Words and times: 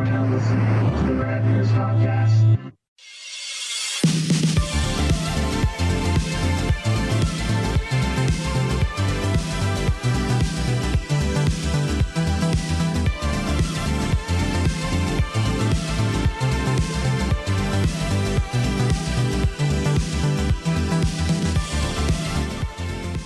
are 0.00 0.04
now 0.04 0.24
listening 0.24 0.96
to 0.96 1.14
the 1.14 1.20
Rad 1.20 1.44
Years 1.44 1.68
Podcast. 1.72 2.30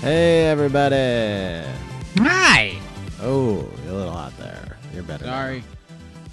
Hey, 0.01 0.49
everybody. 0.49 1.69
Hi. 2.19 2.77
Oh, 3.23 3.65
you're 3.85 3.93
a 3.93 3.97
little 3.97 4.13
hot 4.13 4.37
there. 4.39 4.77
You're 4.93 5.05
better. 5.05 5.25
Sorry. 5.25 5.63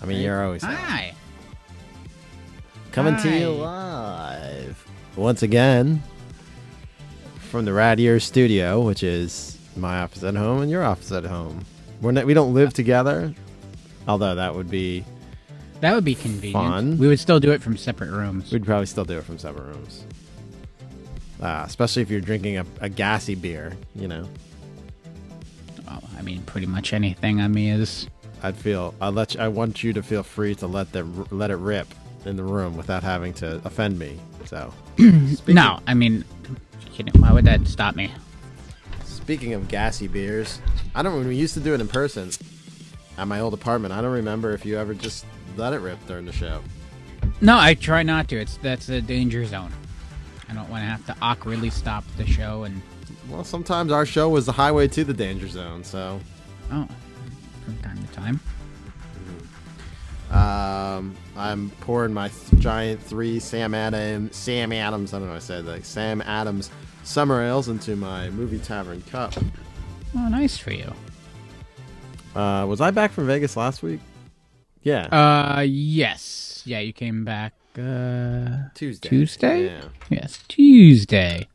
I 0.02 0.06
mean, 0.06 0.22
you're 0.22 0.44
always. 0.44 0.64
Hi. 0.64 1.14
Coming 2.92 3.16
to 3.18 3.30
you 3.40 3.50
live 3.52 4.86
once 5.16 5.44
again 5.44 6.02
from 7.40 7.66
the 7.66 7.74
Rad 7.74 8.00
Years 8.00 8.24
studio, 8.24 8.82
which 8.82 9.04
is 9.04 9.58
my 9.78 10.02
office 10.02 10.24
at 10.24 10.36
home 10.36 10.62
and 10.62 10.70
your 10.72 10.84
office 10.84 11.12
at 11.12 11.24
home. 11.24 11.64
We're 12.02 12.12
not, 12.12 12.26
we 12.26 12.34
don't 12.34 12.54
live 12.54 12.74
together, 12.74 13.34
although 14.08 14.36
that 14.36 14.56
would 14.56 14.70
be 14.70 15.06
That 15.82 15.94
would 15.96 16.04
be 16.04 16.16
convenient. 16.16 16.54
Fun. 16.66 16.98
We 16.98 17.08
would 17.08 17.20
still 17.20 17.40
do 17.40 17.52
it 17.52 17.62
from 17.62 17.78
separate 17.78 18.10
rooms. 18.12 18.52
we'd 18.52 18.66
probably 18.66 18.88
still 18.88 19.06
do 19.06 19.18
it 19.18 19.24
from 19.24 19.38
separate 19.38 19.68
rooms. 19.68 20.04
Uh, 21.42 21.64
especially 21.66 22.02
if 22.02 22.10
you're 22.10 22.22
drinking 22.22 22.58
a, 22.58 22.66
a 22.82 22.90
gassy 22.90 23.36
beer, 23.36 23.74
you 23.96 24.08
know. 24.08 24.28
Well, 25.88 26.04
I 26.18 26.22
mean, 26.22 26.42
pretty 26.44 26.68
much 26.68 26.92
anything 26.94 27.40
on 27.42 27.54
me 27.54 27.70
is. 27.72 28.08
I'd 28.44 28.58
feel 28.58 28.94
I 29.00 29.10
let 29.10 29.36
you, 29.36 29.40
I 29.42 29.48
want 29.48 29.84
you 29.84 29.94
to 29.94 30.04
feel 30.04 30.24
free 30.24 30.56
to 30.56 30.68
let 30.68 30.92
them 30.92 31.26
let 31.32 31.52
it 31.52 31.58
rip 31.58 31.88
in 32.26 32.36
the 32.36 32.44
room 32.44 32.76
without 32.78 33.04
having 33.04 33.34
to 33.36 33.62
offend 33.66 33.98
me. 34.00 34.20
So, 34.46 34.74
No, 35.48 35.80
I 35.88 35.94
mean, 35.94 36.24
kidding. 36.94 37.14
Why 37.22 37.32
would 37.32 37.46
that 37.46 37.68
stop 37.68 37.96
me? 37.96 38.12
Speaking 39.04 39.54
of 39.54 39.68
gassy 39.68 40.08
beers, 40.08 40.60
I 40.96 41.04
don't. 41.04 41.16
When 41.16 41.28
we 41.28 41.36
used 41.36 41.54
to 41.54 41.60
do 41.60 41.74
it 41.74 41.82
in 41.82 41.88
person 41.88 42.32
at 43.18 43.28
my 43.28 43.40
old 43.40 43.54
apartment, 43.54 43.94
I 43.94 44.02
don't 44.02 44.12
remember 44.12 44.54
if 44.54 44.66
you 44.66 44.78
ever 44.78 44.94
just 44.94 45.26
let 45.58 45.74
it 45.74 45.78
rip 45.80 46.04
during 46.08 46.26
the 46.26 46.32
show. 46.32 46.62
No, 47.40 47.58
I 47.58 47.76
try 47.76 48.04
not 48.04 48.28
to. 48.30 48.38
It's 48.38 48.58
that's 48.58 48.90
a 48.90 49.02
danger 49.02 49.46
zone. 49.46 49.72
I 50.50 50.54
don't 50.54 50.70
want 50.70 50.82
to 50.82 50.88
have 50.88 51.06
to 51.06 51.16
awkwardly 51.22 51.70
stop 51.70 52.04
the 52.18 52.26
show 52.26 52.64
and 52.64 52.82
Well, 53.30 53.44
sometimes 53.46 53.92
our 53.92 54.06
show 54.06 54.28
was 54.28 54.46
the 54.46 54.52
highway 54.52 54.88
to 54.90 55.04
the 55.06 55.14
danger 55.14 55.48
zone. 55.48 55.84
So, 55.84 56.20
oh, 56.72 56.88
from 57.64 57.76
time 58.12 58.40
um, 60.32 61.16
I'm 61.36 61.70
pouring 61.82 62.14
my 62.14 62.30
th- 62.30 62.62
giant 62.62 63.02
three 63.04 63.38
Sam 63.40 63.74
Adams, 63.74 64.34
Sam 64.36 64.72
Adams. 64.72 65.14
I 65.14 65.18
don't 65.20 65.28
know. 65.28 65.34
what 65.34 65.42
I 65.42 65.46
said 65.46 65.66
like 65.66 65.84
Sam 65.84 66.22
Adams 66.22 66.72
summer 67.04 67.44
ales 67.44 67.68
into 67.68 67.98
my 67.98 68.30
movie 68.30 68.60
tavern 68.60 69.02
cup. 69.04 69.34
Oh, 70.16 70.30
nice 70.30 70.58
for 70.58 70.72
you. 70.72 70.94
Uh, 72.34 72.66
was 72.66 72.80
I 72.80 72.92
back 72.92 73.12
from 73.12 73.28
Vegas 73.28 73.58
last 73.58 73.84
week? 73.84 74.00
Yeah, 74.84 75.04
Uh, 75.08 75.62
yes. 75.62 76.64
Yeah, 76.66 76.80
you 76.80 76.94
came 76.94 77.26
back. 77.26 77.54
Uh, 77.78 78.70
Tuesday. 78.74 79.10
Tuesday? 79.10 79.66
Yeah. 79.66 79.82
yes, 80.10 80.40
Tuesday. 80.48 81.48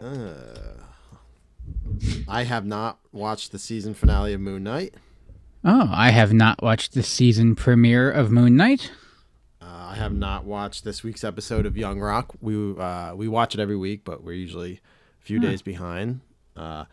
Uh, 0.00 0.34
I 2.28 2.44
have 2.44 2.64
not 2.64 2.98
watched 3.12 3.52
the 3.52 3.58
season 3.58 3.94
finale 3.94 4.32
of 4.32 4.40
Moon 4.40 4.62
Knight. 4.62 4.94
Oh, 5.64 5.88
I 5.92 6.10
have 6.10 6.32
not 6.32 6.62
watched 6.62 6.94
the 6.94 7.02
season 7.02 7.54
premiere 7.54 8.10
of 8.10 8.30
Moon 8.30 8.56
Knight. 8.56 8.90
Uh, 9.60 9.90
I 9.90 9.94
have 9.96 10.12
not 10.12 10.44
watched 10.44 10.84
this 10.84 11.02
week's 11.02 11.24
episode 11.24 11.66
of 11.66 11.76
Young 11.76 12.00
Rock. 12.00 12.34
We 12.40 12.76
uh, 12.78 13.14
we 13.14 13.28
watch 13.28 13.54
it 13.54 13.60
every 13.60 13.76
week, 13.76 14.02
but 14.04 14.22
we're 14.22 14.32
usually 14.32 14.80
a 15.20 15.24
few 15.24 15.40
days 15.40 15.62
behind. 15.62 16.20
Uh, 16.56 16.84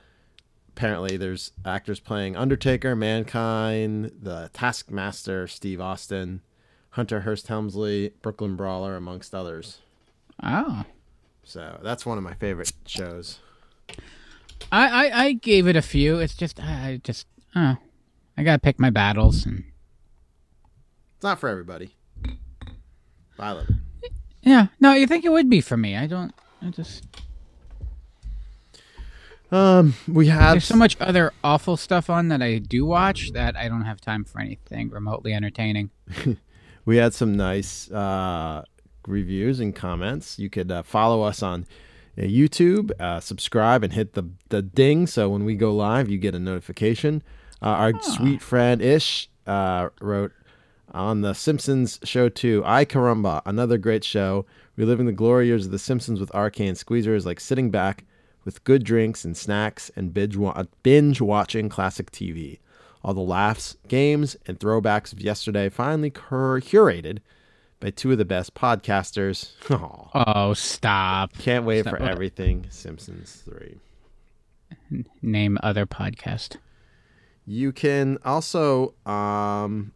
apparently, 0.70 1.16
there's 1.18 1.52
actors 1.64 2.00
playing 2.00 2.36
Undertaker, 2.36 2.96
Mankind, 2.96 4.12
the 4.22 4.50
Taskmaster, 4.54 5.48
Steve 5.48 5.80
Austin, 5.80 6.42
Hunter 6.92 7.22
Hearst 7.22 7.48
Helmsley, 7.48 8.14
Brooklyn 8.22 8.56
Brawler, 8.56 8.96
amongst 8.96 9.36
others. 9.36 9.80
Oh. 10.42 10.86
So 11.44 11.80
that's 11.84 12.06
one 12.06 12.18
of 12.18 12.24
my 12.24 12.34
favorite 12.34 12.74
shows. 12.86 13.40
I, 14.72 15.08
I, 15.08 15.24
I 15.26 15.34
gave 15.34 15.68
it 15.68 15.76
a 15.76 15.82
few. 15.82 16.20
It's 16.20 16.36
just 16.36 16.60
I 16.60 17.00
just 17.04 17.28
oh, 17.56 17.76
I 18.38 18.44
gotta 18.44 18.60
pick 18.60 18.80
my 18.80 18.90
battles 18.90 19.46
and 19.46 19.64
It's 21.16 21.24
not 21.24 21.40
for 21.40 21.50
everybody. 21.50 21.96
I 23.38 23.52
love 23.52 23.68
it. 24.04 24.12
yeah. 24.44 24.68
No, 24.80 24.94
you 24.94 25.08
think 25.08 25.26
it 25.26 25.30
would 25.32 25.50
be 25.50 25.62
for 25.62 25.78
me? 25.78 25.96
I 25.96 26.08
don't. 26.08 26.34
I 26.62 26.70
just 26.70 27.06
Um, 29.52 29.94
we 30.08 30.28
have 30.28 30.54
there's 30.54 30.66
so 30.66 30.76
much 30.76 30.98
other 31.00 31.32
awful 31.44 31.78
stuff 31.78 32.10
on 32.10 32.30
that 32.30 32.42
I 32.42 32.58
do 32.58 32.86
watch 32.86 33.32
that 33.34 33.56
I 33.56 33.68
don't 33.68 33.84
have 33.86 34.02
time 34.02 34.24
for 34.26 34.40
anything 34.42 34.90
remotely 34.90 35.34
entertaining. 35.34 35.92
we 36.86 36.98
had 36.98 37.14
some 37.14 37.36
nice 37.36 37.90
uh, 37.92 38.64
reviews 39.08 39.60
and 39.60 39.76
comments. 39.76 40.40
You 40.40 40.50
could 40.50 40.72
uh, 40.72 40.84
follow 40.84 41.22
us 41.22 41.44
on 41.44 41.66
YouTube, 42.24 42.92
uh, 43.00 43.20
subscribe, 43.20 43.84
and 43.84 43.94
hit 43.94 44.14
the 44.14 44.24
the 44.50 44.62
ding 44.62 45.08
so 45.08 45.30
when 45.30 45.46
we 45.46 45.56
go 45.56 45.74
live, 45.74 46.10
you 46.10 46.18
get 46.18 46.36
a 46.36 46.40
notification. 46.40 47.22
Uh, 47.62 47.66
our 47.66 48.02
sweet 48.02 48.42
friend 48.42 48.82
Ish 48.82 49.30
uh, 49.48 49.90
wrote 50.02 50.32
on 50.94 51.22
the 51.22 51.34
Simpsons 51.34 52.00
show 52.04 52.30
too. 52.30 52.64
I 52.66 52.86
caramba, 52.86 53.42
another 53.46 53.78
great 53.78 54.04
show, 54.04 54.46
reliving 54.76 55.06
the 55.06 55.12
glory 55.12 55.48
years 55.48 55.66
of 55.66 55.72
the 55.72 55.80
Simpsons 55.80 56.20
with 56.20 56.34
RK 56.34 56.60
and 56.62 56.78
squeezers, 56.78 57.26
like 57.26 57.40
sitting 57.40 57.70
back 57.70 58.06
with 58.46 58.64
good 58.64 58.84
drinks 58.84 59.26
and 59.26 59.36
snacks 59.36 59.92
and 59.96 60.14
binge 60.14 60.38
wa- 60.38 60.64
binge 60.84 61.20
watching 61.20 61.68
classic 61.68 62.12
TV. 62.12 62.60
All 63.04 63.14
the 63.14 63.22
laughs, 63.22 63.76
games, 63.88 64.36
and 64.48 64.60
throwbacks 64.60 65.12
of 65.14 65.22
yesterday 65.22 65.70
finally 65.70 66.10
cur- 66.10 66.62
curated 66.62 67.20
by 67.80 67.90
two 67.92 68.12
of 68.12 68.18
the 68.18 68.26
best 68.26 68.54
podcasters. 68.54 69.52
Aw, 69.70 70.10
Oh, 70.48 70.54
stop! 70.54 71.38
can't 71.38 71.66
wait 71.66 71.82
Stop. 71.82 71.98
for 71.98 72.04
everything 72.04 72.66
Simpsons 72.70 73.44
3. 73.46 73.78
Name 75.22 75.58
other 75.64 75.86
podcast. 75.86 76.58
You 77.46 77.72
can 77.72 78.18
also 78.26 78.94
um, 79.06 79.92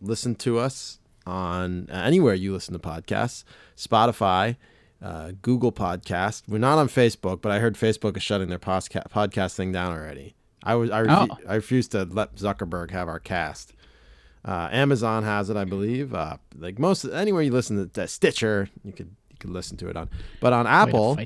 listen 0.00 0.34
to 0.36 0.58
us 0.58 0.98
on 1.26 1.88
uh, 1.90 1.94
anywhere 2.04 2.34
you 2.34 2.52
listen 2.52 2.72
to 2.74 2.78
podcasts 2.80 3.44
Spotify, 3.76 4.56
uh, 5.02 5.32
Google 5.42 5.72
Podcast. 5.72 6.42
We're 6.48 6.58
not 6.58 6.78
on 6.78 6.88
Facebook, 6.88 7.40
but 7.42 7.52
I 7.52 7.58
heard 7.60 7.74
Facebook 7.76 8.16
is 8.16 8.22
shutting 8.22 8.48
their 8.48 8.58
posca- 8.58 9.08
podcast 9.10 9.54
thing 9.54 9.72
down 9.72 9.92
already. 9.92 10.34
I 10.62 10.74
was 10.76 10.90
I, 10.90 11.02
refu- 11.02 11.28
Oh. 11.30 11.38
I 11.48 11.54
refuse 11.56 11.88
to 11.88 12.04
let 12.04 12.36
Zuckerberg 12.36 12.90
have 12.90 13.08
our 13.08 13.20
cast. 13.20 13.72
Uh, 14.44 14.68
Amazon 14.70 15.22
has 15.22 15.48
it, 15.50 15.56
I 15.56 15.64
believe. 15.64 16.12
Uh, 16.14 16.36
like 16.58 16.78
most 16.78 17.04
anywhere 17.04 17.42
you 17.42 17.50
listen 17.52 17.76
to, 17.78 17.86
to 17.94 18.06
Stitcher, 18.06 18.68
you 18.84 18.92
could 18.92 19.14
you 19.30 19.36
could 19.38 19.50
listen 19.50 19.76
to 19.78 19.88
it 19.88 19.96
on. 19.96 20.10
But 20.40 20.52
on 20.52 20.66
Apple, 20.66 21.16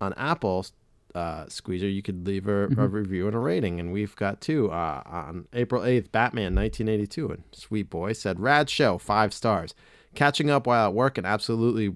on 0.00 0.12
Apple 0.14 0.66
uh, 1.14 1.46
Squeezer, 1.48 1.88
you 1.88 2.02
could 2.02 2.26
leave 2.26 2.48
a, 2.48 2.64
a 2.64 2.68
Mm-hmm. 2.68 2.94
review 2.94 3.26
and 3.26 3.36
a 3.36 3.38
rating, 3.38 3.78
and 3.80 3.92
we've 3.92 4.14
got 4.16 4.40
two. 4.40 4.70
Uh, 4.70 5.02
on 5.06 5.46
April 5.52 5.84
eighth, 5.84 6.10
Batman, 6.12 6.54
nineteen 6.54 6.88
eighty 6.88 7.06
two, 7.06 7.28
and 7.30 7.42
Sweet 7.52 7.88
Boy 7.90 8.12
said, 8.14 8.40
"Rad 8.40 8.68
show, 8.68 8.98
five 8.98 9.32
stars. 9.32 9.74
Catching 10.16 10.50
up 10.50 10.66
while 10.66 10.88
at 10.88 10.94
work 10.94 11.18
and 11.18 11.26
absolutely 11.26 11.94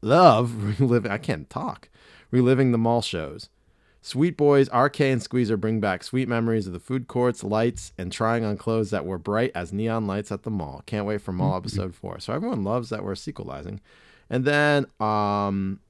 love 0.00 0.80
reliving. 0.80 1.10
I 1.10 1.18
can't 1.18 1.48
talk. 1.50 1.90
Reliving 2.30 2.72
the 2.72 2.78
mall 2.78 3.02
shows. 3.02 3.50
Sweet 4.02 4.36
Boys, 4.36 4.68
RK, 4.72 5.00
and 5.02 5.22
Squeezer 5.22 5.56
bring 5.58 5.78
back 5.78 6.02
sweet 6.02 6.26
memories 6.28 6.66
of 6.66 6.72
the 6.72 6.80
food 6.80 7.06
courts, 7.06 7.44
lights, 7.44 7.92
and 7.98 8.10
trying 8.10 8.44
on 8.44 8.56
clothes 8.56 8.90
that 8.90 9.04
were 9.04 9.18
bright 9.18 9.52
as 9.54 9.72
neon 9.74 10.06
lights 10.06 10.32
at 10.32 10.42
the 10.42 10.50
mall. 10.50 10.82
Can't 10.86 11.04
wait 11.06 11.20
for 11.20 11.32
Mm-hmm. 11.32 11.38
mall 11.38 11.56
episode 11.56 11.94
four. 11.94 12.18
So 12.18 12.32
everyone 12.32 12.64
loves 12.64 12.88
that 12.88 13.04
we're 13.04 13.14
sequelizing. 13.14 13.80
And 14.30 14.44
then, 14.46 14.86
um, 15.00 15.80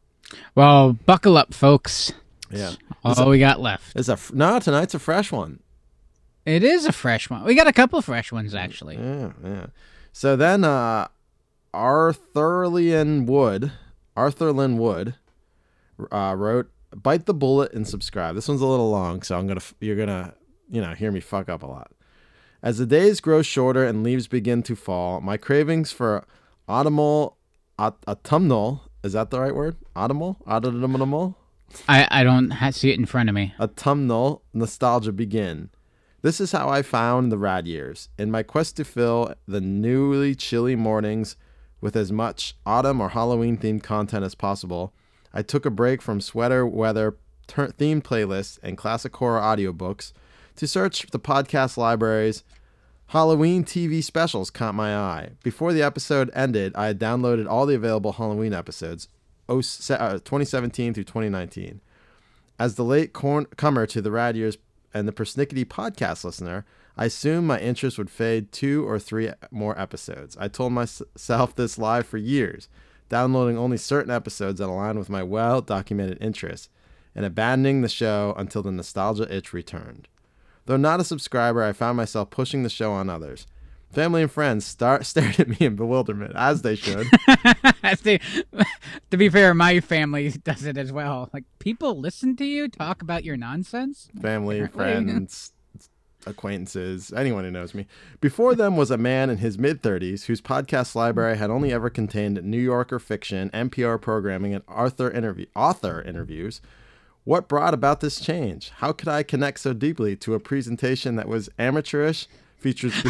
Well, 0.56 0.94
buckle 0.94 1.36
up, 1.36 1.54
folks. 1.54 2.12
yeah, 2.50 2.72
All 3.04 3.28
we 3.28 3.38
got 3.38 3.60
left. 3.60 3.92
It's 3.94 4.08
a, 4.08 4.18
no. 4.32 4.58
Tonight's 4.58 4.94
a 4.94 4.98
fresh 4.98 5.30
one. 5.30 5.60
It 6.44 6.64
is 6.64 6.86
a 6.86 6.92
fresh 6.92 7.30
one. 7.30 7.44
We 7.44 7.54
got 7.54 7.68
a 7.68 7.72
couple 7.72 8.00
fresh 8.02 8.32
ones 8.32 8.54
actually. 8.54 8.96
Yeah, 8.96 9.32
yeah. 9.44 9.66
So 10.12 10.34
then, 10.34 10.64
uh, 10.64 11.06
Arthur 11.72 12.66
Lynn 12.66 13.26
Wood, 13.26 13.70
Arthur 14.16 14.52
Lynn 14.52 14.78
Wood, 14.78 15.14
uh, 16.10 16.34
wrote, 16.36 16.70
"Bite 16.94 17.26
the 17.26 17.34
bullet 17.34 17.72
and 17.72 17.86
subscribe." 17.86 18.34
This 18.34 18.48
one's 18.48 18.60
a 18.60 18.66
little 18.66 18.90
long, 18.90 19.22
so 19.22 19.38
I'm 19.38 19.46
gonna 19.46 19.62
you're 19.80 19.96
gonna 19.96 20.34
you 20.70 20.80
know 20.80 20.94
hear 20.94 21.12
me 21.12 21.20
fuck 21.20 21.48
up 21.48 21.62
a 21.62 21.66
lot. 21.66 21.92
As 22.62 22.78
the 22.78 22.86
days 22.86 23.20
grow 23.20 23.42
shorter 23.42 23.84
and 23.84 24.02
leaves 24.02 24.28
begin 24.28 24.62
to 24.64 24.76
fall, 24.76 25.20
my 25.20 25.36
cravings 25.36 25.92
for 25.92 26.24
autumnal, 26.68 27.38
autumnal 27.78 28.82
is 29.02 29.14
that 29.14 29.30
the 29.30 29.40
right 29.40 29.54
word? 29.54 29.76
Autumnal, 29.96 30.36
autumnal, 30.46 31.36
I 31.88 32.06
I 32.10 32.24
don't 32.24 32.52
see 32.72 32.90
it 32.90 32.98
in 32.98 33.06
front 33.06 33.28
of 33.28 33.34
me. 33.34 33.54
autumnal 33.58 34.42
nostalgia 34.52 35.12
begin. 35.12 35.70
This 36.22 36.40
is 36.40 36.52
how 36.52 36.68
I 36.68 36.82
found 36.82 37.32
the 37.32 37.38
rad 37.38 37.66
years. 37.66 38.10
In 38.18 38.30
my 38.30 38.42
quest 38.42 38.76
to 38.76 38.84
fill 38.84 39.32
the 39.48 39.60
newly 39.60 40.34
chilly 40.34 40.76
mornings 40.76 41.36
with 41.80 41.96
as 41.96 42.12
much 42.12 42.56
autumn 42.66 43.00
or 43.00 43.10
Halloween 43.10 43.56
themed 43.56 43.82
content 43.82 44.22
as 44.22 44.34
possible, 44.34 44.92
I 45.32 45.42
took 45.42 45.64
a 45.64 45.70
break 45.70 46.02
from 46.02 46.20
sweater 46.20 46.66
weather 46.66 47.16
ter- 47.46 47.68
themed 47.68 48.02
playlists 48.02 48.58
and 48.62 48.76
classic 48.76 49.14
horror 49.16 49.40
audiobooks 49.40 50.12
to 50.56 50.66
search 50.66 51.06
the 51.10 51.20
podcast 51.20 51.76
libraries. 51.76 52.44
Halloween 53.08 53.64
TV 53.64 54.02
specials 54.04 54.50
caught 54.50 54.74
my 54.74 54.96
eye. 54.96 55.30
Before 55.42 55.72
the 55.72 55.82
episode 55.82 56.30
ended, 56.32 56.72
I 56.76 56.86
had 56.86 57.00
downloaded 57.00 57.48
all 57.48 57.66
the 57.66 57.74
available 57.74 58.12
Halloween 58.12 58.54
episodes, 58.54 59.08
uh, 59.48 59.54
2017 59.54 60.94
through 60.94 61.04
2019. 61.04 61.80
As 62.58 62.76
the 62.76 62.84
late 62.84 63.12
corn- 63.12 63.46
comer 63.56 63.86
to 63.86 64.00
the 64.00 64.12
Rad 64.12 64.36
Years 64.36 64.58
and 64.94 65.08
the 65.08 65.12
Persnickety 65.12 65.64
podcast 65.64 66.24
listener, 66.24 66.64
I 66.96 67.06
assumed 67.06 67.46
my 67.46 67.58
interest 67.58 67.98
would 67.98 68.10
fade 68.10 68.52
two 68.52 68.86
or 68.86 68.98
three 68.98 69.30
more 69.50 69.78
episodes. 69.80 70.36
I 70.38 70.48
told 70.48 70.72
myself 70.72 71.56
this 71.56 71.78
live 71.78 72.06
for 72.06 72.18
years, 72.18 72.68
downloading 73.10 73.58
only 73.58 73.76
certain 73.76 74.10
episodes 74.10 74.60
that 74.60 74.70
align 74.70 74.98
with 74.98 75.10
my 75.10 75.22
well 75.22 75.60
documented 75.60 76.16
interests, 76.22 76.70
and 77.14 77.26
abandoning 77.26 77.82
the 77.82 77.88
show 77.88 78.32
until 78.38 78.62
the 78.62 78.72
nostalgia 78.72 79.32
itch 79.34 79.52
returned. 79.52 80.08
Though 80.64 80.78
not 80.78 81.00
a 81.00 81.04
subscriber, 81.04 81.62
I 81.62 81.72
found 81.72 81.98
myself 81.98 82.30
pushing 82.30 82.62
the 82.62 82.70
show 82.70 82.92
on 82.92 83.10
others. 83.10 83.46
Family 83.92 84.22
and 84.22 84.30
friends 84.30 84.64
start, 84.64 85.04
stared 85.06 85.40
at 85.40 85.48
me 85.48 85.56
in 85.58 85.74
bewilderment, 85.74 86.32
as 86.36 86.62
they 86.62 86.76
should. 86.76 87.08
to, 87.82 88.18
to 89.10 89.16
be 89.16 89.28
fair, 89.28 89.52
my 89.52 89.80
family 89.80 90.30
does 90.30 90.64
it 90.64 90.78
as 90.78 90.92
well. 90.92 91.28
Like 91.34 91.44
people 91.58 91.98
listen 91.98 92.36
to 92.36 92.44
you 92.44 92.68
talk 92.68 93.02
about 93.02 93.24
your 93.24 93.36
nonsense. 93.36 94.08
Family, 94.20 94.66
friends, 94.68 95.52
acquaintances, 96.26 97.12
anyone 97.12 97.44
who 97.44 97.50
knows 97.50 97.74
me. 97.74 97.86
Before 98.20 98.54
them 98.54 98.76
was 98.76 98.90
a 98.90 98.98
man 98.98 99.30
in 99.30 99.38
his 99.38 99.58
mid 99.58 99.82
30s 99.82 100.24
whose 100.24 100.40
podcast 100.40 100.94
library 100.94 101.36
had 101.36 101.50
only 101.50 101.72
ever 101.72 101.90
contained 101.90 102.42
New 102.42 102.60
Yorker 102.60 102.98
fiction, 102.98 103.50
NPR 103.50 104.00
programming, 104.00 104.54
and 104.54 104.64
author, 104.68 105.10
interview, 105.10 105.46
author 105.54 106.02
interviews. 106.02 106.60
What 107.24 107.48
brought 107.48 107.74
about 107.74 108.00
this 108.00 108.18
change? 108.18 108.70
How 108.76 108.92
could 108.92 109.08
I 109.08 109.22
connect 109.22 109.60
so 109.60 109.72
deeply 109.72 110.16
to 110.16 110.34
a 110.34 110.40
presentation 110.40 111.16
that 111.16 111.28
was 111.28 111.50
amateurish, 111.58 112.26
featured 112.56 112.92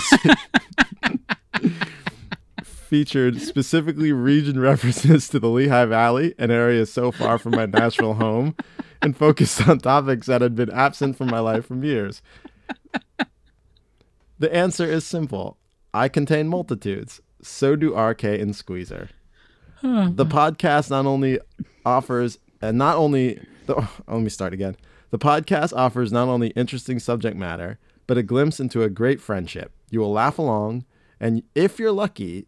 featured 2.91 3.41
specifically 3.41 4.13
region 4.13 4.59
references 4.59 5.29
to 5.29 5.39
the 5.39 5.49
Lehigh 5.49 5.85
Valley, 5.85 6.35
an 6.39 6.51
area 6.51 6.85
so 6.85 7.13
far 7.13 7.39
from 7.39 7.53
my 7.53 7.65
natural 7.65 8.15
home, 8.15 8.57
and 9.01 9.17
focused 9.17 9.67
on 9.69 9.79
topics 9.79 10.27
that 10.27 10.41
had 10.41 10.57
been 10.57 10.71
absent 10.71 11.17
from 11.17 11.29
my 11.29 11.39
life 11.39 11.67
for 11.67 11.77
years? 11.77 12.21
The 14.41 14.53
answer 14.55 14.87
is 14.87 15.07
simple. 15.07 15.59
I 15.93 16.09
contain 16.09 16.49
multitudes. 16.49 17.21
So 17.43 17.77
do 17.77 17.95
RK 17.95 18.25
and 18.25 18.57
Squeezer. 18.57 19.11
The 19.83 19.89
hmm. 19.89 20.23
podcast 20.23 20.91
not 20.91 21.05
only 21.05 21.39
offers 21.85 22.39
and 22.63 22.79
not 22.79 22.97
only 22.97 23.47
the, 23.67 23.77
oh, 23.77 23.91
let 24.09 24.23
me 24.23 24.31
start 24.31 24.55
again. 24.55 24.77
The 25.11 25.19
podcast 25.19 25.77
offers 25.77 26.11
not 26.11 26.29
only 26.29 26.49
interesting 26.49 26.99
subject 26.99 27.37
matter, 27.37 27.79
but 28.07 28.17
a 28.17 28.23
glimpse 28.23 28.61
into 28.61 28.83
a 28.83 28.89
great 28.89 29.21
friendship. 29.21 29.73
You 29.91 30.01
will 30.01 30.13
laugh 30.13 30.39
along, 30.39 30.85
and 31.19 31.43
if 31.55 31.79
you're 31.79 31.93
lucky 31.93 32.47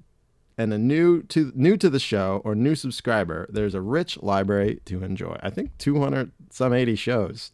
and 0.57 0.73
a 0.73 0.79
new 0.79 1.23
to 1.25 1.53
new 1.55 1.77
to 1.77 1.91
the 1.91 1.99
show 1.99 2.41
or 2.45 2.55
new 2.55 2.75
subscriber, 2.75 3.47
there's 3.51 3.75
a 3.75 3.81
rich 3.81 4.23
library 4.23 4.81
to 4.87 5.03
enjoy. 5.03 5.39
I 5.43 5.51
think 5.51 5.77
200 5.79 6.31
some 6.51 6.73
80 6.73 6.95
shows. 6.97 7.53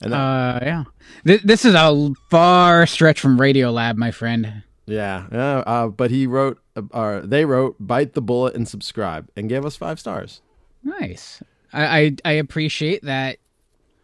And 0.00 0.12
that, 0.12 0.16
Uh, 0.18 0.58
yeah. 0.62 0.84
Th- 1.26 1.42
this 1.42 1.64
is 1.64 1.74
a 1.74 2.10
far 2.30 2.86
stretch 2.86 3.20
from 3.20 3.38
Radiolab, 3.38 3.96
my 3.96 4.10
friend. 4.10 4.62
yeah, 4.86 5.26
yeah, 5.30 5.58
uh, 5.58 5.88
but 5.88 6.10
he 6.10 6.26
wrote 6.26 6.58
uh, 6.76 6.82
or 6.92 7.20
they 7.20 7.44
wrote 7.44 7.76
bite 7.78 8.14
the 8.14 8.22
bullet 8.22 8.54
and 8.54 8.66
subscribe 8.66 9.28
and 9.36 9.48
gave 9.48 9.64
us 9.64 9.76
5 9.76 10.00
stars. 10.00 10.40
Nice. 10.82 11.42
I 11.72 11.98
I, 11.98 12.16
I 12.24 12.32
appreciate 12.32 13.02
that. 13.04 13.36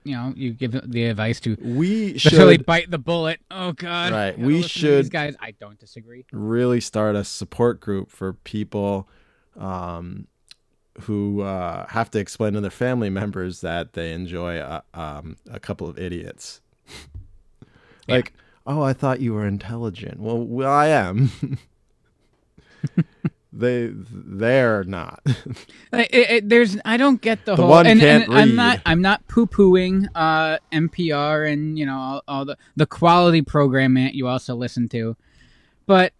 You 0.04 0.14
know, 0.14 0.32
you 0.37 0.52
give 0.52 0.70
the 0.88 1.04
advice 1.06 1.40
to 1.40 1.56
We 1.60 2.16
should 2.19 2.64
bite 2.64 2.90
the 2.93 2.98
bullet. 2.98 3.40
Oh 3.50 3.72
God. 3.72 4.12
Right, 4.12 4.38
we 4.38 4.62
should- 4.62 5.10
guys. 5.10 5.34
I 5.40 5.50
don't 5.52 5.81
disagree. 5.81 6.25
really 6.31 6.81
start 6.81 7.16
a 7.16 7.25
support 7.25 7.81
group 7.81 8.10
for 8.10 8.34
people 8.34 9.08
um, 9.58 10.28
who 11.02 11.43
uh, 11.43 11.87
have 11.88 12.10
to 12.12 12.19
explain 12.19 12.54
to 12.54 12.60
their 12.60 12.70
family 12.70 13.10
members 13.10 13.60
that 13.60 13.93
they 13.93 14.12
enjoy 14.12 14.58
a, 14.60 14.82
um, 14.94 15.37
a 15.50 15.60
couple 15.60 15.88
of 15.88 15.98
idiots. 15.98 16.60
like, 18.08 18.32
oh, 18.66 18.82
I 18.82 18.93
thought 18.93 19.20
you 19.20 19.34
were 19.34 19.46
intelligent. 19.46 20.20
Well, 20.20 20.38
well 20.38 20.72
I 20.72 20.87
am. 20.88 21.31
they 23.52 23.90
they're 23.93 24.84
not. 24.84 25.20
It, 25.93 26.08
it, 26.12 26.48
there's 26.48 26.76
I 26.84 26.96
don't 26.96 27.20
get 27.20 27.44
the, 27.46 27.56
The 27.56 27.62
whole 27.62 27.70
one 27.70 27.87
and, 27.87 28.00
can't 28.00 28.25
and 28.28 28.34
I'm 28.34 28.54
not 28.54 28.81
I'm 28.84 29.00
not 29.00 29.26
poo 29.28 29.46
pooing 29.46 30.06
uh, 30.14 30.58
NPR 30.72 31.50
and 31.50 31.78
you 31.78 31.87
know 31.87 31.96
all, 31.96 32.22
all 32.28 32.44
the 32.44 32.58
the 32.76 32.87
quality 32.87 33.43
programming 33.43 34.04
that 34.04 34.14
you 34.14 34.28
also 34.28 34.54
listen 34.54 34.88
to, 34.90 35.16
but 35.87 36.12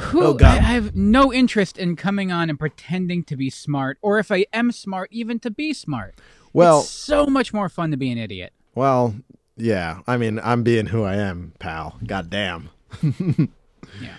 who 0.00 0.22
Oh, 0.24 0.34
God. 0.34 0.58
I 0.58 0.60
have 0.60 0.94
no 0.96 1.32
interest 1.32 1.78
in 1.78 1.96
coming 1.96 2.32
on 2.32 2.50
and 2.50 2.58
pretending 2.58 3.24
to 3.24 3.36
be 3.36 3.50
smart, 3.50 3.98
or 4.02 4.18
if 4.18 4.30
I 4.32 4.46
am 4.52 4.72
smart, 4.72 5.08
even 5.12 5.38
to 5.40 5.50
be 5.50 5.72
smart. 5.72 6.14
well, 6.52 6.80
it's 6.80 6.90
so 6.90 7.26
much 7.26 7.52
more 7.52 7.68
fun 7.68 7.90
to 7.90 7.96
be 7.96 8.10
an 8.10 8.18
idiot. 8.18 8.52
well, 8.74 9.14
yeah. 9.56 10.00
I 10.06 10.16
mean, 10.16 10.40
I'm 10.42 10.64
being 10.64 10.86
who 10.86 11.04
I 11.04 11.14
am, 11.14 11.52
pal. 11.60 11.98
God 12.06 12.28
damn. 12.30 12.70
Yeah. 13.02 13.46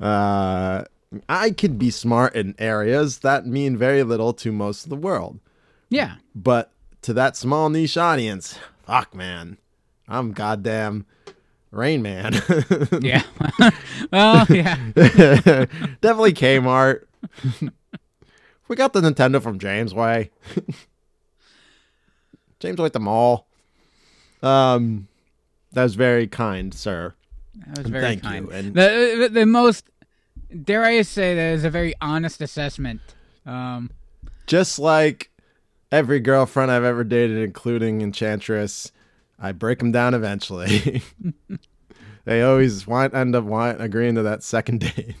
Uh, 0.00 0.84
I 1.28 1.50
could 1.52 1.78
be 1.78 1.90
smart 1.90 2.34
in 2.34 2.56
areas 2.58 3.18
that 3.20 3.46
mean 3.46 3.76
very 3.76 4.02
little 4.02 4.32
to 4.34 4.50
most 4.50 4.82
of 4.84 4.90
the 4.90 4.96
world. 4.96 5.38
Yeah. 5.88 6.16
But 6.34 6.72
to 7.02 7.12
that 7.14 7.36
small 7.36 7.70
niche 7.70 7.96
audience, 7.96 8.58
fuck 8.84 9.14
man, 9.14 9.56
I'm 10.08 10.32
goddamn 10.32 11.06
Rain 11.74 12.02
Man. 12.02 12.34
Yeah. 13.00 13.22
well, 14.12 14.46
yeah. 14.48 14.76
Definitely 14.94 16.32
Kmart. 16.34 17.04
we 18.68 18.76
got 18.76 18.92
the 18.92 19.00
Nintendo 19.00 19.42
from 19.42 19.58
Jamesway. 19.58 20.30
James 22.60 22.78
Way 22.78 22.86
at 22.86 22.92
the 22.92 23.00
mall. 23.00 23.46
Um, 24.42 25.08
that 25.72 25.82
was 25.82 25.94
very 25.94 26.26
kind, 26.26 26.72
sir. 26.72 27.14
That 27.66 27.78
was 27.78 27.88
very 27.88 28.02
Thank 28.04 28.22
kind. 28.22 28.46
you, 28.46 28.50
and- 28.52 28.74
The, 28.74 29.16
the 29.20 29.28
the 29.40 29.46
most 29.46 29.86
dare 30.62 30.84
I 30.84 31.02
say 31.02 31.34
that 31.34 31.52
is 31.54 31.64
a 31.64 31.70
very 31.70 31.94
honest 32.00 32.40
assessment. 32.40 33.00
Um, 33.46 33.90
Just 34.46 34.78
like 34.78 35.30
every 35.92 36.20
girlfriend 36.20 36.70
I've 36.70 36.84
ever 36.84 37.04
dated, 37.04 37.38
including 37.38 38.00
Enchantress, 38.00 38.92
I 39.38 39.52
break 39.52 39.78
them 39.78 39.92
down 39.92 40.14
eventually. 40.14 41.02
they 42.24 42.42
always 42.42 42.86
want 42.86 43.14
end 43.14 43.34
up 43.34 43.44
want, 43.44 43.80
agreeing 43.80 44.14
to 44.14 44.22
that 44.22 44.42
second 44.42 44.80
date 44.96 45.16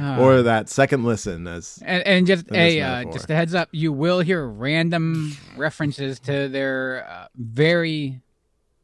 uh, 0.00 0.18
or 0.18 0.42
that 0.42 0.68
second 0.68 1.04
listen. 1.04 1.46
As 1.46 1.82
and, 1.84 2.06
and 2.06 2.26
just 2.26 2.50
a 2.52 2.80
uh, 2.80 3.04
just 3.12 3.30
a 3.30 3.34
heads 3.34 3.54
up, 3.54 3.68
you 3.72 3.92
will 3.92 4.20
hear 4.20 4.46
random 4.46 5.36
references 5.56 6.18
to 6.20 6.48
their 6.48 7.06
uh, 7.08 7.26
very 7.36 8.20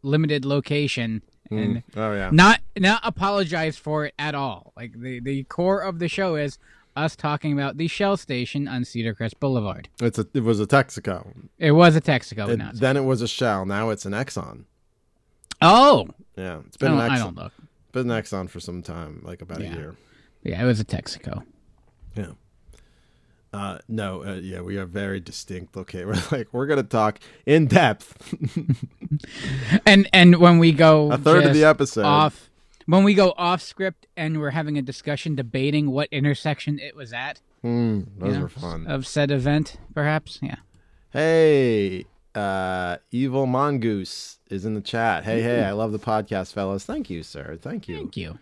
limited 0.02 0.44
location, 0.44 1.22
and 1.50 1.82
oh 1.96 2.12
yeah, 2.12 2.30
not 2.32 2.60
not 2.76 3.00
apologize 3.02 3.76
for 3.76 4.06
it 4.06 4.14
at 4.18 4.34
all. 4.34 4.72
Like 4.76 4.92
the 5.00 5.20
the 5.20 5.44
core 5.44 5.80
of 5.80 5.98
the 5.98 6.08
show 6.08 6.36
is 6.36 6.58
us 6.96 7.14
talking 7.16 7.52
about 7.52 7.76
the 7.76 7.86
Shell 7.88 8.16
station 8.16 8.66
on 8.66 8.84
Cedar 8.84 9.14
Crest 9.14 9.38
Boulevard. 9.40 9.88
it's 10.00 10.18
a 10.18 10.26
it 10.34 10.42
was 10.42 10.58
a 10.60 10.66
Texaco. 10.66 11.48
It 11.58 11.72
was 11.72 11.94
a 11.96 12.00
Texaco 12.00 12.48
It- 12.48 12.80
then 12.80 12.96
it 12.96 13.04
was 13.04 13.22
a 13.22 13.28
Shell. 13.28 13.66
Now 13.66 13.90
it's 13.90 14.06
an 14.06 14.12
Exxon. 14.12 14.64
Oh, 15.62 16.08
Yeah, 16.36 16.60
it's 16.66 16.76
been 16.76 16.92
an 16.92 16.98
I 16.98 17.08
Exxon. 17.10 17.18
don't 17.18 17.36
look. 17.36 17.52
Been 17.92 18.10
an 18.10 18.22
Exxon 18.22 18.48
for 18.50 18.60
some 18.60 18.82
time, 18.82 19.20
like 19.24 19.40
about 19.42 19.60
Yeah. 19.60 19.72
a 19.72 19.76
year. 19.76 19.96
Yeah, 20.42 20.62
it 20.62 20.66
was 20.66 20.80
a 20.80 20.84
Texaco. 20.84 21.44
Yeah. 22.14 22.32
Uh, 23.52 23.78
no, 23.88 24.22
uh, 24.22 24.34
yeah, 24.34 24.60
we 24.60 24.76
are 24.76 24.84
very 24.84 25.18
distinct. 25.18 25.76
Okay, 25.76 26.04
we're 26.06 26.14
like 26.30 26.48
we're 26.52 26.66
gonna 26.66 26.82
talk 26.82 27.20
in 27.46 27.66
depth 27.66 28.34
And 29.86 30.08
and 30.12 30.36
when 30.36 30.58
we 30.58 30.72
go 30.72 31.10
a 31.12 31.16
third 31.18 31.44
of 31.44 31.54
the 31.54 31.64
episode. 31.64 32.04
off 32.04 32.50
when 32.86 33.04
we 33.04 33.14
go 33.14 33.34
off 33.36 33.60
script 33.60 34.06
and 34.16 34.40
we're 34.40 34.50
having 34.50 34.78
a 34.78 34.82
discussion 34.82 35.34
debating 35.34 35.90
what 35.90 36.08
intersection 36.10 36.78
it 36.78 36.96
was 36.96 37.12
at 37.12 37.40
Hmm, 37.62 38.00
you 38.22 38.32
know, 38.32 38.40
were 38.42 38.48
fun. 38.48 38.86
of 38.86 39.06
said 39.06 39.30
event 39.30 39.76
perhaps 39.94 40.38
yeah 40.42 40.56
Hey, 41.10 42.04
uh, 42.34 42.98
Evil 43.10 43.46
Mongoose 43.46 44.38
is 44.50 44.66
in 44.66 44.74
the 44.74 44.82
chat. 44.82 45.24
Hey, 45.24 45.40
hey, 45.40 45.64
I 45.64 45.72
love 45.72 45.92
the 45.92 45.98
podcast, 45.98 46.52
fellas. 46.52 46.84
Thank 46.84 47.08
you, 47.08 47.22
sir. 47.22 47.56
Thank 47.60 47.88
you. 47.88 47.96
thank 47.96 48.16
you 48.18 48.38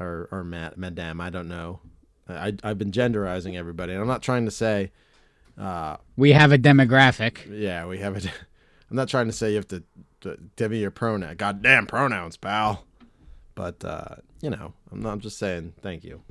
Or, 0.00 0.28
or 0.32 0.42
Matt, 0.42 0.76
Madame, 0.76 1.20
I 1.20 1.30
don't 1.30 1.46
know. 1.48 1.78
I, 2.28 2.54
I've 2.64 2.76
been 2.78 2.90
genderizing 2.90 3.54
everybody. 3.56 3.92
And 3.92 4.02
I'm 4.02 4.08
not 4.08 4.22
trying 4.22 4.46
to 4.46 4.50
say, 4.50 4.90
uh, 5.56 5.98
we 6.16 6.32
have 6.32 6.50
a 6.50 6.58
demographic 6.58 7.38
yeah, 7.48 7.86
we 7.86 7.98
have 7.98 8.16
it. 8.16 8.26
I'm 8.90 8.96
not 8.96 9.08
trying 9.08 9.26
to 9.26 9.32
say 9.32 9.50
you 9.50 9.56
have 9.56 9.68
to 9.68 9.84
D- 10.20 10.34
Give 10.56 10.72
me 10.72 10.80
your 10.80 10.90
pronoun. 10.90 11.36
Goddamn 11.36 11.86
pronouns, 11.86 12.36
pal. 12.36 12.84
But 13.58 13.84
uh, 13.84 14.14
you 14.40 14.50
know, 14.50 14.72
I'm 14.92 15.00
not. 15.02 15.10
I'm 15.14 15.20
just 15.20 15.36
saying. 15.36 15.72
Thank 15.82 16.04
you. 16.04 16.22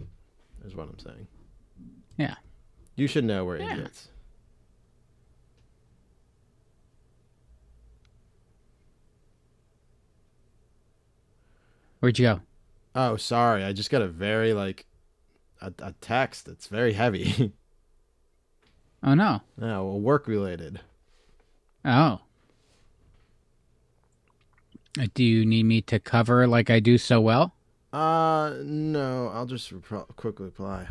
Is 0.64 0.74
what 0.78 0.88
I'm 0.88 0.98
saying. 0.98 1.28
Yeah. 2.18 2.36
You 2.96 3.06
should 3.06 3.26
know 3.26 3.44
we're 3.44 3.58
Yeah. 3.58 3.74
idiots. 3.74 4.08
Where'd 12.00 12.20
you 12.20 12.26
go? 12.26 12.42
Oh, 12.96 13.18
sorry. 13.18 13.64
I 13.64 13.74
just 13.74 13.90
got 13.90 14.02
a 14.02 14.08
very 14.08 14.54
like 14.54 14.86
a, 15.62 15.74
a 15.80 15.94
text. 16.02 16.48
It's 16.48 16.68
very 16.68 16.94
heavy. 16.94 17.54
Oh 19.04 19.14
no. 19.14 19.42
yeah, 19.62 19.78
well, 19.78 20.00
work 20.02 20.28
related. 20.28 20.80
Oh. 21.86 22.20
Do 25.14 25.24
you 25.24 25.46
need 25.46 25.64
me 25.64 25.82
to 25.84 26.00
cover 26.00 26.48
like 26.48 26.70
I 26.70 26.80
do 26.80 26.98
so 26.98 27.22
well? 27.22 27.54
Uh, 27.94 28.54
no. 28.64 29.30
I'll 29.30 29.46
just 29.46 29.72
repro- 29.74 30.08
quick 30.16 30.40
reply. 30.40 30.88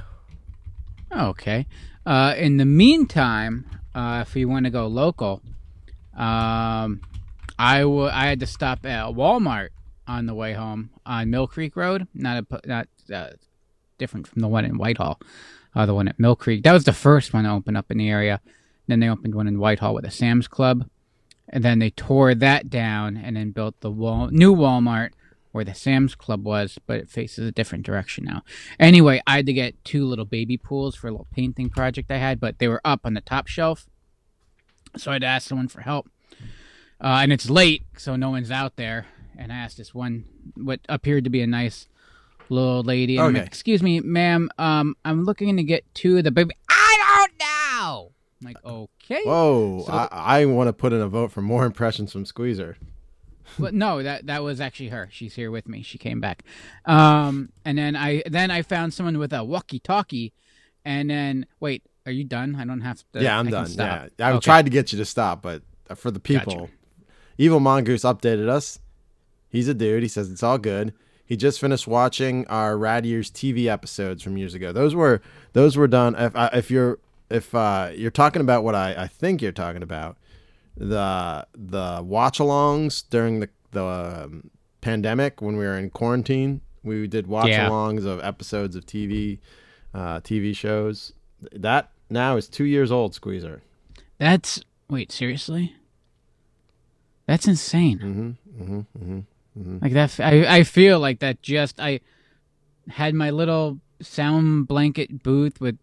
Okay. 1.12 1.66
Uh, 2.04 2.34
in 2.36 2.56
the 2.56 2.64
meantime, 2.64 3.66
uh, 3.94 4.24
if 4.26 4.36
you 4.36 4.48
want 4.48 4.64
to 4.64 4.70
go 4.70 4.86
local, 4.86 5.42
um, 6.16 7.00
I 7.58 7.84
wa- 7.84 8.10
I 8.12 8.26
had 8.26 8.40
to 8.40 8.46
stop 8.46 8.84
at 8.86 9.06
Walmart 9.14 9.70
on 10.06 10.26
the 10.26 10.34
way 10.34 10.52
home 10.52 10.90
on 11.04 11.30
Mill 11.30 11.46
Creek 11.46 11.76
Road. 11.76 12.06
Not 12.14 12.44
a 12.50 12.60
not 12.66 12.88
uh, 13.12 13.30
different 13.98 14.26
from 14.26 14.42
the 14.42 14.48
one 14.48 14.64
in 14.64 14.78
Whitehall. 14.78 15.20
Uh, 15.74 15.84
the 15.86 15.94
one 15.94 16.08
at 16.08 16.18
Mill 16.18 16.36
Creek. 16.36 16.62
That 16.62 16.72
was 16.72 16.84
the 16.84 16.92
first 16.92 17.32
one 17.32 17.44
to 17.44 17.50
open 17.50 17.76
up 17.76 17.90
in 17.90 17.98
the 17.98 18.08
area. 18.08 18.40
Then 18.86 19.00
they 19.00 19.08
opened 19.08 19.34
one 19.34 19.48
in 19.48 19.58
Whitehall 19.58 19.94
with 19.94 20.04
a 20.04 20.10
Sam's 20.10 20.48
Club, 20.48 20.88
and 21.48 21.64
then 21.64 21.78
they 21.78 21.90
tore 21.90 22.34
that 22.34 22.68
down 22.70 23.16
and 23.16 23.36
then 23.36 23.50
built 23.50 23.80
the 23.80 23.90
wall- 23.90 24.28
new 24.28 24.54
Walmart 24.54 25.10
where 25.52 25.64
the 25.64 25.74
Sam's 25.74 26.14
Club 26.14 26.44
was, 26.44 26.78
but 26.86 26.98
it 27.00 27.08
faces 27.08 27.48
a 27.48 27.52
different 27.52 27.86
direction 27.86 28.24
now. 28.24 28.42
Anyway, 28.78 29.22
I 29.26 29.36
had 29.36 29.46
to 29.46 29.54
get 29.54 29.82
two 29.84 30.04
little 30.04 30.26
baby 30.26 30.58
pools 30.58 30.94
for 30.94 31.08
a 31.08 31.10
little 31.10 31.28
painting 31.30 31.70
project 31.70 32.10
I 32.10 32.18
had, 32.18 32.38
but 32.38 32.58
they 32.58 32.68
were 32.68 32.82
up 32.84 33.00
on 33.04 33.14
the 33.14 33.22
top 33.22 33.46
shelf. 33.46 33.86
So 34.98 35.10
I 35.10 35.14
had 35.14 35.22
to 35.22 35.28
ask 35.28 35.48
someone 35.48 35.68
for 35.68 35.80
help. 35.80 36.10
Uh, 37.00 37.20
and 37.22 37.32
it's 37.32 37.48
late, 37.48 37.84
so 37.96 38.16
no 38.16 38.30
one's 38.30 38.50
out 38.50 38.76
there. 38.76 39.06
And 39.38 39.50
I 39.50 39.56
asked 39.56 39.78
this 39.78 39.94
one, 39.94 40.24
what 40.56 40.80
appeared 40.88 41.24
to 41.24 41.30
be 41.30 41.40
a 41.40 41.46
nice 41.46 41.88
little 42.50 42.82
lady. 42.82 43.18
Okay. 43.18 43.38
like, 43.38 43.46
Excuse 43.46 43.82
me, 43.82 44.00
ma'am. 44.00 44.50
Um, 44.58 44.94
I'm 45.04 45.24
looking 45.24 45.56
to 45.56 45.62
get 45.62 45.84
two 45.94 46.18
of 46.18 46.24
the 46.24 46.30
baby. 46.30 46.54
I 46.68 47.26
don't 47.28 47.32
know. 47.38 48.12
I'm 48.40 48.46
like, 48.46 48.64
okay. 48.64 49.22
Whoa! 49.24 49.84
So- 49.86 49.92
I, 49.92 50.08
I 50.12 50.44
want 50.44 50.68
to 50.68 50.72
put 50.72 50.92
in 50.92 51.00
a 51.00 51.08
vote 51.08 51.32
for 51.32 51.40
more 51.42 51.64
impressions 51.64 52.12
from 52.12 52.24
Squeezer. 52.26 52.76
But 53.58 53.74
no, 53.74 54.02
that 54.02 54.26
that 54.26 54.42
was 54.42 54.60
actually 54.60 54.88
her. 54.88 55.08
She's 55.12 55.34
here 55.34 55.50
with 55.50 55.68
me. 55.68 55.82
She 55.82 55.98
came 55.98 56.20
back. 56.20 56.42
Um, 56.84 57.50
and 57.64 57.78
then 57.78 57.94
I 57.96 58.22
then 58.26 58.50
I 58.50 58.62
found 58.62 58.92
someone 58.92 59.18
with 59.18 59.32
a 59.32 59.44
walkie-talkie, 59.44 60.32
and 60.84 61.08
then 61.08 61.46
wait, 61.60 61.82
are 62.04 62.12
you 62.12 62.24
done? 62.24 62.56
I 62.56 62.64
don't 62.64 62.80
have 62.80 63.02
to. 63.12 63.22
yeah, 63.22 63.38
I'm 63.38 63.46
I 63.48 63.50
done. 63.50 63.70
Yeah, 63.72 64.08
I 64.18 64.32
Okay. 64.32 64.40
tried 64.44 64.64
to 64.66 64.70
get 64.70 64.92
you 64.92 64.98
to 64.98 65.04
stop, 65.04 65.42
but 65.42 65.62
for 65.94 66.10
the 66.10 66.20
people, 66.20 66.54
Gotcha. 66.54 66.72
Evil 67.38 67.60
Mongoose 67.60 68.02
updated 68.02 68.48
us. 68.48 68.80
He's 69.48 69.68
a 69.68 69.74
dude. 69.74 70.02
He 70.02 70.08
says 70.08 70.30
it's 70.30 70.42
all 70.42 70.58
good. 70.58 70.92
He 71.24 71.36
just 71.36 71.60
finished 71.60 71.86
watching 71.86 72.46
our 72.48 72.76
Rad 72.76 73.06
Years 73.06 73.30
TV 73.30 73.66
episodes 73.66 74.22
from 74.22 74.36
years 74.36 74.54
ago. 74.54 74.72
Those 74.72 74.94
were 74.94 75.22
those 75.54 75.76
were 75.76 75.88
done. 75.88 76.14
If 76.16 76.34
uh, 76.36 76.50
if 76.52 76.70
you're 76.70 76.98
if 77.30 77.54
uh, 77.54 77.90
you're 77.94 78.10
talking 78.10 78.40
about 78.40 78.64
what 78.64 78.74
I, 78.74 78.94
I 78.94 79.06
think 79.08 79.42
you're 79.42 79.52
talking 79.52 79.82
about, 79.82 80.16
the 80.76 81.46
the 81.54 82.02
watch-alongs 82.02 83.04
during 83.08 83.40
the 83.40 83.48
the 83.72 83.84
um, 83.84 84.50
pandemic 84.80 85.40
when 85.40 85.56
we 85.56 85.64
were 85.64 85.76
in 85.76 85.90
quarantine, 85.90 86.60
we 86.82 87.06
did 87.06 87.26
watch-alongs 87.26 88.04
of 88.06 88.22
episodes 88.22 88.76
of 88.76 88.86
TV 88.86 89.38
uh, 89.94 90.20
TV 90.20 90.54
shows. 90.54 91.12
That 91.52 91.90
now 92.10 92.36
is 92.36 92.48
two 92.48 92.64
years 92.64 92.92
old. 92.92 93.14
Squeezer. 93.14 93.62
That's 94.18 94.62
wait, 94.88 95.12
seriously? 95.12 95.74
That's 97.26 97.48
insane. 97.48 97.98
Mm-hmm. 97.98 98.62
Mm-hmm. 98.62 99.18
Mm-hmm. 99.58 99.78
Like 99.82 99.92
that. 99.92 100.20
I 100.20 100.58
I 100.58 100.62
feel 100.62 101.00
like 101.00 101.20
that. 101.20 101.42
Just 101.42 101.80
I 101.80 102.00
had 102.88 103.14
my 103.14 103.30
little 103.30 103.80
sound 104.00 104.68
blanket 104.68 105.22
booth 105.22 105.60
with 105.60 105.78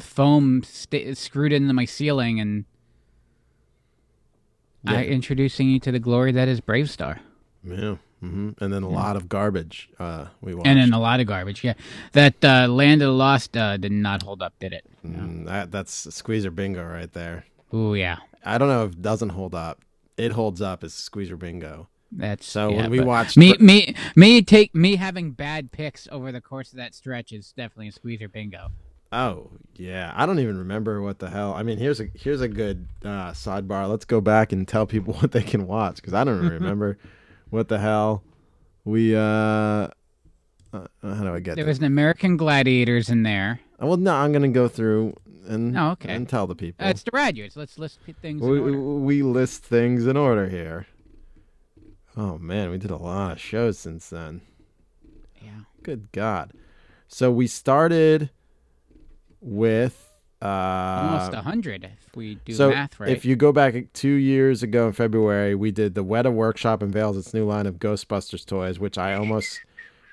foam 0.00 0.62
sta 0.62 1.14
screwed 1.14 1.52
into 1.52 1.72
my 1.72 1.84
ceiling, 1.84 2.40
and 2.40 2.64
I 4.86 5.04
introducing 5.04 5.68
you 5.68 5.78
to 5.80 5.92
the 5.92 5.98
glory 5.98 6.32
that 6.32 6.48
is 6.48 6.60
BraveStarr. 6.60 7.20
Yeah. 7.62 7.96
hmm 8.20 8.50
And 8.60 8.72
then 8.72 8.82
a 8.82 8.88
lot 8.88 9.16
of 9.16 9.28
garbage. 9.28 9.90
Uh, 9.98 10.26
we 10.40 10.54
watched. 10.54 10.66
And 10.66 10.78
then 10.78 10.92
a 10.92 11.00
lot 11.00 11.20
of 11.20 11.26
garbage. 11.26 11.62
Yeah, 11.62 11.74
that 12.12 12.42
uh, 12.44 12.66
Land 12.68 13.02
of 13.02 13.06
the 13.08 13.12
Lost 13.12 13.56
uh, 13.56 13.76
did 13.76 13.92
not 13.92 14.22
hold 14.22 14.42
up, 14.42 14.54
did 14.58 14.72
it? 14.72 14.86
Mm, 15.06 15.46
that 15.46 15.70
that's 15.70 16.06
a 16.06 16.12
squeezer 16.12 16.50
bingo 16.50 16.84
right 16.84 17.12
there. 17.12 17.44
Oh, 17.72 17.94
yeah. 17.94 18.18
I 18.44 18.58
don't 18.58 18.68
know 18.68 18.84
if 18.84 18.92
it 18.92 19.02
doesn't 19.02 19.30
hold 19.30 19.54
up. 19.54 19.80
It 20.16 20.32
holds 20.32 20.60
up 20.60 20.82
as 20.82 20.92
squeezer 20.94 21.36
bingo. 21.36 21.88
That's 22.12 22.44
So 22.46 22.70
yeah, 22.70 22.82
when 22.82 22.90
we 22.90 23.00
watched 23.00 23.36
me, 23.36 23.54
Br- 23.56 23.62
me, 23.64 23.94
me 24.16 24.42
take 24.42 24.74
me 24.74 24.96
having 24.96 25.30
bad 25.30 25.70
picks 25.70 26.08
over 26.10 26.32
the 26.32 26.40
course 26.40 26.72
of 26.72 26.78
that 26.78 26.94
stretch 26.94 27.30
is 27.32 27.52
definitely 27.52 27.88
a 27.88 27.92
squeezer 27.92 28.28
bingo. 28.28 28.72
Oh 29.12 29.50
yeah, 29.76 30.12
I 30.14 30.26
don't 30.26 30.38
even 30.38 30.58
remember 30.58 31.02
what 31.02 31.18
the 31.18 31.30
hell. 31.30 31.52
I 31.54 31.62
mean, 31.62 31.78
here's 31.78 32.00
a 32.00 32.06
here's 32.14 32.40
a 32.40 32.48
good 32.48 32.86
uh, 33.04 33.32
sidebar. 33.32 33.88
Let's 33.88 34.04
go 34.04 34.20
back 34.20 34.52
and 34.52 34.66
tell 34.68 34.86
people 34.86 35.14
what 35.20 35.32
they 35.32 35.42
can 35.42 35.66
watch 35.66 35.96
because 35.96 36.14
I 36.14 36.24
don't 36.24 36.48
remember 36.48 36.98
what 37.50 37.68
the 37.68 37.78
hell 37.78 38.22
we. 38.84 39.16
uh 39.16 39.88
uh, 40.72 40.86
How 41.02 41.24
do 41.24 41.34
I 41.34 41.40
get 41.40 41.56
There 41.56 41.64
this? 41.64 41.72
was 41.72 41.78
an 41.78 41.84
American 41.84 42.36
Gladiators 42.36 43.08
in 43.10 43.24
there. 43.24 43.58
Well, 43.80 43.96
no, 43.96 44.14
I'm 44.14 44.30
gonna 44.32 44.48
go 44.48 44.68
through 44.68 45.16
and 45.48 45.76
Oh, 45.76 45.90
okay. 45.92 46.14
and 46.14 46.28
tell 46.28 46.46
the 46.46 46.54
people. 46.54 46.86
Uh, 46.86 46.90
it's 46.90 47.02
the 47.02 47.10
graduates. 47.10 47.56
Let's 47.56 47.76
list 47.76 47.98
things. 48.22 48.40
in 48.40 48.48
we, 48.48 48.60
order. 48.60 48.78
we 48.80 49.22
list 49.24 49.64
things 49.64 50.06
in 50.06 50.16
order 50.16 50.48
here. 50.48 50.86
Oh 52.16 52.38
man, 52.38 52.70
we 52.70 52.78
did 52.78 52.90
a 52.92 52.96
lot 52.96 53.32
of 53.32 53.40
shows 53.40 53.78
since 53.80 54.10
then. 54.10 54.42
Yeah. 55.42 55.62
Good 55.82 56.12
God! 56.12 56.52
So 57.08 57.32
we 57.32 57.48
started 57.48 58.30
with 59.40 60.10
uh, 60.42 60.46
Almost 60.46 61.34
a 61.34 61.42
hundred 61.42 61.84
if 61.84 62.16
we 62.16 62.36
do 62.46 62.54
so 62.54 62.70
math 62.70 62.98
right. 62.98 63.10
if 63.10 63.26
you 63.26 63.36
go 63.36 63.52
back 63.52 63.74
two 63.92 64.14
years 64.14 64.62
ago 64.62 64.86
in 64.86 64.94
February, 64.94 65.54
we 65.54 65.70
did 65.70 65.94
the 65.94 66.04
Weta 66.04 66.32
Workshop 66.32 66.82
unveils 66.82 67.18
its 67.18 67.34
new 67.34 67.44
line 67.44 67.66
of 67.66 67.78
Ghostbusters 67.78 68.46
toys, 68.46 68.78
which 68.78 68.96
I 68.96 69.14
almost, 69.14 69.60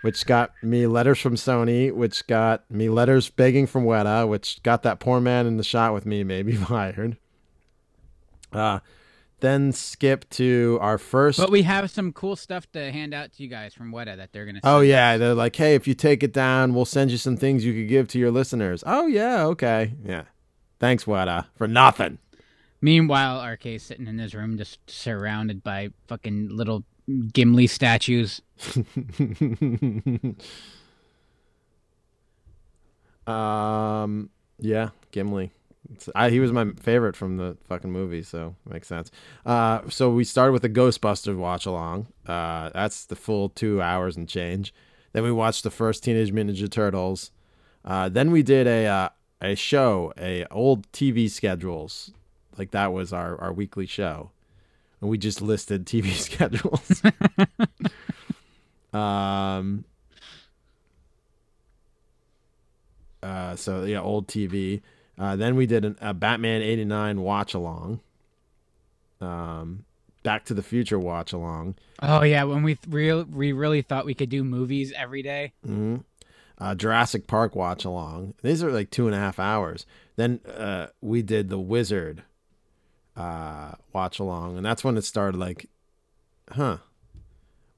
which 0.02 0.26
got 0.26 0.52
me 0.62 0.86
letters 0.86 1.20
from 1.20 1.36
Sony, 1.36 1.94
which 1.94 2.28
got 2.28 2.70
me 2.70 2.90
letters 2.90 3.30
begging 3.30 3.68
from 3.68 3.86
Weta, 3.86 4.28
which 4.28 4.62
got 4.64 4.84
that 4.84 5.00
poor 5.00 5.22
man 5.22 5.48
in 5.48 5.56
the 5.56 5.64
shot 5.64 5.94
with 5.94 6.06
me 6.06 6.24
maybe 6.24 6.54
fired. 6.54 7.18
Uh, 8.54 8.80
then 9.40 9.72
skip 9.72 10.30
to 10.32 10.78
our 10.82 10.98
first. 10.98 11.38
but 11.40 11.52
we 11.52 11.62
have 11.64 11.90
some 11.92 12.12
cool 12.12 12.36
stuff 12.36 12.72
to 12.72 12.92
hand 12.92 13.14
out 13.14 13.32
to 13.34 13.44
you 13.44 13.50
guys 13.50 13.74
from 13.74 13.92
Weta 13.92 14.18
that 14.18 14.34
they're 14.34 14.46
gonna. 14.46 14.62
Oh 14.64 14.82
yeah, 14.82 15.14
us. 15.14 15.20
they're 15.20 15.34
like, 15.36 15.56
hey, 15.56 15.76
if 15.76 15.88
you 15.88 15.94
take 15.94 16.24
it 16.24 16.34
down, 16.34 16.74
we'll 16.74 16.86
send 16.86 17.12
you 17.12 17.18
some 17.18 17.38
things 17.38 17.64
you 17.64 17.74
could 17.74 17.88
give 17.88 18.08
to 18.10 18.20
your 18.20 18.32
listeners. 18.32 18.84
Oh 18.86 19.08
yeah, 19.08 19.46
okay, 19.46 19.94
yeah. 20.04 20.24
Thanks, 20.80 21.06
Weta, 21.06 21.46
for 21.56 21.68
nothing. 21.68 22.20
Meanwhile, 22.82 23.42
RK's 23.42 23.84
sitting 23.84 24.08
in 24.08 24.20
his 24.20 24.36
room, 24.36 24.58
just 24.58 24.80
surrounded 24.90 25.64
by 25.64 25.90
fucking 26.08 26.50
little 26.50 26.84
Gimli 27.34 27.68
statues. 27.68 28.42
um, 33.26 34.30
yeah, 34.60 34.90
Gimli. 35.12 35.52
I, 36.16 36.30
he 36.30 36.40
was 36.40 36.52
my 36.52 36.72
favorite 36.80 37.16
from 37.16 37.38
the 37.38 37.58
fucking 37.68 37.92
movie, 37.92 38.24
so 38.24 38.56
makes 38.70 38.88
sense. 38.88 39.12
Uh, 39.46 39.82
so 39.90 40.10
we 40.10 40.24
started 40.24 40.52
with 40.52 40.62
the 40.62 40.70
Ghostbusters 40.70 41.38
watch 41.38 41.66
along. 41.66 42.08
Uh, 42.26 42.70
that's 42.74 43.06
the 43.06 43.16
full 43.16 43.50
two 43.50 43.82
hours 43.82 44.18
and 44.18 44.28
change. 44.28 44.74
Then 45.14 45.24
we 45.24 45.32
watched 45.32 45.64
the 45.64 45.72
first 45.72 46.04
Teenage 46.04 46.32
Mutant 46.32 46.58
Ninja 46.58 46.70
Turtles. 46.70 47.32
Uh, 47.86 48.10
then 48.10 48.32
we 48.32 48.44
did 48.44 48.68
a 48.68 48.86
uh, 48.86 49.10
a 49.42 49.56
show, 49.56 50.14
a 50.18 50.46
old 50.52 50.92
TV 50.92 51.30
schedules. 51.30 52.12
Like 52.58 52.72
that 52.72 52.92
was 52.92 53.14
our 53.14 53.40
our 53.40 53.54
weekly 53.54 53.86
show, 53.86 54.32
and 55.00 55.10
we 55.10 55.18
just 55.18 55.42
listed 55.42 55.86
TV 55.86 56.12
schedules. 56.14 57.02
um. 58.94 59.86
Uh, 63.24 63.56
so 63.56 63.84
yeah, 63.84 64.00
old 64.00 64.28
TV. 64.28 64.82
Uh, 65.18 65.36
then 65.36 65.56
we 65.56 65.66
did 65.66 65.84
an, 65.86 65.98
a 66.02 66.14
Batman 66.14 66.62
'89 66.62 67.22
watch 67.22 67.54
along. 67.54 68.00
Um, 69.20 69.86
Back 70.24 70.46
to 70.46 70.54
the 70.54 70.62
Future 70.64 71.00
watch 71.00 71.34
along. 71.34 71.76
Oh 72.02 72.24
yeah, 72.24 72.44
when 72.44 72.62
we 72.64 72.76
th- 72.76 72.94
real 72.94 73.24
we 73.24 73.52
really 73.52 73.82
thought 73.82 74.06
we 74.06 74.14
could 74.14 74.30
do 74.30 74.44
movies 74.44 74.92
every 74.96 75.22
day. 75.24 75.54
hmm 75.66 75.98
Uh, 76.60 76.76
Jurassic 76.76 77.28
Park 77.28 77.56
watch 77.56 77.86
along. 77.86 78.34
These 78.44 78.62
are 78.64 78.72
like 78.72 78.92
two 78.92 79.06
and 79.08 79.16
a 79.16 79.20
half 79.20 79.40
hours. 79.40 79.86
Then 80.18 80.40
uh, 80.48 80.88
we 81.02 81.22
did 81.22 81.50
the 81.50 81.60
Wizard 81.60 82.24
uh, 83.16 83.74
watch 83.94 84.20
along, 84.20 84.58
and 84.58 84.66
that's 84.66 84.84
when 84.84 84.98
it 84.98 85.04
started 85.06 85.38
like 85.38 85.68
huh, 86.52 86.78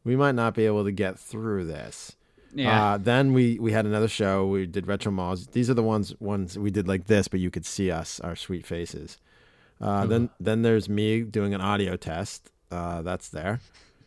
we 0.04 0.16
might 0.16 0.36
not 0.36 0.56
be 0.56 0.66
able 0.66 0.84
to 0.86 0.92
get 0.92 1.20
through 1.20 1.66
this. 1.66 2.16
Yeah. 2.54 2.94
Uh, 2.94 2.98
then 2.98 3.34
we 3.34 3.60
we 3.60 3.72
had 3.72 3.86
another 3.86 4.08
show. 4.08 4.48
We 4.48 4.66
did 4.66 4.88
retro 4.88 5.12
malls. 5.12 5.48
These 5.48 5.70
are 5.70 5.74
the 5.74 5.84
ones 5.84 6.14
ones 6.20 6.58
we 6.58 6.72
did 6.72 6.88
like 6.88 7.06
this, 7.06 7.28
but 7.28 7.40
you 7.40 7.52
could 7.52 7.66
see 7.66 7.92
us, 7.92 8.20
our 8.22 8.36
sweet 8.36 8.66
faces. 8.66 9.18
Uh, 9.82 10.06
then 10.06 10.30
then 10.40 10.62
there's 10.62 10.90
me 10.90 11.22
doing 11.22 11.54
an 11.54 11.62
audio 11.62 11.96
test. 11.96 12.52
Uh, 12.72 13.02
that's 13.02 13.30
there. 13.30 13.60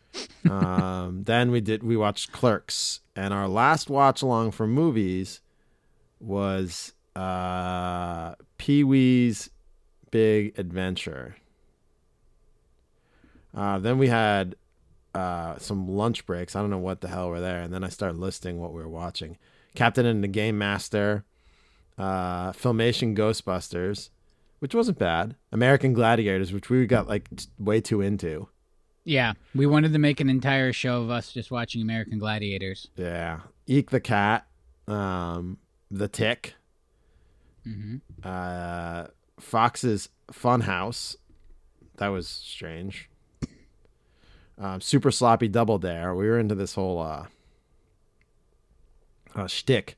um, 0.49 1.23
then 1.23 1.51
we 1.51 1.61
did 1.61 1.83
we 1.83 1.97
watched 1.97 2.31
Clerks, 2.31 2.99
and 3.15 3.33
our 3.33 3.47
last 3.47 3.89
watch 3.89 4.21
along 4.21 4.51
for 4.51 4.67
movies 4.67 5.41
was 6.19 6.93
uh, 7.15 8.35
Pee 8.57 8.83
Wee's 8.83 9.49
Big 10.11 10.57
Adventure. 10.59 11.35
Uh, 13.55 13.79
then 13.79 13.97
we 13.97 14.07
had 14.07 14.55
uh, 15.13 15.57
some 15.57 15.87
lunch 15.87 16.25
breaks. 16.25 16.55
I 16.55 16.61
don't 16.61 16.69
know 16.69 16.77
what 16.77 17.01
the 17.01 17.07
hell 17.07 17.29
were 17.29 17.39
there. 17.41 17.61
And 17.61 17.73
then 17.73 17.83
I 17.83 17.89
started 17.89 18.17
listing 18.19 18.59
what 18.59 18.73
we 18.73 18.81
were 18.81 18.89
watching. 18.89 19.37
Captain 19.75 20.05
N 20.05 20.21
the 20.21 20.27
Game 20.27 20.57
Master, 20.57 21.23
uh, 21.97 22.51
Filmation 22.51 23.15
Ghostbusters, 23.17 24.09
which 24.59 24.73
wasn't 24.75 24.99
bad. 24.99 25.35
American 25.51 25.93
Gladiators, 25.93 26.51
which 26.53 26.69
we 26.69 26.85
got 26.87 27.07
like 27.07 27.27
t- 27.35 27.45
way 27.59 27.81
too 27.81 28.01
into. 28.01 28.47
yeah. 29.03 29.33
We 29.55 29.65
wanted 29.65 29.93
to 29.93 29.99
make 29.99 30.19
an 30.19 30.29
entire 30.29 30.73
show 30.73 31.01
of 31.01 31.09
us 31.09 31.31
just 31.33 31.51
watching 31.51 31.81
American 31.81 32.19
Gladiators. 32.19 32.87
Yeah. 32.95 33.41
Eek 33.67 33.89
the 33.91 33.99
Cat, 33.99 34.45
um, 34.87 35.57
The 35.91 36.07
Tick, 36.07 36.55
hmm 37.63 37.97
uh, 38.23 39.07
Fox's 39.39 40.09
Funhouse. 40.31 41.15
That 41.97 42.09
was 42.09 42.27
strange. 42.27 43.09
Um, 44.63 44.79
Super 44.79 45.11
Sloppy 45.11 45.49
Double 45.49 45.77
Dare. 45.77 46.15
We 46.15 46.25
were 46.25 46.39
into 46.39 46.55
this 46.55 46.75
whole 46.75 47.01
uh, 47.01 47.25
uh, 49.35 49.47
shtick 49.47 49.97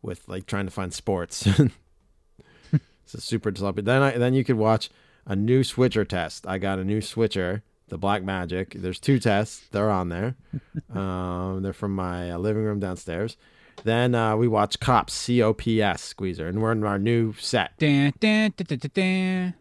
with 0.00 0.26
like 0.26 0.46
trying 0.46 0.64
to 0.64 0.70
find 0.70 0.94
sports. 0.94 1.46
it's 2.72 3.14
a 3.14 3.20
super 3.20 3.52
sloppy. 3.54 3.82
Then 3.82 4.00
I, 4.00 4.10
then 4.12 4.32
you 4.32 4.44
could 4.44 4.56
watch 4.56 4.88
a 5.26 5.36
new 5.36 5.62
switcher 5.62 6.06
test. 6.06 6.46
I 6.46 6.56
got 6.56 6.78
a 6.78 6.84
new 6.84 7.02
switcher, 7.02 7.62
the 7.88 7.98
Blackmagic. 7.98 8.80
There's 8.80 8.98
two 8.98 9.18
tests. 9.18 9.66
They're 9.72 9.90
on 9.90 10.08
there. 10.08 10.36
um, 10.98 11.62
they're 11.62 11.74
from 11.74 11.94
my 11.94 12.30
uh, 12.30 12.38
living 12.38 12.62
room 12.62 12.80
downstairs. 12.80 13.36
Then 13.84 14.14
uh, 14.14 14.36
we 14.36 14.48
watch 14.48 14.80
Cops, 14.80 15.12
C 15.12 15.42
O 15.42 15.52
P 15.52 15.82
S, 15.82 16.02
Squeezer, 16.02 16.48
and 16.48 16.62
we're 16.62 16.72
in 16.72 16.82
our 16.82 16.98
new 16.98 17.34
set. 17.34 17.76
Dun, 17.76 18.14
dun, 18.18 18.54
dun, 18.56 18.66
dun, 18.66 18.78
dun, 18.78 19.54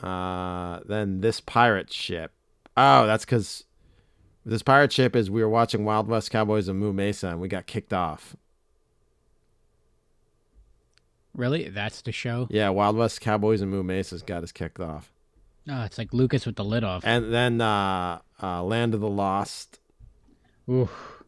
dun. 0.00 0.08
Uh, 0.08 0.80
then 0.86 1.22
this 1.22 1.40
pirate 1.40 1.92
ship. 1.92 2.32
Oh, 2.76 3.06
that's 3.06 3.24
because 3.24 3.64
this 4.44 4.62
pirate 4.62 4.92
ship 4.92 5.14
is 5.14 5.30
we 5.30 5.42
were 5.42 5.48
watching 5.48 5.84
Wild 5.84 6.08
West 6.08 6.30
Cowboys 6.30 6.68
and 6.68 6.78
Moo 6.78 6.92
Mesa, 6.92 7.28
and 7.28 7.40
we 7.40 7.48
got 7.48 7.66
kicked 7.66 7.92
off. 7.92 8.34
Really? 11.34 11.68
That's 11.68 12.02
the 12.02 12.12
show? 12.12 12.46
Yeah, 12.50 12.68
Wild 12.70 12.96
West 12.96 13.20
Cowboys 13.20 13.60
and 13.62 13.70
Moo 13.70 13.82
Mesa's 13.82 14.22
got 14.22 14.42
us 14.42 14.52
kicked 14.52 14.80
off. 14.80 15.10
Oh, 15.68 15.82
it's 15.84 15.96
like 15.96 16.12
Lucas 16.12 16.44
with 16.44 16.56
the 16.56 16.64
lid 16.64 16.84
off. 16.84 17.04
And 17.06 17.32
then 17.32 17.60
uh, 17.60 18.18
uh, 18.42 18.62
Land 18.62 18.94
of 18.94 19.00
the 19.00 19.08
Lost. 19.08 19.78
Oof. 20.68 21.22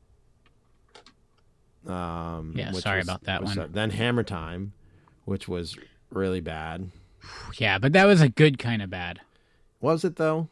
Um, 1.86 2.54
Yeah, 2.56 2.72
sorry 2.72 2.98
was- 2.98 3.08
about 3.08 3.24
that 3.24 3.44
one. 3.44 3.70
Then 3.72 3.90
Hammer 3.90 4.22
Time, 4.24 4.72
which 5.24 5.48
was 5.48 5.76
really 6.10 6.40
bad. 6.40 6.90
Yeah, 7.58 7.78
but 7.78 7.92
that 7.94 8.04
was 8.04 8.20
a 8.20 8.28
good 8.28 8.58
kind 8.58 8.82
of 8.82 8.90
bad. 8.90 9.20
Was 9.80 10.04
it 10.04 10.16
though? 10.16 10.48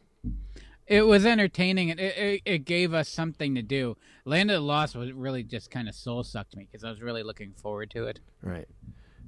It 0.87 1.07
was 1.07 1.25
entertaining 1.25 1.91
and 1.91 2.01
it, 2.01 2.17
it, 2.17 2.43
it 2.45 2.59
gave 2.65 2.93
us 2.93 3.09
something 3.09 3.55
to 3.55 3.63
do. 3.63 3.97
Land 4.25 4.51
of 4.51 4.57
the 4.57 4.61
Lost 4.61 4.95
was 4.97 5.13
really 5.13 5.43
just 5.43 5.71
kind 5.71 5.89
of 5.89 5.95
soul 5.95 6.23
sucked 6.25 6.57
me 6.57 6.67
because 6.71 6.85
I 6.85 6.91
was 6.91 7.01
really 7.01 7.23
looking 7.23 7.53
forward 7.53 7.91
to 7.91 8.07
it. 8.07 8.21
Right. 8.43 8.69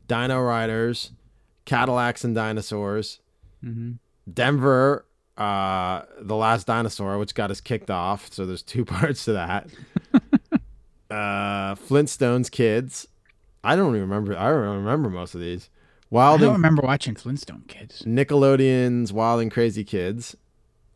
Dino 0.06 0.40
Riders, 0.40 1.12
Cadillacs 1.64 2.24
and 2.24 2.34
Dinosaurs, 2.34 3.20
Mm-hmm. 3.64 3.92
Denver, 4.32 5.06
uh, 5.38 6.02
the 6.20 6.36
last 6.36 6.66
dinosaur, 6.66 7.18
which 7.18 7.34
got 7.34 7.50
us 7.50 7.60
kicked 7.60 7.90
off. 7.90 8.32
So 8.32 8.44
there's 8.46 8.62
two 8.62 8.84
parts 8.84 9.24
to 9.24 9.32
that. 9.32 9.68
uh, 11.10 11.74
Flintstones 11.76 12.50
Kids. 12.50 13.08
I 13.62 13.76
don't 13.76 13.96
even 13.96 14.08
remember. 14.08 14.36
I 14.36 14.50
don't 14.50 14.76
remember 14.76 15.08
most 15.08 15.34
of 15.34 15.40
these. 15.40 15.70
Wild 16.10 16.40
I 16.40 16.44
don't 16.44 16.54
and 16.54 16.62
remember 16.62 16.82
watching 16.82 17.14
Flintstone 17.16 17.64
Kids. 17.66 18.02
Nickelodeon's 18.02 19.12
Wild 19.12 19.40
and 19.40 19.50
Crazy 19.50 19.82
Kids. 19.84 20.36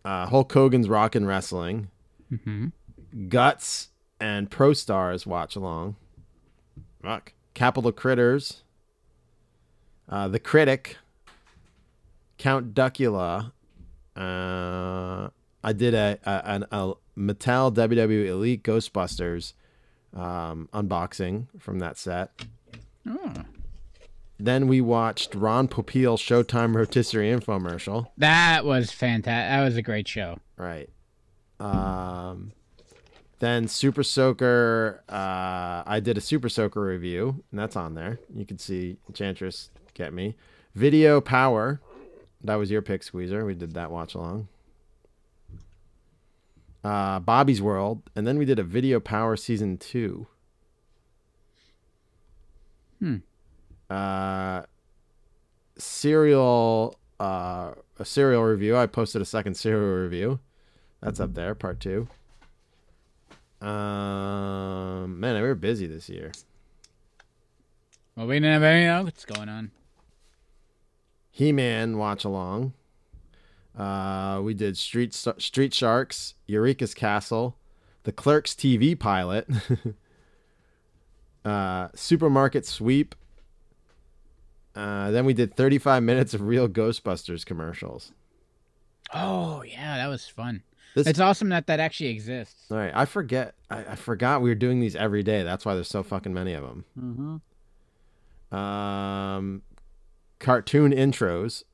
Uh, 0.09 0.25
Hulk 0.25 0.51
Hogan's 0.51 0.89
Rock 0.89 1.15
and 1.15 1.27
Wrestling. 1.27 1.89
Mm-hmm. 2.33 2.69
Guts 3.29 3.89
and 4.19 4.51
Pro 4.51 4.73
Stars 4.73 5.27
watch 5.27 5.55
along. 5.55 5.97
Rock. 7.05 7.35
Capital 7.53 7.93
Critters. 7.93 8.63
Uh, 10.09 10.27
the 10.29 10.39
Critic. 10.39 10.97
Count 12.39 12.73
Duckula. 12.73 13.53
Uh, 14.17 15.29
I 15.63 15.73
did 15.75 15.93
a, 15.93 16.19
a, 16.25 16.43
an, 16.47 16.65
a 16.73 16.95
Mattel 17.15 17.75
WWE 17.75 18.29
Elite 18.29 18.63
Ghostbusters 18.63 19.53
um, 20.17 20.71
unboxing 20.73 21.49
from 21.59 21.81
that 21.81 21.99
set. 21.99 22.31
Oh. 23.07 23.35
Then 24.41 24.69
we 24.69 24.81
watched 24.81 25.35
Ron 25.35 25.67
Popeil's 25.67 26.23
Showtime 26.23 26.75
rotisserie 26.75 27.31
infomercial. 27.31 28.07
That 28.17 28.65
was 28.65 28.93
fantastic. 28.93 29.51
That 29.51 29.65
was 29.65 29.77
a 29.77 29.83
great 29.83 30.07
show. 30.07 30.39
Right. 30.57 30.89
Um, 31.59 32.53
then 33.41 33.67
Super 33.67 34.05
Soaker. 34.05 35.03
Uh, 35.09 35.83
I 35.87 36.01
did 36.01 36.17
a 36.17 36.21
Super 36.21 36.49
Soaker 36.49 36.81
review, 36.81 37.43
and 37.51 37.59
that's 37.59 37.75
on 37.75 37.95
there. 37.95 38.21
You 38.33 38.47
can 38.47 38.59
see 38.59 38.99
Enchantress 39.09 39.71
get 39.95 40.13
me. 40.13 40.37
Video 40.75 41.21
Power. 41.21 41.81
That 42.45 42.55
was 42.57 42.71
your 42.71 42.83
pick, 42.83 43.03
Squeezer. 43.03 43.45
We 43.45 43.55
did 43.55 43.75
that 43.75 43.91
watch 43.91 44.15
along. 44.15 44.47
Uh, 46.85 47.19
Bobby's 47.19 47.61
World, 47.61 48.03
and 48.15 48.25
then 48.25 48.39
we 48.39 48.45
did 48.45 48.61
a 48.61 48.63
Video 48.63 49.01
Power 49.01 49.37
season 49.37 49.79
two. 49.79 50.29
Hmm. 53.01 53.17
Uh, 53.91 54.63
serial. 55.77 56.99
Uh, 57.19 57.73
a 57.99 58.05
serial 58.05 58.45
review. 58.45 58.77
I 58.77 58.87
posted 58.87 59.21
a 59.21 59.25
second 59.25 59.55
serial 59.55 60.03
review. 60.03 60.39
That's 61.01 61.21
up 61.21 61.35
there, 61.35 61.55
part 61.55 61.81
two. 61.81 62.09
Um, 63.61 65.19
man, 65.19 65.35
we 65.35 65.43
were 65.43 65.55
busy 65.55 65.87
this 65.87 66.09
year. 66.09 66.33
Well, 68.15 68.27
we 68.27 68.37
didn't 68.37 68.53
have 68.53 68.63
anything 68.63 68.89
else 68.89 69.25
going 69.25 69.49
on. 69.49 69.71
He 71.31 71.53
Man 71.53 71.99
watch 71.99 72.25
along. 72.25 72.73
Uh, 73.77 74.41
we 74.43 74.55
did 74.55 74.77
Street 74.77 75.15
Street 75.15 75.73
Sharks, 75.73 76.35
Eureka's 76.47 76.95
Castle, 76.95 77.57
the 78.03 78.11
Clerks 78.11 78.55
TV 78.55 78.99
pilot, 78.99 79.49
uh, 81.45 81.89
Supermarket 81.95 82.67
Sweep. 82.67 83.15
Uh, 84.79 85.11
then 85.11 85.25
we 85.25 85.35
did 85.35 85.57
35 85.57 86.05
minutes 86.05 86.35
of 86.35 86.43
real 86.43 86.69
Ghostbusters 86.69 87.45
commercials. 87.45 88.13
Oh 89.13 89.63
yeah, 89.63 89.97
that 89.97 90.07
was 90.07 90.29
fun. 90.29 90.63
This- 90.95 91.07
it's 91.09 91.19
awesome 91.19 91.49
that 91.49 91.67
that 91.67 91.81
actually 91.81 92.11
exists. 92.11 92.71
All 92.71 92.77
right, 92.77 92.93
I 92.95 93.05
forget. 93.05 93.55
I, 93.71 93.79
I 93.85 93.95
forgot 93.97 94.41
we 94.41 94.51
were 94.51 94.55
doing 94.55 94.79
these 94.81 94.95
every 94.95 95.23
day. 95.25 95.43
That's 95.43 95.65
why 95.65 95.75
there's 95.75 95.89
so 95.89 96.03
fucking 96.05 96.33
many 96.33 96.53
of 96.55 96.63
them. 96.63 96.85
Mm-hmm. 98.53 98.57
um, 98.57 99.63
cartoon 100.39 100.93
intros. 100.93 101.65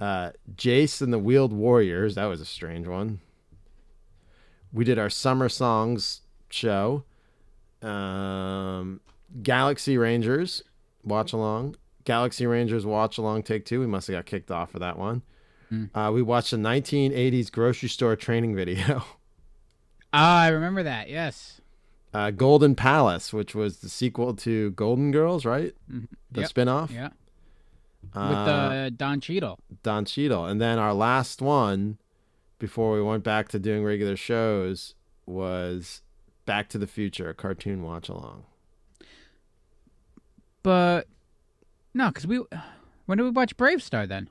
Uh, 0.00 0.30
Jace 0.56 1.02
and 1.02 1.12
the 1.12 1.18
Wheeled 1.18 1.52
Warriors. 1.52 2.14
That 2.14 2.26
was 2.26 2.40
a 2.40 2.44
strange 2.44 2.86
one. 2.86 3.20
We 4.72 4.84
did 4.84 4.98
our 4.98 5.10
summer 5.10 5.48
songs 5.48 6.20
show. 6.50 7.02
Um, 7.82 9.00
Galaxy 9.42 9.96
Rangers 9.98 10.62
watch 11.04 11.32
along. 11.32 11.76
Galaxy 12.04 12.46
Rangers 12.46 12.84
watch 12.84 13.18
along 13.18 13.42
take 13.44 13.64
two. 13.64 13.80
We 13.80 13.86
must 13.86 14.06
have 14.08 14.14
got 14.16 14.26
kicked 14.26 14.50
off 14.50 14.70
for 14.72 14.78
that 14.80 14.98
one. 14.98 15.22
Hmm. 15.68 15.84
Uh, 15.94 16.10
we 16.12 16.20
watched 16.22 16.52
a 16.52 16.56
1980s 16.56 17.50
grocery 17.50 17.88
store 17.88 18.16
training 18.16 18.54
video. 18.56 19.04
Ah, 20.14 20.42
I 20.42 20.48
remember 20.48 20.82
that. 20.82 21.08
Yes. 21.08 21.62
uh, 22.12 22.30
Golden 22.30 22.74
Palace, 22.74 23.32
which 23.32 23.54
was 23.54 23.78
the 23.78 23.88
sequel 23.88 24.34
to 24.34 24.72
Golden 24.72 25.10
Girls, 25.10 25.46
right? 25.46 25.74
Mhm. 25.90 26.08
The 26.30 26.42
Yep. 26.42 26.50
spinoff. 26.50 26.90
Yeah. 26.90 27.08
Uh, 28.14 28.28
With 28.28 28.38
uh, 28.38 28.90
Don 28.90 29.20
Cheadle. 29.22 29.58
Don 29.82 30.04
Cheadle. 30.04 30.44
And 30.44 30.60
then 30.60 30.78
our 30.78 30.92
last 30.92 31.40
one 31.40 31.96
before 32.58 32.92
we 32.92 33.00
went 33.00 33.24
back 33.24 33.48
to 33.48 33.58
doing 33.58 33.84
regular 33.84 34.14
shows 34.16 34.94
was 35.24 36.02
Back 36.44 36.68
to 36.68 36.78
the 36.78 36.86
Future, 36.86 37.30
a 37.30 37.34
cartoon 37.34 37.82
watch 37.82 38.10
along. 38.10 38.44
But 40.62 41.06
no, 41.94 42.08
because 42.08 42.26
we 42.26 42.42
when 43.06 43.18
did 43.18 43.24
we 43.24 43.30
watch 43.30 43.56
BraveStarr 43.56 44.08
then? 44.08 44.28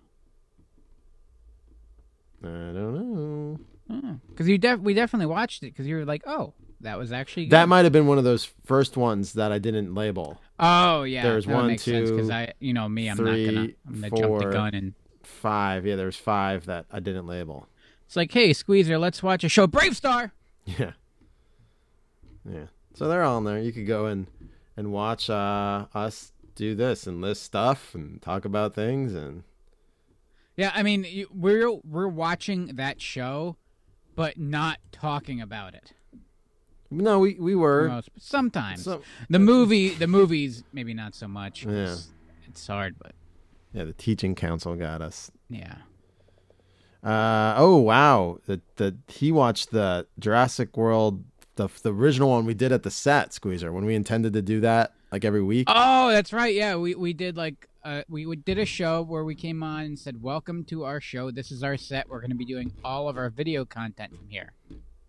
I 2.43 2.47
don't 2.47 2.93
know. 2.93 3.59
Oh, 3.89 4.19
because 4.29 4.47
you 4.47 4.57
def- 4.57 4.79
we 4.79 4.93
definitely 4.93 5.25
watched 5.27 5.63
it 5.63 5.67
because 5.67 5.85
you 5.85 5.95
were 5.97 6.05
like, 6.05 6.23
oh, 6.25 6.53
that 6.79 6.97
was 6.97 7.11
actually 7.11 7.45
good. 7.45 7.51
That 7.51 7.67
might 7.69 7.83
have 7.83 7.91
been 7.91 8.07
one 8.07 8.17
of 8.17 8.23
those 8.23 8.45
first 8.65 8.97
ones 8.97 9.33
that 9.33 9.51
I 9.51 9.59
didn't 9.59 9.93
label. 9.93 10.41
Oh 10.59 11.03
yeah, 11.03 11.23
There's 11.23 11.45
that 11.45 11.53
one, 11.53 11.77
sense 11.77 12.09
because 12.09 12.29
I, 12.29 12.53
you 12.59 12.73
know 12.73 12.87
me, 12.87 13.09
I'm 13.09 13.17
not 13.17 13.25
gonna, 13.25 13.69
I'm 13.87 14.01
gonna 14.01 14.09
jump 14.09 14.39
the 14.39 14.49
gun 14.51 14.73
and 14.73 14.93
Five. 15.23 15.85
Yeah, 15.85 15.95
there's 15.95 16.15
five 16.17 16.65
that 16.65 16.85
I 16.91 16.99
didn't 16.99 17.25
label. 17.27 17.67
it's 18.05 18.15
like, 18.15 18.31
hey, 18.31 18.53
Squeezer, 18.53 18.97
let's 18.97 19.21
watch 19.23 19.43
a 19.43 19.49
show, 19.49 19.67
BraveStarr. 19.67 20.31
Yeah. 20.65 20.91
Yeah. 22.47 22.65
So 22.93 23.07
they're 23.07 23.23
all 23.23 23.39
in 23.39 23.43
there. 23.45 23.59
You 23.59 23.71
could 23.71 23.87
go 23.87 24.05
and 24.05 24.27
and 24.77 24.91
watch 24.91 25.29
uh, 25.29 25.85
us 25.93 26.31
do 26.55 26.75
this 26.75 27.07
and 27.07 27.21
list 27.21 27.43
stuff 27.43 27.93
and 27.95 28.21
talk 28.21 28.45
about 28.45 28.73
things 28.75 29.13
and 29.13 29.43
Yeah, 30.57 30.71
I 30.75 30.83
mean, 30.83 31.05
we're 31.33 31.71
we're 31.83 32.07
watching 32.07 32.75
that 32.75 33.01
show, 33.01 33.55
but 34.15 34.37
not 34.37 34.79
talking 34.91 35.39
about 35.41 35.73
it. 35.73 35.93
no, 36.89 37.19
we 37.19 37.35
we 37.39 37.55
were. 37.55 37.87
Most, 37.87 38.09
sometimes 38.17 38.83
Some- 38.83 39.01
the 39.29 39.39
movie, 39.39 39.89
the 39.95 40.07
movies, 40.07 40.63
maybe 40.73 40.93
not 40.93 41.15
so 41.15 41.27
much. 41.27 41.65
Yeah. 41.65 41.85
'cause 41.85 42.09
It's 42.47 42.67
hard, 42.67 42.95
but 42.99 43.13
yeah, 43.73 43.85
the 43.85 43.93
teaching 43.93 44.35
council 44.35 44.75
got 44.75 45.01
us. 45.01 45.31
yeah. 45.49 45.77
Uh 47.03 47.55
oh 47.57 47.77
wow. 47.77 48.37
The 48.45 48.61
the 48.75 48.95
he 49.07 49.31
watched 49.31 49.71
the 49.71 50.05
Jurassic 50.19 50.77
World 50.77 51.23
the 51.61 51.81
the 51.81 51.93
original 51.93 52.29
one 52.29 52.45
we 52.45 52.53
did 52.53 52.71
at 52.71 52.83
the 52.83 52.91
set 52.91 53.33
squeezer 53.33 53.71
when 53.71 53.85
we 53.85 53.95
intended 53.95 54.33
to 54.33 54.41
do 54.41 54.59
that 54.61 54.93
like 55.11 55.25
every 55.25 55.43
week. 55.43 55.67
Oh, 55.69 56.09
that's 56.09 56.33
right. 56.33 56.53
Yeah, 56.53 56.75
we 56.75 56.95
we 56.95 57.13
did 57.13 57.37
like 57.37 57.67
uh 57.83 58.03
we, 58.09 58.25
we 58.25 58.35
did 58.35 58.57
a 58.57 58.65
show 58.65 59.01
where 59.01 59.23
we 59.23 59.35
came 59.35 59.63
on 59.63 59.83
and 59.83 59.99
said, 59.99 60.21
"Welcome 60.21 60.63
to 60.65 60.83
our 60.83 60.99
show. 61.01 61.31
This 61.31 61.51
is 61.51 61.63
our 61.63 61.77
set. 61.77 62.09
We're 62.09 62.21
going 62.21 62.31
to 62.31 62.35
be 62.35 62.45
doing 62.45 62.73
all 62.83 63.09
of 63.09 63.17
our 63.17 63.29
video 63.29 63.65
content 63.65 64.15
from 64.15 64.27
here." 64.29 64.53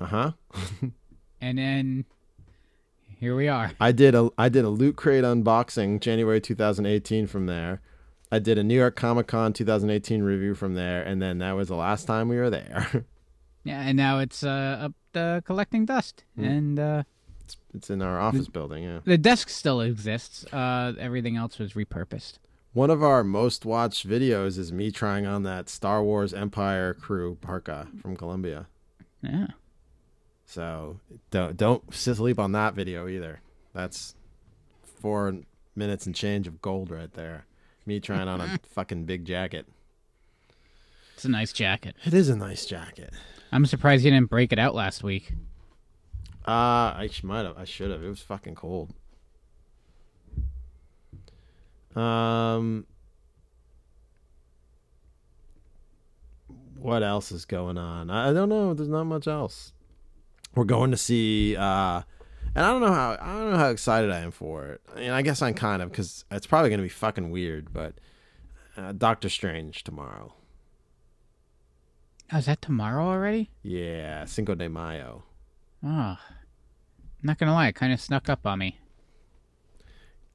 Uh-huh. 0.00 0.32
And 1.40 1.58
then 1.58 2.04
here 3.18 3.34
we 3.34 3.48
are. 3.48 3.72
I 3.80 3.92
did 3.92 4.14
a 4.14 4.30
I 4.38 4.48
did 4.48 4.64
a 4.64 4.68
loot 4.68 4.96
crate 4.96 5.24
unboxing 5.24 6.00
January 6.00 6.40
2018 6.40 7.26
from 7.26 7.46
there. 7.46 7.80
I 8.30 8.38
did 8.38 8.58
a 8.58 8.64
New 8.64 8.76
York 8.76 8.96
Comic 8.96 9.26
Con 9.26 9.52
2018 9.52 10.22
review 10.22 10.54
from 10.54 10.74
there, 10.74 11.02
and 11.02 11.20
then 11.20 11.38
that 11.38 11.52
was 11.52 11.68
the 11.68 11.74
last 11.74 12.06
time 12.06 12.28
we 12.28 12.36
were 12.36 12.48
there. 12.48 13.04
Yeah, 13.64 13.80
and 13.80 13.96
now 13.96 14.18
it's 14.18 14.42
uh 14.42 14.88
up 14.88 14.92
uh, 15.14 15.40
collecting 15.44 15.84
dust. 15.84 16.24
And 16.36 16.78
uh 16.78 17.02
it's, 17.44 17.56
it's 17.74 17.90
in 17.90 18.02
our 18.02 18.20
office 18.20 18.48
building. 18.48 18.84
Yeah. 18.84 19.00
the 19.04 19.18
desk 19.18 19.48
still 19.48 19.80
exists. 19.80 20.44
Uh 20.52 20.94
everything 20.98 21.36
else 21.36 21.58
was 21.58 21.74
repurposed. 21.74 22.34
One 22.72 22.88
of 22.90 23.02
our 23.02 23.22
most 23.22 23.66
watched 23.66 24.08
videos 24.08 24.58
is 24.58 24.72
me 24.72 24.90
trying 24.90 25.26
on 25.26 25.42
that 25.42 25.68
Star 25.68 26.02
Wars 26.02 26.32
Empire 26.32 26.94
crew 26.94 27.36
parka 27.40 27.88
from 28.00 28.16
Columbia. 28.16 28.66
Yeah. 29.22 29.48
So 30.46 30.98
don't 31.30 31.56
don't 31.56 31.94
sleep 31.94 32.38
on 32.38 32.52
that 32.52 32.74
video 32.74 33.08
either. 33.08 33.40
That's 33.74 34.14
four 34.82 35.36
minutes 35.76 36.06
and 36.06 36.14
change 36.14 36.46
of 36.46 36.60
gold 36.62 36.90
right 36.90 37.12
there. 37.14 37.46
Me 37.86 38.00
trying 38.00 38.28
on 38.28 38.40
a 38.40 38.58
fucking 38.70 39.04
big 39.04 39.24
jacket. 39.24 39.66
It's 41.14 41.24
a 41.24 41.28
nice 41.30 41.52
jacket. 41.52 41.94
It 42.04 42.14
is 42.14 42.28
a 42.28 42.36
nice 42.36 42.66
jacket. 42.66 43.12
I'm 43.52 43.66
surprised 43.66 44.04
you 44.04 44.10
didn't 44.10 44.30
break 44.30 44.52
it 44.52 44.58
out 44.58 44.74
last 44.74 45.04
week. 45.04 45.34
Uh, 46.46 46.50
I 46.96 47.10
might 47.22 47.44
have. 47.44 47.58
I 47.58 47.64
should 47.64 47.90
have. 47.90 48.02
It 48.02 48.08
was 48.08 48.20
fucking 48.20 48.54
cold. 48.54 48.92
Um, 51.94 52.86
what 56.78 57.02
else 57.02 57.30
is 57.30 57.44
going 57.44 57.76
on? 57.76 58.10
I, 58.10 58.32
don't 58.32 58.48
know. 58.48 58.72
There's 58.72 58.88
not 58.88 59.04
much 59.04 59.28
else. 59.28 59.72
We're 60.54 60.64
going 60.64 60.90
to 60.90 60.96
see. 60.96 61.54
Uh, 61.54 62.02
and 62.54 62.64
I 62.64 62.70
don't 62.70 62.80
know 62.80 62.92
how. 62.92 63.18
I 63.20 63.34
don't 63.38 63.50
know 63.52 63.58
how 63.58 63.68
excited 63.68 64.10
I 64.10 64.20
am 64.20 64.30
for 64.30 64.66
it. 64.68 64.80
I 64.94 65.00
mean, 65.00 65.10
I 65.10 65.22
guess 65.22 65.42
I'm 65.42 65.54
kind 65.54 65.82
of 65.82 65.90
because 65.90 66.24
it's 66.30 66.46
probably 66.46 66.70
gonna 66.70 66.82
be 66.82 66.88
fucking 66.88 67.30
weird. 67.30 67.72
But 67.72 67.94
uh, 68.76 68.92
Doctor 68.92 69.30
Strange 69.30 69.84
tomorrow. 69.84 70.34
Oh, 72.32 72.38
is 72.38 72.46
that 72.46 72.62
tomorrow 72.62 73.04
already? 73.04 73.50
Yeah, 73.62 74.24
Cinco 74.24 74.54
de 74.54 74.68
Mayo. 74.68 75.24
Oh. 75.84 76.16
I'm 76.18 76.18
not 77.22 77.38
gonna 77.38 77.52
lie, 77.52 77.68
it 77.68 77.74
kind 77.74 77.92
of 77.92 78.00
snuck 78.00 78.28
up 78.28 78.46
on 78.46 78.58
me. 78.58 78.78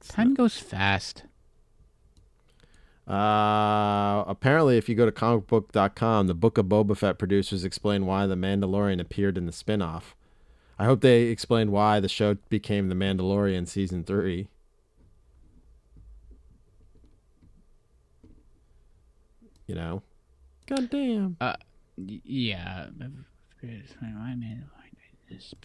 Time 0.06 0.32
goes 0.34 0.56
fast. 0.58 1.24
Uh, 3.06 4.22
apparently, 4.26 4.76
if 4.76 4.88
you 4.88 4.94
go 4.94 5.06
to 5.06 5.12
comicbook.com, 5.12 6.26
the 6.26 6.34
Book 6.34 6.56
of 6.56 6.66
Boba 6.66 6.96
Fett 6.96 7.18
producers 7.18 7.64
explain 7.64 8.06
why 8.06 8.26
the 8.26 8.34
Mandalorian 8.36 9.00
appeared 9.00 9.36
in 9.36 9.46
the 9.46 9.52
spin-off. 9.52 10.14
I 10.78 10.84
hope 10.84 11.00
they 11.00 11.22
explain 11.22 11.72
why 11.72 12.00
the 12.00 12.08
show 12.08 12.36
became 12.48 12.88
the 12.88 12.94
Mandalorian 12.94 13.66
season 13.66 14.04
three. 14.04 14.48
You 19.66 19.74
know, 19.74 20.02
goddamn. 20.66 21.36
Y- 21.40 21.56
Yeah. 21.98 22.88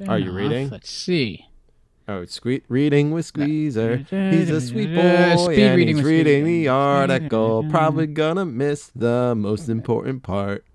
Are 0.08 0.19
you 0.19 0.32
reading? 0.32 0.69
Let's 0.69 0.89
see. 0.89 1.48
Oh, 2.06 2.24
sque- 2.24 2.63
reading 2.67 3.12
with 3.12 3.26
Squeezer. 3.26 3.98
He's 3.98 4.50
a 4.50 4.60
sweet 4.60 4.93
boy, 4.93 5.36
speed 5.38 5.60
and 5.60 5.78
reading 5.78 5.96
he's 5.96 6.06
reading 6.06 6.43
the 6.43 6.67
article. 6.67 7.65
Probably 7.69 8.08
gonna 8.08 8.46
miss 8.46 8.91
the 8.93 9.34
most 9.38 9.69
important 9.69 10.22
part. 10.22 10.65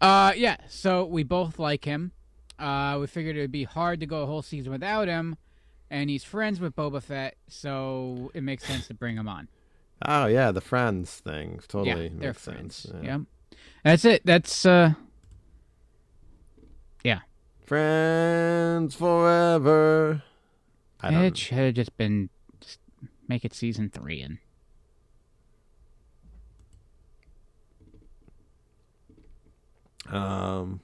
Uh, 0.00 0.32
yeah. 0.36 0.58
So 0.68 1.04
we 1.04 1.24
both 1.24 1.58
like 1.58 1.84
him. 1.84 2.12
Uh, 2.58 2.98
we 3.00 3.06
figured 3.08 3.36
it 3.36 3.40
would 3.40 3.52
be 3.52 3.64
hard 3.64 4.00
to 4.00 4.06
go 4.06 4.22
a 4.22 4.26
whole 4.26 4.42
season 4.42 4.70
without 4.70 5.08
him, 5.08 5.36
and 5.90 6.10
he's 6.10 6.24
friends 6.24 6.60
with 6.60 6.74
Boba 6.74 7.02
Fett, 7.02 7.36
so 7.48 8.30
it 8.34 8.42
makes 8.42 8.64
sense 8.64 8.88
to 8.88 8.94
bring 8.94 9.16
him 9.16 9.28
on. 9.28 9.48
Oh 10.04 10.26
yeah, 10.26 10.52
the 10.52 10.60
friends 10.60 11.16
thing 11.18 11.60
totally 11.66 12.04
yeah, 12.04 12.26
makes 12.26 12.44
friends. 12.44 12.76
sense. 12.76 13.04
Yeah. 13.04 13.18
That's 13.84 14.04
it. 14.04 14.22
That's 14.24 14.66
uh. 14.66 14.94
Yeah. 17.04 17.20
Friends 17.64 18.94
forever. 18.94 20.22
I 21.00 21.10
don't. 21.10 21.22
it 21.24 21.36
should 21.36 21.58
have 21.58 21.74
just 21.74 21.96
been 21.96 22.28
just 22.60 22.78
make 23.28 23.44
it 23.44 23.54
season 23.54 23.90
three 23.90 24.20
and 24.20 24.38
Um. 30.10 30.80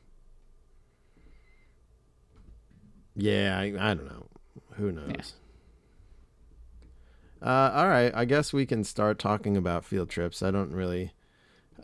Yeah, 3.17 3.59
I, 3.59 3.65
I 3.79 3.95
don't 3.95 4.07
know. 4.07 4.27
Who 4.73 4.93
knows? 4.93 5.35
Uh, 7.41 7.71
all 7.75 7.89
right, 7.89 8.13
I 8.15 8.25
guess 8.25 8.53
we 8.53 8.67
can 8.67 8.85
start 8.85 9.19
talking 9.19 9.57
about 9.57 9.85
field 9.85 10.09
trips. 10.09 10.43
I 10.43 10.51
don't 10.51 10.73
really 10.73 11.13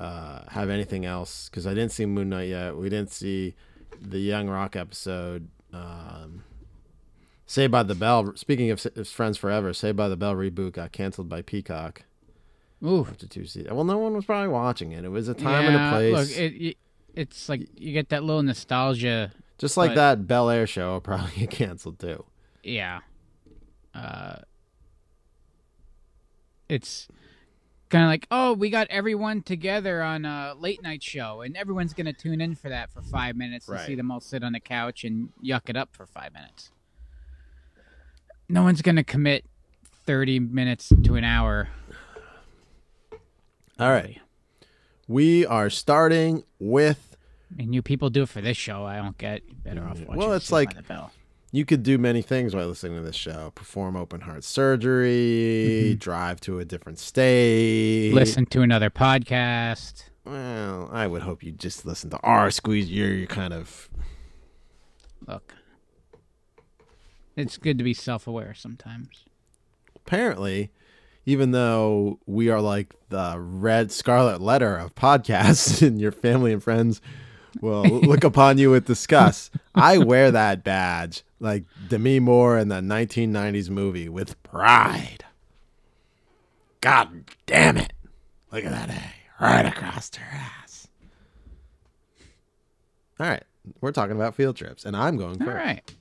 uh, 0.01 0.41
have 0.49 0.71
anything 0.71 1.05
else 1.05 1.49
because 1.51 1.67
I 1.67 1.75
didn't 1.75 1.93
see 1.93 2.07
Moon 2.07 2.31
Knight 2.31 2.49
yet. 2.49 2.75
We 2.77 2.89
didn't 2.89 3.13
see 3.13 3.55
the 4.01 4.19
Young 4.19 4.49
Rock 4.49 4.75
episode. 4.75 5.49
Um, 5.75 6.43
Saved 7.45 7.71
by 7.71 7.83
the 7.83 7.95
Bell. 7.95 8.35
Speaking 8.35 8.71
of 8.71 8.81
Friends 9.07 9.37
Forever, 9.37 9.75
Saved 9.75 9.97
by 9.99 10.09
the 10.09 10.17
Bell 10.17 10.35
reboot 10.35 10.73
got 10.73 10.93
canceled 10.93 11.29
by 11.29 11.43
Peacock 11.43 12.05
ooh. 12.83 13.07
after 13.11 13.27
two 13.27 13.45
seasons. 13.45 13.75
Well, 13.75 13.85
no 13.85 13.99
one 13.99 14.15
was 14.15 14.25
probably 14.25 14.49
watching 14.49 14.93
it. 14.93 15.05
It 15.05 15.11
was 15.11 15.29
a 15.29 15.35
time 15.35 15.67
and 15.67 15.77
a 15.77 15.79
Yeah, 15.79 15.91
place. 15.91 16.15
Look, 16.31 16.39
it, 16.39 16.63
it 16.65 16.77
it's 17.15 17.49
like 17.51 17.69
you 17.77 17.93
get 17.93 18.09
that 18.09 18.25
little 18.25 18.43
nostalgia. 18.43 19.33
Just 19.59 19.77
like 19.77 19.91
but- 19.91 19.97
that 19.97 20.27
Bel 20.27 20.49
Air 20.49 20.67
show 20.67 20.93
will 20.93 21.01
probably 21.01 21.33
get 21.37 21.51
canceled 21.51 21.99
too. 21.99 22.25
Yeah. 22.63 23.01
Uh. 23.95 24.37
It's 26.69 27.09
kind 27.91 28.05
of 28.05 28.09
like, 28.09 28.27
oh, 28.31 28.55
we 28.55 28.71
got 28.71 28.87
everyone 28.89 29.43
together 29.43 30.03
on 30.03 30.25
a 30.25 30.55
late 30.59 30.83
night 30.83 31.03
show, 31.03 31.43
and 31.43 31.57
everyone's 31.57 31.93
gonna 31.93 32.13
tune 32.13 32.41
in 32.41 32.55
for 32.55 32.69
that 32.69 32.91
for 32.91 33.03
five 33.03 33.37
minutes 33.37 33.67
to 33.67 33.79
see 33.85 33.95
them 33.95 34.11
all 34.11 34.21
sit 34.21 34.43
on 34.43 34.53
the 34.53 34.61
couch 34.61 35.05
and 35.05 35.31
yuck 35.45 35.69
it 35.69 35.77
up 35.77 35.91
for 35.93 36.07
five 36.07 36.33
minutes. 36.33 36.71
No 38.49 38.63
one's 38.63 38.81
gonna 38.81 39.05
commit 39.05 39.45
thirty 40.07 40.39
minutes 40.39 40.93
to 41.05 41.17
an 41.17 41.25
hour. 41.25 41.69
All 43.79 43.91
right. 43.91 44.21
We 45.09 45.45
are 45.47 45.71
starting 45.71 46.45
with 46.59 47.17
And 47.59 47.75
you 47.75 47.83
people 47.83 48.11
do 48.11 48.23
it 48.23 48.29
for 48.29 48.41
this 48.41 48.57
show. 48.57 48.85
I 48.85 48.97
don't 48.97 49.19
get. 49.19 49.43
Better 49.65 49.83
off 49.83 49.99
mm, 49.99 50.07
watching. 50.07 50.17
Well, 50.17 50.33
it's 50.35 50.53
like- 50.53 50.75
the 50.75 50.83
Bell. 50.83 51.13
You 51.53 51.65
could 51.65 51.83
do 51.83 51.99
many 51.99 52.23
things 52.23 52.55
while 52.55 52.67
listening 52.67 52.97
to 52.97 53.03
this 53.03 53.17
show. 53.17 53.53
Perform 53.55 53.97
open 53.97 54.23
heart 54.23 54.45
surgery, 54.45 55.91
mm-hmm. 55.91 55.99
drive 55.99 56.41
to 56.43 56.59
a 56.59 56.65
different 56.65 56.99
state. 56.99 58.13
listen 58.15 58.47
to 58.47 58.63
another 58.63 58.91
podcast. 58.91 60.05
Well, 60.25 60.89
I 60.93 61.07
would 61.07 61.23
hope 61.23 61.43
you 61.43 61.51
just 61.51 61.85
listen 61.85 62.11
to 62.11 62.19
our 62.19 62.51
squeeze. 62.51 62.91
You're 62.91 63.13
you're 63.13 63.27
kind 63.27 63.53
of 63.53 63.89
Look, 65.27 65.55
it's 67.37 67.57
good 67.57 67.79
to 67.79 67.85
be 67.85 67.95
self-aware 67.95 68.55
sometimes. 68.55 69.25
apparently 69.95 70.71
even 71.27 71.51
though 71.51 72.19
we 72.27 72.49
are 72.49 72.61
like 72.61 72.95
the 73.11 73.37
red 73.39 73.93
scarlet 73.93 74.41
letter 74.41 74.77
of 74.77 74.95
podcasts 74.95 75.83
and 75.87 76.01
your 76.01 76.13
family 76.13 76.53
and 76.53 76.63
friends 76.63 77.01
will 77.61 77.83
look 78.01 78.25
upon 78.25 78.59
you 78.59 78.71
with 78.71 78.87
disgust, 78.87 79.53
I 79.75 79.99
wear 79.99 80.31
that 80.31 80.63
badge 80.65 81.23
like 81.41 81.65
Demi 81.89 82.21
Moore 82.21 82.59
in 82.59 82.69
the 82.69 82.77
1990s 82.81 83.71
movie 83.71 84.09
with 84.09 84.41
pride. 84.43 85.25
God 86.81 87.25
damn 87.47 87.77
it. 87.77 87.93
Look 88.53 88.65
at 88.65 88.71
that 88.71 88.91
A 88.91 89.45
right 89.45 89.67
across 89.67 90.15
her 90.17 90.25
ass. 90.33 90.89
All 93.19 93.27
right. 93.27 93.43
We're 93.81 93.93
talking 93.93 94.17
about 94.17 94.35
field 94.35 94.57
trips, 94.57 94.85
and 94.85 94.97
I'm 94.97 95.17
going 95.17 95.41
All 95.43 95.47
first. 95.47 95.57
right. 95.57 95.95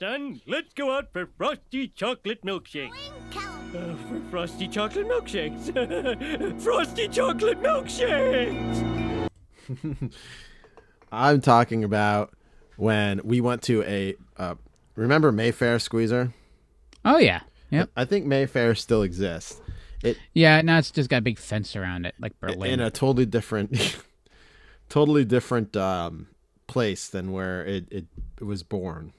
Son, 0.00 0.40
let's 0.46 0.72
go 0.72 0.96
out 0.96 1.12
for 1.12 1.28
frosty 1.36 1.86
chocolate 1.88 2.42
milkshakes. 2.42 2.94
Uh, 3.34 3.94
for 4.08 4.30
frosty 4.30 4.66
chocolate 4.66 5.06
milkshakes. 5.06 6.62
frosty 6.62 7.06
chocolate 7.06 7.60
milkshakes. 7.60 9.30
I'm 11.12 11.42
talking 11.42 11.84
about 11.84 12.32
when 12.78 13.20
we 13.24 13.42
went 13.42 13.60
to 13.64 13.82
a. 13.82 14.14
Uh, 14.38 14.54
remember 14.94 15.32
Mayfair 15.32 15.78
Squeezer? 15.78 16.32
Oh 17.04 17.18
yeah. 17.18 17.40
Yep. 17.68 17.90
I 17.94 18.06
think 18.06 18.24
Mayfair 18.24 18.74
still 18.76 19.02
exists. 19.02 19.60
It 20.02 20.16
Yeah. 20.32 20.62
Now 20.62 20.78
it's 20.78 20.90
just 20.90 21.10
got 21.10 21.18
a 21.18 21.20
big 21.20 21.38
fence 21.38 21.76
around 21.76 22.06
it, 22.06 22.14
like 22.18 22.40
Berlin. 22.40 22.70
in 22.70 22.80
a 22.80 22.90
totally 22.90 23.26
different, 23.26 23.98
totally 24.88 25.26
different 25.26 25.76
um, 25.76 26.28
place 26.68 27.06
than 27.06 27.32
where 27.32 27.66
it, 27.66 27.86
it, 27.90 28.06
it 28.40 28.44
was 28.44 28.62
born. 28.62 29.12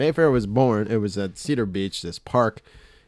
Mayfair 0.00 0.30
was 0.30 0.46
born. 0.46 0.86
It 0.88 0.96
was 0.96 1.18
at 1.18 1.36
Cedar 1.36 1.66
Beach, 1.66 2.00
this 2.00 2.18
park 2.18 2.62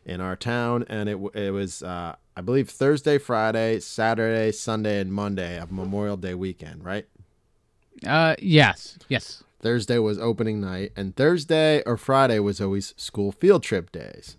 in 0.05 0.21
our 0.21 0.37
town, 0.37 0.85
and 0.91 1.09
it 1.09 1.19
it 1.35 1.51
was 1.51 1.83
uh, 1.83 2.17
I 2.37 2.41
believe 2.43 2.69
Thursday, 2.69 3.17
Friday, 3.17 3.81
Saturday, 3.81 4.53
Sunday, 4.53 5.01
and 5.01 5.11
Monday 5.11 5.59
of 5.59 5.73
Memorial 5.73 6.19
Day 6.19 6.35
weekend, 6.35 6.85
right? 6.85 7.07
uh. 8.07 8.35
Yes. 8.41 8.99
Yes. 9.09 9.43
Thursday 9.61 9.97
was 9.99 10.19
opening 10.19 10.61
night, 10.61 10.93
and 10.95 11.17
Thursday 11.17 11.83
or 11.87 11.97
Friday 11.97 12.39
was 12.41 12.61
always 12.61 12.93
school 12.99 13.33
field 13.33 13.63
trip 13.63 13.91
days. 13.91 14.37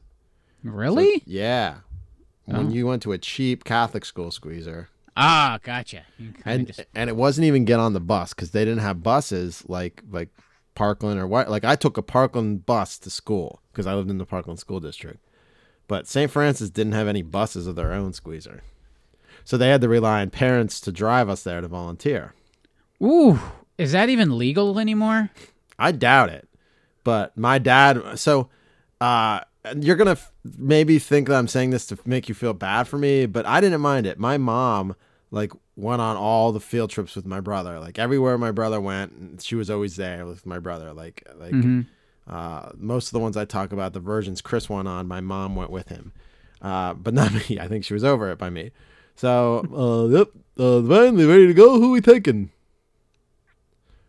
Really? 0.63 1.24
Yeah. 1.26 1.78
When 2.46 2.68
Oh. 2.68 2.70
you 2.70 2.86
went 2.86 3.02
to 3.04 3.13
a 3.13 3.18
cheap 3.18 3.63
Catholic 3.63 4.06
school 4.06 4.30
squeezer. 4.30 4.89
ah, 5.18 5.60
gotcha. 5.63 6.04
And 6.46 6.68
just- 6.68 6.86
and 6.94 7.10
it 7.10 7.16
wasn't 7.16 7.46
even 7.46 7.66
get 7.66 7.80
on 7.80 7.94
the 7.94 8.00
bus 8.00 8.34
because 8.34 8.52
they 8.52 8.63
didn't 8.66 8.82
have 8.82 9.02
buses 9.02 9.63
like 9.68 10.04
like 10.12 10.30
Parkland 10.76 11.20
or 11.20 11.28
what. 11.28 11.50
Like 11.50 11.66
I 11.66 11.76
took 11.76 11.98
a 11.98 12.02
Parkland 12.02 12.66
bus 12.66 12.98
to 13.00 13.10
school 13.10 13.62
because 13.72 13.88
I 13.88 13.94
lived 13.94 14.10
in 14.10 14.18
the 14.18 14.26
Parkland 14.26 14.60
school 14.60 14.80
district. 14.80 15.20
But 15.88 16.08
St. 16.08 16.32
Francis 16.32 16.70
didn't 16.70 16.94
have 16.94 17.08
any 17.08 17.22
buses 17.22 17.68
of 17.68 17.76
their 17.76 17.94
own 17.94 18.14
squeezer. 18.14 18.62
So 19.44 19.58
they 19.58 19.70
had 19.70 19.82
to 19.82 19.90
rely 19.90 20.22
on 20.22 20.30
parents 20.30 20.80
to 20.82 20.92
drive 20.92 21.30
us 21.30 21.44
there 21.44 21.60
to 21.60 21.68
volunteer. 21.68 22.34
Ooh, 23.02 23.40
is 23.78 23.92
that 23.92 24.10
even 24.10 24.38
legal 24.38 24.80
anymore? 24.80 25.30
I 25.78 25.92
doubt 25.92 26.30
it. 26.30 26.48
But 27.04 27.38
my 27.38 27.58
dad, 27.58 28.18
so 28.18 28.50
uh, 29.02 29.42
you're 29.78 29.98
gonna 29.98 30.12
f- 30.12 30.32
maybe 30.58 31.00
think 31.00 31.28
that 31.28 31.36
I'm 31.36 31.50
saying 31.50 31.72
this 31.72 31.86
to 31.88 32.00
make 32.06 32.30
you 32.30 32.36
feel 32.36 32.54
bad 32.54 32.88
for 32.88 32.98
me, 32.98 33.26
but 33.26 33.46
I 33.46 33.60
didn't 33.60 33.82
mind 33.82 34.06
it. 34.06 34.18
My 34.18 34.38
mom 34.38 34.96
like 35.32 35.52
went 35.76 36.02
on 36.02 36.16
all 36.16 36.52
the 36.52 36.60
field 36.60 36.90
trips 36.90 37.16
with 37.16 37.26
my 37.26 37.40
brother. 37.40 37.80
Like 37.80 37.98
everywhere 37.98 38.38
my 38.38 38.52
brother 38.52 38.80
went, 38.80 39.42
she 39.42 39.56
was 39.56 39.70
always 39.70 39.96
there 39.96 40.26
with 40.26 40.46
my 40.46 40.60
brother. 40.60 40.94
Like 40.94 41.28
like 41.36 41.54
uh, 42.28 42.70
most 42.76 43.08
of 43.08 43.14
the 43.14 43.20
ones 43.20 43.36
I 43.36 43.46
talk 43.46 43.72
about, 43.72 43.94
the 43.94 44.00
versions 44.00 44.42
Chris 44.42 44.70
went 44.70 44.88
on, 44.88 45.08
my 45.08 45.22
mom 45.22 45.56
went 45.56 45.72
with 45.72 45.90
him, 45.90 46.14
uh, 46.62 46.94
but 46.94 47.14
not 47.14 47.34
me. 47.50 47.60
I 47.60 47.68
think 47.68 47.86
she 47.86 47.94
was 47.94 48.04
over 48.04 48.32
it 48.32 48.38
by 48.38 48.50
me. 48.50 48.72
So 49.16 49.66
uh, 49.74 50.16
yep, 50.18 50.30
uh, 50.58 50.82
finally 50.88 51.26
ready 51.26 51.48
to 51.48 51.54
go. 51.54 51.80
Who 51.80 51.92
we 51.92 52.02
taking? 52.02 52.52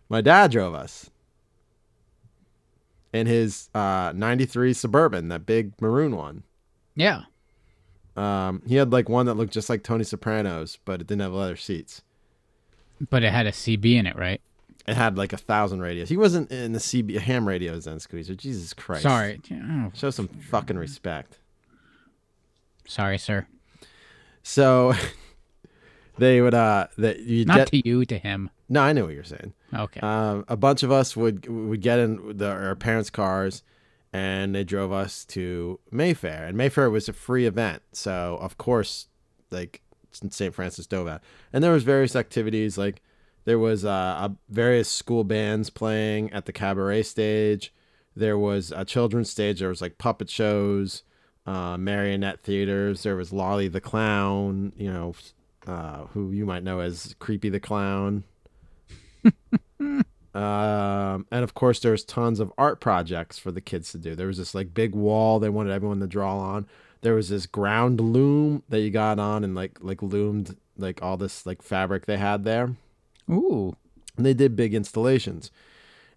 My 0.09 0.21
dad 0.21 0.51
drove 0.51 0.75
us 0.75 1.11
in 3.13 3.27
his 3.27 3.71
uh, 3.75 4.13
93 4.15 4.73
Suburban, 4.73 5.29
that 5.29 5.47
big 5.47 5.73
maroon 5.81 6.17
one. 6.17 6.43
Yeah. 6.97 7.23
Um, 8.17 8.63
he 8.67 8.77
had 8.77 8.93
like 8.93 9.09
one 9.09 9.27
that 9.27 9.35
looked 9.35 9.53
just 9.53 9.69
like 9.69 9.83
Tony 9.83 10.05
Soprano's, 10.05 10.79
but 10.85 11.01
it 11.01 11.07
didn't 11.07 11.23
have 11.23 11.33
leather 11.33 11.57
seats. 11.57 12.03
But 13.11 13.23
it 13.25 13.33
had 13.33 13.47
a 13.47 13.51
CB 13.53 13.95
in 13.97 14.07
it, 14.07 14.17
right? 14.17 14.41
It 14.87 14.95
had 14.97 15.17
like 15.19 15.33
a 15.33 15.37
thousand 15.39 15.81
radios. 15.81 16.09
He 16.11 16.17
wasn't 16.17 16.51
in 16.53 16.73
the 16.73 16.79
CB 16.79 17.19
ham 17.19 17.49
radios 17.49 17.87
then, 17.87 17.99
Squeezer. 17.99 18.35
Jesus 18.35 18.73
Christ. 18.75 19.03
Sorry. 19.03 19.41
Oh, 19.53 19.91
Show 19.95 20.11
some 20.11 20.29
fucking 20.29 20.77
respect. 20.79 21.39
sorry, 22.87 23.19
sir. 23.19 23.47
So 24.43 24.93
they 26.19 26.41
would 26.41 26.55
uh 26.55 26.89
that 26.99 27.21
you 27.21 27.45
Not 27.47 27.57
get 27.57 27.69
to 27.69 27.89
you, 27.89 28.05
to 28.05 28.19
him. 28.19 28.51
no, 28.69 28.83
I 28.83 28.93
know 28.93 29.07
what 29.07 29.15
you're 29.15 29.25
saying. 29.25 29.55
Okay. 29.75 30.01
Um, 30.01 30.45
a 30.49 30.57
bunch 30.57 30.83
of 30.83 30.93
us 30.93 31.17
would 31.17 31.49
would 31.49 31.81
get 31.81 31.99
in 31.99 32.37
the, 32.37 32.49
our 32.51 32.77
parents' 32.77 33.11
cars, 33.11 33.63
and 34.15 34.55
they 34.55 34.63
drove 34.63 34.93
us 34.93 35.25
to 35.25 35.81
Mayfair. 35.91 36.47
And 36.47 36.57
Mayfair 36.57 36.89
was 36.89 37.09
a 37.09 37.13
free 37.13 37.47
event, 37.47 37.83
so 37.93 38.39
of 38.41 38.57
course, 38.57 39.09
like 39.51 39.83
St. 40.13 40.55
Francis 40.55 40.87
dove 40.87 41.09
out. 41.09 41.21
And 41.53 41.65
there 41.65 41.73
was 41.73 41.83
various 41.83 42.15
activities, 42.15 42.79
like 42.79 43.03
there 43.45 43.59
was 43.59 43.85
uh, 43.85 44.29
various 44.49 44.89
school 44.89 45.25
bands 45.25 45.69
playing 45.69 46.33
at 46.33 46.47
the 46.47 46.53
cabaret 46.53 47.03
stage. 47.03 47.75
There 48.15 48.39
was 48.39 48.71
a 48.71 48.85
children's 48.85 49.31
stage. 49.31 49.59
There 49.59 49.69
was 49.69 49.83
like 49.83 49.99
puppet 49.99 50.31
shows, 50.31 51.03
uh, 51.45 51.77
marionette 51.77 52.41
theaters. 52.41 53.03
There 53.03 53.17
was 53.17 53.33
Lolly 53.33 53.67
the 53.67 53.81
Clown, 53.81 54.73
you 54.77 54.93
know, 54.93 55.15
uh, 55.67 56.05
who 56.13 56.31
you 56.31 56.47
might 56.47 56.63
know 56.63 56.79
as 56.79 57.17
Creepy 57.19 57.49
the 57.49 57.59
Clown. 57.59 58.23
Um, 60.35 61.27
and 61.31 61.45
of 61.45 61.55
course, 61.55 61.79
there's 61.79 62.05
tons 62.05 62.41
of 62.41 62.53
art 62.59 62.81
projects 62.81 63.39
for 63.39 63.53
the 63.53 63.61
kids 63.61 63.93
to 63.93 63.99
do. 63.99 64.15
There 64.15 64.27
was 64.27 64.39
this 64.39 64.55
like 64.55 64.75
big 64.75 64.95
wall 64.95 65.39
they 65.39 65.49
wanted 65.49 65.73
everyone 65.73 66.01
to 66.01 66.07
draw 66.07 66.39
on. 66.39 66.67
There 67.03 67.15
was 67.15 67.29
this 67.29 67.47
ground 67.47 68.01
loom 68.01 68.63
that 68.69 68.81
you 68.81 68.91
got 68.91 69.19
on 69.19 69.45
and 69.45 69.55
like 69.55 69.79
like 69.81 70.03
loomed 70.03 70.57
like 70.77 71.03
all 71.03 71.17
this 71.17 71.47
like 71.47 71.63
fabric 71.63 72.07
they 72.07 72.17
had 72.17 72.45
there. 72.45 72.75
Ooh. 73.31 73.77
And 74.17 74.27
they 74.27 74.35
did 74.35 74.57
big 74.57 74.75
installations. 74.75 75.51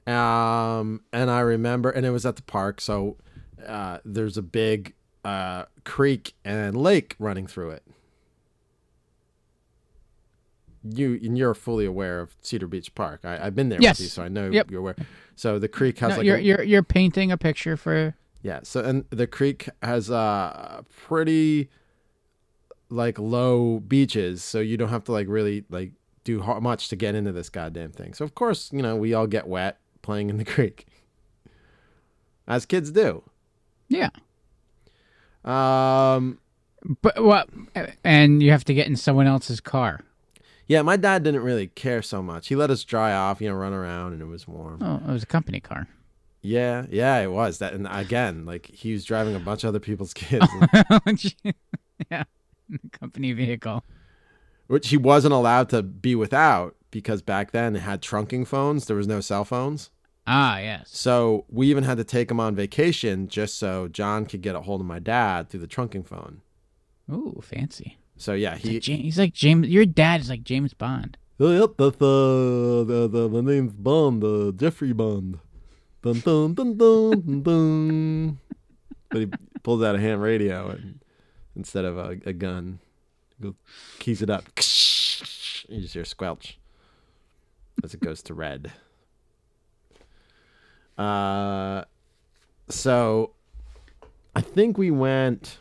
Um, 0.05 1.01
and 1.11 1.29
I 1.29 1.41
remember, 1.41 1.89
and 1.89 2.05
it 2.05 2.11
was 2.11 2.25
at 2.25 2.37
the 2.37 2.41
park, 2.41 2.79
so 2.79 3.17
uh, 3.65 3.99
there's 4.05 4.37
a 4.37 4.41
big 4.41 4.93
uh, 5.25 5.65
creek 5.83 6.33
and 6.45 6.77
lake 6.77 7.15
running 7.19 7.47
through 7.47 7.71
it. 7.71 7.83
You 10.95 11.19
and 11.23 11.37
you're 11.37 11.53
fully 11.53 11.85
aware 11.85 12.19
of 12.19 12.35
Cedar 12.41 12.67
Beach 12.67 12.93
Park. 12.95 13.21
I, 13.23 13.45
I've 13.45 13.55
been 13.55 13.69
there 13.69 13.81
Yes. 13.81 13.99
with 13.99 14.05
you, 14.05 14.09
so 14.09 14.23
I 14.23 14.27
know 14.27 14.49
Yep. 14.51 14.71
you're 14.71 14.79
aware. 14.79 14.95
So 15.35 15.59
the 15.59 15.67
creek 15.67 15.99
has 15.99 16.11
No, 16.11 16.17
like 16.17 16.25
you're 16.25 16.37
a, 16.37 16.41
you're 16.41 16.63
you're 16.63 16.83
painting 16.83 17.31
a 17.31 17.37
picture 17.37 17.77
for 17.77 18.15
yeah. 18.41 18.59
So 18.63 18.83
and 18.83 19.05
the 19.09 19.27
creek 19.27 19.69
has 19.81 20.09
uh 20.11 20.81
pretty 21.05 21.69
like 22.89 23.19
low 23.19 23.79
beaches, 23.79 24.43
so 24.43 24.59
you 24.59 24.77
don't 24.77 24.89
have 24.89 25.03
to 25.05 25.11
like 25.11 25.27
really 25.27 25.65
like 25.69 25.91
do 26.23 26.39
much 26.61 26.87
to 26.89 26.95
get 26.95 27.15
into 27.15 27.31
this 27.31 27.49
goddamn 27.49 27.91
thing. 27.91 28.13
So 28.13 28.23
of 28.25 28.35
course, 28.35 28.69
you 28.71 28.81
know, 28.81 28.95
we 28.95 29.13
all 29.13 29.27
get 29.27 29.47
wet 29.47 29.79
playing 30.01 30.29
in 30.29 30.37
the 30.37 30.45
creek, 30.55 30.85
as 32.47 32.65
kids 32.65 32.91
do. 32.91 33.23
yeah. 33.89 34.09
Um, 35.45 36.39
But 37.01 37.23
what? 37.23 37.49
And 38.03 38.41
you 38.43 38.51
have 38.51 38.63
to 38.65 38.73
get 38.73 38.87
in 38.87 38.95
someone 38.95 39.27
else's 39.27 39.59
car. 39.61 40.01
Yeah, 40.67 40.81
my 40.81 40.97
dad 40.97 41.23
didn't 41.23 41.41
really 41.41 41.67
care 41.67 42.01
so 42.01 42.21
much. 42.21 42.47
He 42.47 42.55
let 42.55 42.69
us 42.69 42.83
dry 42.83 43.13
off, 43.13 43.41
you 43.41 43.49
know, 43.49 43.55
run 43.55 43.73
around, 43.73 44.13
and 44.13 44.21
it 44.21 44.25
was 44.25 44.47
warm. 44.47 44.81
Oh, 44.81 44.95
it 45.09 45.11
was 45.13 45.23
a 45.23 45.27
company 45.27 45.59
car. 45.59 45.87
Yeah, 46.41 46.85
yeah, 46.89 47.17
it 47.19 47.31
was 47.31 47.57
that. 47.59 47.73
And 47.73 47.87
again, 47.89 48.45
like 48.45 48.67
he 48.67 48.93
was 48.93 49.03
driving 49.05 49.35
a 49.35 49.39
bunch 49.39 49.63
of 49.63 49.69
other 49.69 49.79
people's 49.79 50.13
kids. 50.15 50.47
yeah, 52.11 52.23
company 52.91 53.33
vehicle. 53.33 53.83
which 54.67 54.89
he 54.89 54.97
wasn't 54.97 55.33
allowed 55.33 55.69
to 55.69 55.81
be 55.83 56.15
without 56.15 56.75
because 56.91 57.21
back 57.21 57.51
then 57.51 57.75
it 57.75 57.79
had 57.79 58.01
trunking 58.01 58.45
phones. 58.47 58.85
There 58.85 58.95
was 58.95 59.07
no 59.07 59.19
cell 59.19 59.45
phones. 59.45 59.89
Ah, 60.29 60.57
yes. 60.59 60.89
So 60.91 61.45
we 61.49 61.67
even 61.69 61.85
had 61.85 61.97
to 61.97 62.03
take 62.03 62.29
him 62.29 62.39
on 62.39 62.53
vacation 62.55 63.29
just 63.29 63.57
so 63.57 63.87
John 63.87 64.25
could 64.25 64.41
get 64.41 64.55
a 64.55 64.61
hold 64.61 64.81
of 64.81 64.87
my 64.87 64.99
dad 64.99 65.49
through 65.49 65.61
the 65.61 65.67
trunking 65.67 66.05
phone. 66.05 66.41
Ooh, 67.09 67.39
fancy. 67.41 67.97
So 68.17 68.33
yeah, 68.33 68.53
Like 68.53 68.61
he. 68.61 68.79
He's 68.79 69.17
like 69.19 69.33
James. 69.33 69.67
Your 69.67 69.85
dad 69.85 70.21
is 70.21 70.29
like 70.29 70.43
James 70.43 70.73
Bond. 70.73 71.17
Oh, 71.39 71.51
yep, 71.51 71.71
that's 71.77 72.01
uh, 72.01 72.83
the, 72.87 73.07
the 73.11 73.29
my 73.29 73.41
name's 73.41 73.73
Bond, 73.73 74.23
uh, 74.23 74.51
Jeffrey 74.51 74.91
Bond. 74.91 75.39
Dun 76.01 76.19
dun 76.21 76.53
dun 76.55 76.77
dun 76.77 77.21
dun. 77.21 77.41
dun. 77.43 78.39
but 79.09 79.19
he 79.19 79.27
pulls 79.61 79.83
out 79.83 79.95
a 79.95 79.99
ham 79.99 80.19
radio 80.19 80.69
and 80.69 80.99
instead 81.55 81.85
of 81.85 81.97
a, 81.97 82.17
a 82.25 82.33
gun, 82.33 82.79
go 83.39 83.55
keys 83.99 84.21
it 84.21 84.29
up. 84.29 84.43
You 85.69 85.81
just 85.81 85.95
hear 85.95 86.05
squelch 86.05 86.57
as 87.83 87.93
it 87.93 87.99
goes 87.99 88.21
to 88.23 88.33
red. 88.33 88.71
Uh, 90.97 91.83
so 92.69 93.31
I 94.33 94.39
think 94.39 94.77
we 94.77 94.91
went 94.91 95.57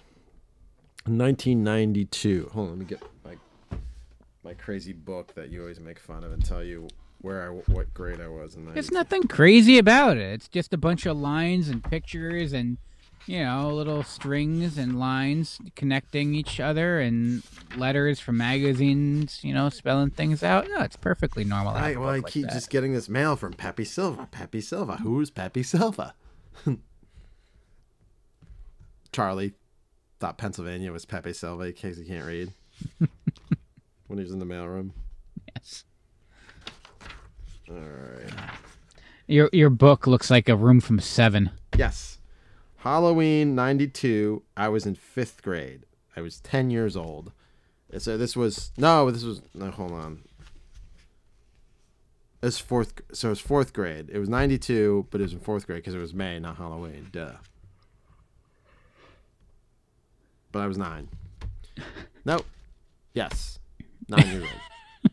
1992. 1.09 2.51
Hold 2.53 2.66
on, 2.66 2.71
let 2.73 2.79
me 2.79 2.85
get 2.85 3.03
my 3.25 3.37
my 4.45 4.55
crazy 4.55 4.92
book 4.92 5.35
that 5.35 5.51
you 5.51 5.61
always 5.61 5.81
make 5.81 5.99
fun 5.99 6.23
of 6.25 6.33
and 6.33 6.45
tell 6.45 6.62
you 6.62 6.88
where 7.21 7.42
I 7.42 7.49
what 7.73 7.92
grade 7.95 8.21
I 8.21 8.29
was 8.29 8.55
in. 8.55 8.64
There's 8.66 8.90
92. 8.90 8.95
nothing 8.95 9.23
crazy 9.29 9.79
about 9.79 10.16
it. 10.16 10.33
It's 10.33 10.49
just 10.49 10.73
a 10.73 10.77
bunch 10.77 11.07
of 11.07 11.16
lines 11.16 11.69
and 11.69 11.83
pictures 11.83 12.53
and 12.53 12.79
you 13.27 13.42
know 13.42 13.71
little 13.71 14.05
strings 14.05 14.79
and 14.79 15.01
lines 15.01 15.59
connecting 15.75 16.35
each 16.35 16.61
other 16.61 17.01
and 17.01 17.42
letters 17.77 18.21
from 18.21 18.37
magazines. 18.37 19.42
You 19.42 19.55
know, 19.55 19.69
spelling 19.69 20.11
things 20.11 20.42
out. 20.42 20.69
No, 20.69 20.83
it's 20.83 20.97
perfectly 20.97 21.45
normal. 21.45 21.73
to 21.73 21.79
have 21.79 21.88
I, 21.88 21.90
a 21.92 21.99
well, 21.99 22.09
I 22.11 22.19
like 22.19 22.33
keep 22.33 22.45
that. 22.45 22.53
just 22.53 22.71
getting 22.71 22.92
this 22.92 23.09
mail 23.09 23.35
from 23.37 23.53
Pepe 23.55 23.85
Silva. 23.85 24.29
Pepe 24.31 24.61
Silva. 24.61 24.97
Who's 24.99 25.31
Pepe 25.31 25.62
Silva? 25.62 26.14
Charlie 29.12 29.55
thought 30.18 30.38
Pennsylvania 30.38 30.92
was 30.92 31.05
Pepe 31.05 31.33
Silvia 31.33 31.68
in 31.68 31.72
case 31.74 31.98
he 31.98 32.05
can't 32.05 32.26
read. 32.26 32.52
when 34.07 34.18
he 34.18 34.22
was 34.22 34.33
in 34.33 34.38
the 34.38 34.46
mailroom. 34.46 34.90
Yes. 35.55 35.85
All 37.68 37.76
right. 37.76 38.50
Your 39.26 39.50
your 39.52 39.70
book 39.70 40.07
looks 40.07 40.31
like 40.31 40.48
a 40.48 40.57
room 40.57 40.81
from 40.81 41.00
Seven. 41.00 41.50
Yes. 41.76 42.16
Halloween 42.76 43.57
92, 43.57 44.44
I 44.57 44.68
was 44.68 44.87
in 44.87 44.94
fifth 44.94 45.42
grade. 45.42 45.87
I 46.16 46.20
was 46.20 46.38
10 46.40 46.70
years 46.70 46.96
old. 46.96 47.33
And 47.90 48.00
So 48.00 48.16
this 48.16 48.37
was, 48.37 48.70
no, 48.76 49.11
this 49.11 49.24
was, 49.24 49.42
no, 49.55 49.72
hold 49.72 49.90
on. 49.90 50.22
It's 52.44 52.59
fourth, 52.59 53.00
so 53.12 53.29
it 53.29 53.31
was 53.31 53.40
fourth 53.40 53.72
grade. 53.72 54.09
It 54.12 54.20
was 54.20 54.29
92, 54.29 55.09
but 55.11 55.20
it 55.20 55.24
was 55.24 55.33
in 55.33 55.40
fourth 55.40 55.66
grade 55.66 55.79
because 55.79 55.96
it 55.96 55.98
was 55.98 56.14
May, 56.14 56.38
not 56.38 56.59
Halloween. 56.59 57.09
Duh. 57.11 57.33
But 60.57 60.62
I 60.62 60.66
was 60.69 60.79
nine. 60.79 61.09
Nope. 62.25 62.47
Yes. 63.12 63.61
Nine 64.09 64.27
years 64.27 64.42
old. 64.42 65.12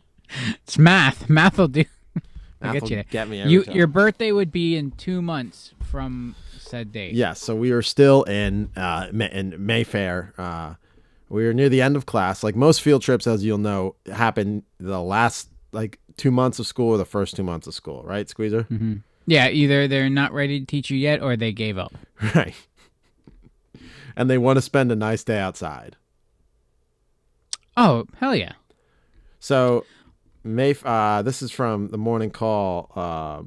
It's 0.64 0.78
math. 0.78 1.28
Math 1.28 1.58
will 1.58 1.68
do. 1.68 1.84
I 2.62 2.72
get 2.72 2.90
you. 2.90 3.04
Get 3.08 3.28
me 3.28 3.40
You 3.44 3.62
your 3.70 3.86
birthday 3.86 4.32
would 4.32 4.50
be 4.50 4.74
in 4.74 4.90
two 4.92 5.22
months 5.22 5.74
from 5.82 6.34
said 6.58 6.90
date. 6.90 7.12
Yes, 7.14 7.40
so 7.40 7.54
we 7.54 7.70
were 7.70 7.82
still 7.82 8.24
in 8.24 8.70
uh, 8.74 9.08
in 9.12 9.54
Mayfair. 9.58 10.32
Uh, 10.36 10.74
we 11.28 11.44
were 11.44 11.52
near 11.52 11.68
the 11.68 11.82
end 11.82 11.94
of 11.94 12.04
class. 12.06 12.42
Like 12.42 12.56
most 12.56 12.80
field 12.82 13.02
trips, 13.02 13.28
as 13.28 13.44
you'll 13.44 13.58
know, 13.58 13.94
happen 14.10 14.64
the 14.80 15.00
last 15.00 15.50
like 15.70 16.00
two 16.16 16.32
months 16.32 16.58
of 16.58 16.66
school 16.66 16.88
or 16.94 16.98
the 16.98 17.04
first 17.04 17.36
two 17.36 17.44
months 17.44 17.68
of 17.68 17.74
school, 17.74 18.02
right, 18.02 18.28
Squeezer? 18.28 18.66
Yeah, 19.26 19.50
either 19.50 19.86
they're 19.86 20.10
not 20.10 20.32
ready 20.32 20.58
to 20.58 20.66
teach 20.66 20.90
you 20.90 20.96
yet 20.98 21.22
or 21.22 21.36
they 21.36 21.52
gave 21.52 21.78
up. 21.78 21.94
Right. 22.34 22.54
And 24.16 24.30
they 24.30 24.38
want 24.38 24.56
to 24.56 24.62
spend 24.62 24.92
a 24.92 24.96
nice 24.96 25.24
day 25.24 25.38
outside. 25.38 25.96
Oh, 27.76 28.06
hell 28.18 28.36
yeah. 28.36 28.52
So, 29.40 29.84
May. 30.44 30.74
Uh, 30.84 31.22
this 31.22 31.42
is 31.42 31.50
from 31.50 31.88
the 31.88 31.98
morning 31.98 32.30
call. 32.30 32.92
Uh, 32.94 33.42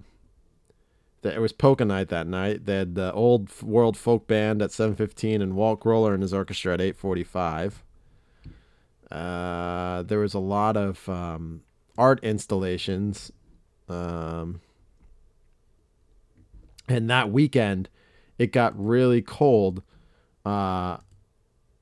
that 1.21 1.35
it 1.35 1.39
was 1.39 1.51
polka 1.51 1.85
night 1.85 2.09
that 2.09 2.27
night. 2.27 2.65
They 2.65 2.75
had 2.75 2.95
the 2.95 3.11
old 3.13 3.49
world 3.61 3.97
folk 3.97 4.27
band 4.27 4.61
at 4.61 4.71
seven 4.71 4.95
fifteen 4.95 5.41
and 5.41 5.55
Walt 5.55 5.79
Groller 5.79 6.13
and 6.13 6.21
his 6.21 6.33
orchestra 6.33 6.73
at 6.73 6.81
eight 6.81 6.97
forty 6.97 7.23
five. 7.23 7.83
Uh, 9.09 10.03
there 10.03 10.19
was 10.19 10.33
a 10.33 10.39
lot 10.39 10.75
of 10.75 11.07
um, 11.07 11.61
art 11.97 12.19
installations, 12.23 13.31
um, 13.87 14.59
and 16.89 17.09
that 17.09 17.31
weekend 17.31 17.89
it 18.37 18.51
got 18.51 18.77
really 18.77 19.21
cold. 19.21 19.81
Uh, 20.47 20.97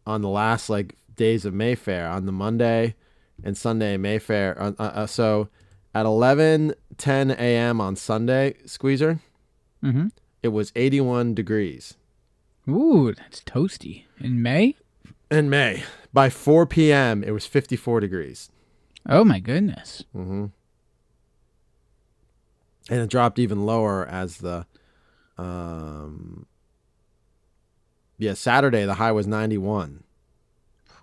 on 0.08 0.22
the 0.22 0.30
last 0.30 0.70
like 0.70 0.96
days 1.16 1.46
of 1.46 1.54
Mayfair 1.54 2.08
on 2.10 2.26
the 2.26 2.32
Monday 2.32 2.96
and 3.44 3.56
Sunday 3.58 3.96
Mayfair. 3.98 4.60
Uh, 4.60 4.72
uh, 4.80 4.84
uh, 4.84 5.06
so 5.08 5.50
at 5.94 6.06
11 6.06 6.74
10 6.98 7.32
a.m. 7.32 7.80
on 7.82 7.96
Sunday, 7.96 8.56
Squeezer, 8.66 9.20
Mhm. 9.84 10.12
it 10.42 10.48
was 10.50 10.72
81 10.76 11.34
degrees. 11.36 11.96
Ooh, 12.68 13.14
that's 13.14 13.42
toasty. 13.42 14.06
In 14.20 14.42
May? 14.42 14.76
In 15.30 15.50
May, 15.50 15.84
by 16.14 16.30
4 16.30 16.66
p.m., 16.66 17.24
it 17.24 17.32
was 17.32 17.46
54 17.46 18.00
degrees. 18.00 18.50
Oh 19.08 19.24
my 19.24 19.40
goodness. 19.40 20.04
Mm-hmm. 20.16 20.46
And 22.90 23.00
it 23.00 23.10
dropped 23.10 23.38
even 23.40 23.66
lower 23.66 24.08
as 24.08 24.38
the, 24.38 24.66
um, 25.38 26.46
yeah, 28.18 28.34
Saturday 28.34 28.86
the 28.86 28.96
high 28.96 29.12
was 29.12 29.28
91. 29.28 30.04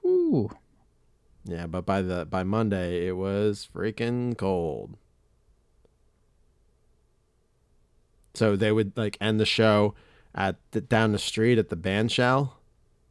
Ooh. 0.05 0.51
Yeah, 1.45 1.67
but 1.67 1.85
by 1.85 2.03
the 2.03 2.25
by 2.25 2.45
Monday 2.45 3.07
it 3.07 3.17
was 3.17 3.69
freaking 3.75 4.37
cold. 4.37 4.97
So 8.35 8.57
they 8.57 8.73
would 8.73 8.97
like 8.97 9.19
end 9.21 9.39
the 9.41 9.47
show 9.47 9.95
at 10.35 10.57
the, 10.71 10.81
down 10.81 11.13
the 11.13 11.19
street 11.19 11.59
at 11.59 11.69
the 11.69 11.77
band 11.77 12.11
shell. 12.11 12.59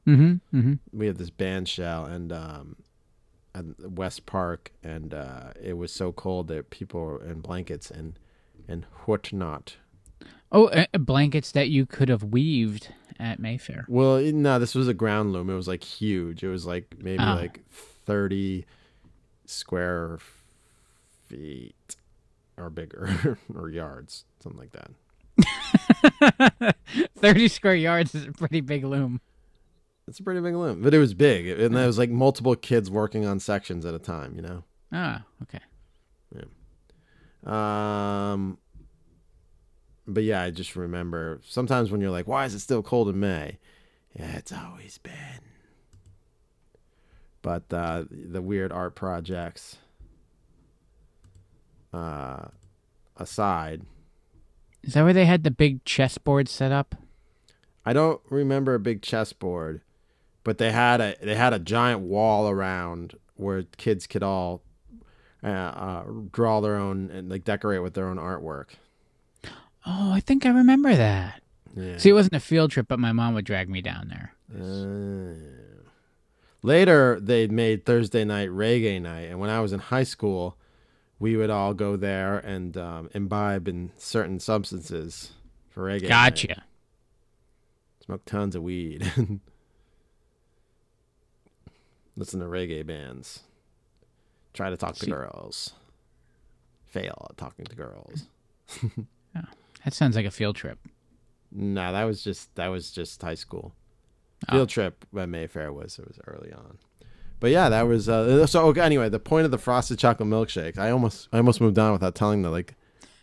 Mm-hmm. 0.08 0.58
Mm-hmm. 0.58 0.74
We 0.98 1.08
had 1.08 1.18
this 1.18 1.30
band 1.30 1.68
shell 1.70 2.06
and 2.06 2.32
um 2.32 2.78
at 3.54 3.66
West 3.92 4.26
Park 4.26 4.72
and 4.82 5.14
uh 5.14 5.52
it 5.62 5.74
was 5.74 5.92
so 5.92 6.12
cold 6.12 6.48
that 6.48 6.70
people 6.70 7.02
were 7.02 7.24
in 7.24 7.42
blankets 7.42 7.92
and 7.92 8.18
and 8.68 8.86
whatnot. 9.06 9.76
Oh, 10.52 10.68
uh, 10.68 10.86
blankets 11.00 11.52
that 11.54 11.70
you 11.70 11.86
could 11.86 12.10
have 12.10 12.24
weaved 12.24 12.90
at 13.20 13.40
Mayfair. 13.40 13.86
Well, 13.88 14.20
no, 14.20 14.60
this 14.60 14.76
was 14.76 14.88
a 14.88 14.94
ground 14.94 15.34
loom. 15.34 15.50
It 15.50 15.56
was 15.56 15.68
like 15.68 15.84
huge. 15.84 16.44
It 16.44 16.50
was 16.50 16.66
like 16.66 16.96
maybe 17.00 17.24
Oh. 17.24 17.36
like 17.36 17.62
30 17.70 18.66
square 19.46 20.20
feet 21.28 21.96
or 22.58 22.70
bigger 22.70 23.38
or 23.56 23.70
yards, 23.70 24.26
something 24.42 24.60
like 24.60 24.74
that. 24.74 24.92
30 27.18 27.48
square 27.48 27.76
yards 27.76 28.14
is 28.14 28.26
a 28.26 28.32
pretty 28.32 28.62
big 28.62 28.84
loom. 28.84 29.22
It's 30.08 30.20
a 30.20 30.24
pretty 30.24 30.42
big 30.42 30.56
loom, 30.56 30.82
but 30.82 30.94
it 30.94 31.00
was 31.00 31.14
big. 31.14 31.48
And 31.48 31.76
there 31.76 31.88
was 31.88 31.98
like 31.98 32.10
multiple 32.10 32.56
kids 32.56 32.92
working 32.92 33.26
on 33.26 33.40
sections 33.40 33.86
at 33.86 33.94
a 33.94 34.00
time, 34.00 34.36
you 34.36 34.42
know? 34.42 34.64
Ah, 34.92 35.24
okay. 35.44 35.60
Yeah. 36.36 36.44
Um, 38.34 38.58
but 40.14 40.24
yeah, 40.24 40.42
I 40.42 40.52
just 40.52 40.76
remember 40.76 41.42
sometimes 41.46 41.92
when 41.92 42.02
you're 42.02 42.12
like, 42.12 42.28
why 42.28 42.46
is 42.46 42.54
it 42.54 42.60
still 42.60 42.84
cold 42.84 43.10
in 43.10 43.20
May? 43.20 43.58
Yeah, 44.18 44.36
it's 44.36 44.52
always 44.52 44.98
been. 44.98 45.42
But 47.42 47.64
uh, 47.72 48.06
the 48.10 48.42
weird 48.42 48.72
art 48.72 48.94
projects 48.96 49.78
uh, 51.94 52.46
aside, 53.18 53.82
Is 54.84 54.94
that 54.94 55.04
where 55.04 55.14
they 55.14 55.26
had 55.26 55.44
the 55.44 55.52
big 55.52 55.84
chessboard 55.86 56.48
set 56.48 56.72
up? 56.72 56.96
I 57.86 57.94
don't 57.94 58.22
remember 58.30 58.76
a 58.76 58.80
big 58.80 59.02
chessboard, 59.02 59.82
but 60.44 60.58
they 60.58 60.72
had 60.72 61.02
a 61.02 61.16
they 61.22 61.36
had 61.36 61.54
a 61.54 61.60
giant 61.60 62.02
wall 62.02 62.48
around 62.48 63.16
where 63.36 63.64
kids 63.78 64.06
could 64.06 64.22
all 64.24 64.62
uh, 65.44 65.48
uh, 65.48 66.04
draw 66.32 66.62
their 66.62 66.76
own 66.76 67.10
and 67.10 67.30
like 67.30 67.44
decorate 67.44 67.82
with 67.82 67.96
their 67.96 68.08
own 68.08 68.18
artwork. 68.18 68.76
Oh, 69.86 70.12
I 70.14 70.20
think 70.20 70.46
I 70.46 70.50
remember 70.50 70.96
that. 70.96 71.42
Yeah. 71.76 71.98
See, 71.98 72.10
it 72.10 72.14
wasn't 72.14 72.36
a 72.36 72.40
field 72.40 72.72
trip, 72.72 72.88
but 72.88 73.00
my 73.00 73.12
mom 73.12 73.34
would 73.34 73.46
drag 73.46 73.70
me 73.70 73.82
down 73.82 74.10
there. 74.10 74.34
Uh, 74.54 75.34
later, 76.62 77.20
they 77.20 77.48
made 77.48 77.86
Thursday 77.86 78.24
night 78.26 78.50
reggae 78.50 79.02
night, 79.02 79.30
and 79.30 79.40
when 79.40 79.50
I 79.50 79.62
was 79.62 79.74
in 79.74 79.80
high 79.80 80.04
school, 80.04 80.58
we 81.20 81.36
would 81.38 81.50
all 81.50 81.74
go 81.74 81.96
there 81.96 82.38
and 82.40 82.76
um, 82.78 83.10
imbibe 83.14 83.68
in 83.68 83.92
certain 83.98 84.40
substances 84.40 85.32
for 85.70 85.84
reggae. 85.84 86.04
night. 86.04 86.10
Gotcha. 86.10 86.64
Smoke 88.06 88.26
tons 88.26 88.56
of 88.56 88.64
weed. 88.64 89.12
Listen 92.18 92.40
to 92.42 92.46
reggae 92.48 92.86
bands. 92.86 93.42
Try 94.54 94.70
to 94.70 94.78
talk 94.78 94.96
to 94.96 95.06
girls. 95.06 95.72
Fail 96.86 97.28
at 97.30 97.38
talking 97.38 97.66
to 97.66 97.76
girls. 97.76 98.26
That 99.84 99.94
sounds 99.94 100.16
like 100.16 100.26
a 100.26 100.32
field 100.32 100.56
trip. 100.56 100.80
No, 101.52 101.92
that 101.92 102.04
was 102.04 102.24
just 102.24 102.54
that 102.56 102.68
was 102.68 102.92
just 102.92 103.22
high 103.22 103.36
school. 103.36 103.74
Oh. 104.50 104.54
Field 104.54 104.70
trip 104.70 105.06
at 105.18 105.30
Mayfair 105.30 105.72
was 105.72 106.00
it 106.00 106.08
was 106.08 106.20
early 106.28 106.52
on. 106.52 106.78
But 107.40 107.52
yeah, 107.52 107.70
that 107.70 107.88
was 107.88 108.08
uh, 108.08 108.46
so. 108.46 108.68
Okay, 108.68 108.82
anyway, 108.82 109.10
the 109.10 109.20
point 109.20 109.46
of 109.46 109.52
the 109.52 109.58
frosted 109.58 109.98
chocolate 109.98 110.30
milkshake. 110.30 110.78
I 110.78 110.92
almost 110.92 111.28
I 111.34 111.38
almost 111.38 111.60
moved 111.60 111.80
on 111.80 111.92
without 111.92 112.16
telling 112.16 112.44
the 112.44 112.50
like 112.50 112.76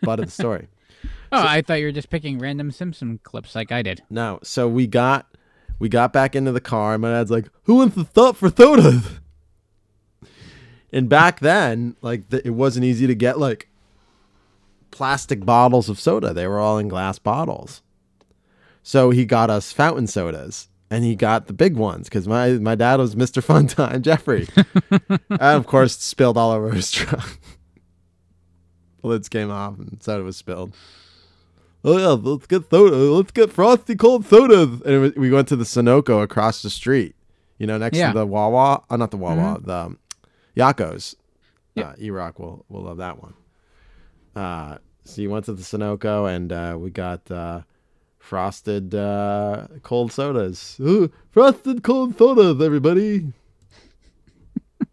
butt 0.02 0.20
of 0.20 0.26
the 0.26 0.32
story. 0.32 0.68
Oh, 1.30 1.46
I 1.46 1.60
thought 1.60 1.74
you 1.74 1.84
were 1.84 1.92
just 1.92 2.08
picking 2.08 2.38
random 2.38 2.72
Simpson 2.72 3.20
clips 3.22 3.54
like 3.54 3.70
I 3.70 3.82
did. 3.82 4.02
No, 4.08 4.40
so 4.42 4.66
we 4.66 4.86
got 4.86 5.26
we 5.78 5.88
got 5.88 6.12
back 6.12 6.34
into 6.34 6.52
the 6.52 6.60
car, 6.60 6.94
and 6.94 7.02
my 7.02 7.10
dad's 7.10 7.30
like, 7.30 7.50
"Who 7.64 7.76
wants 7.76 7.94
the 7.94 8.04
thought 8.04 8.36
for 8.36 8.50
soda?" 8.50 9.02
And 10.90 11.08
back 11.08 11.40
then, 11.40 11.96
like 12.00 12.30
the, 12.30 12.44
it 12.46 12.50
wasn't 12.50 12.86
easy 12.86 13.06
to 13.06 13.14
get 13.14 13.38
like 13.38 13.68
plastic 14.90 15.44
bottles 15.44 15.88
of 15.88 15.98
soda. 16.00 16.32
They 16.32 16.46
were 16.46 16.58
all 16.58 16.78
in 16.78 16.88
glass 16.88 17.18
bottles. 17.18 17.82
So 18.82 19.10
he 19.10 19.24
got 19.24 19.50
us 19.50 19.72
fountain 19.72 20.06
sodas 20.06 20.68
and 20.90 21.04
he 21.04 21.14
got 21.14 21.46
the 21.46 21.52
big 21.52 21.76
ones 21.76 22.08
because 22.08 22.26
my, 22.26 22.52
my 22.52 22.74
dad 22.74 22.98
was 22.98 23.14
Mr. 23.14 23.42
Funtime 23.44 24.00
Jeffrey. 24.08 24.48
and 25.28 25.40
of 25.40 25.66
course, 25.66 25.96
spilled 25.98 26.38
all 26.38 26.50
over 26.52 26.70
his 26.72 26.90
truck. 26.92 27.38
the 29.02 29.08
lids 29.08 29.28
came 29.28 29.50
off 29.50 29.78
and 29.78 30.02
soda 30.02 30.24
was 30.24 30.36
spilled. 30.36 30.74
Oh 31.84 31.96
yeah, 31.98 32.08
let's 32.08 32.46
get 32.46 32.68
soda. 32.70 32.96
Let's 32.96 33.30
get 33.30 33.52
frosty 33.52 33.94
cold 33.94 34.24
sodas. 34.26 34.80
And 34.82 34.94
it 34.94 34.98
was- 34.98 35.14
we 35.16 35.30
went 35.30 35.48
to 35.48 35.56
the 35.56 35.64
Sunoco 35.64 36.22
across 36.22 36.62
the 36.62 36.70
street. 36.70 37.14
You 37.58 37.66
know, 37.66 37.76
next 37.78 37.98
Yeah. 37.98 38.12
to 38.12 38.18
the 38.20 38.26
Wawa. 38.26 38.82
Oh, 38.88 38.96
not 38.96 39.10
the 39.10 39.16
Wawa. 39.16 39.58
The 39.60 39.74
um, 39.74 39.98
Yakos. 40.56 41.14
Uh, 41.76 41.92
E-Rock 42.00 42.38
will 42.40 42.64
will 42.68 42.82
love 42.82 42.96
that 42.98 43.22
one. 43.22 43.34
Uh, 44.38 44.78
so 45.04 45.20
you 45.20 45.28
went 45.30 45.44
to 45.46 45.52
the 45.52 45.62
Sunoco 45.62 46.32
and 46.32 46.52
uh, 46.52 46.76
we 46.78 46.90
got 46.90 47.28
uh, 47.28 47.62
frosted 48.20 48.94
uh, 48.94 49.66
cold 49.82 50.12
sodas. 50.12 50.76
Ooh, 50.80 51.10
frosted 51.30 51.82
cold 51.82 52.16
sodas, 52.16 52.64
everybody. 52.64 53.32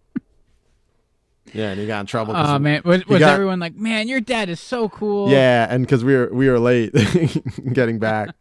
yeah, 1.54 1.70
and 1.70 1.80
he 1.80 1.86
got 1.86 2.00
in 2.00 2.06
trouble. 2.08 2.34
Oh 2.36 2.58
man, 2.58 2.82
was, 2.84 3.06
was 3.06 3.20
got- 3.20 3.34
everyone 3.34 3.60
like, 3.60 3.76
"Man, 3.76 4.08
your 4.08 4.20
dad 4.20 4.50
is 4.50 4.60
so 4.60 4.89
cool"? 4.89 5.30
Yeah, 5.30 5.68
and 5.70 5.86
because 5.86 6.04
we 6.04 6.16
were 6.16 6.30
we 6.34 6.50
were 6.50 6.58
late 6.60 6.91
getting 7.74 8.00
back. 8.00 8.30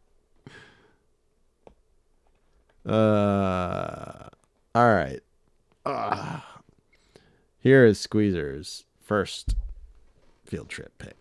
Uh, 2.86 4.28
all 4.74 4.94
right. 4.94 5.20
Uh, 5.86 6.40
here 7.59 7.86
is 7.86 7.98
Squeezer's 7.98 8.84
first 9.00 9.55
field 10.55 10.68
trip 10.68 10.96
pick. 10.98 11.16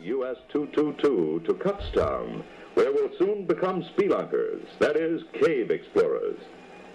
US 0.00 0.36
222 0.52 1.42
to 1.46 1.54
Kutztown, 1.54 2.42
where 2.74 2.92
we'll 2.92 3.16
soon 3.16 3.46
become 3.46 3.84
spelunkers, 3.96 4.62
that 4.80 4.96
is, 4.96 5.22
cave 5.40 5.70
explorers. 5.70 6.36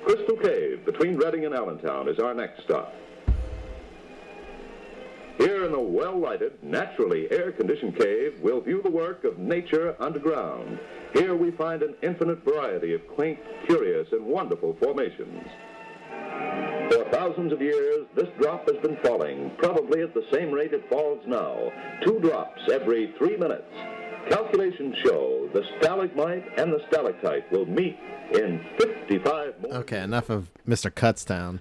Crystal 0.03 0.35
Cave, 0.35 0.85
between 0.85 1.15
Reading 1.15 1.45
and 1.45 1.55
Allentown, 1.55 2.09
is 2.09 2.19
our 2.19 2.33
next 2.33 2.63
stop. 2.63 2.93
Here 5.37 5.63
in 5.63 5.71
the 5.71 5.79
well-lighted, 5.79 6.61
naturally 6.61 7.31
air-conditioned 7.31 7.97
cave, 7.97 8.33
we'll 8.41 8.59
view 8.59 8.81
the 8.83 8.91
work 8.91 9.23
of 9.23 9.39
nature 9.39 9.95
underground. 10.01 10.77
Here 11.13 11.35
we 11.35 11.51
find 11.51 11.83
an 11.83 11.95
infinite 12.03 12.43
variety 12.43 12.93
of 12.93 13.07
quaint, 13.07 13.39
curious, 13.65 14.09
and 14.11 14.25
wonderful 14.25 14.75
formations. 14.81 15.47
For 16.91 17.09
thousands 17.11 17.53
of 17.53 17.61
years, 17.61 18.05
this 18.15 18.27
drop 18.39 18.69
has 18.69 18.79
been 18.81 18.97
falling, 19.03 19.51
probably 19.57 20.01
at 20.01 20.13
the 20.13 20.23
same 20.31 20.51
rate 20.51 20.73
it 20.73 20.87
falls 20.89 21.21
now. 21.25 21.71
Two 22.03 22.19
drops 22.19 22.61
every 22.71 23.13
three 23.17 23.37
minutes. 23.37 23.63
Calculations 24.29 24.95
show 25.03 25.49
the 25.53 25.63
stalagmite 25.79 26.43
and 26.57 26.71
the 26.71 26.79
stalactite 26.89 27.51
will 27.51 27.65
meet 27.65 27.97
in 28.33 28.63
55 28.77 29.61
more. 29.61 29.73
Okay, 29.75 30.01
enough 30.01 30.29
of 30.29 30.49
Mr. 30.67 30.89
Kutztown. 30.91 31.59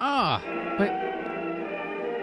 Ah, 0.00 0.42
but 0.78 0.90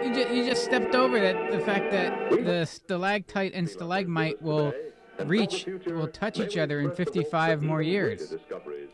you 0.04 0.14
just, 0.14 0.30
you 0.34 0.44
just 0.44 0.64
stepped 0.64 0.94
over 0.94 1.20
that 1.20 1.50
the 1.50 1.60
fact 1.60 1.90
that 1.90 2.30
the 2.30 2.64
stalactite 2.64 3.54
and 3.54 3.68
stalagmite 3.68 4.42
will 4.42 4.72
reach 5.24 5.66
will 5.86 6.08
touch 6.08 6.38
each 6.40 6.56
other 6.56 6.80
in 6.80 6.90
55 6.94 7.62
more 7.62 7.82
years. 7.82 8.34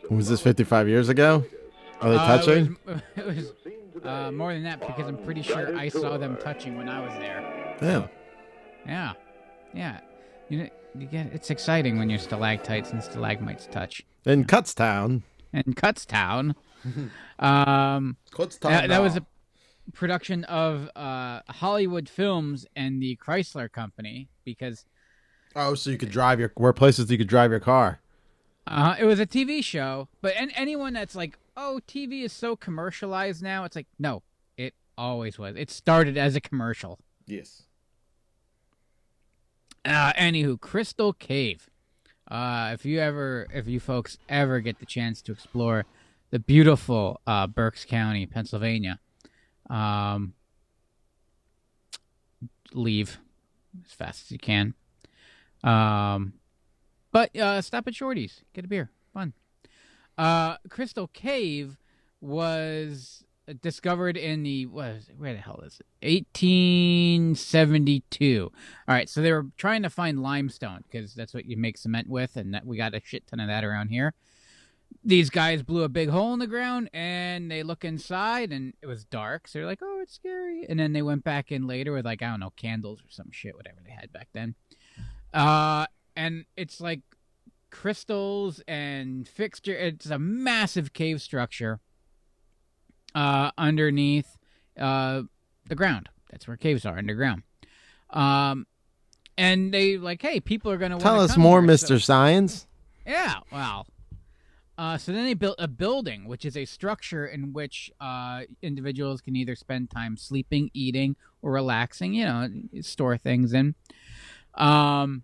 Was 0.09 0.29
this 0.29 0.41
55 0.41 0.87
years 0.87 1.09
ago? 1.09 1.45
Are 2.01 2.09
they 2.09 2.15
Uh, 2.17 2.27
touching? 2.37 2.77
It 2.87 3.25
was, 3.25 3.35
it 3.65 3.95
was 3.95 4.05
uh, 4.05 4.31
more 4.31 4.53
than 4.53 4.63
that 4.63 4.79
because 4.79 5.07
I'm 5.07 5.17
pretty 5.17 5.41
sure 5.41 5.75
I 5.77 5.89
saw 5.89 6.17
them 6.17 6.37
touching 6.37 6.77
when 6.77 6.89
I 6.89 6.99
was 7.05 7.13
there. 7.19 7.77
Yeah. 7.81 8.07
Yeah, 8.85 9.13
yeah. 9.73 9.99
You 10.49 10.57
know, 10.59 10.69
you 10.97 11.07
get 11.07 11.27
it's 11.33 11.49
exciting 11.49 11.97
when 11.97 12.09
your 12.09 12.19
stalactites 12.19 12.91
and 12.91 13.01
stalagmites 13.03 13.67
touch. 13.67 14.03
In 14.25 14.45
Kutztown. 14.45 15.23
In 15.53 15.73
Kutztown, 15.73 16.53
um, 17.39 18.17
Kutztown. 18.31 18.69
that, 18.69 18.89
that 18.89 19.01
was 19.01 19.15
a 19.15 19.25
production 19.93 20.43
of 20.45 20.89
uh, 20.95 21.39
Hollywood 21.47 22.09
Films 22.09 22.65
and 22.75 23.01
the 23.01 23.15
Chrysler 23.17 23.71
Company 23.71 24.27
because 24.43 24.85
Oh, 25.55 25.73
so 25.73 25.89
you 25.89 25.97
could 25.97 26.11
drive 26.11 26.39
your 26.39 26.51
where 26.55 26.73
places 26.73 27.09
you 27.09 27.17
could 27.17 27.27
drive 27.29 27.51
your 27.51 27.61
car. 27.61 28.01
Uh, 28.67 28.95
it 28.99 29.05
was 29.05 29.19
a 29.19 29.25
TV 29.25 29.63
show, 29.63 30.09
but 30.21 30.33
and 30.37 30.51
anyone 30.55 30.93
that's 30.93 31.15
like, 31.15 31.37
"Oh, 31.57 31.79
TV 31.87 32.23
is 32.23 32.33
so 32.33 32.55
commercialized 32.55 33.41
now," 33.41 33.63
it's 33.63 33.75
like, 33.75 33.87
no, 33.99 34.23
it 34.57 34.73
always 34.97 35.37
was. 35.37 35.55
It 35.55 35.69
started 35.69 36.17
as 36.17 36.35
a 36.35 36.41
commercial. 36.41 36.99
Yes. 37.25 37.63
Uh, 39.83 40.13
anywho, 40.13 40.59
Crystal 40.59 41.13
Cave. 41.13 41.69
Uh, 42.29 42.71
if 42.73 42.85
you 42.85 42.99
ever, 42.99 43.47
if 43.53 43.67
you 43.67 43.79
folks 43.79 44.17
ever 44.27 44.59
get 44.59 44.79
the 44.79 44.85
chance 44.85 45.21
to 45.21 45.31
explore 45.31 45.85
the 46.31 46.39
beautiful 46.39 47.21
uh, 47.27 47.45
Berks 47.45 47.85
County, 47.85 48.25
Pennsylvania, 48.25 48.99
um, 49.69 50.33
leave 52.73 53.19
as 53.85 53.91
fast 53.91 54.23
as 54.25 54.31
you 54.31 54.39
can. 54.39 54.73
Um, 55.63 56.33
but 57.11 57.35
uh, 57.37 57.61
stop 57.61 57.87
at 57.87 57.95
Shorty's, 57.95 58.41
get 58.53 58.65
a 58.65 58.67
beer, 58.67 58.89
fun. 59.13 59.33
Uh, 60.17 60.57
Crystal 60.69 61.07
Cave 61.07 61.77
was 62.21 63.25
discovered 63.61 64.17
in 64.17 64.41
the 64.43 64.63
it, 64.63 64.67
where 65.17 65.33
the 65.33 65.39
hell 65.39 65.61
is 65.63 65.79
it? 65.79 65.85
1872 66.05 68.51
all 68.87 68.95
right 68.95 69.07
so 69.07 69.21
they 69.21 69.31
were 69.31 69.45
trying 69.55 69.83
to 69.83 69.89
find 69.89 70.23
limestone 70.23 70.83
because 70.89 71.13
that's 71.13 71.31
what 71.33 71.45
you 71.45 71.55
make 71.55 71.77
cement 71.77 72.09
with 72.09 72.35
and 72.37 72.53
that 72.53 72.65
we 72.65 72.77
got 72.77 72.95
a 72.95 73.01
shit 73.03 73.27
ton 73.27 73.39
of 73.39 73.47
that 73.47 73.63
around 73.63 73.89
here. 73.89 74.13
These 75.03 75.29
guys 75.29 75.61
blew 75.61 75.83
a 75.83 75.89
big 75.89 76.09
hole 76.09 76.33
in 76.33 76.39
the 76.39 76.47
ground 76.47 76.89
and 76.91 77.51
they 77.51 77.61
look 77.61 77.85
inside 77.85 78.51
and 78.51 78.73
it 78.81 78.87
was 78.87 79.05
dark 79.05 79.47
so 79.47 79.59
they're 79.59 79.67
like 79.67 79.83
oh 79.83 79.99
it's 80.01 80.15
scary. 80.15 80.65
And 80.67 80.79
then 80.79 80.93
they 80.93 81.03
went 81.03 81.23
back 81.23 81.51
in 81.51 81.67
later 81.67 81.93
with 81.93 82.05
like 82.05 82.23
i 82.23 82.27
don't 82.27 82.39
know 82.39 82.53
candles 82.55 83.01
or 83.01 83.09
some 83.09 83.29
shit 83.31 83.55
whatever 83.55 83.77
they 83.85 83.91
had 83.91 84.11
back 84.11 84.29
then. 84.33 84.55
Uh 85.33 85.85
and 86.15 86.45
it's 86.57 86.81
like 86.81 87.01
crystals 87.75 88.61
and 88.69 89.27
fixture 89.27 89.75
it's 89.75 90.05
a 90.09 90.17
massive 90.17 90.93
cave 90.93 91.21
structure 91.21 91.81
uh, 93.13 93.51
underneath 93.57 94.37
uh, 94.79 95.23
the 95.67 95.75
ground. 95.75 96.07
That's 96.31 96.47
where 96.47 96.55
caves 96.57 96.85
are 96.85 96.97
underground. 96.97 97.43
Um, 98.11 98.65
and 99.37 99.73
they 99.73 99.97
like, 99.97 100.21
hey, 100.21 100.39
people 100.39 100.71
are 100.71 100.77
gonna 100.77 100.97
Tell 100.99 101.19
us 101.19 101.35
more, 101.37 101.61
Mr. 101.61 101.87
so- 101.87 101.97
Science. 101.97 102.65
yeah, 103.05 103.35
wow. 103.51 103.83
Uh, 104.77 104.97
so 104.97 105.11
then 105.11 105.25
they 105.25 105.33
built 105.33 105.55
a 105.59 105.67
building, 105.67 106.27
which 106.27 106.45
is 106.45 106.55
a 106.57 106.65
structure 106.65 107.25
in 107.25 107.51
which 107.53 107.91
uh, 108.01 108.41
individuals 108.61 109.19
can 109.21 109.35
either 109.35 109.55
spend 109.55 109.89
time 109.89 110.15
sleeping, 110.17 110.69
eating, 110.73 111.15
or 111.41 111.51
relaxing. 111.51 112.13
You 112.13 112.25
know, 112.25 112.49
store 112.81 113.17
things 113.17 113.53
in. 113.53 113.75
Um, 114.53 115.23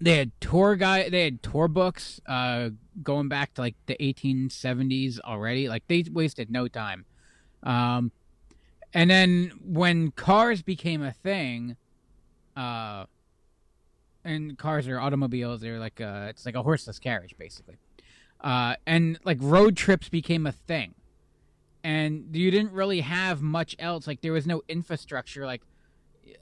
they 0.00 0.16
had 0.18 0.32
tour 0.40 0.76
guide. 0.76 1.12
They 1.12 1.24
had 1.24 1.42
tour 1.42 1.68
books 1.68 2.20
uh, 2.26 2.70
going 3.02 3.28
back 3.28 3.54
to 3.54 3.60
like 3.60 3.76
the 3.86 3.96
1870s 4.00 5.20
already. 5.20 5.68
Like 5.68 5.86
they 5.88 6.04
wasted 6.10 6.50
no 6.50 6.68
time. 6.68 7.04
Um, 7.62 8.12
and 8.92 9.10
then 9.10 9.52
when 9.64 10.10
cars 10.12 10.62
became 10.62 11.02
a 11.02 11.12
thing, 11.12 11.76
uh, 12.56 13.04
and 14.26 14.58
cars 14.58 14.88
are 14.88 15.00
automobiles. 15.00 15.60
They're 15.60 15.78
like 15.78 16.00
uh 16.00 16.26
it's 16.30 16.44
like 16.44 16.56
a 16.56 16.62
horseless 16.62 16.98
carriage 16.98 17.36
basically. 17.38 17.76
Uh, 18.40 18.74
and 18.86 19.18
like 19.24 19.38
road 19.40 19.76
trips 19.76 20.10
became 20.10 20.46
a 20.46 20.52
thing, 20.52 20.94
and 21.82 22.28
you 22.36 22.50
didn't 22.50 22.72
really 22.72 23.00
have 23.00 23.40
much 23.40 23.74
else. 23.78 24.06
Like 24.06 24.20
there 24.20 24.32
was 24.32 24.46
no 24.46 24.62
infrastructure, 24.68 25.46
like 25.46 25.62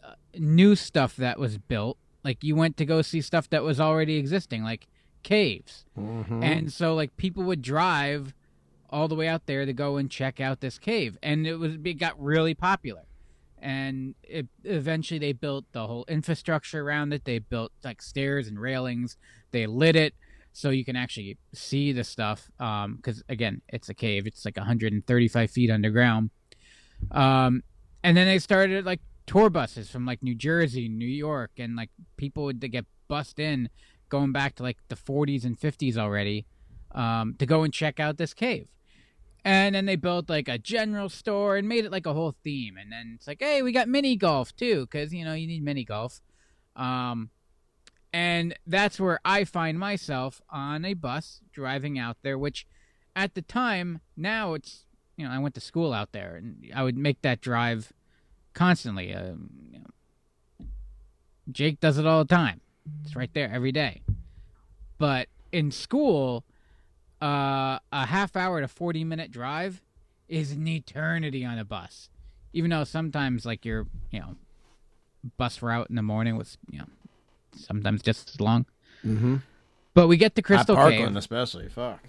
uh, 0.03 0.15
new 0.37 0.75
stuff 0.75 1.15
that 1.17 1.39
was 1.39 1.59
built. 1.59 1.99
Like 2.25 2.43
you 2.43 2.57
went 2.57 2.77
to 2.79 2.85
go 2.87 3.03
see 3.03 3.21
stuff 3.21 3.51
that 3.51 3.63
was 3.63 3.79
already 3.79 4.17
existing, 4.17 4.63
like 4.65 4.89
caves. 5.23 5.85
And 6.43 6.73
so 6.73 6.95
like 6.95 7.17
people 7.17 7.45
would 7.45 7.63
drive 7.63 8.35
all 8.91 9.09
the 9.09 9.15
way 9.15 9.29
out 9.29 9.47
there 9.47 9.67
to 9.67 9.73
go 9.73 9.97
and 9.97 10.11
check 10.11 10.41
out 10.41 10.61
this 10.61 10.79
cave, 10.79 11.19
and 11.23 11.47
it 11.47 11.57
was 11.57 11.75
it 11.85 11.95
got 11.99 12.21
really 12.23 12.55
popular. 12.55 13.03
And 13.59 14.15
it, 14.23 14.47
eventually 14.65 15.19
they 15.19 15.33
built 15.33 15.65
the 15.73 15.87
whole 15.87 16.05
infrastructure 16.09 16.83
around 16.83 17.13
it. 17.15 17.25
They 17.25 17.39
built 17.39 17.73
like 17.83 18.03
stairs 18.03 18.47
and 18.47 18.61
railings. 18.61 19.17
They 19.53 19.67
lit 19.67 19.97
it 19.97 20.15
so 20.53 20.69
you 20.71 20.85
can 20.85 20.97
actually 20.97 21.39
see 21.55 21.93
the 21.93 22.05
stuff. 22.05 22.51
Because 22.59 23.23
again, 23.29 23.63
it's 23.69 23.89
a 23.89 23.95
cave. 23.95 24.27
It's 24.27 24.45
like 24.45 24.57
135 24.59 25.51
feet 25.51 25.71
underground. 25.71 26.31
Um, 27.11 27.63
and 28.03 28.15
then 28.17 28.27
they 28.27 28.39
started 28.39 28.85
like 28.85 29.01
tour 29.27 29.51
buses 29.51 29.91
from 29.91 30.07
like 30.07 30.23
New 30.23 30.35
Jersey, 30.35 30.89
New 30.89 31.07
York, 31.07 31.53
and 31.59 31.77
like 31.77 31.91
people 32.17 32.45
would 32.45 32.61
get 32.71 32.87
bussed 33.09 33.39
in 33.39 33.69
going 34.09 34.33
back 34.33 34.55
to 34.57 34.63
like 34.63 34.79
the 34.89 34.97
40s 34.97 35.45
and 35.45 35.59
50s 35.59 35.97
already 35.97 36.47
um, 36.93 37.35
to 37.39 37.47
go 37.47 37.63
and 37.63 37.73
check 37.73 37.99
out 37.99 38.17
this 38.17 38.35
cave. 38.35 38.69
And 39.45 39.75
then 39.75 39.85
they 39.85 39.97
built 39.97 40.31
like 40.31 40.49
a 40.49 40.57
general 40.57 41.09
store 41.09 41.57
and 41.57 41.69
made 41.69 41.85
it 41.85 41.93
like 41.93 42.07
a 42.07 42.15
whole 42.15 42.35
theme. 42.43 42.77
And 42.79 42.91
then 42.91 43.13
it's 43.17 43.27
like, 43.27 43.41
hey, 43.41 43.61
we 43.61 43.73
got 43.73 43.89
mini 43.89 44.17
golf 44.17 44.57
too, 44.57 44.83
because 44.83 45.13
you 45.13 45.25
know 45.25 45.35
you 45.35 45.47
need 45.47 45.63
mini 45.63 45.85
golf. 45.85 46.21
Um, 46.77 47.31
and 48.13 48.57
that's 48.67 48.99
where 48.99 49.21
I 49.25 49.45
find 49.45 49.79
myself 49.79 50.41
on 50.49 50.85
a 50.85 50.95
bus 50.95 51.41
driving 51.53 51.99
out 51.99 52.17
there, 52.23 52.39
which 52.39 52.67
at 53.15 53.35
the 53.35 53.43
time 53.43 54.01
now 54.17 54.55
it's 54.55 54.87
you 55.17 55.27
know 55.27 55.33
I 55.33 55.39
went 55.39 55.55
to 55.57 55.61
school 55.61 55.93
out 55.93 56.13
there 56.13 56.37
and 56.37 56.65
I 56.75 56.83
would 56.83 56.97
make 56.97 57.21
that 57.23 57.41
drive 57.41 57.93
constantly. 58.55 59.15
Um, 59.15 59.51
you 59.73 59.79
know, 59.81 60.67
Jake 61.51 61.81
does 61.81 61.99
it 61.99 62.07
all 62.07 62.25
the 62.25 62.35
time. 62.35 62.61
It's 63.05 63.17
right 63.17 63.31
there 63.35 63.51
every 63.53 63.73
day. 63.73 64.03
But 64.99 65.29
in 65.53 65.71
school, 65.71 66.45
uh, 67.21 67.79
a 67.93 68.07
half 68.07 68.37
hour 68.37 68.61
to 68.61 68.69
40 68.69 69.05
minute 69.05 69.31
drive 69.31 69.83
is 70.29 70.53
an 70.53 70.67
eternity 70.67 71.45
on 71.45 71.59
a 71.59 71.65
bus. 71.65 72.09
Even 72.53 72.71
though 72.71 72.85
sometimes, 72.85 73.45
like, 73.45 73.65
your, 73.65 73.87
you 74.11 74.21
know, 74.21 74.37
bus 75.37 75.61
route 75.61 75.91
in 75.91 75.97
the 75.97 76.03
morning 76.03 76.37
was, 76.37 76.57
you 76.71 76.79
know, 76.79 76.87
sometimes 77.57 78.01
just 78.03 78.31
as 78.31 78.41
long. 78.41 78.67
Mm-hmm. 79.05 79.37
But 79.95 80.07
we 80.09 80.17
get 80.17 80.35
to 80.37 80.41
At 80.41 80.45
Crystal 80.45 80.77
Parkland, 80.77 81.09
Cave. 81.09 81.17
especially. 81.17 81.69
Fuck. 81.69 82.01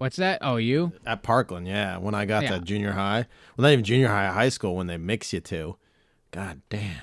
What's 0.00 0.16
that? 0.16 0.38
Oh, 0.40 0.56
you? 0.56 0.92
At 1.04 1.22
Parkland, 1.22 1.68
yeah. 1.68 1.98
When 1.98 2.14
I 2.14 2.24
got 2.24 2.44
Yeah. 2.44 2.52
to 2.56 2.60
junior 2.60 2.92
high, 2.92 3.26
well, 3.54 3.64
not 3.64 3.72
even 3.72 3.84
junior 3.84 4.08
high, 4.08 4.32
high 4.32 4.48
school, 4.48 4.74
when 4.74 4.86
they 4.86 4.96
mix 4.96 5.30
you 5.34 5.40
two. 5.40 5.76
God 6.30 6.62
damn. 6.70 6.96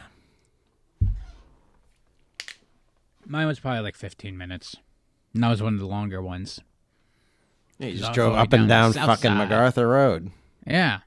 Mine 3.23 3.45
was 3.45 3.59
probably 3.59 3.81
like 3.81 3.95
15 3.95 4.35
minutes. 4.35 4.77
And 5.35 5.43
that 5.43 5.49
was 5.49 5.61
one 5.61 5.75
of 5.75 5.79
the 5.79 5.85
longer 5.85 6.23
ones. 6.23 6.59
Yeah, 7.77 7.89
you 7.89 7.99
just 7.99 8.13
drove 8.13 8.33
up 8.33 8.51
and 8.53 8.67
down 8.67 8.93
down 8.93 9.05
fucking 9.05 9.29
side. 9.29 9.37
MacArthur 9.49 9.87
Road. 9.87 10.31
Yeah. 10.65 11.01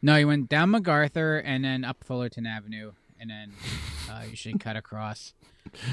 No, 0.00 0.16
you 0.16 0.26
went 0.28 0.48
down 0.48 0.70
MacArthur 0.70 1.36
and 1.36 1.64
then 1.66 1.84
up 1.84 2.02
Fullerton 2.02 2.46
Avenue, 2.46 2.92
and 3.20 3.28
then 3.28 3.52
uh, 4.10 4.22
you 4.30 4.36
should 4.36 4.58
cut 4.58 4.76
across. 4.76 5.34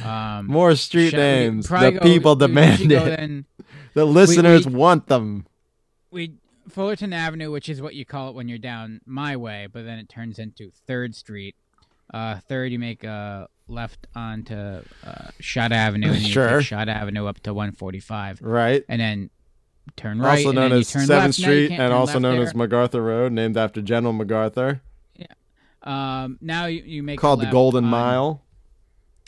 Um, 0.03 0.47
More 0.47 0.75
street 0.75 1.13
names. 1.13 1.67
The 1.67 1.91
go- 1.91 1.99
people 1.99 2.35
we 2.35 2.47
demand 2.47 2.81
it. 2.91 3.05
then- 3.05 3.45
The 3.93 4.05
listeners 4.05 4.65
we- 4.67 4.73
want 4.73 5.07
them. 5.07 5.45
we 6.11 6.33
Fullerton 6.69 7.13
Avenue, 7.13 7.51
which 7.51 7.69
is 7.69 7.81
what 7.81 7.93
you 7.93 8.05
call 8.05 8.29
it 8.29 8.35
when 8.35 8.47
you're 8.47 8.57
down 8.57 9.01
my 9.05 9.35
way, 9.35 9.67
but 9.71 9.83
then 9.85 9.99
it 9.99 10.09
turns 10.09 10.39
into 10.39 10.71
Third 10.87 11.13
Street. 11.13 11.55
Uh, 12.13 12.39
third, 12.47 12.71
you 12.71 12.79
make 12.79 13.03
a 13.03 13.47
left 13.67 14.07
onto 14.15 14.55
uh, 14.55 14.81
Schadt 15.41 15.71
Avenue, 15.71 16.11
and 16.11 16.21
you 16.21 16.31
Sure. 16.31 16.59
take 16.59 16.67
Schadt 16.69 16.87
Avenue 16.87 17.25
up 17.27 17.39
to 17.41 17.53
145, 17.53 18.41
Right. 18.41 18.83
and 18.89 18.99
then 19.01 19.29
turn 19.97 20.19
right, 20.19 20.37
also 20.45 20.51
known 20.53 20.71
as 20.71 20.93
you 20.93 20.99
turn 21.01 21.07
7th 21.07 21.09
left. 21.09 21.33
Street 21.35 21.71
and 21.71 21.91
also 21.93 22.17
known 22.19 22.37
there. 22.37 22.47
as 22.47 22.55
MacArthur 22.55 23.01
Road, 23.03 23.31
named 23.33 23.57
after 23.57 23.81
General 23.81 24.13
MacArthur. 24.13 24.81
Yeah. 25.15 25.25
Um, 25.83 26.37
now 26.41 26.65
you, 26.67 26.81
you 26.83 27.03
make 27.03 27.19
Called 27.19 27.41
the 27.41 27.47
Golden 27.47 27.83
on 27.85 27.89
Mile. 27.91 28.41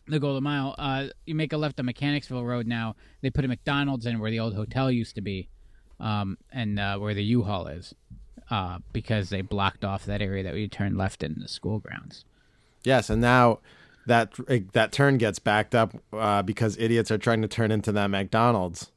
The 0.08 0.20
Golden 0.20 0.44
Mile. 0.44 0.76
Uh, 0.78 1.08
you 1.26 1.36
make 1.36 1.54
a 1.54 1.58
left 1.58 1.80
on 1.80 1.86
Mechanicsville 1.88 2.44
Road. 2.46 2.68
Now 2.68 2.96
they 3.22 3.30
put 3.30 3.46
a 3.46 3.48
McDonald's 3.48 4.06
in 4.06 4.20
where 4.20 4.32
the 4.32 4.40
old 4.40 4.54
hotel 4.56 4.92
used 4.92 5.16
to 5.16 5.22
be, 5.22 5.50
um, 6.00 6.38
and 6.52 6.80
uh, 6.80 6.98
where 6.98 7.14
the 7.14 7.24
U-Haul 7.24 7.68
is, 7.68 7.96
uh, 8.52 8.80
because 8.94 9.30
they 9.30 9.42
blocked 9.42 9.84
off 9.84 10.06
that 10.06 10.22
area 10.22 10.44
that 10.44 10.54
we 10.54 10.68
turned 10.68 10.98
left 10.98 11.24
in 11.24 11.38
the 11.40 11.48
school 11.48 11.80
grounds. 11.80 12.24
Yes, 12.84 13.10
and 13.10 13.20
now 13.22 13.60
that 14.06 14.34
that 14.74 14.92
turn 14.92 15.18
gets 15.18 15.40
backed 15.40 15.74
up 15.74 15.96
uh, 16.14 16.44
because 16.44 16.78
idiots 16.78 17.10
are 17.10 17.18
trying 17.18 17.42
to 17.42 17.48
turn 17.48 17.72
into 17.72 17.92
that 17.94 18.08
McDonald's. 18.12 18.92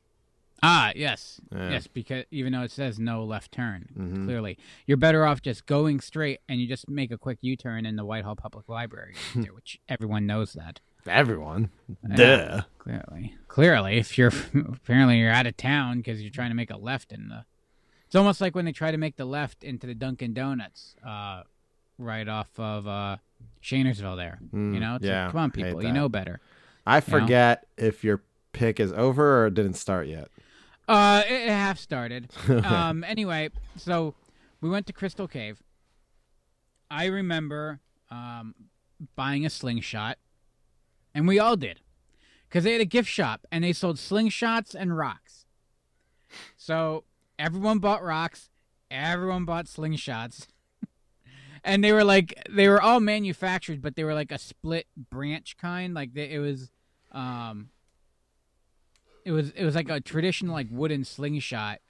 Ah, 0.62 0.90
yes, 0.96 1.40
Yeah. 1.52 1.70
yes. 1.70 1.86
Because 1.86 2.24
even 2.32 2.52
though 2.52 2.62
it 2.62 2.72
says 2.72 2.98
no 2.98 3.22
left 3.24 3.52
turn, 3.52 4.24
clearly 4.26 4.58
you're 4.86 4.96
better 4.96 5.24
off 5.24 5.40
just 5.40 5.64
going 5.66 6.00
straight, 6.00 6.40
and 6.48 6.60
you 6.60 6.66
just 6.66 6.88
make 6.88 7.10
a 7.12 7.16
quick 7.16 7.38
U-turn 7.40 7.86
in 7.86 7.94
the 7.96 8.04
Whitehall 8.04 8.34
Public 8.36 8.68
Library, 8.68 9.14
there, 9.36 9.52
which 9.54 9.78
everyone 9.88 10.26
knows 10.26 10.52
that. 10.54 10.80
Everyone. 11.06 11.70
Yeah. 12.08 12.16
Duh. 12.16 12.62
Clearly, 12.78 13.34
clearly, 13.48 13.98
if 13.98 14.16
you're 14.16 14.32
apparently 14.54 15.18
you're 15.18 15.30
out 15.30 15.46
of 15.46 15.56
town 15.56 15.98
because 15.98 16.22
you're 16.22 16.30
trying 16.30 16.50
to 16.50 16.56
make 16.56 16.70
a 16.70 16.76
left 16.76 17.12
in 17.12 17.28
the. 17.28 17.44
It's 18.06 18.14
almost 18.14 18.40
like 18.40 18.54
when 18.54 18.64
they 18.64 18.72
try 18.72 18.90
to 18.90 18.96
make 18.96 19.16
the 19.16 19.26
left 19.26 19.62
into 19.62 19.86
the 19.86 19.94
Dunkin' 19.94 20.32
Donuts, 20.32 20.96
uh, 21.06 21.42
right 21.98 22.26
off 22.26 22.48
of 22.58 22.86
uh, 22.86 23.18
Shanersville. 23.62 24.16
There, 24.16 24.38
you 24.52 24.80
know, 24.80 24.94
it's 24.94 25.02
like, 25.02 25.10
yeah, 25.10 25.30
come 25.30 25.40
on, 25.40 25.50
people, 25.50 25.82
you 25.82 25.92
know 25.92 26.08
better. 26.08 26.40
I 26.86 26.96
know? 26.96 27.00
forget 27.02 27.66
if 27.76 28.02
your 28.02 28.22
pick 28.52 28.80
is 28.80 28.92
over 28.92 29.42
or 29.42 29.46
it 29.48 29.54
didn't 29.54 29.74
start 29.74 30.08
yet. 30.08 30.28
Uh, 30.88 31.22
it, 31.28 31.42
it 31.42 31.48
half 31.50 31.78
started. 31.78 32.30
um, 32.64 33.04
anyway, 33.04 33.50
so 33.76 34.14
we 34.60 34.70
went 34.70 34.86
to 34.86 34.92
Crystal 34.92 35.28
Cave. 35.28 35.62
I 36.90 37.06
remember 37.06 37.80
um, 38.10 38.54
buying 39.14 39.44
a 39.44 39.50
slingshot, 39.50 40.16
and 41.18 41.26
we 41.26 41.40
all 41.40 41.56
did, 41.56 41.80
because 42.48 42.62
they 42.62 42.70
had 42.70 42.80
a 42.80 42.84
gift 42.84 43.08
shop 43.10 43.44
and 43.50 43.64
they 43.64 43.72
sold 43.72 43.96
slingshots 43.96 44.72
and 44.72 44.96
rocks. 44.96 45.46
So 46.56 47.02
everyone 47.40 47.80
bought 47.80 48.04
rocks, 48.04 48.50
everyone 48.88 49.44
bought 49.44 49.64
slingshots, 49.66 50.46
and 51.64 51.82
they 51.82 51.90
were 51.92 52.04
like 52.04 52.40
they 52.48 52.68
were 52.68 52.80
all 52.80 53.00
manufactured, 53.00 53.82
but 53.82 53.96
they 53.96 54.04
were 54.04 54.14
like 54.14 54.30
a 54.30 54.38
split 54.38 54.86
branch 55.10 55.56
kind. 55.56 55.92
Like 55.92 56.14
they, 56.14 56.30
it 56.30 56.38
was, 56.38 56.70
um, 57.10 57.70
it 59.24 59.32
was 59.32 59.50
it 59.50 59.64
was 59.64 59.74
like 59.74 59.90
a 59.90 60.00
traditional 60.00 60.54
like 60.54 60.68
wooden 60.70 61.04
slingshot, 61.04 61.80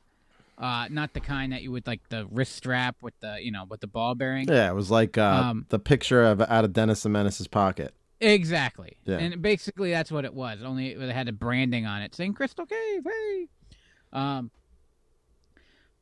uh, 0.57 0.87
not 0.91 1.13
the 1.13 1.21
kind 1.21 1.53
that 1.53 1.61
you 1.61 1.71
would 1.73 1.87
like 1.87 2.01
the 2.09 2.27
wrist 2.31 2.55
strap 2.57 2.97
with 3.03 3.15
the 3.21 3.37
you 3.43 3.53
know 3.53 3.67
with 3.69 3.81
the 3.81 3.87
ball 3.87 4.15
bearing. 4.15 4.49
Yeah, 4.49 4.71
it 4.71 4.75
was 4.75 4.91
like 4.91 5.19
uh, 5.19 5.43
Um, 5.51 5.67
the 5.69 5.79
picture 5.79 6.25
of 6.25 6.41
out 6.41 6.65
of 6.65 6.73
Dennis 6.73 7.03
the 7.03 7.11
Menace's 7.11 7.47
pocket. 7.47 7.95
Exactly. 8.21 8.97
Yeah. 9.05 9.19
And 9.19 9.41
basically 9.41 9.91
that's 9.91 10.11
what 10.11 10.25
it 10.25 10.35
was. 10.35 10.63
Only 10.63 10.89
it 10.89 11.11
had 11.11 11.29
a 11.29 11.33
branding 11.33 11.87
on 11.87 12.03
it 12.03 12.15
saying 12.15 12.35
Crystal 12.35 12.67
Cave. 12.67 13.05
Hey. 13.05 13.47
Um. 14.13 14.51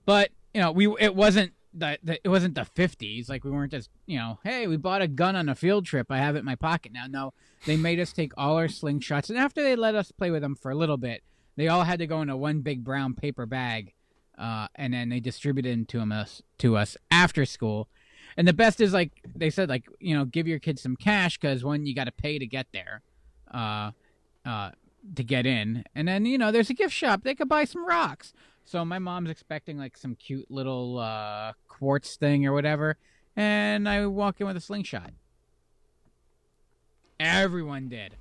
But 0.04 0.30
you 0.54 0.60
know 0.60 0.72
we 0.72 0.86
it 0.98 1.14
wasn't 1.14 1.52
the, 1.74 1.98
the 2.02 2.18
it 2.24 2.28
wasn't 2.28 2.54
the 2.54 2.64
fifties. 2.64 3.28
Like 3.28 3.44
we 3.44 3.50
weren't 3.50 3.72
just 3.72 3.90
you 4.06 4.18
know 4.18 4.38
hey 4.42 4.66
we 4.66 4.76
bought 4.76 5.02
a 5.02 5.08
gun 5.08 5.36
on 5.36 5.48
a 5.48 5.54
field 5.54 5.84
trip. 5.84 6.06
I 6.10 6.18
have 6.18 6.36
it 6.36 6.40
in 6.40 6.44
my 6.44 6.54
pocket 6.54 6.92
now. 6.92 7.06
No, 7.08 7.34
they 7.66 7.76
made 7.76 8.00
us 8.00 8.12
take 8.12 8.32
all 8.36 8.56
our 8.56 8.68
slingshots, 8.68 9.28
and 9.28 9.38
after 9.38 9.62
they 9.62 9.76
let 9.76 9.94
us 9.94 10.12
play 10.12 10.30
with 10.30 10.42
them 10.42 10.54
for 10.54 10.70
a 10.70 10.74
little 10.74 10.96
bit, 10.96 11.22
they 11.56 11.68
all 11.68 11.84
had 11.84 11.98
to 11.98 12.06
go 12.06 12.22
into 12.22 12.36
one 12.36 12.60
big 12.60 12.82
brown 12.82 13.14
paper 13.14 13.46
bag, 13.46 13.92
uh, 14.38 14.68
and 14.74 14.94
then 14.94 15.10
they 15.10 15.20
distributed 15.20 15.72
them 15.72 15.86
to 15.86 16.14
us 16.14 16.42
to 16.58 16.76
us 16.76 16.96
after 17.10 17.44
school. 17.44 17.88
And 18.36 18.46
the 18.46 18.52
best 18.52 18.80
is 18.80 18.92
like 18.92 19.12
they 19.34 19.50
said, 19.50 19.68
like 19.68 19.88
you 19.98 20.14
know, 20.16 20.24
give 20.24 20.46
your 20.46 20.58
kids 20.58 20.82
some 20.82 20.96
cash 20.96 21.38
because 21.38 21.64
one, 21.64 21.86
you 21.86 21.94
got 21.94 22.04
to 22.04 22.12
pay 22.12 22.38
to 22.38 22.46
get 22.46 22.66
there, 22.72 23.00
uh, 23.52 23.92
uh, 24.44 24.70
to 25.14 25.24
get 25.24 25.46
in, 25.46 25.84
and 25.94 26.06
then 26.06 26.26
you 26.26 26.36
know, 26.36 26.52
there's 26.52 26.68
a 26.68 26.74
gift 26.74 26.92
shop. 26.94 27.22
They 27.24 27.34
could 27.34 27.48
buy 27.48 27.64
some 27.64 27.86
rocks. 27.86 28.34
So 28.64 28.84
my 28.84 28.98
mom's 28.98 29.30
expecting 29.30 29.78
like 29.78 29.96
some 29.96 30.16
cute 30.16 30.50
little 30.50 30.98
uh, 30.98 31.52
quartz 31.68 32.16
thing 32.16 32.44
or 32.44 32.52
whatever, 32.52 32.98
and 33.36 33.88
I 33.88 34.04
walk 34.06 34.40
in 34.40 34.46
with 34.46 34.56
a 34.56 34.60
slingshot. 34.60 35.12
Everyone 37.18 37.88
did. 37.88 38.16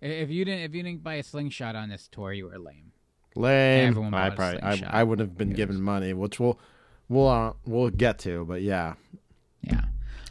If 0.00 0.30
you 0.30 0.46
didn't, 0.46 0.60
if 0.62 0.74
you 0.74 0.82
didn't 0.82 1.02
buy 1.02 1.16
a 1.16 1.22
slingshot 1.22 1.76
on 1.76 1.90
this 1.90 2.08
tour, 2.10 2.32
you 2.32 2.46
were 2.46 2.58
lame. 2.58 2.92
Lame. 3.36 3.88
Everyone 3.88 4.14
I 4.14 4.30
probably 4.30 4.62
I, 4.62 4.76
slingshot. 4.76 4.94
I 4.94 5.04
would 5.04 5.18
have 5.18 5.36
been 5.36 5.50
given 5.50 5.82
money, 5.82 6.14
which 6.14 6.40
we'll 6.40 6.58
we'll 7.10 7.28
uh, 7.28 7.52
we'll 7.66 7.90
get 7.90 8.18
to, 8.20 8.46
but. 8.46 8.62
Yeah. 8.62 8.94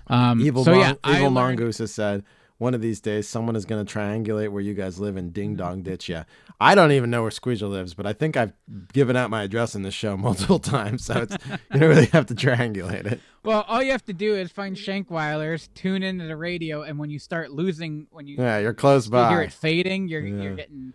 Um, 0.10 0.42
Evil 0.42 0.64
so 0.66 0.74
yeah, 0.74 0.94
Evil 1.08 1.24
learned- 1.32 1.34
Mongoose 1.60 1.78
has 1.80 1.94
said 1.94 2.24
one 2.58 2.74
of 2.74 2.82
these 2.82 3.00
days 3.00 3.26
someone 3.28 3.56
is 3.56 3.64
going 3.64 3.86
to 3.86 3.94
triangulate 3.94 4.50
where 4.50 4.62
you 4.62 4.74
guys 4.74 5.00
live 5.00 5.16
and 5.16 5.32
ding 5.34 5.56
dong 5.56 5.82
ditch 5.82 6.10
you. 6.10 6.24
I 6.60 6.76
don't 6.76 6.92
even 6.92 7.10
know 7.10 7.22
where 7.22 7.32
Squeezer 7.32 7.68
lives, 7.68 7.94
but 7.94 8.06
I 8.06 8.12
think 8.12 8.36
I've 8.36 8.52
given 8.92 9.16
out 9.16 9.30
my 9.30 9.44
address 9.44 9.76
in 9.76 9.84
this 9.84 9.94
show 9.94 10.18
multiple 10.28 10.60
times, 10.60 11.06
so 11.06 11.22
it's 11.22 11.38
you 11.74 11.80
don't 11.80 11.88
really 11.90 12.08
have 12.08 12.26
to 12.26 12.36
triangulate 12.36 13.06
it. 13.06 13.22
Well, 13.46 13.64
all 13.70 13.82
you 13.82 13.92
have 13.92 14.04
to 14.06 14.14
do 14.14 14.36
is 14.36 14.52
find 14.52 14.76
Shankweilers, 14.76 15.70
tune 15.74 16.04
into 16.04 16.26
the 16.26 16.36
radio, 16.36 16.82
and 16.82 17.00
when 17.00 17.10
you 17.10 17.18
start 17.20 17.52
losing, 17.52 18.08
when 18.12 18.28
you, 18.28 18.36
Yeah, 18.38 18.58
you're 18.60 18.74
close 18.74 19.08
you 19.08 19.16
hear 19.16 19.38
by. 19.38 19.44
it 19.44 19.54
fading, 19.54 20.10
you're 20.10 20.22
Yeah. 20.26 20.44
you're 20.44 20.56
getting, 20.56 20.94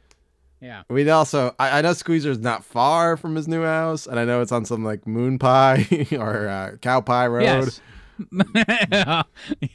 yeah. 0.61 0.83
We'd 0.91 1.09
also 1.09 1.55
I, 1.59 1.79
I 1.79 1.81
know 1.81 1.95
Squeezer's 1.95 2.39
not 2.41 2.63
far 2.65 3.17
from 3.17 3.37
his 3.37 3.49
new 3.49 3.63
house, 3.63 4.07
and 4.07 4.21
I 4.21 4.27
know 4.27 4.43
it's 4.43 4.53
on 4.53 4.67
some 4.67 4.85
like 4.85 5.07
Moon 5.07 5.39
Pie 5.39 6.07
or 6.13 6.47
uh, 6.49 6.77
Cow 6.83 7.01
Pie 7.01 7.27
Road. 7.29 7.43
Yes. 7.45 7.81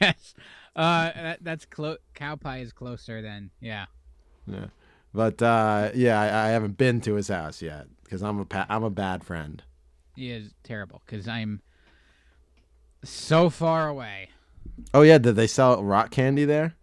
yes. 0.00 0.34
Uh, 0.74 1.10
that, 1.14 1.38
that's 1.42 1.64
close. 1.66 1.98
Cow 2.14 2.36
pie 2.36 2.58
is 2.58 2.72
closer 2.72 3.22
than 3.22 3.50
yeah. 3.60 3.86
Yeah. 4.46 4.66
But 5.12 5.42
uh, 5.42 5.90
yeah, 5.94 6.20
I, 6.20 6.46
I 6.46 6.48
haven't 6.50 6.76
been 6.76 7.00
to 7.02 7.14
his 7.14 7.28
house 7.28 7.60
yet 7.60 7.86
because 8.04 8.22
I'm 8.22 8.38
a 8.38 8.44
pa- 8.44 8.66
I'm 8.68 8.84
a 8.84 8.90
bad 8.90 9.24
friend. 9.24 9.62
He 10.14 10.30
is 10.30 10.54
terrible 10.62 11.02
because 11.04 11.26
I'm 11.26 11.62
so 13.04 13.50
far 13.50 13.88
away. 13.88 14.30
Oh 14.94 15.02
yeah, 15.02 15.18
did 15.18 15.36
they 15.36 15.46
sell 15.46 15.82
rock 15.82 16.10
candy 16.10 16.44
there? 16.44 16.76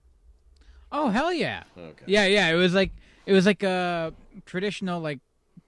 Oh 0.91 1.09
hell 1.09 1.33
yeah. 1.33 1.63
Okay. 1.77 2.05
Yeah, 2.05 2.25
yeah. 2.25 2.49
It 2.49 2.55
was 2.55 2.73
like 2.73 2.91
it 3.25 3.33
was 3.33 3.45
like 3.45 3.63
a 3.63 4.13
traditional 4.45 4.99
like 4.99 5.19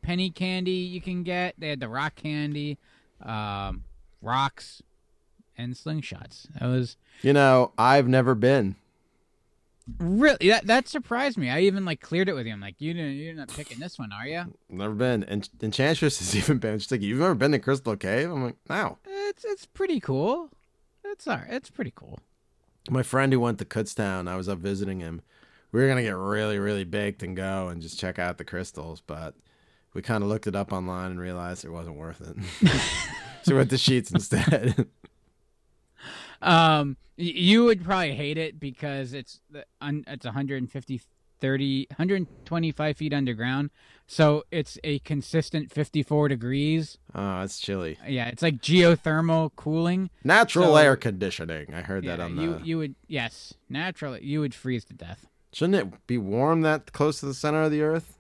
penny 0.02 0.30
candy 0.30 0.72
you 0.72 1.02
can 1.02 1.24
get. 1.24 1.56
They 1.58 1.70
had 1.70 1.80
the 1.80 1.90
rock 1.90 2.16
candy, 2.16 2.78
um, 3.22 3.84
rocks, 4.22 4.82
and 5.60 5.74
slingshots. 5.76 6.48
That 6.60 6.68
was 6.68 6.96
You 7.22 7.34
know, 7.34 7.74
I've 7.78 8.08
never 8.08 8.34
been. 8.36 8.76
really 10.00 10.50
that 10.50 10.68
that 10.68 10.88
surprised 10.88 11.38
me. 11.38 11.50
I 11.50 11.62
even 11.62 11.84
like 11.86 12.00
cleared 12.02 12.30
it 12.30 12.34
with 12.34 12.46
you. 12.48 12.54
I'm 12.54 12.62
like, 12.62 12.76
you 12.80 12.94
didn't 12.94 13.14
you're 13.16 13.34
not 13.34 13.50
picking 13.50 13.80
this 13.80 14.00
one, 14.00 14.12
are 14.12 14.28
you? 14.28 14.54
Never 14.70 14.94
been. 14.94 15.24
And 15.24 15.48
Enchantress 15.62 16.20
has 16.20 16.36
even 16.42 16.58
been. 16.60 16.80
She's 16.80 16.92
like, 16.92 17.02
you've 17.02 17.20
never 17.20 17.36
been 17.36 17.52
to 17.52 17.60
Crystal 17.60 17.96
Cave? 17.96 18.30
I'm 18.32 18.44
like, 18.44 18.56
no. 18.70 18.98
It's 19.06 19.44
it's 19.46 19.66
pretty 19.66 20.00
cool. 20.00 20.50
It's 21.04 21.28
all 21.28 21.38
right. 21.38 21.48
It's 21.50 21.70
pretty 21.70 21.92
cool. 21.96 22.20
My 22.90 23.04
friend 23.04 23.34
who 23.34 23.40
went 23.40 23.60
to 23.60 23.66
Kutztown, 23.66 24.28
I 24.28 24.36
was 24.36 24.48
up 24.50 24.60
visiting 24.60 25.00
him. 25.00 25.22
We 25.72 25.82
were 25.82 25.88
gonna 25.88 26.02
get 26.04 26.16
really, 26.16 26.58
really 26.60 26.84
baked 26.86 27.22
and 27.24 27.36
go 27.36 27.68
and 27.68 27.82
just 27.82 28.00
check 28.00 28.18
out 28.20 28.38
the 28.38 28.46
crystals, 28.46 29.02
but 29.06 29.36
we 29.94 30.02
kind 30.02 30.24
of 30.24 30.30
looked 30.30 30.48
it 30.48 30.56
up 30.56 30.72
online 30.72 31.12
and 31.12 31.20
realized 31.20 31.66
it 31.66 31.72
wasn't 31.72 31.98
worth 31.98 32.22
it. 32.22 32.36
so 33.44 33.52
we 33.54 33.58
went 33.58 33.70
to 33.72 33.76
Sheetz 33.76 34.14
instead. 34.14 34.88
Um, 36.42 36.98
you 37.18 37.66
would 37.66 37.84
probably 37.84 38.14
hate 38.16 38.38
it 38.38 38.60
because 38.60 39.14
it's 39.14 39.42
it's 39.82 40.26
150, 40.26 41.02
30, 41.42 41.88
125 41.90 42.98
feet 42.98 43.14
underground. 43.14 43.70
So 44.08 44.44
it's 44.52 44.78
a 44.84 45.00
consistent 45.00 45.72
54 45.72 46.30
degrees. 46.30 46.98
oh, 47.14 47.42
it's 47.42 47.60
chilly. 47.60 47.98
Yeah, 48.08 48.28
it's 48.30 48.42
like 48.42 48.56
geothermal 48.62 49.52
cooling. 49.56 50.10
Natural 50.24 50.68
So- 50.74 50.76
air 50.78 50.96
conditioning. 50.96 51.74
I 51.74 51.82
heard 51.82 52.06
that 52.06 52.20
on 52.20 52.36
the. 52.36 52.42
you 52.44 52.62
you 52.64 52.78
would 52.78 52.96
yes, 53.08 53.54
naturally 53.70 54.24
you 54.24 54.40
would 54.40 54.54
freeze 54.56 54.86
to 54.86 54.94
death. 54.94 55.28
Shouldn't 55.52 55.76
it 55.76 56.08
be 56.08 56.18
warm 56.18 56.62
that 56.62 56.92
close 56.94 57.20
to 57.22 57.26
the 57.26 57.34
center 57.34 57.64
of 57.64 57.72
the 57.72 57.82
Earth? 57.82 58.16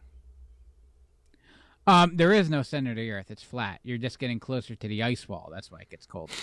Um, 1.87 2.17
there 2.17 2.33
is 2.33 2.49
no 2.51 2.61
center 2.61 2.91
of 2.91 2.97
the 2.97 3.09
earth. 3.09 3.31
It's 3.31 3.41
flat. 3.41 3.79
You're 3.83 3.97
just 3.97 4.19
getting 4.19 4.39
closer 4.39 4.75
to 4.75 4.87
the 4.87 5.01
ice 5.01 5.27
wall. 5.27 5.49
That's 5.51 5.71
why 5.71 5.79
it 5.79 5.89
gets 5.89 6.05
cold. 6.05 6.29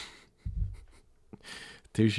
Touche. 1.96 2.18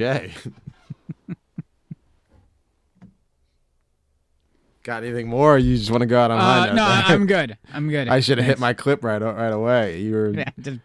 Got 4.84 5.03
anything 5.03 5.28
more? 5.28 5.55
Or 5.55 5.57
you 5.57 5.78
just 5.78 5.91
want 5.91 6.01
to 6.01 6.05
go 6.07 6.19
out 6.19 6.32
on 6.32 6.39
high 6.39 6.59
Uh, 6.61 6.65
note 6.67 6.75
no, 6.75 6.86
there? 6.88 7.03
I'm 7.05 7.25
good. 7.28 7.57
I'm 7.73 7.89
good. 7.89 8.07
I 8.07 8.19
should 8.21 8.38
have 8.38 8.47
hit 8.47 8.57
my 8.59 8.73
clip 8.73 9.03
right 9.03 9.21
right 9.21 9.51
away. 9.51 9.99
You 10.01 10.13
were 10.13 10.30
Yeah, 10.36 10.49
just- 10.59 10.80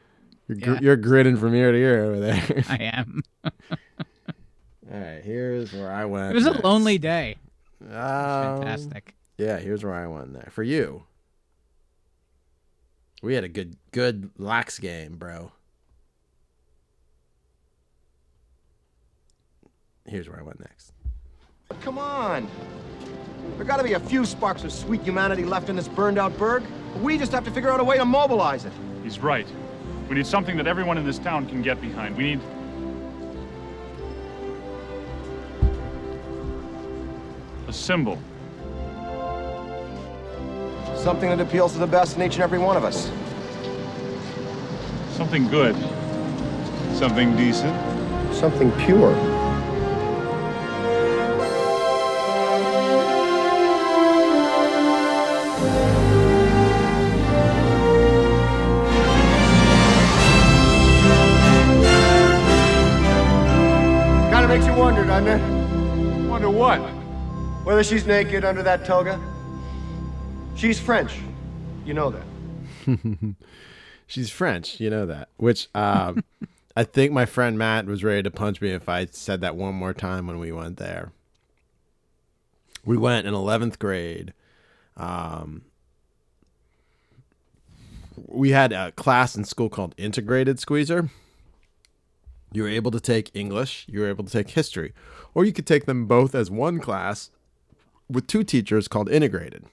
you're, 0.48 0.58
yeah. 0.74 0.78
you're 0.82 0.96
grinning 0.96 1.36
from 1.36 1.54
ear 1.54 1.72
to 1.72 1.78
ear 1.78 2.04
over 2.04 2.20
there. 2.20 2.64
I 2.68 2.76
am. 2.92 3.22
All 3.44 3.50
right, 5.00 5.22
here's 5.24 5.72
where 5.72 5.90
I 5.90 6.04
went. 6.04 6.32
It 6.32 6.34
was 6.34 6.46
a 6.46 6.60
lonely 6.66 6.98
day. 6.98 7.36
Um, 7.80 7.88
Fantastic. 7.88 9.14
Yeah, 9.38 9.58
here's 9.58 9.82
where 9.82 9.94
I 9.94 10.06
went 10.06 10.34
there 10.34 10.48
for 10.50 10.62
you. 10.62 11.04
We 13.22 13.34
had 13.34 13.44
a 13.44 13.48
good 13.48 13.76
good 13.92 14.30
lax 14.36 14.78
game, 14.78 15.14
bro. 15.16 15.52
Here's 20.06 20.28
where 20.28 20.38
I 20.38 20.42
went 20.42 20.60
next. 20.60 20.92
Come 21.80 21.98
on. 21.98 22.48
There 23.56 23.64
gotta 23.64 23.84
be 23.84 23.94
a 23.94 24.00
few 24.00 24.24
sparks 24.24 24.64
of 24.64 24.72
sweet 24.72 25.02
humanity 25.02 25.44
left 25.44 25.68
in 25.68 25.76
this 25.76 25.88
burned 25.88 26.18
out 26.18 26.36
burg. 26.38 26.64
We 27.00 27.18
just 27.18 27.32
have 27.32 27.44
to 27.44 27.50
figure 27.50 27.70
out 27.70 27.80
a 27.80 27.84
way 27.84 27.96
to 27.96 28.04
mobilize 28.04 28.64
it. 28.64 28.72
He's 29.02 29.18
right. 29.18 29.46
We 30.08 30.16
need 30.16 30.26
something 30.26 30.56
that 30.56 30.66
everyone 30.66 30.98
in 30.98 31.04
this 31.04 31.18
town 31.18 31.46
can 31.46 31.62
get 31.62 31.80
behind. 31.80 32.16
We 32.16 32.24
need. 32.24 32.40
A 37.68 37.72
symbol. 37.72 38.18
Something 40.96 41.30
that 41.30 41.40
appeals 41.40 41.72
to 41.72 41.78
the 41.78 41.86
best 41.86 42.16
in 42.16 42.22
each 42.22 42.34
and 42.34 42.42
every 42.42 42.58
one 42.58 42.76
of 42.76 42.84
us. 42.84 43.10
Something 45.16 45.48
good. 45.48 45.74
Something 46.94 47.36
decent. 47.36 47.74
Something 48.34 48.70
pure. 48.72 49.14
What? 66.62 66.78
Whether 67.64 67.82
she's 67.82 68.06
naked 68.06 68.44
under 68.44 68.62
that 68.62 68.84
toga. 68.84 69.20
She's 70.54 70.78
French. 70.78 71.18
You 71.84 71.92
know 71.92 72.10
that. 72.10 72.24
She's 74.06 74.30
French, 74.30 74.78
you 74.78 74.88
know 74.90 75.06
that. 75.06 75.28
Which 75.38 75.68
um, 75.74 76.22
I 76.76 76.84
think 76.84 77.12
my 77.12 77.26
friend 77.26 77.58
Matt 77.58 77.86
was 77.86 78.04
ready 78.04 78.22
to 78.22 78.30
punch 78.30 78.60
me 78.60 78.70
if 78.70 78.88
I 78.88 79.06
said 79.06 79.40
that 79.40 79.56
one 79.56 79.74
more 79.74 79.92
time 79.92 80.26
when 80.26 80.38
we 80.38 80.52
went 80.52 80.76
there. 80.76 81.10
We 82.84 82.96
went 82.96 83.26
in 83.26 83.34
11th 83.34 83.78
grade. 83.78 84.32
Um, 84.96 85.62
we 88.28 88.50
had 88.50 88.72
a 88.72 88.92
class 88.92 89.34
in 89.34 89.44
school 89.44 89.68
called 89.68 89.94
Integrated 89.96 90.60
Squeezer. 90.60 91.08
You 92.52 92.64
were 92.64 92.68
able 92.68 92.90
to 92.90 93.00
take 93.00 93.30
English, 93.34 93.86
you 93.88 94.00
were 94.00 94.08
able 94.08 94.24
to 94.24 94.30
take 94.30 94.50
history, 94.50 94.92
or 95.34 95.44
you 95.44 95.52
could 95.52 95.66
take 95.66 95.86
them 95.86 96.06
both 96.06 96.34
as 96.34 96.50
one 96.50 96.78
class 96.78 97.30
with 98.08 98.26
two 98.26 98.44
teachers 98.44 98.88
called 98.88 99.10
Integrated 99.10 99.64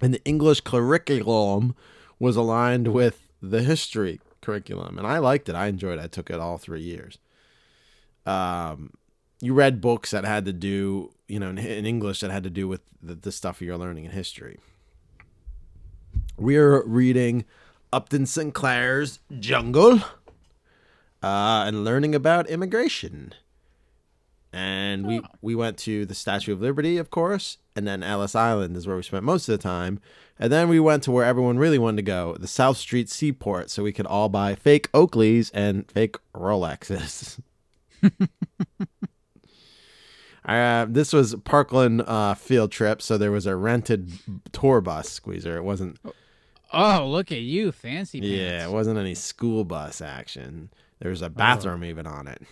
and 0.00 0.14
the 0.14 0.24
English 0.24 0.60
curriculum 0.60 1.74
was 2.18 2.36
aligned 2.36 2.88
with 2.88 3.28
the 3.42 3.62
history 3.62 4.20
curriculum, 4.40 4.98
and 4.98 5.06
I 5.06 5.18
liked 5.18 5.48
it. 5.48 5.54
I 5.54 5.66
enjoyed 5.66 5.98
it. 5.98 6.02
I 6.02 6.06
took 6.06 6.30
it 6.30 6.40
all 6.40 6.58
three 6.58 6.80
years. 6.80 7.18
Um, 8.26 8.92
you 9.40 9.54
read 9.54 9.80
books 9.80 10.10
that 10.10 10.24
had 10.24 10.44
to 10.46 10.52
do, 10.52 11.12
you 11.26 11.38
know, 11.38 11.50
in, 11.50 11.58
in 11.58 11.86
English 11.86 12.20
that 12.20 12.30
had 12.30 12.42
to 12.44 12.50
do 12.50 12.68
with 12.68 12.80
the, 13.02 13.14
the 13.14 13.32
stuff 13.32 13.62
you're 13.62 13.78
learning 13.78 14.04
in 14.04 14.10
history. 14.10 14.58
We're 16.36 16.84
reading 16.84 17.44
Upton 17.92 18.26
Sinclair's 18.26 19.20
Jungle 19.38 20.00
uh, 21.22 21.64
and 21.66 21.84
learning 21.84 22.14
about 22.14 22.48
immigration. 22.48 23.34
And 24.52 25.06
we, 25.06 25.20
we 25.42 25.54
went 25.54 25.76
to 25.78 26.06
the 26.06 26.14
Statue 26.14 26.54
of 26.54 26.62
Liberty, 26.62 26.96
of 26.96 27.10
course, 27.10 27.58
and 27.76 27.86
then 27.86 28.02
Ellis 28.02 28.34
Island 28.34 28.76
is 28.76 28.86
where 28.86 28.96
we 28.96 29.02
spent 29.02 29.24
most 29.24 29.46
of 29.48 29.52
the 29.52 29.62
time. 29.62 30.00
And 30.38 30.50
then 30.50 30.68
we 30.68 30.80
went 30.80 31.02
to 31.02 31.10
where 31.10 31.24
everyone 31.24 31.58
really 31.58 31.78
wanted 31.78 31.96
to 31.96 32.02
go, 32.02 32.34
the 32.38 32.46
South 32.46 32.76
Street 32.78 33.10
Seaport, 33.10 33.68
so 33.70 33.82
we 33.82 33.92
could 33.92 34.06
all 34.06 34.28
buy 34.28 34.54
fake 34.54 34.90
Oakleys 34.92 35.50
and 35.52 35.90
fake 35.90 36.16
Rolexes. 36.34 37.40
uh, 40.44 40.86
this 40.88 41.12
was 41.12 41.34
Parkland 41.44 42.02
uh, 42.06 42.34
field 42.34 42.72
trip, 42.72 43.02
so 43.02 43.18
there 43.18 43.32
was 43.32 43.46
a 43.46 43.54
rented 43.56 44.10
tour 44.52 44.80
bus 44.80 45.10
squeezer. 45.10 45.56
It 45.56 45.64
wasn't, 45.64 45.98
Oh, 46.72 47.06
look 47.08 47.32
at 47.32 47.40
you, 47.40 47.72
fancy 47.72 48.20
pants. 48.20 48.32
yeah, 48.34 48.64
it 48.66 48.70
wasn't 48.72 48.98
any 48.98 49.14
school 49.14 49.64
bus 49.64 50.00
action. 50.00 50.70
There 51.00 51.10
was 51.10 51.22
a 51.22 51.30
bathroom 51.30 51.84
even 51.84 52.06
on 52.06 52.28
it. 52.28 52.42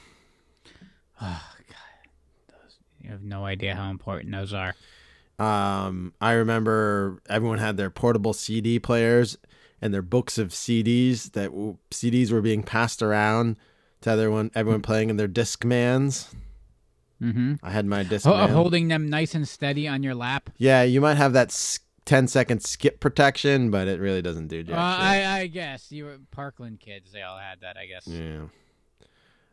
You 3.06 3.12
have 3.12 3.22
no 3.22 3.44
idea 3.44 3.74
how 3.76 3.88
important 3.90 4.32
those 4.32 4.52
are. 4.52 4.74
Um, 5.38 6.12
I 6.20 6.32
remember 6.32 7.20
everyone 7.28 7.58
had 7.58 7.76
their 7.76 7.90
portable 7.90 8.32
CD 8.32 8.78
players 8.80 9.36
and 9.80 9.94
their 9.94 10.02
books 10.02 10.38
of 10.38 10.48
CDs 10.48 11.32
that 11.32 11.50
w- 11.50 11.76
CDs 11.92 12.32
were 12.32 12.40
being 12.40 12.62
passed 12.64 13.02
around 13.02 13.56
to 14.00 14.10
everyone, 14.10 14.50
everyone 14.56 14.82
playing 14.82 15.10
in 15.10 15.18
their 15.18 15.28
Discmans. 15.28 16.34
Mm-hmm. 17.22 17.54
I 17.62 17.70
had 17.70 17.86
my 17.86 18.02
Discman. 18.02 18.50
holding 18.50 18.88
them 18.88 19.08
nice 19.08 19.34
and 19.34 19.46
steady 19.46 19.86
on 19.86 20.02
your 20.02 20.14
lap. 20.14 20.50
yeah, 20.58 20.82
you 20.82 21.00
might 21.00 21.16
have 21.16 21.32
that 21.34 21.48
s- 21.48 21.78
10 22.06 22.26
second 22.28 22.62
skip 22.62 22.98
protection, 23.00 23.70
but 23.70 23.88
it 23.88 24.00
really 24.00 24.22
doesn't 24.22 24.48
do 24.48 24.62
jack 24.62 24.76
Uh. 24.76 24.80
I, 24.80 25.38
I 25.40 25.46
guess 25.48 25.92
you 25.92 26.06
were 26.06 26.18
Parkland 26.30 26.80
kids. 26.80 27.12
They 27.12 27.22
all 27.22 27.38
had 27.38 27.60
that. 27.60 27.76
I 27.76 27.86
guess. 27.86 28.06
Yeah. 28.06 28.46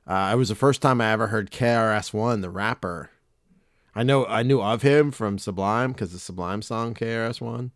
Uh, 0.07 0.31
it 0.33 0.37
was 0.37 0.49
the 0.49 0.55
first 0.55 0.81
time 0.81 0.99
I 1.01 1.11
ever 1.11 1.27
heard 1.27 1.51
KRS 1.51 2.13
One, 2.13 2.41
the 2.41 2.49
rapper. 2.49 3.09
I 3.95 4.03
know 4.03 4.25
I 4.25 4.43
knew 4.43 4.61
of 4.61 4.81
him 4.81 5.11
from 5.11 5.37
Sublime 5.37 5.91
because 5.91 6.11
the 6.11 6.19
Sublime 6.19 6.61
song 6.61 6.93
KRS 6.93 7.39
One. 7.39 7.71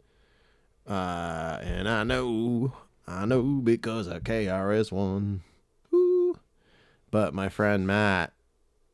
Uh, 0.87 1.59
and 1.61 1.87
I 1.87 2.03
know, 2.03 2.73
I 3.07 3.25
know 3.25 3.43
because 3.43 4.07
of 4.07 4.23
KRS 4.23 4.91
One. 4.91 5.43
But 7.09 7.33
my 7.33 7.49
friend 7.49 7.87
Matt 7.87 8.33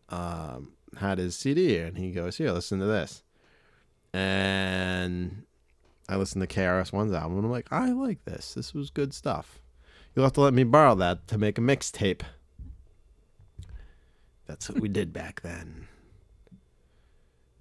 um, 0.10 0.74
had 0.98 1.18
his 1.18 1.36
CD 1.36 1.78
and 1.78 1.98
he 1.98 2.12
goes, 2.12 2.38
"Here, 2.38 2.52
listen 2.52 2.80
to 2.80 2.86
this." 2.86 3.24
And 4.14 5.44
I 6.08 6.18
listened 6.18 6.48
to 6.48 6.56
KRS 6.56 6.94
One's 6.94 7.14
album 7.14 7.38
and 7.38 7.46
I'm 7.46 7.52
like, 7.52 7.72
"I 7.72 7.92
like 7.92 8.24
this. 8.26 8.54
This 8.54 8.74
was 8.74 8.90
good 8.90 9.14
stuff." 9.14 9.60
You'll 10.14 10.26
have 10.26 10.34
to 10.34 10.42
let 10.42 10.54
me 10.54 10.64
borrow 10.64 10.94
that 10.96 11.28
to 11.30 11.38
make 11.38 11.58
a 11.58 11.62
mixtape. 11.62 12.22
That's 14.46 14.70
what 14.70 14.80
we 14.80 14.90
did 14.90 15.12
back 15.12 15.42
then. 15.42 15.88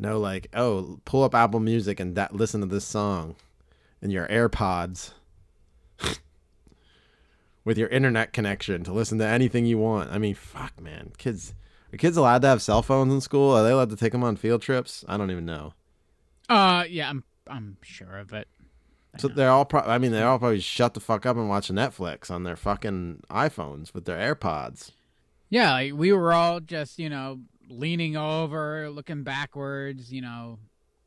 No, 0.02 0.18
like, 0.18 0.48
oh, 0.52 0.98
pull 1.04 1.22
up 1.22 1.32
Apple 1.32 1.60
Music 1.60 2.00
and 2.00 2.16
that, 2.16 2.34
listen 2.34 2.60
to 2.60 2.66
this 2.66 2.84
song. 2.84 3.36
in 4.02 4.10
your 4.10 4.26
AirPods 4.26 5.12
with 7.64 7.78
your 7.78 7.86
internet 7.88 8.32
connection 8.32 8.82
to 8.82 8.92
listen 8.92 9.18
to 9.18 9.26
anything 9.26 9.64
you 9.64 9.78
want. 9.78 10.10
I 10.10 10.18
mean, 10.18 10.34
fuck, 10.34 10.80
man. 10.80 11.12
Kids, 11.18 11.54
are 11.92 11.96
kids 11.96 12.16
allowed 12.16 12.42
to 12.42 12.48
have 12.48 12.60
cell 12.60 12.82
phones 12.82 13.12
in 13.14 13.20
school? 13.20 13.52
Are 13.52 13.62
they 13.62 13.70
allowed 13.70 13.90
to 13.90 13.96
take 13.96 14.10
them 14.10 14.24
on 14.24 14.34
field 14.34 14.60
trips? 14.60 15.04
I 15.06 15.16
don't 15.16 15.30
even 15.30 15.44
know. 15.46 15.74
Uh, 16.48 16.82
yeah, 16.88 17.08
I'm 17.08 17.22
I'm 17.46 17.76
sure 17.82 18.18
of 18.18 18.32
it. 18.32 18.48
So 19.18 19.28
they're 19.28 19.50
all, 19.50 19.66
pro- 19.66 19.82
I 19.82 19.98
mean, 19.98 20.10
they're 20.10 20.26
all 20.26 20.38
probably 20.38 20.58
shut 20.58 20.94
the 20.94 21.00
fuck 21.00 21.26
up 21.26 21.36
and 21.36 21.48
watch 21.48 21.68
Netflix 21.68 22.28
on 22.28 22.42
their 22.44 22.56
fucking 22.56 23.22
iPhones 23.30 23.94
with 23.94 24.06
their 24.06 24.34
AirPods. 24.34 24.90
Yeah, 25.50 25.70
like 25.72 25.92
we 25.92 26.12
were 26.12 26.32
all 26.32 26.58
just 26.60 26.98
you 26.98 27.08
know 27.08 27.38
leaning 27.68 28.16
over, 28.16 28.90
looking 28.90 29.22
backwards, 29.22 30.12
you 30.12 30.20
know, 30.20 30.58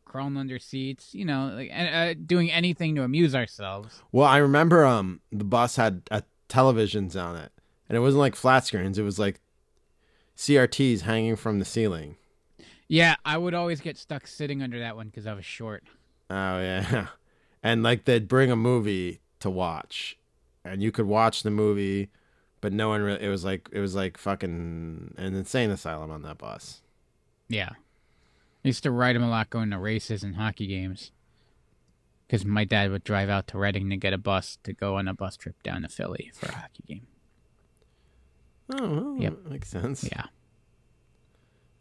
crawling 0.06 0.38
under 0.38 0.60
seats, 0.60 1.14
you 1.14 1.26
know, 1.26 1.52
like 1.56 1.72
uh, 1.74 2.14
doing 2.26 2.52
anything 2.52 2.96
to 2.96 3.04
amuse 3.04 3.36
ourselves. 3.36 4.02
Well, 4.12 4.28
I 4.28 4.38
remember 4.38 4.86
um 4.86 5.22
the 5.32 5.44
bus 5.44 5.76
had 5.76 6.04
uh, 6.12 6.22
televisions 6.50 7.22
on 7.22 7.36
it, 7.36 7.52
and 7.90 7.98
it 7.98 8.02
wasn't 8.02 8.22
like 8.22 8.36
flat 8.36 8.66
screens. 8.66 8.98
It 8.98 9.04
was 9.04 9.20
like 9.20 9.42
CRTs 10.38 11.02
hanging 11.02 11.36
from 11.36 11.60
the 11.60 11.66
ceiling. 11.66 12.18
Yeah, 12.88 13.16
I 13.26 13.38
would 13.38 13.54
always 13.54 13.82
get 13.82 13.98
stuck 13.98 14.28
sitting 14.28 14.62
under 14.62 14.80
that 14.80 14.96
one 14.96 15.08
because 15.08 15.26
I 15.26 15.34
was 15.34 15.46
short. 15.46 15.84
Oh 16.30 16.60
yeah, 16.60 17.08
and 17.64 17.84
like 17.84 18.06
they'd 18.06 18.28
bring 18.28 18.52
a 18.52 18.56
movie 18.56 19.22
to 19.40 19.50
watch, 19.50 20.18
and 20.64 20.82
you 20.82 20.92
could 20.92 21.08
watch 21.08 21.44
the 21.44 21.52
movie, 21.52 22.10
but 22.66 22.74
no 22.74 22.90
one 22.90 23.04
really. 23.04 23.22
It 23.24 23.30
was 23.30 23.46
like 23.46 23.70
it 23.72 23.80
was 23.80 23.94
like 23.94 24.18
fucking 24.18 25.14
an 25.18 25.36
insane 25.36 25.70
asylum 25.70 26.10
on 26.10 26.24
that 26.24 26.40
bus. 26.40 26.82
Yeah, 27.48 27.70
I 27.74 28.68
used 28.68 28.82
to 28.82 28.90
ride 28.92 29.16
him 29.16 29.22
a 29.22 29.30
lot 29.30 29.52
going 29.52 29.70
to 29.70 29.78
races 29.78 30.24
and 30.24 30.36
hockey 30.36 30.66
games. 30.66 31.12
Because 32.26 32.44
my 32.44 32.64
dad 32.64 32.90
would 32.90 33.04
drive 33.04 33.30
out 33.30 33.46
to 33.50 33.60
Reading 33.60 33.88
to 33.92 33.98
get 33.98 34.12
a 34.14 34.18
bus 34.18 34.58
to 34.64 34.74
go 34.74 34.96
on 34.96 35.08
a 35.08 35.14
bus 35.14 35.38
trip 35.38 35.62
down 35.62 35.84
to 35.84 35.88
Philly 35.88 36.32
for 36.34 36.48
a 36.48 36.54
hockey 36.56 36.84
game. 36.88 37.06
Oh, 38.74 38.88
well, 39.12 39.18
Yep. 39.20 39.46
makes 39.48 39.70
sense. 39.70 40.04
Yeah. 40.12 40.24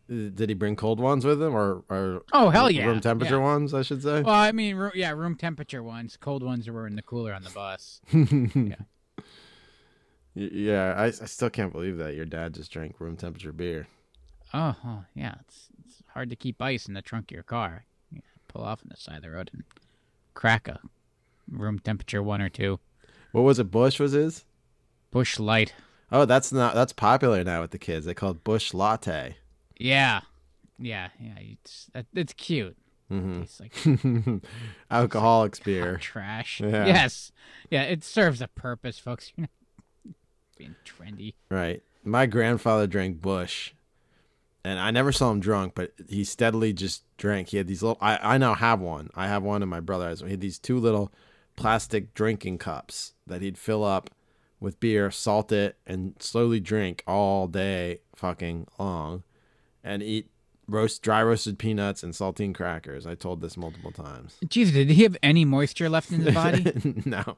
Did 0.06 0.50
he 0.50 0.54
bring 0.54 0.76
cold 0.76 1.00
ones 1.00 1.24
with 1.24 1.40
him, 1.42 1.54
or 1.56 1.82
or 1.88 2.24
Oh 2.34 2.50
hell 2.50 2.70
yeah. 2.70 2.84
room 2.84 3.00
temperature 3.00 3.36
yeah. 3.36 3.42
ones? 3.42 3.72
I 3.72 3.80
should 3.80 4.02
say. 4.02 4.20
Well, 4.20 4.34
I 4.34 4.52
mean, 4.52 4.76
ro- 4.76 4.90
yeah, 4.94 5.12
room 5.12 5.34
temperature 5.34 5.82
ones. 5.82 6.18
Cold 6.20 6.42
ones 6.42 6.68
were 6.68 6.86
in 6.86 6.94
the 6.94 7.00
cooler 7.02 7.32
on 7.32 7.42
the 7.42 7.48
bus. 7.48 8.02
Y- 8.12 8.76
Yeah, 10.34 10.94
I, 10.96 11.06
I 11.06 11.10
still 11.10 11.50
can't 11.50 11.72
believe 11.72 11.96
that 11.98 12.14
your 12.14 12.24
dad 12.24 12.54
just 12.54 12.72
drank 12.72 13.00
room 13.00 13.16
temperature 13.16 13.52
beer. 13.52 13.86
Oh, 14.52 14.74
oh, 14.84 15.04
yeah, 15.14 15.34
it's, 15.40 15.68
it's 15.84 16.02
hard 16.12 16.30
to 16.30 16.36
keep 16.36 16.60
ice 16.60 16.86
in 16.86 16.94
the 16.94 17.02
trunk 17.02 17.30
of 17.30 17.34
your 17.34 17.42
car. 17.42 17.84
Yeah, 18.12 18.20
pull 18.48 18.62
off 18.62 18.82
on 18.82 18.88
the 18.90 18.96
side 18.96 19.16
of 19.18 19.22
the 19.22 19.30
road 19.30 19.50
and 19.52 19.64
crack 20.34 20.68
a 20.68 20.80
room 21.50 21.78
temperature 21.78 22.22
one 22.22 22.40
or 22.40 22.48
two. 22.48 22.80
What 23.32 23.42
was 23.42 23.58
it? 23.58 23.70
Busch 23.70 23.98
was 23.98 24.12
his. 24.12 24.44
Busch 25.10 25.38
Light. 25.38 25.74
Oh, 26.12 26.24
that's 26.24 26.52
not 26.52 26.74
that's 26.74 26.92
popular 26.92 27.42
now 27.44 27.62
with 27.62 27.70
the 27.70 27.78
kids. 27.78 28.06
They 28.06 28.14
call 28.14 28.32
it 28.32 28.44
Busch 28.44 28.74
Latte. 28.74 29.36
Yeah, 29.78 30.20
yeah, 30.78 31.08
yeah. 31.18 31.34
It's 31.38 31.90
it's 32.14 32.32
cute. 32.32 32.76
hmm 33.08 33.42
It's 33.42 33.60
like 33.60 33.74
Alcoholics 34.90 35.60
beer. 35.60 35.96
trash. 36.00 36.60
Yeah. 36.60 36.86
Yes, 36.86 37.32
yeah. 37.70 37.82
It 37.82 38.04
serves 38.04 38.40
a 38.40 38.48
purpose, 38.48 38.98
folks. 38.98 39.32
You're 39.36 39.42
not 39.44 39.50
being 40.54 40.74
trendy. 40.84 41.34
Right. 41.50 41.82
My 42.02 42.26
grandfather 42.26 42.86
drank 42.86 43.20
Busch, 43.20 43.72
and 44.64 44.78
I 44.78 44.90
never 44.90 45.12
saw 45.12 45.30
him 45.30 45.40
drunk, 45.40 45.72
but 45.74 45.92
he 46.08 46.24
steadily 46.24 46.72
just 46.72 47.02
drank. 47.16 47.48
He 47.48 47.56
had 47.56 47.66
these 47.66 47.82
little. 47.82 47.98
I 48.00 48.34
I 48.34 48.38
now 48.38 48.54
have 48.54 48.80
one. 48.80 49.10
I 49.14 49.28
have 49.28 49.42
one, 49.42 49.62
and 49.62 49.70
my 49.70 49.80
brother 49.80 50.08
has. 50.08 50.20
one. 50.20 50.28
He 50.28 50.32
had 50.34 50.40
these 50.40 50.58
two 50.58 50.78
little 50.78 51.12
plastic 51.56 52.14
drinking 52.14 52.58
cups 52.58 53.14
that 53.26 53.40
he'd 53.42 53.58
fill 53.58 53.84
up 53.84 54.10
with 54.60 54.80
beer, 54.80 55.10
salt 55.10 55.52
it, 55.52 55.76
and 55.86 56.14
slowly 56.18 56.60
drink 56.60 57.02
all 57.06 57.46
day, 57.46 58.00
fucking 58.14 58.66
long, 58.78 59.22
and 59.82 60.02
eat 60.02 60.30
roast 60.66 61.02
dry 61.02 61.22
roasted 61.22 61.58
peanuts 61.58 62.02
and 62.02 62.12
saltine 62.14 62.54
crackers. 62.54 63.06
I 63.06 63.14
told 63.14 63.40
this 63.40 63.56
multiple 63.56 63.92
times. 63.92 64.38
Jesus, 64.48 64.74
did 64.74 64.90
he 64.90 65.02
have 65.02 65.16
any 65.22 65.44
moisture 65.44 65.88
left 65.88 66.10
in 66.10 66.20
his 66.20 66.34
body? 66.34 66.72
no. 67.04 67.36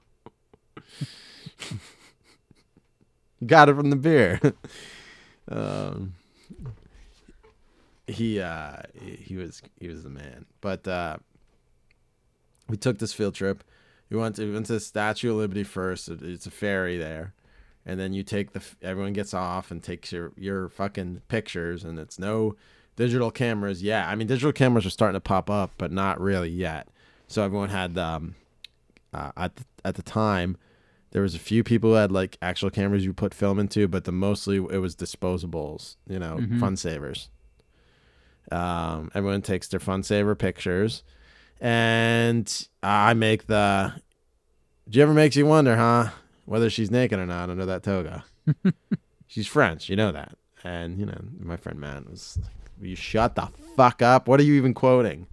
Got 3.45 3.69
it 3.69 3.77
from 3.77 3.91
the 3.91 3.97
beer. 3.97 4.41
um, 5.51 6.15
he 8.07 8.41
uh, 8.41 8.77
he 9.03 9.37
was 9.37 9.63
he 9.81 9.89
was 9.89 10.05
the 10.05 10.11
man. 10.11 10.47
But 10.61 10.87
uh, 10.87 11.19
we 12.69 12.77
took 12.77 12.99
this 12.99 13.13
field 13.13 13.35
trip. 13.35 13.65
We 14.11 14.17
went 14.17 14.37
to 14.37 14.47
we 14.47 14.53
went 14.53 14.67
to 14.67 14.75
the 14.75 14.81
Statue 14.81 15.31
of 15.33 15.37
Liberty 15.37 15.65
first. 15.65 16.09
It's 16.09 16.47
a 16.47 16.51
ferry 16.51 16.97
there, 16.97 17.35
and 17.85 17.99
then 17.99 18.13
you 18.13 18.23
take 18.23 18.53
the 18.53 18.63
everyone 18.81 19.13
gets 19.13 19.35
off 19.35 19.71
and 19.71 19.83
takes 19.83 20.13
your 20.13 20.33
your 20.37 20.69
fucking 20.69 21.23
pictures, 21.29 21.85
and 21.85 21.99
it's 21.99 22.19
no 22.19 22.57
digital 22.95 23.31
cameras. 23.31 23.83
Yeah, 23.83 24.09
I 24.09 24.15
mean 24.15 24.29
digital 24.29 24.53
cameras 24.53 24.87
are 24.87 24.91
starting 24.91 25.17
to 25.17 25.21
pop 25.21 25.51
up, 25.51 25.73
but 25.77 25.93
not 25.93 26.21
really 26.21 26.51
yet. 26.51 26.89
So 27.29 27.43
everyone 27.43 27.71
had 27.71 27.99
um, 27.99 28.37
uh, 29.13 29.33
at 29.37 29.57
the, 29.57 29.65
at 29.85 29.95
the 29.97 30.03
time 30.03 30.57
there 31.17 31.23
was 31.23 31.35
a 31.35 31.39
few 31.39 31.65
people 31.65 31.89
who 31.89 31.97
had 31.97 32.13
like 32.13 32.37
actual 32.43 32.69
cameras 32.69 33.03
you 33.03 33.15
put 33.15 33.33
film 33.33 33.59
into 33.59 33.89
but 33.89 34.05
the 34.05 34.13
mostly 34.13 34.57
it 34.57 34.83
was 34.83 34.95
disposables 34.95 35.97
you 36.07 36.19
know 36.19 36.39
fun 36.61 36.77
savers. 36.77 37.31
Um, 38.53 39.11
everyone 39.15 39.41
takes 39.41 39.67
their 39.69 39.81
fun 39.81 40.03
saver 40.03 40.35
pictures. 40.35 41.05
And 41.59 42.69
i 42.83 43.15
make 43.15 43.47
the 43.47 43.95
do 44.91 44.99
you 44.99 45.03
ever 45.03 45.15
makes 45.15 45.37
you 45.37 45.47
wonder 45.47 45.75
huh 45.75 46.11
whether 46.45 46.69
she's 46.69 46.91
naked 46.91 47.19
or 47.19 47.25
not 47.25 47.49
under 47.49 47.65
that 47.65 47.83
toga? 47.83 48.27
She's 49.27 49.47
french 49.47 49.89
you 49.89 49.97
know 49.97 50.13
that. 50.13 50.37
And 50.65 51.01
you 51.01 51.07
know 51.07 51.19
my 51.41 51.57
friend 51.57 51.81
matt 51.81 52.11
was 52.11 52.39
like 52.43 52.53
will 52.79 52.89
you 52.89 52.95
shut 52.95 53.37
the 53.37 53.49
fuck 53.75 54.03
up? 54.03 54.29
What 54.29 54.39
are 54.39 54.43
you 54.45 54.53
even 54.53 54.75
quoting? 54.75 55.29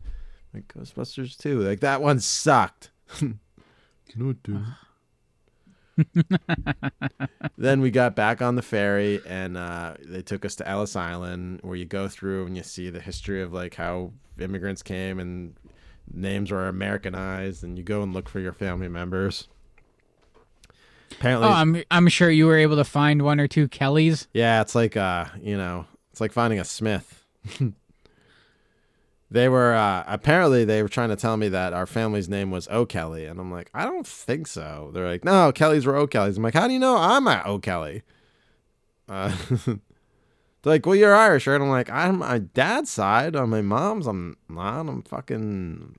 Like 0.54 0.66
ghostbusters 0.70 1.36
2 1.38 1.60
like 1.60 1.82
that 1.82 2.02
one 2.02 2.22
sucked. 2.22 2.92
No 4.16 4.30
it 4.30 4.42
didn't 4.44 4.66
then 7.58 7.82
we 7.82 7.91
got 7.91 8.16
back 8.16 8.41
on 8.41 8.56
the 8.56 8.62
ferry 8.62 9.22
and 9.28 9.58
uh, 9.58 9.96
they 10.04 10.22
took 10.22 10.46
us 10.46 10.56
to 10.56 10.68
Ellis 10.68 10.96
Island 10.96 11.60
where 11.62 11.76
you 11.76 11.86
go 11.86 12.08
through 12.08 12.46
and 12.46 12.58
you 12.58 12.64
see 12.64 12.89
the 12.89 13.00
history 13.00 13.41
of 13.41 13.54
like 13.54 13.76
how 13.76 14.12
immigrants 14.39 14.82
came 14.82 15.20
and 15.20 15.56
names 16.12 16.52
were 16.52 16.68
Americanized 16.68 17.64
and 17.64 17.78
you 17.78 17.84
go 17.84 18.02
and 18.02 18.14
look 18.14 18.30
for 18.30 18.39
your 18.39 18.54
family 18.54 18.88
members. 18.88 19.48
Apparently, 21.12 21.48
oh, 21.48 21.52
I'm 21.52 21.84
I'm 21.91 22.08
sure 22.08 22.30
you 22.32 22.48
were 22.48 22.58
able 22.58 22.78
to 22.78 22.84
find 22.84 23.22
one 23.22 23.39
or 23.39 23.48
two 23.48 23.68
Kellys. 23.68 24.28
yeah, 24.34 24.62
it's 24.62 24.74
like 24.74 24.98
uh, 24.98 25.26
you 25.41 25.56
know, 25.56 25.86
it's 26.12 26.20
like 26.20 26.32
finding 26.32 26.60
a 26.60 26.66
Smith. 26.66 27.24
they 29.34 29.50
were 29.50 29.74
uh, 29.74 30.04
apparently 30.06 30.64
they 30.64 30.84
were 30.84 30.88
trying 30.88 31.10
to 31.10 31.16
tell 31.16 31.38
me 31.38 31.50
that 31.50 31.74
our 31.74 31.88
family's 31.88 32.30
name 32.30 32.52
was 32.52 32.68
O'Kelly, 32.68 33.26
and 33.26 33.40
I'm 33.40 33.52
like, 33.52 33.72
I 33.74 33.84
don't 33.84 34.06
think 34.06 34.46
so. 34.46 34.92
They're 34.94 35.08
like, 35.08 35.26
no, 35.26 35.52
Kellys 35.52 35.88
were 35.88 35.96
O'Kellys. 35.96 36.38
I'm 36.38 36.44
like, 36.44 36.54
how 36.54 36.68
do 36.68 36.74
you 36.74 36.80
know 36.80 36.96
I'm 36.96 37.26
a 37.26 37.42
O'Kelly? 37.44 38.04
Uh, 39.10 39.36
they're 39.66 39.80
like, 40.64 40.86
well, 40.86 40.96
you're 40.96 41.16
Irish, 41.16 41.48
right? 41.48 41.60
I'm 41.60 41.68
like, 41.70 41.90
I'm 41.90 42.20
my 42.20 42.38
dad's 42.38 42.92
side. 42.92 43.36
On 43.36 43.50
my 43.50 43.64
mom's, 43.64 44.06
I'm 44.06 44.38
not. 44.48 44.82
I'm 44.82 45.02
fucking 45.02 45.96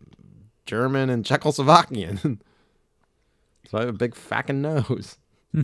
German 0.65 1.11
and 1.11 1.25
Czechoslovakian. 1.25 2.21
so 3.69 3.79
I 3.79 3.81
have 3.81 3.89
a 3.89 3.93
big 3.93 4.15
fucking 4.15 4.63
nose. 4.63 5.19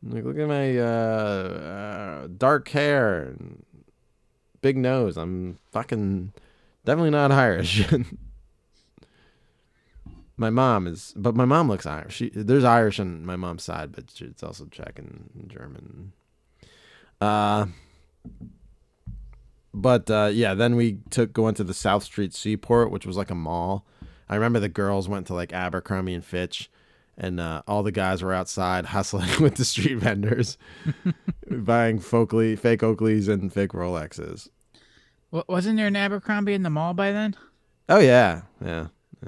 Like, 0.00 0.24
look 0.24 0.38
at 0.38 0.46
my 0.46 0.78
uh, 0.78 0.84
uh, 2.24 2.28
dark 2.38 2.68
hair 2.68 3.24
and 3.24 3.64
big 4.60 4.76
nose. 4.76 5.16
I'm 5.16 5.58
fucking 5.72 6.32
definitely 6.84 7.10
not 7.10 7.32
Irish. 7.32 7.84
my 10.36 10.50
mom 10.50 10.86
is, 10.86 11.12
but 11.16 11.34
my 11.34 11.44
mom 11.44 11.68
looks 11.68 11.86
Irish. 11.86 12.14
She, 12.14 12.30
there's 12.30 12.64
Irish 12.64 13.00
on 13.00 13.24
my 13.26 13.36
mom's 13.36 13.64
side, 13.64 13.92
but 13.92 14.04
it's 14.20 14.42
also 14.42 14.66
Czech 14.66 14.98
and 14.98 15.46
German. 15.48 16.12
Uh, 17.20 17.66
but 19.74 20.10
uh, 20.10 20.30
yeah, 20.32 20.54
then 20.54 20.76
we 20.76 20.98
took 21.10 21.32
going 21.32 21.54
to 21.54 21.64
the 21.64 21.74
South 21.74 22.04
Street 22.04 22.34
Seaport, 22.34 22.90
which 22.90 23.06
was 23.06 23.16
like 23.16 23.30
a 23.30 23.34
mall. 23.34 23.84
I 24.28 24.34
remember 24.34 24.60
the 24.60 24.68
girls 24.68 25.08
went 25.08 25.26
to 25.28 25.34
like 25.34 25.52
Abercrombie 25.52 26.14
and 26.14 26.24
Fitch, 26.24 26.70
and 27.18 27.40
uh, 27.40 27.62
all 27.66 27.82
the 27.82 27.92
guys 27.92 28.22
were 28.22 28.32
outside 28.32 28.86
hustling 28.96 29.42
with 29.42 29.56
the 29.56 29.64
street 29.64 29.96
vendors, 29.96 30.56
buying 31.50 31.98
Folkley, 31.98 32.56
fake 32.56 32.80
Oakleys 32.80 33.28
and 33.28 33.52
fake 33.52 33.72
Rolexes. 33.72 34.48
W- 35.32 35.44
wasn't 35.48 35.76
there 35.76 35.88
an 35.88 35.96
Abercrombie 35.96 36.54
in 36.54 36.62
the 36.62 36.70
mall 36.70 36.94
by 36.94 37.12
then? 37.12 37.34
Oh 37.88 37.98
yeah, 37.98 38.42
yeah. 38.64 38.86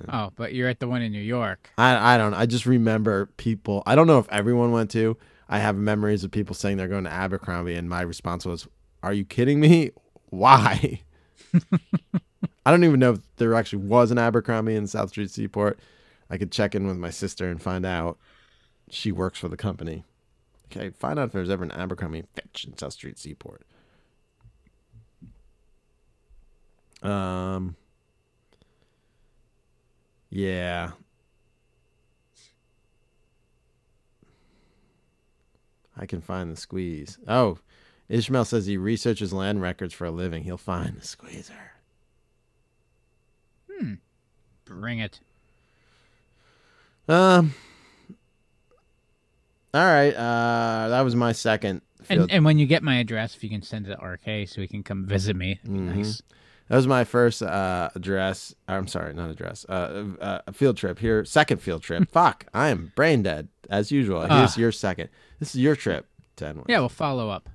Oh, 0.09 0.31
but 0.37 0.55
you're 0.55 0.69
at 0.69 0.79
the 0.79 0.87
one 0.87 1.03
in 1.03 1.11
New 1.11 1.21
York. 1.21 1.71
I 1.77 2.15
I 2.15 2.17
don't. 2.17 2.33
I 2.35 2.47
just 2.47 2.65
remember 2.65 3.27
people. 3.37 3.83
I 3.87 3.95
don't 3.97 4.07
know 4.07 4.19
if 4.19 4.29
everyone 4.31 4.71
went 4.71 4.91
to. 4.93 5.17
I 5.49 5.59
have 5.59 5.77
memories 5.77 6.23
of 6.23 6.31
people 6.31 6.55
saying 6.55 6.77
they're 6.77 6.87
going 6.87 7.05
to 7.05 7.11
Abercrombie, 7.13 7.75
and 7.75 7.89
my 7.89 8.03
response 8.03 8.47
was, 8.47 8.69
"Are 9.03 9.13
you 9.13 9.25
kidding 9.25 9.59
me? 9.59 9.91
Why?" 10.27 11.03
I 12.65 12.71
don't 12.71 12.85
even 12.85 13.01
know 13.01 13.13
if 13.15 13.21
there 13.37 13.55
actually 13.55 13.85
was 13.85 14.13
an 14.13 14.19
Abercrombie 14.19 14.77
in 14.77 14.87
South 14.87 15.09
Street 15.09 15.31
Seaport. 15.31 15.81
I 16.31 16.39
could 16.39 16.53
check 16.53 16.75
in 16.75 16.87
with 16.87 16.97
my 16.97 17.11
sister 17.11 17.51
and 17.51 17.61
find 17.61 17.85
out. 17.85 18.19
She 18.89 19.13
works 19.13 19.39
for 19.39 19.49
the 19.49 19.57
company. 19.57 20.05
Okay, 20.67 20.91
find 20.91 21.19
out 21.19 21.27
if 21.27 21.33
there's 21.33 21.51
ever 21.51 21.65
an 21.65 21.73
Abercrombie 21.73 22.25
Fitch 22.35 22.65
in 22.65 22.77
South 22.79 22.93
Street 22.93 23.19
Seaport. 23.19 23.63
Um. 27.03 27.77
Yeah. 30.29 30.93
I 35.97 36.07
can 36.07 36.21
find 36.21 36.51
the 36.51 36.57
squeeze. 36.57 37.19
Oh, 37.29 37.59
Ishmael 38.09 38.45
says 38.45 38.67
he 38.67 38.77
researches 38.77 39.33
land 39.33 39.61
records 39.61 39.93
for 39.93 40.07
a 40.07 40.11
living. 40.11 40.45
He'll 40.45 40.57
find 40.57 40.97
the 40.97 41.07
squeezer. 41.07 41.73
Hmm. 43.71 43.95
Bring 44.65 44.99
it. 45.01 45.21
Um. 47.11 47.55
All 49.75 49.85
right. 49.85 50.13
Uh, 50.15 50.89
that 50.89 51.01
was 51.03 51.15
my 51.17 51.33
second. 51.33 51.83
Field. 52.03 52.23
And, 52.23 52.31
and 52.31 52.45
when 52.45 52.59
you 52.59 52.67
get 52.67 52.83
my 52.83 52.97
address, 52.97 53.35
if 53.37 53.45
you 53.45 53.51
can 53.51 53.63
send 53.63 53.87
it 53.87 53.97
to 53.97 54.05
RK 54.05 54.49
so 54.49 54.61
he 54.61 54.67
can 54.69 54.83
come 54.83 55.05
visit 55.07 55.37
me. 55.37 55.61
Mm-hmm. 55.65 55.97
Nice. 55.99 56.23
that 56.69 56.77
was 56.77 56.87
my 56.87 57.05
first 57.05 57.43
uh, 57.43 57.91
address. 57.95 58.55
I'm 58.67 58.89
sorry, 58.89 59.13
not 59.15 59.31
address. 59.31 59.65
Uh, 59.69 60.05
uh, 60.21 60.39
a 60.47 60.53
field 60.53 60.77
trip 60.77 60.99
here. 60.99 61.25
Second 61.25 61.59
field 61.61 61.83
trip. 61.83 62.09
Fuck, 62.13 62.47
I 62.55 62.69
am 62.69 62.93
brain 62.97 63.23
dead 63.23 63.49
as 63.69 63.93
usual. 63.93 64.21
Here's 64.23 64.57
Ah. 64.57 64.61
your 64.61 64.73
second. 64.73 65.09
This 65.39 65.55
is 65.55 65.61
your 65.61 65.77
trip, 65.77 66.07
Tenwood. 66.37 66.65
Yeah, 66.69 66.81
we'll 66.81 66.89
follow 66.89 67.29
up. 67.29 67.49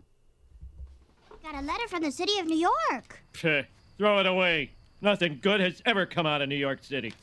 Got 1.44 1.56
a 1.56 1.62
letter 1.66 1.88
from 1.88 2.04
the 2.04 2.12
city 2.12 2.38
of 2.40 2.46
New 2.46 2.58
York. 2.58 3.20
Peh, 3.34 3.64
throw 3.98 4.20
it 4.20 4.26
away. 4.26 4.72
Nothing 5.02 5.40
good 5.42 5.60
has 5.60 5.82
ever 5.86 6.06
come 6.06 6.26
out 6.26 6.42
of 6.42 6.50
New 6.50 6.56
York 6.56 6.84
City. 6.84 7.14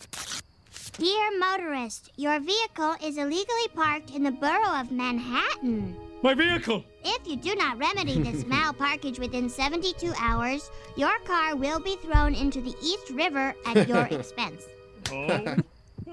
Dear 0.99 1.39
motorist, 1.39 2.11
your 2.17 2.39
vehicle 2.39 2.95
is 3.03 3.17
illegally 3.17 3.69
parked 3.75 4.11
in 4.11 4.23
the 4.23 4.31
borough 4.31 4.79
of 4.79 4.91
Manhattan. 4.91 5.97
My 6.23 6.35
vehicle! 6.35 6.85
If 7.03 7.27
you 7.27 7.37
do 7.37 7.55
not 7.55 7.79
remedy 7.79 8.21
this 8.21 8.45
malparkage 8.53 9.19
within 9.19 9.49
72 9.49 10.13
hours, 10.21 10.71
your 10.97 11.19
car 11.21 11.57
will 11.57 11.81
be 11.81 11.97
thrown 11.97 12.35
into 12.35 12.61
the 12.61 12.75
East 12.83 13.09
River 13.11 13.55
at 13.65 13.89
your 13.89 14.05
expense. 14.11 14.65
Oh, 15.11 15.57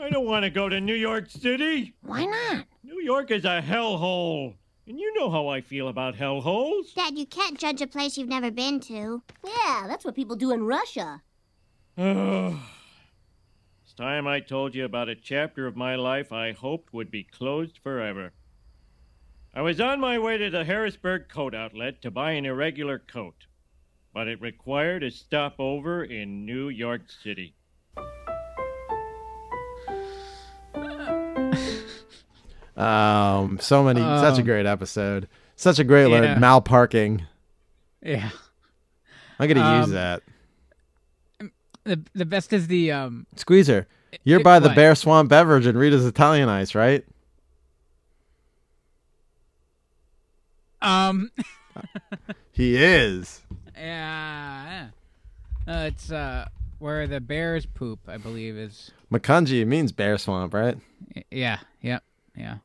I 0.02 0.10
don't 0.10 0.26
want 0.26 0.44
to 0.46 0.50
go 0.50 0.70
to 0.70 0.80
New 0.80 0.96
York 0.96 1.30
City. 1.30 1.94
Why 2.04 2.26
not? 2.26 2.66
New 2.82 3.02
York 3.02 3.32
is 3.32 3.44
a 3.44 3.62
hellhole. 3.62 4.56
And 4.88 4.98
you 4.98 5.14
know 5.14 5.30
how 5.30 5.50
I 5.50 5.60
feel 5.60 5.90
about 5.90 6.16
hellholes. 6.16 6.94
Dad, 6.96 7.18
you 7.18 7.26
can't 7.26 7.60
judge 7.60 7.82
a 7.82 7.88
place 7.88 8.18
you've 8.18 8.30
never 8.30 8.50
been 8.50 8.80
to. 8.82 9.22
Yeah, 9.46 9.88
that's 9.88 10.06
what 10.06 10.16
people 10.16 10.38
do 10.38 10.52
in 10.52 10.64
Russia. 10.64 11.22
it's 14.00 14.06
time 14.06 14.28
I 14.28 14.40
told 14.40 14.76
you 14.76 14.86
about 14.86 15.10
a 15.10 15.16
chapter 15.16 15.68
of 15.68 15.76
my 15.76 15.98
life 15.98 16.32
I 16.32 16.54
hoped 16.54 16.94
would 16.94 17.12
be 17.12 17.26
closed 17.26 17.80
forever. 17.84 18.32
I 19.54 19.62
was 19.62 19.82
on 19.82 20.00
my 20.00 20.18
way 20.18 20.38
to 20.38 20.50
the 20.50 20.64
Harrisburg 20.64 21.28
coat 21.28 21.54
outlet 21.54 22.02
to 22.04 22.10
buy 22.12 22.32
an 22.32 22.46
irregular 22.46 22.98
coat, 22.98 23.36
but 24.14 24.30
it 24.30 24.40
required 24.40 25.04
a 25.04 25.12
stopover 25.12 26.02
in 26.02 26.46
New 26.46 26.70
York 26.70 27.10
City. 27.10 27.56
Um, 32.78 33.60
so 33.60 33.84
many, 33.84 34.00
such 34.00 34.38
a 34.38 34.40
Um, 34.40 34.46
great 34.46 34.66
episode. 34.66 35.28
Such 35.58 35.80
a 35.80 35.84
great 35.84 36.06
learn 36.06 36.24
yeah. 36.24 36.36
malparking. 36.38 37.24
Yeah. 38.02 38.30
I'm 39.38 39.50
gonna 39.50 39.80
use 39.80 39.88
Um, 39.90 39.92
that. 39.96 40.24
The 41.90 42.00
the 42.14 42.26
best 42.26 42.54
is 42.54 42.68
the 42.68 42.92
um 42.92 43.26
Squeezer, 43.36 43.88
you're 44.24 44.42
it- 44.42 44.44
by 44.44 44.60
the 44.60 44.68
what? 44.70 44.76
Bear 44.76 44.94
Swamp 44.94 45.28
Beverage 45.30 45.66
and 45.66 45.76
Rita's 45.78 46.06
Italian 46.06 46.48
Ice, 46.48 46.76
right? 46.76 47.04
um 50.82 51.32
He 52.52 52.76
is. 52.76 53.42
yeah. 53.76 54.90
Uh, 55.68 55.72
it's 55.88 56.12
uh 56.12 56.48
where 56.80 57.08
the 57.08 57.20
bears 57.20 57.66
poop, 57.66 58.00
I 58.08 58.18
believe 58.18 58.56
is 58.58 58.92
Macungie 59.12 59.66
means 59.66 59.92
Bear 59.92 60.18
Swamp, 60.18 60.54
right? 60.54 60.78
yeah, 61.32 61.60
yep, 61.82 62.04
yeah. 62.36 62.58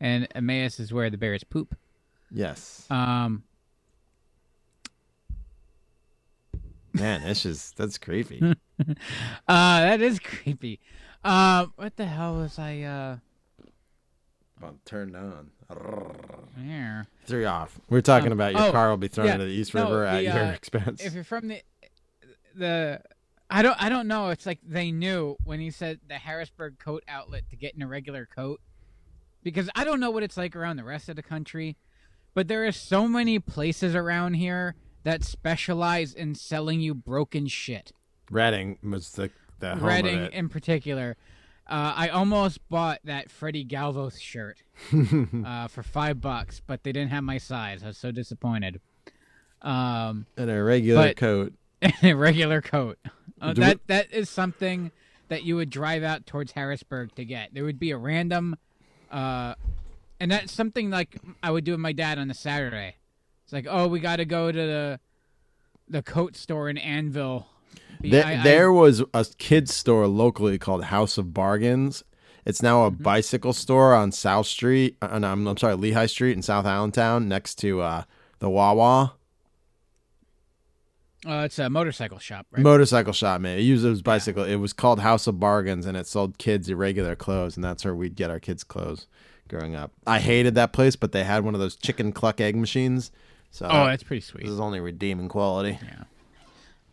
And 0.00 0.26
Emmaus 0.34 0.80
is 0.80 0.92
where 0.92 1.08
the 1.10 1.16
bears 1.16 1.44
poop. 1.44 1.76
Yes. 2.30 2.86
Um 2.90 3.44
Man, 6.92 7.22
it's 7.22 7.42
just 7.42 7.76
that's 7.76 7.98
creepy. 7.98 8.40
uh 8.80 8.94
that 9.48 10.00
is 10.00 10.18
creepy. 10.18 10.80
Um 11.24 11.72
what 11.76 11.96
the 11.96 12.06
hell 12.06 12.36
was 12.36 12.58
I 12.58 12.80
uh 12.82 13.16
I'm 14.64 14.78
turned 14.84 15.16
on. 15.16 15.50
there? 16.56 17.06
Threw 17.26 17.46
off. 17.46 17.80
We 17.88 17.98
are 17.98 18.02
talking 18.02 18.28
Um, 18.28 18.32
about 18.38 18.52
your 18.52 18.62
oh, 18.68 18.72
car 18.72 18.90
will 18.90 18.96
be 18.96 19.08
thrown 19.08 19.26
yeah, 19.26 19.32
into 19.34 19.46
the 19.46 19.52
East 19.52 19.74
no, 19.74 19.84
River 19.84 20.04
at 20.04 20.16
the, 20.18 20.22
your 20.22 20.32
uh, 20.34 20.52
expense. 20.52 21.02
If 21.04 21.14
you're 21.14 21.24
from 21.24 21.48
the 21.48 21.62
the 22.54 23.00
I 23.50 23.62
don't 23.62 23.82
I 23.82 23.88
don't 23.88 24.08
know. 24.08 24.30
It's 24.30 24.46
like 24.46 24.60
they 24.66 24.92
knew 24.92 25.36
when 25.44 25.60
he 25.60 25.70
said 25.70 26.00
the 26.08 26.14
Harrisburg 26.14 26.78
coat 26.78 27.02
outlet 27.08 27.48
to 27.50 27.56
get 27.56 27.74
an 27.74 27.82
irregular 27.82 28.26
coat. 28.26 28.60
Because 29.42 29.68
I 29.74 29.82
don't 29.84 29.98
know 29.98 30.10
what 30.10 30.22
it's 30.22 30.36
like 30.36 30.54
around 30.54 30.76
the 30.76 30.84
rest 30.84 31.08
of 31.08 31.16
the 31.16 31.22
country, 31.22 31.76
but 32.32 32.46
there 32.46 32.64
are 32.64 32.72
so 32.72 33.08
many 33.08 33.40
places 33.40 33.94
around 33.96 34.34
here 34.34 34.76
that 35.04 35.24
specialize 35.24 36.14
in 36.14 36.34
selling 36.34 36.80
you 36.80 36.94
broken 36.94 37.46
shit. 37.46 37.92
Reading 38.30 38.78
was 38.82 39.10
the 39.12 39.30
the 39.58 39.76
home 39.76 39.84
Reading 39.84 40.18
of 40.18 40.24
it. 40.24 40.32
in 40.32 40.48
particular. 40.48 41.16
Uh, 41.68 41.94
I 41.96 42.08
almost 42.08 42.58
bought 42.68 42.98
that 43.04 43.30
Freddie 43.30 43.64
Galvis 43.64 44.20
shirt 44.20 44.62
uh, 45.46 45.68
for 45.68 45.82
five 45.82 46.20
bucks, 46.20 46.60
but 46.66 46.82
they 46.82 46.90
didn't 46.92 47.10
have 47.10 47.22
my 47.24 47.38
size. 47.38 47.82
I 47.84 47.88
was 47.88 47.98
so 47.98 48.10
disappointed. 48.10 48.80
Um, 49.60 50.26
in 50.36 50.48
a 50.48 50.62
regular 50.62 51.08
but- 51.08 51.16
coat. 51.16 51.52
a 52.02 52.14
regular 52.14 52.60
coat. 52.60 52.98
Uh, 53.40 53.52
Do 53.52 53.60
we- 53.60 53.66
that 53.66 53.86
that 53.88 54.12
is 54.12 54.28
something 54.30 54.90
that 55.28 55.42
you 55.44 55.56
would 55.56 55.70
drive 55.70 56.02
out 56.02 56.26
towards 56.26 56.52
Harrisburg 56.52 57.14
to 57.16 57.24
get. 57.24 57.54
There 57.54 57.64
would 57.64 57.78
be 57.80 57.90
a 57.90 57.96
random, 57.96 58.56
uh, 59.10 59.54
and 60.20 60.30
that's 60.30 60.52
something 60.52 60.90
like 60.90 61.16
I 61.42 61.50
would 61.50 61.64
do 61.64 61.72
with 61.72 61.80
my 61.80 61.92
dad 61.92 62.18
on 62.18 62.30
a 62.30 62.34
Saturday. 62.34 62.96
It's 63.52 63.66
like, 63.66 63.66
oh, 63.70 63.86
we 63.86 64.00
got 64.00 64.16
to 64.16 64.24
go 64.24 64.50
to 64.50 64.58
the 64.58 65.00
the 65.86 66.02
coat 66.02 66.36
store 66.36 66.70
in 66.70 66.78
Anvil. 66.78 67.46
There, 68.00 68.24
I- 68.24 68.36
I- 68.40 68.42
there 68.42 68.72
was 68.72 69.02
a 69.12 69.26
kids 69.36 69.74
store 69.74 70.06
locally 70.06 70.58
called 70.58 70.84
House 70.84 71.18
of 71.18 71.34
Bargains. 71.34 72.02
It's 72.46 72.62
now 72.62 72.86
a 72.86 72.90
Mm-hmm. 72.90 73.02
bicycle 73.02 73.52
store 73.52 73.92
on 73.94 74.10
South 74.10 74.46
Street. 74.46 74.96
Uh, 75.02 75.18
no, 75.18 75.30
I'm, 75.32 75.46
I'm 75.46 75.56
sorry, 75.58 75.74
Lehigh 75.74 76.06
Street 76.06 76.32
in 76.34 76.40
South 76.42 76.64
Allentown, 76.64 77.28
next 77.28 77.56
to 77.56 77.82
uh, 77.82 78.04
the 78.38 78.48
Wawa 78.48 79.16
uh, 81.26 81.42
it's 81.44 81.58
a 81.60 81.68
motorcycle 81.70 82.18
shop, 82.18 82.46
right? 82.50 82.62
motorcycle 82.62 83.12
shop. 83.12 83.40
Man, 83.42 83.58
it 83.58 83.62
used 83.62 83.84
those 83.84 84.00
bicycle. 84.02 84.42
It 84.44 84.56
was 84.56 84.72
called 84.72 84.98
House 85.00 85.26
of 85.28 85.38
Bargains, 85.38 85.84
and 85.86 85.96
it 85.96 86.06
sold 86.08 86.38
kids 86.38 86.68
irregular 86.70 87.14
clothes, 87.14 87.54
and 87.56 87.62
that's 87.62 87.84
where 87.84 87.94
we'd 87.94 88.16
get 88.16 88.28
our 88.30 88.40
kids' 88.40 88.64
clothes 88.64 89.06
growing 89.46 89.76
up. 89.76 89.92
I 90.06 90.18
hated 90.20 90.54
that 90.56 90.72
place, 90.72 90.96
but 90.96 91.12
they 91.12 91.22
had 91.22 91.44
one 91.44 91.54
of 91.54 91.60
those 91.60 91.76
chicken 91.76 92.10
cluck 92.12 92.40
egg 92.40 92.56
machines. 92.56 93.12
So 93.54 93.68
oh, 93.70 93.84
that's 93.84 94.02
pretty 94.02 94.22
sweet. 94.22 94.44
this 94.44 94.50
is 94.52 94.58
only 94.60 94.80
redeeming 94.80 95.28
quality. 95.28 95.78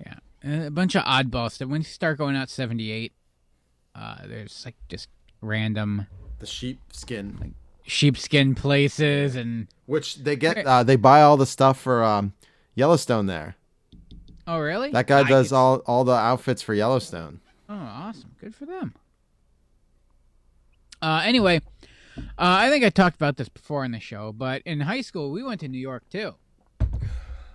Yeah, 0.05 0.15
and 0.43 0.63
a 0.65 0.71
bunch 0.71 0.95
of 0.95 1.03
oddballs 1.03 1.57
that 1.57 1.67
when 1.69 1.81
you 1.81 1.85
start 1.85 2.17
going 2.17 2.35
out 2.35 2.49
seventy 2.49 2.91
eight, 2.91 3.13
uh, 3.95 4.17
there's 4.27 4.63
like 4.65 4.75
just 4.89 5.07
random 5.41 6.05
The 6.39 6.45
sheepskin, 6.45 7.37
like 7.39 7.51
sheepskin 7.83 8.55
places 8.55 9.35
and 9.37 9.67
which 9.85 10.17
they 10.17 10.35
get, 10.35 10.65
uh, 10.65 10.83
they 10.83 10.95
buy 10.97 11.21
all 11.21 11.37
the 11.37 11.45
stuff 11.45 11.79
for 11.79 12.03
um, 12.03 12.33
Yellowstone 12.75 13.25
there. 13.25 13.55
oh 14.47 14.59
really? 14.59 14.91
That 14.91 15.07
guy 15.07 15.21
I 15.21 15.23
does 15.23 15.49
could- 15.49 15.55
all 15.55 15.77
all 15.87 16.03
the 16.03 16.11
outfits 16.13 16.61
for 16.61 16.73
Yellowstone. 16.73 17.39
Oh, 17.69 17.75
awesome! 17.75 18.31
Good 18.41 18.53
for 18.55 18.65
them. 18.65 18.95
Uh, 21.01 21.21
anyway, 21.23 21.61
uh, 22.17 22.21
I 22.37 22.69
think 22.69 22.83
I 22.83 22.89
talked 22.89 23.15
about 23.15 23.37
this 23.37 23.47
before 23.47 23.83
on 23.85 23.91
the 23.91 23.99
show, 23.99 24.33
but 24.33 24.61
in 24.65 24.81
high 24.81 25.01
school 25.01 25.31
we 25.31 25.41
went 25.43 25.61
to 25.61 25.67
New 25.69 25.79
York 25.79 26.03
too. 26.09 26.35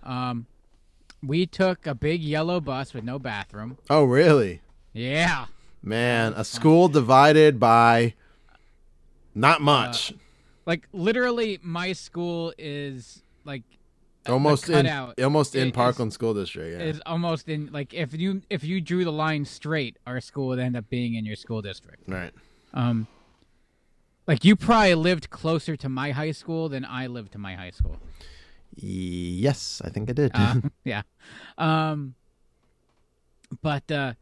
Um, 0.05 0.47
we 1.23 1.47
took 1.47 1.87
a 1.87 1.95
big 1.95 2.21
yellow 2.23 2.61
bus 2.61 2.93
with 2.95 3.03
no 3.05 3.19
bathroom. 3.19 3.79
Oh, 3.91 4.05
really? 4.05 4.61
Yeah, 4.93 5.47
Man, 5.83 6.33
a 6.37 6.45
school 6.45 6.89
divided 6.89 7.59
by 7.59 8.15
not 9.35 9.61
much. 9.61 10.13
like 10.67 10.89
literally, 10.93 11.59
my 11.63 11.93
school 11.93 12.55
is 12.57 13.23
like 13.45 13.63
almost 14.27 14.69
in 14.71 14.87
almost 15.23 15.55
in 15.55 15.63
It 15.63 15.67
is- 15.69 15.73
Parkland 15.73 16.13
School 16.13 16.33
District. 16.35 16.79
Yeah. 16.79 16.87
is 16.87 17.03
almost 17.05 17.49
in 17.49 17.71
like 17.73 17.93
if 17.93 18.15
you 18.19 18.43
if 18.51 18.63
you 18.65 18.81
drew 18.81 19.05
the 19.05 19.13
line 19.13 19.45
straight, 19.45 19.97
our 20.07 20.21
school 20.21 20.47
would 20.49 20.59
end 20.59 20.77
up 20.77 20.89
being 20.89 21.15
in 21.15 21.25
your 21.27 21.37
school 21.37 21.61
district. 21.61 22.05
right. 22.09 22.33
Um, 22.73 23.07
like 24.27 24.45
you 24.45 24.57
probably 24.57 24.95
lived 24.95 25.29
closer 25.31 25.77
to 25.77 25.89
my 25.89 26.13
high 26.13 26.31
school 26.33 26.69
than 26.69 26.85
I 26.85 27.07
lived 27.09 27.33
to 27.33 27.39
my 27.39 27.55
high 27.57 27.71
school. 27.71 27.99
Yes, 28.77 29.81
I 29.85 29.89
think 29.91 30.11
I 30.11 30.13
did. 30.13 30.33
Uh, 30.35 30.55
yeah. 30.85 31.03
Um, 31.59 32.15
But 33.63 33.91
uh, 33.91 34.15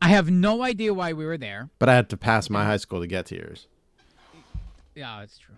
I 0.00 0.08
have 0.08 0.30
no 0.30 0.62
idea 0.62 0.92
why 0.92 1.12
we 1.12 1.24
were 1.24 1.38
there. 1.38 1.70
But 1.78 1.88
I 1.88 1.94
had 1.94 2.08
to 2.10 2.16
pass 2.16 2.50
my 2.50 2.64
high 2.64 2.76
school 2.76 3.00
to 3.00 3.06
get 3.06 3.26
to 3.26 3.36
yours. 3.36 3.66
Yeah, 4.94 5.20
that's 5.20 5.38
true. 5.38 5.54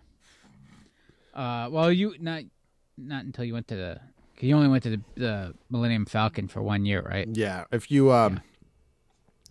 Uh, 1.35 1.69
well, 1.71 1.91
you 1.91 2.15
not 2.21 2.45
not 2.97 3.25
until 3.25 3.45
you 3.45 3.53
went 3.55 3.67
to 3.69 3.75
the. 3.77 4.01
'cause 4.37 4.45
You 4.45 4.55
only 4.57 4.69
went 4.69 4.83
to 4.85 4.91
the, 4.91 5.01
the 5.17 5.55
Millennium 5.71 6.07
Falcon 6.07 6.47
for 6.49 6.63
one 6.63 6.85
year, 6.85 7.03
right? 7.03 7.29
Yeah, 7.33 7.65
if 7.73 7.91
you 7.91 8.13
um, 8.13 8.41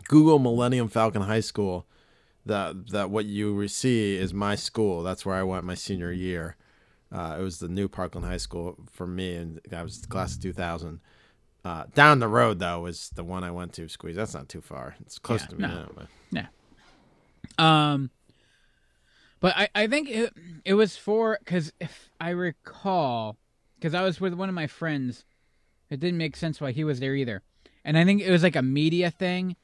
Google 0.08 0.40
Millennium 0.40 0.88
Falcon 0.88 1.22
High 1.24 1.42
School, 1.42 1.86
that 2.46 2.88
that 2.92 3.10
what 3.10 3.26
you 3.26 3.68
see 3.68 4.16
is 4.16 4.34
my 4.34 4.56
school. 4.56 5.04
That's 5.04 5.26
where 5.26 5.36
I 5.36 5.44
went 5.44 5.66
my 5.66 5.76
senior 5.76 6.12
year. 6.14 6.56
Uh, 7.14 7.38
it 7.40 7.44
was 7.44 7.60
the 7.60 7.68
new 7.70 7.88
Parkland 7.88 8.26
High 8.26 8.38
School 8.38 8.76
for 8.92 9.06
me, 9.06 9.36
and 9.36 9.60
I 9.72 9.84
was 9.84 10.02
the 10.02 10.08
class 10.08 10.36
of 10.36 10.42
2000. 10.42 11.00
Uh, 11.66 11.86
down 11.94 12.20
the 12.20 12.28
road 12.28 12.60
though 12.60 12.82
was 12.82 13.10
the 13.16 13.24
one 13.24 13.44
I 13.44 13.52
went 13.52 13.72
to. 13.74 13.88
Squeeze. 13.88 14.16
That's 14.18 14.34
not 14.34 14.50
too 14.50 14.60
far. 14.62 14.96
It's 15.02 15.18
close 15.20 15.42
Yeah, 15.42 15.48
to 15.48 15.56
me 15.56 15.62
no. 15.62 15.68
now. 15.68 15.90
But. 15.96 16.08
Yeah. 16.32 16.48
Um, 17.94 18.10
but 19.40 19.56
I, 19.56 19.70
I 19.76 19.88
think 19.88 20.10
it, 20.10 20.34
it 20.66 20.74
was 20.74 20.98
for 20.98 21.38
because 21.40 21.72
if 21.80 22.10
I 22.20 22.30
recall, 22.32 23.38
because 23.76 23.94
I 23.94 24.02
was 24.02 24.20
with 24.20 24.34
one 24.34 24.50
of 24.50 24.56
my 24.56 24.68
friends, 24.68 25.24
it 25.90 26.00
didn't 26.00 26.18
make 26.18 26.36
sense 26.36 26.60
why 26.60 26.72
he 26.72 26.84
was 26.84 27.00
there 27.00 27.14
either, 27.16 27.42
and 27.86 27.98
I 27.98 28.04
think 28.06 28.22
it 28.22 28.32
was 28.32 28.44
like 28.44 28.56
a 28.56 28.62
media 28.62 29.12
thing. 29.12 29.56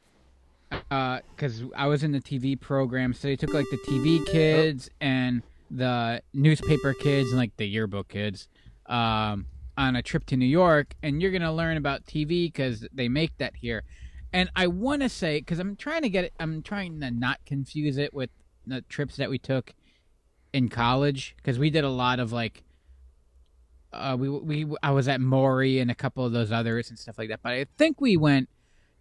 Uh, 0.91 1.19
because 1.35 1.63
I 1.75 1.87
was 1.87 2.03
in 2.03 2.11
the 2.11 2.19
TV 2.21 2.59
program, 2.59 3.13
so 3.13 3.27
they 3.27 3.35
took 3.35 3.53
like 3.53 3.65
the 3.71 3.77
TV 3.89 4.23
kids 4.27 4.87
and 5.01 5.41
the 5.69 6.21
newspaper 6.33 6.93
kids 6.93 7.29
and 7.29 7.37
like 7.37 7.55
the 7.57 7.67
yearbook 7.67 8.09
kids, 8.09 8.47
um, 8.87 9.45
on 9.77 9.95
a 9.95 10.01
trip 10.01 10.25
to 10.25 10.37
New 10.37 10.45
York, 10.45 10.95
and 11.01 11.21
you're 11.21 11.31
gonna 11.31 11.53
learn 11.53 11.77
about 11.77 12.05
TV 12.05 12.47
because 12.47 12.87
they 12.93 13.07
make 13.07 13.37
that 13.37 13.55
here. 13.55 13.83
And 14.31 14.49
I 14.55 14.67
want 14.67 15.01
to 15.01 15.09
say 15.09 15.39
because 15.39 15.59
I'm 15.59 15.75
trying 15.75 16.03
to 16.03 16.09
get 16.09 16.25
it, 16.25 16.33
I'm 16.39 16.61
trying 16.61 16.99
to 16.99 17.11
not 17.11 17.39
confuse 17.45 17.97
it 17.97 18.13
with 18.13 18.29
the 18.67 18.81
trips 18.83 19.15
that 19.17 19.29
we 19.29 19.39
took 19.39 19.73
in 20.53 20.69
college 20.69 21.35
because 21.37 21.57
we 21.57 21.69
did 21.69 21.83
a 21.83 21.89
lot 21.89 22.19
of 22.19 22.31
like. 22.31 22.63
Uh, 23.91 24.15
we 24.19 24.29
we 24.29 24.67
I 24.83 24.91
was 24.91 25.07
at 25.07 25.19
Maury 25.19 25.79
and 25.79 25.89
a 25.89 25.95
couple 25.95 26.23
of 26.23 26.31
those 26.31 26.51
others 26.51 26.91
and 26.91 26.99
stuff 26.99 27.17
like 27.17 27.29
that, 27.29 27.39
but 27.41 27.53
I 27.53 27.65
think 27.77 27.99
we 27.99 28.17
went 28.17 28.47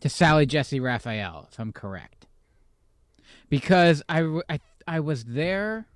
to 0.01 0.09
Sally 0.09 0.47
Jessy 0.47 0.81
Raphael, 0.81 1.47
if 1.51 1.59
I'm 1.59 1.73
correct, 1.73 2.27
because 3.51 4.03
I 4.09 4.41
I 4.49 4.61
I 4.87 5.01
was 5.01 5.25
there. 5.25 5.87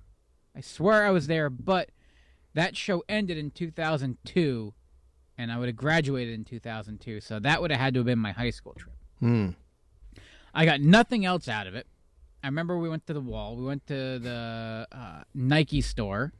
I 0.55 0.61
swear 0.61 1.05
I 1.05 1.09
was 1.11 1.27
there, 1.27 1.49
but 1.49 1.89
that 2.53 2.75
show 2.77 3.03
ended 3.09 3.37
in 3.37 3.51
2002, 3.51 4.73
and 5.37 5.51
I 5.51 5.57
would 5.57 5.67
have 5.67 5.75
graduated 5.75 6.33
in 6.33 6.45
2002, 6.45 7.21
so 7.21 7.39
that 7.39 7.61
would 7.61 7.71
have 7.71 7.79
had 7.79 7.93
to 7.95 8.01
have 8.01 8.05
been 8.05 8.19
my 8.19 8.31
high 8.31 8.51
school 8.51 8.73
trip. 8.73 8.95
Hmm. 9.19 9.49
I 10.53 10.65
got 10.65 10.81
nothing 10.81 11.25
else 11.25 11.47
out 11.47 11.65
of 11.65 11.73
it. 11.75 11.87
I 12.43 12.47
remember 12.47 12.77
we 12.77 12.89
went 12.89 13.07
to 13.07 13.13
the 13.13 13.21
wall. 13.21 13.55
We 13.55 13.63
went 13.65 13.87
to 13.87 14.19
the 14.19 14.87
uh, 14.91 15.23
Nike 15.33 15.81
store. 15.81 16.33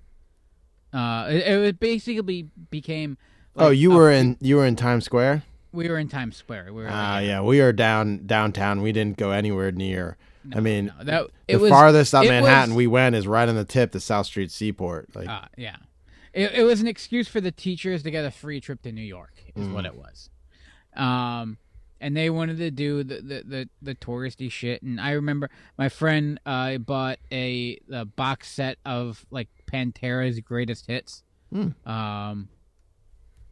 Uh, 0.91 1.27
it, 1.31 1.47
it 1.47 1.79
basically 1.79 2.49
became. 2.69 3.17
oh, 3.55 3.69
you 3.69 3.91
a- 3.93 3.95
were 3.95 4.11
in 4.11 4.37
you 4.41 4.57
were 4.57 4.65
in 4.65 4.75
Times 4.75 5.05
Square. 5.05 5.43
We 5.71 5.89
were 5.89 5.97
in 5.97 6.09
Times 6.09 6.37
Square. 6.37 6.65
We 6.73 6.83
were. 6.83 6.89
Ah, 6.91 7.13
like, 7.15 7.25
yeah, 7.25 7.41
we 7.41 7.61
are 7.61 7.71
down 7.73 8.27
downtown. 8.27 8.81
We 8.83 8.91
didn't 8.91 9.17
go 9.17 9.31
anywhere 9.31 9.71
near. 9.71 10.17
I 10.53 10.59
mean, 10.59 10.91
no, 10.97 11.03
that- 11.03 11.27
the 11.47 11.57
was- 11.57 11.69
farthest 11.69 12.13
up 12.13 12.25
Manhattan 12.25 12.71
was- 12.71 12.77
we 12.77 12.87
went 12.87 13.15
is 13.15 13.27
right 13.27 13.47
on 13.47 13.55
the 13.55 13.65
tip 13.65 13.91
the 13.91 13.99
South 13.99 14.25
Street 14.25 14.51
Seaport. 14.51 15.15
Like, 15.15 15.27
Uh, 15.27 15.45
yeah. 15.57 15.77
It, 16.33 16.51
it 16.53 16.63
was 16.63 16.81
an 16.81 16.87
excuse 16.87 17.27
for 17.27 17.39
the 17.39 17.51
teachers 17.51 18.01
to 18.03 18.11
get 18.11 18.25
a 18.25 18.31
free 18.31 18.59
trip 18.59 18.81
to 18.81 18.91
New 18.91 19.03
York, 19.03 19.33
is 19.55 19.67
what 19.67 19.85
Mm. 19.85 19.89
it 19.89 19.95
was. 19.95 20.29
Um, 20.95 21.57
and 22.01 22.17
they 22.17 22.29
wanted 22.29 22.57
to 22.57 22.71
do 22.71 23.03
the, 23.03 23.21
the, 23.21 23.43
the, 23.45 23.69
the 23.81 23.95
touristy 23.95 24.51
shit. 24.51 24.81
And 24.81 24.99
I 24.99 25.11
remember 25.11 25.49
my 25.77 25.89
friend 25.89 26.39
uh, 26.45 26.77
bought 26.79 27.19
a 27.31 27.79
the 27.87 28.05
box 28.05 28.51
set 28.51 28.77
of 28.85 29.25
like 29.31 29.47
Pantera's 29.71 30.39
greatest 30.41 30.87
hits, 30.87 31.23
Hmm. 31.51 31.69
um, 31.89 32.49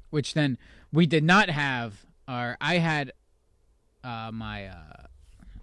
which 0.09 0.33
then 0.33 0.57
we 0.91 1.05
did 1.05 1.23
not 1.23 1.49
have. 1.49 2.05
Or 2.27 2.57
I 2.59 2.77
had 2.79 3.13
uh, 4.03 4.31
my 4.33 4.67
uh, 4.67 5.05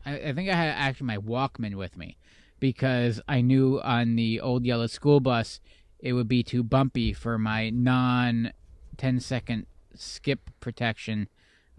I, 0.09 0.29
I 0.29 0.33
think 0.33 0.49
I 0.49 0.55
had 0.55 0.69
actually 0.77 1.07
my 1.07 1.19
Walkman 1.19 1.75
with 1.75 1.97
me 1.97 2.17
because 2.61 3.21
I 3.29 3.41
knew 3.41 3.81
on 3.81 4.17
the 4.17 4.41
old 4.41 4.65
yellow 4.65 4.87
school 4.87 5.21
bus 5.21 5.61
it 6.01 6.13
would 6.13 6.29
be 6.29 6.43
too 6.43 6.63
bumpy 6.63 7.13
for 7.13 7.39
my 7.39 7.71
non 7.71 8.53
10 8.97 9.21
second 9.21 9.67
skip 9.95 10.51
protection 10.61 11.29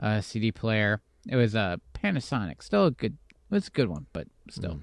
uh, 0.01 0.21
CD 0.21 0.51
player. 0.51 1.01
It 1.27 1.35
was 1.35 1.55
a 1.55 1.79
Panasonic, 1.93 2.63
still 2.63 2.85
a 2.87 2.91
good. 2.91 3.17
It 3.51 3.55
was 3.55 3.67
a 3.67 3.71
good 3.71 3.89
one, 3.89 4.05
but 4.13 4.27
still. 4.49 4.79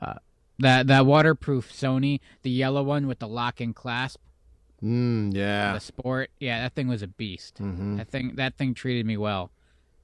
Uh, 0.00 0.14
that 0.58 0.86
that 0.86 1.06
waterproof 1.06 1.72
Sony, 1.72 2.20
the 2.42 2.50
yellow 2.50 2.82
one 2.82 3.06
with 3.06 3.18
the 3.18 3.28
lock 3.28 3.60
and 3.60 3.74
clasp, 3.74 4.20
mm, 4.82 5.34
yeah, 5.34 5.72
the 5.74 5.80
Sport. 5.80 6.30
Yeah, 6.38 6.62
that 6.62 6.74
thing 6.74 6.88
was 6.88 7.02
a 7.02 7.08
beast. 7.08 7.56
Mhm. 7.56 7.96
That 7.98 8.08
thing 8.08 8.34
that 8.36 8.56
thing 8.56 8.74
treated 8.74 9.04
me 9.06 9.16
well. 9.16 9.50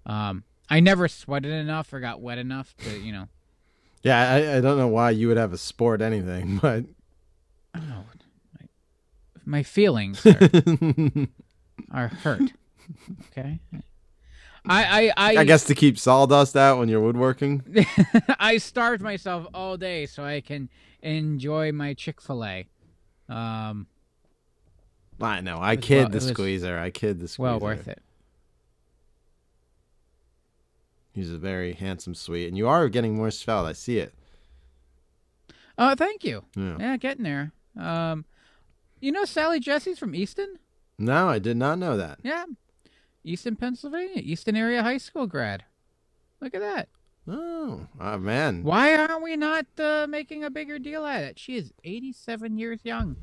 Um, 0.04 0.44
I 0.68 0.80
never 0.80 1.08
sweated 1.08 1.52
enough 1.52 1.92
or 1.92 2.00
got 2.00 2.20
wet 2.20 2.38
enough 2.38 2.74
to 2.78 2.98
you 2.98 3.12
know. 3.12 3.28
yeah. 4.02 4.32
I, 4.32 4.56
I 4.56 4.60
don't 4.60 4.78
know 4.78 4.88
why 4.88 5.10
you 5.10 5.28
would 5.28 5.36
have 5.36 5.52
a 5.52 5.58
sport 5.58 6.00
anything, 6.02 6.58
but 6.62 6.84
I. 7.74 7.78
My, 7.80 8.66
my 9.44 9.62
feelings 9.62 10.24
are, 10.26 10.38
are 11.92 12.08
hurt. 12.08 12.52
Okay. 13.30 13.60
I 14.68 15.08
I 15.08 15.12
I, 15.16 15.36
I 15.38 15.44
guess 15.44 15.64
to 15.64 15.74
keep 15.74 15.98
sawdust 15.98 16.56
out 16.56 16.78
when 16.78 16.88
you're 16.88 17.00
woodworking. 17.00 17.62
I 18.40 18.58
starved 18.58 19.02
myself 19.02 19.46
all 19.54 19.76
day 19.76 20.06
so 20.06 20.24
I 20.24 20.40
can 20.40 20.68
enjoy 21.02 21.70
my 21.70 21.94
Chick 21.94 22.20
Fil 22.20 22.44
A. 22.44 22.66
Um, 23.28 23.86
I 25.20 25.40
know. 25.40 25.58
I 25.60 25.76
kid 25.76 25.98
well- 26.04 26.08
the 26.08 26.20
squeezer. 26.20 26.78
I 26.78 26.90
kid 26.90 27.20
the 27.20 27.28
squeezer. 27.28 27.42
well 27.50 27.60
worth 27.60 27.86
it. 27.88 28.02
He's 31.16 31.32
a 31.32 31.38
very 31.38 31.72
handsome, 31.72 32.14
sweet, 32.14 32.46
and 32.46 32.58
you 32.58 32.68
are 32.68 32.90
getting 32.90 33.16
more 33.16 33.30
svelte. 33.30 33.66
I 33.66 33.72
see 33.72 33.96
it. 33.98 34.14
Oh, 35.78 35.94
thank 35.94 36.24
you. 36.24 36.44
Yeah. 36.54 36.76
Yeah, 36.78 36.96
getting 36.98 37.24
there. 37.24 37.52
Um, 37.80 38.26
you 39.00 39.12
know 39.12 39.24
Sally 39.24 39.58
Jessy's 39.58 39.98
from 39.98 40.14
Easton? 40.14 40.58
No, 40.98 41.30
I 41.30 41.38
did 41.38 41.56
not 41.56 41.78
know 41.78 41.96
that. 41.96 42.18
Yeah, 42.22 42.44
Easton, 43.24 43.56
Pennsylvania, 43.56 44.20
Easton 44.22 44.56
area 44.56 44.82
high 44.82 44.98
school 44.98 45.26
grad. 45.26 45.64
Look 46.42 46.54
at 46.54 46.60
that. 46.60 46.90
Oh, 47.26 47.86
oh 47.98 48.18
man. 48.18 48.62
Why 48.62 48.94
aren't 48.94 49.22
we 49.22 49.36
not 49.36 49.64
uh, 49.78 50.06
making 50.06 50.44
a 50.44 50.50
bigger 50.50 50.78
deal 50.78 51.02
out 51.06 51.22
of 51.22 51.28
it? 51.28 51.38
She 51.38 51.56
is 51.56 51.72
87 51.82 52.58
years 52.58 52.80
young. 52.84 53.16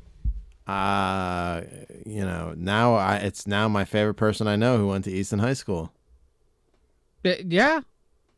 Uh, 0.66 1.62
you 2.04 2.24
know, 2.24 2.54
now 2.56 2.94
I 2.94 3.16
it's 3.16 3.46
now 3.46 3.68
my 3.68 3.84
favorite 3.84 4.14
person 4.14 4.48
I 4.48 4.56
know 4.56 4.78
who 4.78 4.88
went 4.88 5.04
to 5.04 5.12
Easton 5.12 5.38
High 5.38 5.52
School. 5.52 5.92
Yeah, 7.24 7.80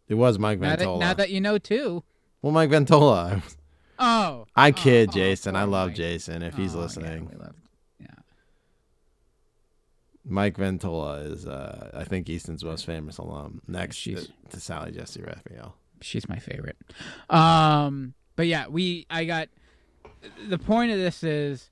It 0.08 0.14
was 0.14 0.38
Mike 0.38 0.60
now 0.60 0.70
that, 0.76 0.78
Ventola. 0.80 1.00
now 1.00 1.14
that 1.14 1.30
you 1.30 1.40
know 1.40 1.58
too. 1.58 2.02
well, 2.42 2.52
Mike 2.52 2.70
Ventola. 2.70 3.42
Oh, 3.98 4.46
I 4.54 4.68
oh, 4.68 4.72
kid 4.72 5.08
oh, 5.08 5.12
Jason. 5.12 5.56
I 5.56 5.64
love 5.64 5.88
Mike. 5.88 5.96
Jason 5.96 6.42
if 6.42 6.54
he's 6.54 6.74
Oh, 6.74 6.78
yeah, 6.78 6.82
listening. 6.84 7.28
we 7.32 7.36
love- 7.38 7.54
Mike 10.28 10.56
Ventola 10.56 11.30
is, 11.30 11.46
uh, 11.46 11.90
I 11.94 12.02
think, 12.02 12.28
Easton's 12.28 12.64
most 12.64 12.84
famous 12.84 13.16
alum, 13.18 13.62
next 13.68 14.02
to, 14.02 14.26
to 14.50 14.60
Sally 14.60 14.90
Jessy 14.90 15.22
Raphael. 15.22 15.76
she's 16.00 16.28
my 16.28 16.38
favorite. 16.40 16.76
Um, 17.30 18.14
but 18.34 18.48
yeah, 18.48 18.66
we 18.66 19.06
I 19.08 19.24
got 19.24 19.48
the 20.48 20.58
point 20.58 20.90
of 20.90 20.98
this 20.98 21.22
is 21.22 21.70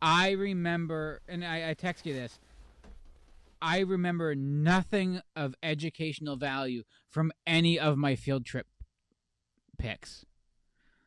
I 0.00 0.30
remember, 0.30 1.20
and 1.28 1.44
I, 1.44 1.70
I 1.70 1.74
text 1.74 2.06
you 2.06 2.14
this. 2.14 2.40
I 3.62 3.78
remember 3.80 4.34
nothing 4.34 5.20
of 5.36 5.54
educational 5.62 6.36
value 6.36 6.82
from 7.08 7.32
any 7.46 7.78
of 7.78 7.96
my 7.96 8.16
field 8.16 8.44
trip 8.44 8.66
picks. 9.78 10.24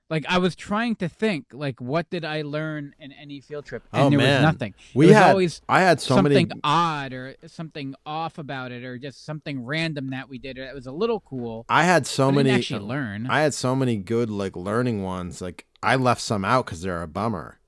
Like 0.07 0.23
I 0.29 0.37
was 0.37 0.55
trying 0.55 0.95
to 0.97 1.09
think, 1.09 1.47
like 1.51 1.81
what 1.81 2.11
did 2.11 2.23
I 2.23 2.43
learn 2.43 2.93
in 2.99 3.11
any 3.11 3.41
field 3.41 3.65
trip, 3.65 3.83
and 3.91 4.03
Oh, 4.03 4.09
there 4.11 4.19
man. 4.19 4.43
was 4.43 4.53
nothing. 4.53 4.75
We 4.93 5.07
was 5.07 5.15
had- 5.15 5.31
always 5.31 5.61
I 5.67 5.81
had 5.81 5.99
so 5.99 6.21
many- 6.21 6.35
something 6.35 6.59
odd 6.63 7.11
or 7.11 7.35
something 7.47 7.95
off 8.05 8.37
about 8.37 8.71
it, 8.71 8.83
or 8.83 8.99
just 8.99 9.25
something 9.25 9.65
random 9.65 10.11
that 10.11 10.29
we 10.29 10.37
did. 10.37 10.57
That 10.57 10.75
was 10.75 10.85
a 10.85 10.91
little 10.91 11.21
cool. 11.21 11.65
I 11.67 11.85
had 11.85 12.05
so 12.05 12.31
many. 12.31 12.51
actually 12.51 12.85
learn. 12.85 13.25
I 13.27 13.41
had 13.41 13.55
so 13.55 13.75
many 13.75 13.97
good 13.97 14.29
like 14.29 14.55
learning 14.55 15.01
ones. 15.01 15.41
Like 15.41 15.65
I 15.81 15.95
left 15.95 16.21
some 16.21 16.45
out 16.45 16.65
because 16.67 16.83
they're 16.83 17.01
a 17.01 17.07
bummer. 17.07 17.59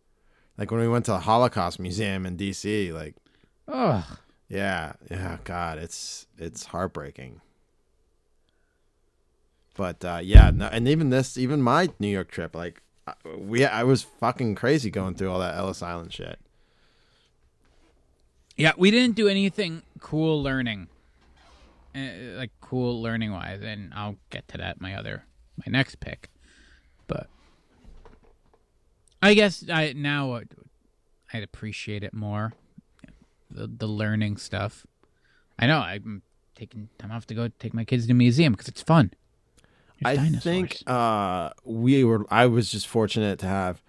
Like 0.59 0.69
when 0.69 0.79
we 0.79 0.87
went 0.87 1.05
to 1.05 1.11
the 1.11 1.19
Holocaust 1.21 1.79
Museum 1.79 2.25
in 2.27 2.35
D.C. 2.35 2.91
Like, 2.93 3.15
Ugh. 3.67 4.03
Yeah, 4.49 4.93
yeah, 5.09 5.37
God, 5.43 5.77
it's 5.77 6.27
it's 6.37 6.65
heartbreaking. 6.65 7.41
But 9.75 10.03
uh, 10.03 10.19
yeah, 10.23 10.51
no, 10.53 10.67
and 10.67 10.87
even 10.87 11.09
this, 11.09 11.37
even 11.37 11.61
my 11.61 11.89
New 11.99 12.07
York 12.07 12.31
trip, 12.31 12.55
like 12.55 12.81
we, 13.37 13.65
I 13.65 13.83
was 13.83 14.01
fucking 14.01 14.55
crazy 14.55 14.89
going 14.89 15.15
through 15.15 15.31
all 15.31 15.39
that 15.39 15.55
Ellis 15.55 15.83
Island 15.83 16.13
shit. 16.13 16.39
Yeah, 18.55 18.71
we 18.75 18.89
didn't 18.89 19.15
do 19.15 19.27
anything 19.27 19.83
cool 19.99 20.41
learning 20.41 20.87
uh, 21.97 22.37
like 22.37 22.51
cool 22.61 23.01
learning 23.01 23.31
wise, 23.31 23.61
and 23.61 23.91
I'll 23.95 24.17
get 24.29 24.47
to 24.49 24.57
that 24.57 24.79
my 24.79 24.95
other 24.95 25.23
my 25.57 25.71
next 25.71 25.99
pick. 25.99 26.29
But 27.07 27.27
I 29.21 29.33
guess 29.33 29.63
I 29.71 29.93
now 29.93 30.33
uh, 30.33 30.41
I'd 31.33 31.43
appreciate 31.43 32.03
it 32.03 32.13
more 32.13 32.53
the 33.49 33.67
the 33.67 33.87
learning 33.87 34.37
stuff. 34.37 34.85
I 35.59 35.67
know 35.67 35.79
I'm 35.79 36.21
taking 36.55 36.89
time 36.97 37.11
off 37.11 37.25
to 37.27 37.33
go 37.35 37.49
take 37.59 37.73
my 37.73 37.83
kids 37.85 38.03
to 38.03 38.07
the 38.09 38.13
museum 38.13 38.53
because 38.53 38.67
it's 38.67 38.81
fun. 38.81 39.11
There's 40.01 40.17
I 40.17 40.21
dinosaurs. 40.21 40.43
think 40.43 40.83
uh, 40.87 41.51
we 41.63 42.03
were. 42.03 42.25
I 42.29 42.45
was 42.45 42.71
just 42.71 42.87
fortunate 42.87 43.39
to 43.39 43.47
have 43.47 43.81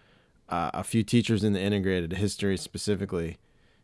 uh, 0.49 0.71
a 0.75 0.85
few 0.85 1.03
teachers 1.03 1.45
in 1.45 1.53
the 1.53 1.61
integrated 1.61 2.13
history 2.15 2.57
specifically 2.57 3.37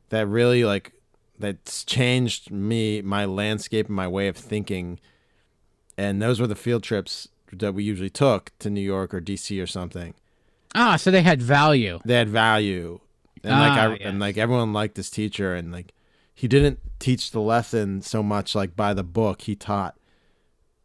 that 0.08 0.26
really 0.26 0.64
like 0.64 0.92
that's 1.38 1.84
changed 1.84 2.50
me, 2.50 3.02
my 3.02 3.24
landscape, 3.24 3.86
and 3.88 3.96
my 3.96 4.08
way 4.08 4.28
of 4.28 4.36
thinking. 4.36 5.00
And 5.98 6.20
those 6.22 6.40
were 6.40 6.46
the 6.46 6.54
field 6.56 6.82
trips 6.82 7.28
that 7.52 7.74
we 7.74 7.84
usually 7.84 8.10
took 8.10 8.50
to 8.60 8.70
New 8.70 8.80
York 8.80 9.12
or 9.14 9.20
DC 9.20 9.62
or 9.62 9.66
something. 9.66 10.14
ah, 10.74 10.96
so 10.96 11.10
they 11.10 11.22
had 11.22 11.40
value. 11.42 12.00
They 12.04 12.14
had 12.14 12.28
value, 12.28 13.00
and 13.45 13.53
like 13.53 13.72
Ah, 13.72 13.82
I 13.82 13.90
yes. 13.92 13.99
and 14.03 14.18
like 14.18 14.36
everyone 14.36 14.72
liked 14.72 14.95
this 14.97 15.11
teacher, 15.11 15.55
and 15.55 15.70
like 15.72 15.92
he 16.34 16.49
didn't 16.49 16.80
teach 16.99 17.30
the 17.30 17.40
lesson 17.40 18.03
so 18.03 18.22
much 18.22 18.55
like 18.55 18.74
by 18.74 18.95
the 18.95 19.05
book. 19.05 19.42
He 19.42 19.55
taught 19.55 19.97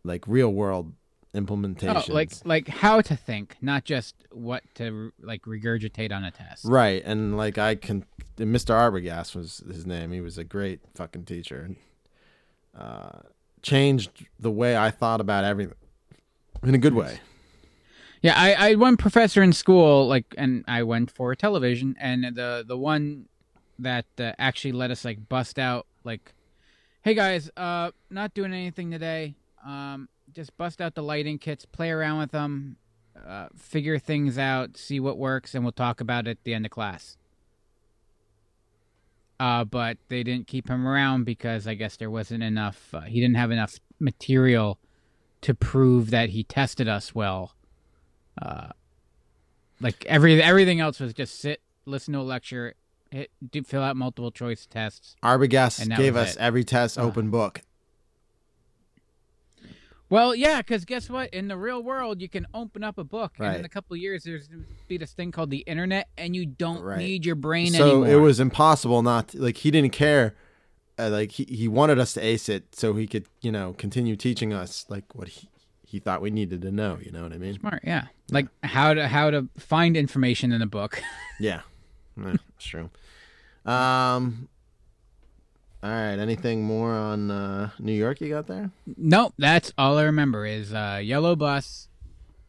like 0.03 0.27
real 0.27 0.51
world 0.53 0.93
implementations. 1.33 2.09
Oh, 2.09 2.13
like 2.13 2.31
like 2.45 2.67
how 2.67 3.01
to 3.01 3.15
think, 3.15 3.55
not 3.61 3.85
just 3.85 4.15
what 4.31 4.63
to 4.75 5.11
like 5.21 5.43
regurgitate 5.43 6.11
on 6.11 6.23
a 6.23 6.31
test. 6.31 6.65
Right, 6.65 7.01
and 7.05 7.37
like 7.37 7.57
I 7.57 7.75
can, 7.75 8.05
Mr. 8.37 8.73
Arbogast 8.75 9.35
was 9.35 9.63
his 9.67 9.85
name. 9.85 10.11
He 10.11 10.21
was 10.21 10.37
a 10.37 10.43
great 10.43 10.79
fucking 10.95 11.25
teacher, 11.25 11.61
and 11.61 11.75
uh, 12.77 13.19
changed 13.61 14.11
the 14.39 14.51
way 14.51 14.77
I 14.77 14.89
thought 14.91 15.21
about 15.21 15.43
everything 15.43 15.75
in 16.63 16.75
a 16.75 16.79
good 16.79 16.93
way. 16.93 17.19
Yeah, 18.21 18.33
I, 18.35 18.53
I 18.53 18.69
had 18.69 18.79
one 18.79 18.97
professor 18.97 19.41
in 19.41 19.53
school, 19.53 20.07
like, 20.07 20.35
and 20.37 20.65
I 20.67 20.83
went 20.83 21.09
for 21.11 21.33
television, 21.35 21.95
and 21.99 22.35
the 22.35 22.65
the 22.67 22.77
one 22.77 23.27
that 23.79 24.05
uh, 24.19 24.33
actually 24.37 24.73
let 24.73 24.91
us 24.91 25.05
like 25.05 25.29
bust 25.29 25.57
out, 25.57 25.87
like, 26.03 26.33
hey 27.01 27.13
guys, 27.13 27.49
uh, 27.55 27.91
not 28.09 28.33
doing 28.33 28.53
anything 28.53 28.91
today. 28.91 29.35
Um, 29.65 30.09
just 30.33 30.55
bust 30.57 30.81
out 30.81 30.95
the 30.95 31.03
lighting 31.03 31.37
kits, 31.37 31.65
play 31.65 31.91
around 31.91 32.19
with 32.19 32.31
them, 32.31 32.75
uh, 33.25 33.47
figure 33.55 33.97
things 33.97 34.37
out, 34.37 34.75
see 34.77 34.99
what 34.99 35.17
works, 35.17 35.55
and 35.55 35.63
we'll 35.63 35.71
talk 35.71 36.01
about 36.01 36.27
it 36.27 36.31
at 36.31 36.43
the 36.43 36.53
end 36.53 36.65
of 36.65 36.71
class. 36.71 37.17
Uh, 39.39 39.63
but 39.63 39.97
they 40.09 40.23
didn't 40.23 40.47
keep 40.47 40.67
him 40.69 40.85
around 40.85 41.23
because 41.23 41.65
I 41.67 41.73
guess 41.73 41.95
there 41.95 42.11
wasn't 42.11 42.43
enough. 42.43 42.93
Uh, 42.93 43.01
he 43.01 43.21
didn't 43.21 43.37
have 43.37 43.51
enough 43.51 43.79
material 43.97 44.77
to 45.41 45.53
prove 45.53 46.09
that 46.11 46.29
he 46.29 46.43
tested 46.43 46.89
us 46.89 47.15
well. 47.15 47.55
Uh, 48.41 48.69
like 49.81 50.05
every 50.05 50.41
everything 50.41 50.79
else 50.79 50.99
was 50.99 51.13
just 51.13 51.39
sit, 51.39 51.61
listen 51.85 52.13
to 52.13 52.19
a 52.19 52.21
lecture, 52.21 52.73
hit, 53.11 53.31
do, 53.51 53.63
fill 53.63 53.81
out 53.81 53.95
multiple 53.95 54.31
choice 54.31 54.65
tests. 54.65 55.15
Arbogast 55.23 55.95
gave 55.97 56.15
us 56.15 56.35
it. 56.35 56.39
every 56.39 56.63
test 56.63 56.97
open 56.97 57.29
book. 57.29 57.61
Well, 60.09 60.33
yeah, 60.33 60.57
because 60.57 60.85
guess 60.85 61.07
what? 61.07 61.31
In 61.31 61.47
the 61.49 61.57
real 61.57 61.83
world, 61.83 62.19
you 62.19 62.27
can 62.27 62.47
open 62.51 62.83
up 62.83 62.97
a 62.97 63.03
book, 63.03 63.33
and 63.37 63.57
in 63.57 63.63
a 63.65 63.69
couple 63.69 63.93
of 63.93 63.99
years, 64.01 64.23
there's 64.23 64.47
gonna 64.47 64.63
be 64.87 64.97
this 64.97 65.11
thing 65.13 65.31
called 65.31 65.51
the 65.51 65.59
internet, 65.59 66.07
and 66.17 66.35
you 66.35 66.47
don't 66.47 66.81
Right. 66.81 66.97
need 66.97 67.25
your 67.27 67.35
brain 67.35 67.67
So 67.73 68.03
anymore. 68.03 68.07
it 68.07 68.15
was 68.23 68.39
impossible 68.39 69.03
not 69.03 69.29
to, 69.29 69.41
like 69.41 69.57
he 69.57 69.69
didn't 69.69 69.91
care. 69.93 70.35
Uh, 70.97 71.09
like 71.09 71.31
he, 71.33 71.45
he 71.45 71.67
wanted 71.67 71.97
us 71.99 72.13
to 72.13 72.19
ace 72.25 72.49
it 72.49 72.75
so 72.75 72.93
he 72.95 73.05
could 73.07 73.25
you 73.41 73.51
know 73.51 73.73
continue 73.77 74.15
teaching 74.17 74.51
us 74.51 74.85
like 74.89 75.05
what 75.15 75.27
he, 75.29 75.47
he 75.89 75.97
thought 75.97 76.21
we 76.21 76.29
needed 76.29 76.61
to 76.61 76.71
know. 76.71 76.99
You 77.01 77.11
know 77.11 77.23
what 77.23 77.33
I 77.33 77.39
mean? 77.39 77.59
smart, 77.59 77.81
yeah. 77.83 78.05
Like 78.29 78.47
how 78.61 78.93
to 78.93 79.07
how 79.07 79.31
to 79.31 79.49
find 79.57 79.97
information 79.97 80.51
in 80.51 80.61
a 80.61 80.67
book. 80.67 81.01
Yeah, 81.41 81.61
yeah 82.17 82.33
that's 82.33 82.65
true. 82.65 82.89
Um. 83.65 84.49
All 85.81 85.89
right. 85.89 86.19
Anything 86.19 86.63
more 86.63 86.91
on 86.91 87.31
uh, 87.31 87.69
New 87.79 87.93
York 87.93 88.19
you 88.19 88.27
got 88.27 88.47
there? 88.47 88.71
Nope, 88.97 89.35
that's 89.37 89.71
all 89.77 89.97
I 89.97 90.03
remember 90.03 90.45
is 90.45 90.73
uh, 90.73 90.99
yellow 91.01 91.37
bus. 91.37 91.87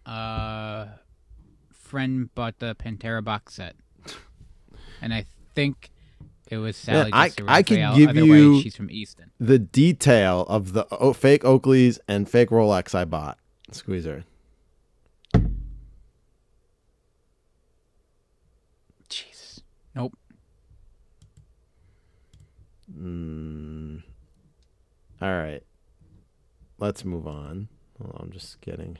Uh, 0.04 0.86
friend 1.72 2.34
bought 2.34 2.58
the 2.58 2.74
Pantera 2.74 3.22
box 3.22 3.54
set, 3.54 3.76
and 5.00 5.14
I 5.14 5.26
think 5.54 5.90
it 6.50 6.56
was 6.58 6.76
Sally. 6.76 7.10
I- 7.12 7.30
I 7.48 7.62
could 7.62 7.78
give 7.96 8.16
you- 8.16 8.52
way, 8.56 8.60
she's 8.62 8.76
from 8.76 8.90
Easton. 8.90 9.30
The 9.38 9.58
detail 9.58 10.42
of 10.48 10.72
the 10.72 10.86
o- 10.90 11.12
fake 11.12 11.42
Oakleys 11.42 11.98
and 12.08 12.28
fake 12.28 12.50
Rolex 12.50 12.94
I 12.94 13.04
bought. 13.04 13.38
Squeezer. 13.70 14.24
Jesus. 19.08 19.60
Nope. 19.94 20.16
Mm. 22.96 24.02
All 25.22 25.28
right. 25.32 25.62
Let's 26.78 27.04
move 27.04 27.26
on. 27.26 27.68
On, 28.00 28.12
I'm 28.18 28.30
just 28.32 28.60
getting 28.60 28.98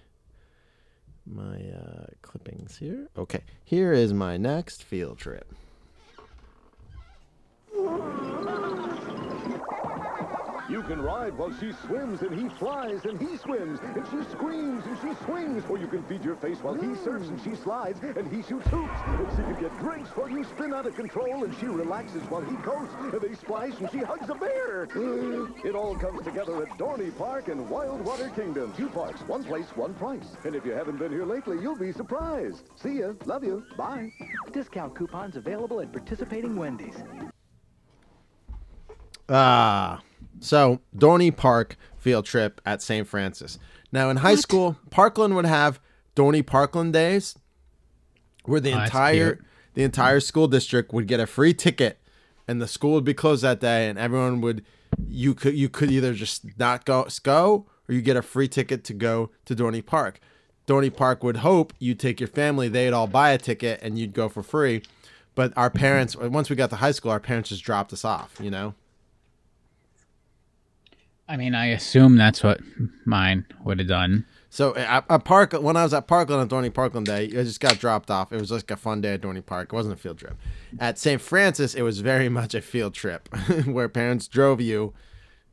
my 1.26 1.56
uh, 1.70 2.06
clippings 2.22 2.76
here. 2.78 3.08
Okay. 3.16 3.40
Here 3.64 3.92
is 3.92 4.12
my 4.12 4.36
next 4.36 4.82
field 4.82 5.18
trip. 5.18 5.52
You 10.70 10.82
can 10.84 11.02
ride 11.02 11.36
while 11.36 11.52
she 11.58 11.72
swims 11.84 12.22
and 12.22 12.32
he 12.32 12.48
flies 12.56 13.04
and 13.04 13.20
he 13.20 13.36
swims 13.36 13.80
and 13.82 14.06
she 14.06 14.30
screams 14.30 14.84
and 14.86 14.96
she 15.00 15.24
swings. 15.24 15.64
Or 15.68 15.78
you 15.78 15.88
can 15.88 16.04
feed 16.04 16.24
your 16.24 16.36
face 16.36 16.58
while 16.62 16.74
he 16.74 16.94
surfs 16.94 17.28
and 17.28 17.42
she 17.42 17.56
slides 17.56 17.98
and 18.02 18.30
he 18.32 18.40
shoots 18.42 18.68
hoops. 18.68 19.00
And 19.06 19.30
she 19.30 19.42
can 19.42 19.60
get 19.60 19.78
drinks 19.80 20.10
while 20.10 20.30
you 20.30 20.44
spin 20.44 20.72
out 20.72 20.86
of 20.86 20.94
control 20.94 21.42
and 21.42 21.52
she 21.58 21.66
relaxes 21.66 22.22
while 22.30 22.42
he 22.42 22.54
coasts 22.58 22.94
and 23.00 23.20
they 23.20 23.34
splash 23.34 23.72
and 23.80 23.90
she 23.90 23.98
hugs 23.98 24.30
a 24.30 24.34
bear. 24.36 24.84
It 25.64 25.74
all 25.74 25.96
comes 25.96 26.24
together 26.24 26.62
at 26.62 26.78
Dorney 26.78 27.16
Park 27.18 27.48
and 27.48 27.68
Wildwater 27.68 28.32
Kingdom. 28.36 28.72
Two 28.76 28.88
parks, 28.90 29.22
one 29.22 29.42
place, 29.42 29.66
one 29.74 29.94
price. 29.94 30.36
And 30.44 30.54
if 30.54 30.64
you 30.64 30.70
haven't 30.70 30.98
been 30.98 31.10
here 31.10 31.26
lately, 31.26 31.58
you'll 31.60 31.78
be 31.78 31.90
surprised. 31.92 32.70
See 32.76 33.00
ya. 33.00 33.14
Love 33.26 33.42
you. 33.42 33.64
Bye. 33.76 34.12
Discount 34.52 34.94
coupons 34.94 35.34
available 35.34 35.80
at 35.80 35.92
participating 35.92 36.54
Wendy's. 36.54 37.02
Ah, 39.28 40.00
so 40.40 40.80
Dorney 40.96 41.34
Park 41.34 41.76
field 41.96 42.24
trip 42.24 42.60
at 42.64 42.82
St. 42.82 43.06
Francis. 43.06 43.58
Now 43.92 44.10
in 44.10 44.18
high 44.18 44.36
school, 44.36 44.76
Parkland 44.90 45.34
would 45.36 45.44
have 45.46 45.80
Dorney 46.16 46.44
Parkland 46.44 46.92
days, 46.92 47.36
where 48.44 48.60
the 48.60 48.72
Oh, 48.72 48.82
entire 48.82 49.40
the 49.74 49.82
entire 49.84 50.20
school 50.20 50.48
district 50.48 50.92
would 50.92 51.06
get 51.06 51.20
a 51.20 51.26
free 51.26 51.54
ticket, 51.54 51.98
and 52.48 52.60
the 52.60 52.66
school 52.68 52.92
would 52.92 53.04
be 53.04 53.14
closed 53.14 53.42
that 53.42 53.60
day, 53.60 53.88
and 53.88 53.98
everyone 53.98 54.40
would 54.40 54.64
you 55.08 55.34
could 55.34 55.54
you 55.54 55.68
could 55.68 55.90
either 55.90 56.14
just 56.14 56.58
not 56.58 56.84
go 56.84 57.06
go 57.22 57.66
or 57.88 57.94
you 57.94 58.02
get 58.02 58.16
a 58.16 58.22
free 58.22 58.48
ticket 58.48 58.84
to 58.84 58.94
go 58.94 59.30
to 59.44 59.54
Dorney 59.54 59.84
Park. 59.84 60.20
Dorney 60.66 60.94
Park 60.94 61.24
would 61.24 61.38
hope 61.38 61.72
you 61.78 61.94
take 61.94 62.20
your 62.20 62.28
family, 62.28 62.68
they'd 62.68 62.92
all 62.92 63.08
buy 63.08 63.30
a 63.30 63.38
ticket, 63.38 63.80
and 63.82 63.98
you'd 63.98 64.12
go 64.12 64.28
for 64.28 64.42
free. 64.42 64.82
But 65.34 65.52
our 65.56 65.70
parents, 65.70 66.16
once 66.16 66.50
we 66.50 66.56
got 66.56 66.70
to 66.70 66.76
high 66.76 66.90
school, 66.92 67.10
our 67.10 67.18
parents 67.20 67.48
just 67.48 67.64
dropped 67.64 67.92
us 67.92 68.04
off. 68.04 68.36
You 68.40 68.50
know. 68.50 68.74
I 71.30 71.36
mean, 71.36 71.54
I 71.54 71.66
assume 71.66 72.16
that's 72.16 72.42
what 72.42 72.60
mine 73.04 73.46
would 73.62 73.78
have 73.78 73.86
done. 73.86 74.26
So 74.48 74.74
at, 74.74 75.04
at 75.08 75.24
Park, 75.24 75.52
when 75.52 75.76
I 75.76 75.84
was 75.84 75.94
at 75.94 76.08
Parkland 76.08 76.42
on 76.42 76.48
Dorney 76.48 76.74
Parkland 76.74 77.06
Day, 77.06 77.26
I 77.26 77.44
just 77.44 77.60
got 77.60 77.78
dropped 77.78 78.10
off. 78.10 78.32
It 78.32 78.40
was 78.40 78.50
like 78.50 78.68
a 78.72 78.76
fun 78.76 79.00
day 79.00 79.14
at 79.14 79.20
Dorney 79.20 79.46
Park. 79.46 79.72
It 79.72 79.76
wasn't 79.76 79.94
a 79.94 79.96
field 79.96 80.18
trip. 80.18 80.36
At 80.80 80.98
St. 80.98 81.20
Francis, 81.20 81.76
it 81.76 81.82
was 81.82 82.00
very 82.00 82.28
much 82.40 82.52
a 82.56 82.60
field 82.60 82.94
trip, 82.94 83.28
where 83.66 83.88
parents 83.88 84.26
drove 84.26 84.60
you 84.60 84.92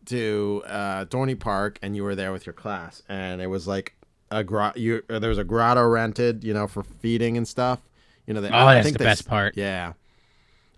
to 0.06 0.64
uh, 0.66 1.06
Dorney 1.06 1.40
Park, 1.40 1.78
and 1.84 1.95
you 1.95 2.04
were 2.04 2.16
there 2.16 2.32
with 2.32 2.48
your 2.48 2.54
class. 2.54 3.04
And 3.08 3.40
it 3.40 3.48
was 3.48 3.68
like 3.68 3.95
a 4.32 4.44
grotto. 4.44 4.80
You 4.80 5.04
uh, 5.12 5.20
there 5.20 5.30
was 5.30 5.38
a 5.38 5.44
grotto 5.44 5.88
rented, 5.88 6.44
you 6.44 6.56
know, 6.56 6.66
for 6.66 6.82
feeding 6.82 7.38
and 7.38 7.48
stuff. 7.48 7.82
You 8.26 8.34
know, 8.34 8.41
they, 8.41 8.48
Oh, 8.48 8.66
that's 8.66 8.91
the 8.91 8.98
best 8.98 9.28
part. 9.28 9.56
Yeah. 9.56 9.94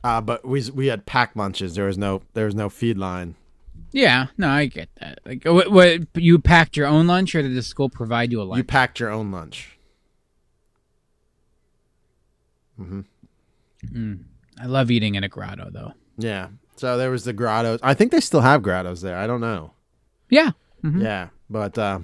Uh, 0.03 0.19
but 0.19 0.45
we 0.45 0.69
we 0.71 0.87
had 0.87 1.05
pack 1.05 1.37
lunches. 1.37 1.75
There 1.75 1.85
was 1.85 1.97
no 1.97 2.21
there 2.33 2.45
was 2.45 2.55
no 2.55 2.67
feed 2.67 2.97
line. 2.97 3.35
Yeah, 3.91 4.27
no, 4.37 4.49
I 4.49 4.67
get 4.67 4.89
that. 4.99 5.19
Like, 5.25 5.43
what, 5.45 5.71
what 5.71 6.01
you 6.15 6.37
packed 6.39 6.77
your 6.77 6.85
own 6.87 7.07
lunch, 7.07 7.33
or 7.33 7.41
did 7.41 7.55
the 7.55 7.63
school 7.63 7.89
provide 7.89 8.31
you 8.31 8.41
a 8.41 8.43
lunch? 8.43 8.57
You 8.57 8.63
packed 8.63 8.99
your 8.99 9.09
own 9.09 9.31
lunch. 9.31 9.77
Mm-hmm. 12.79 13.01
Mm. 13.93 14.23
I 14.61 14.65
love 14.65 14.91
eating 14.91 15.15
in 15.15 15.23
a 15.23 15.29
grotto, 15.29 15.69
though. 15.71 15.93
Yeah. 16.17 16.47
So 16.75 16.97
there 16.97 17.11
was 17.11 17.23
the 17.25 17.33
grottos. 17.33 17.79
I 17.83 17.93
think 17.93 18.11
they 18.11 18.19
still 18.19 18.41
have 18.41 18.61
grottos 18.61 19.01
there. 19.01 19.17
I 19.17 19.27
don't 19.27 19.41
know. 19.41 19.73
Yeah. 20.29 20.51
Mhm. 20.83 21.01
Yeah, 21.03 21.29
but 21.49 21.77
uh, 21.77 21.99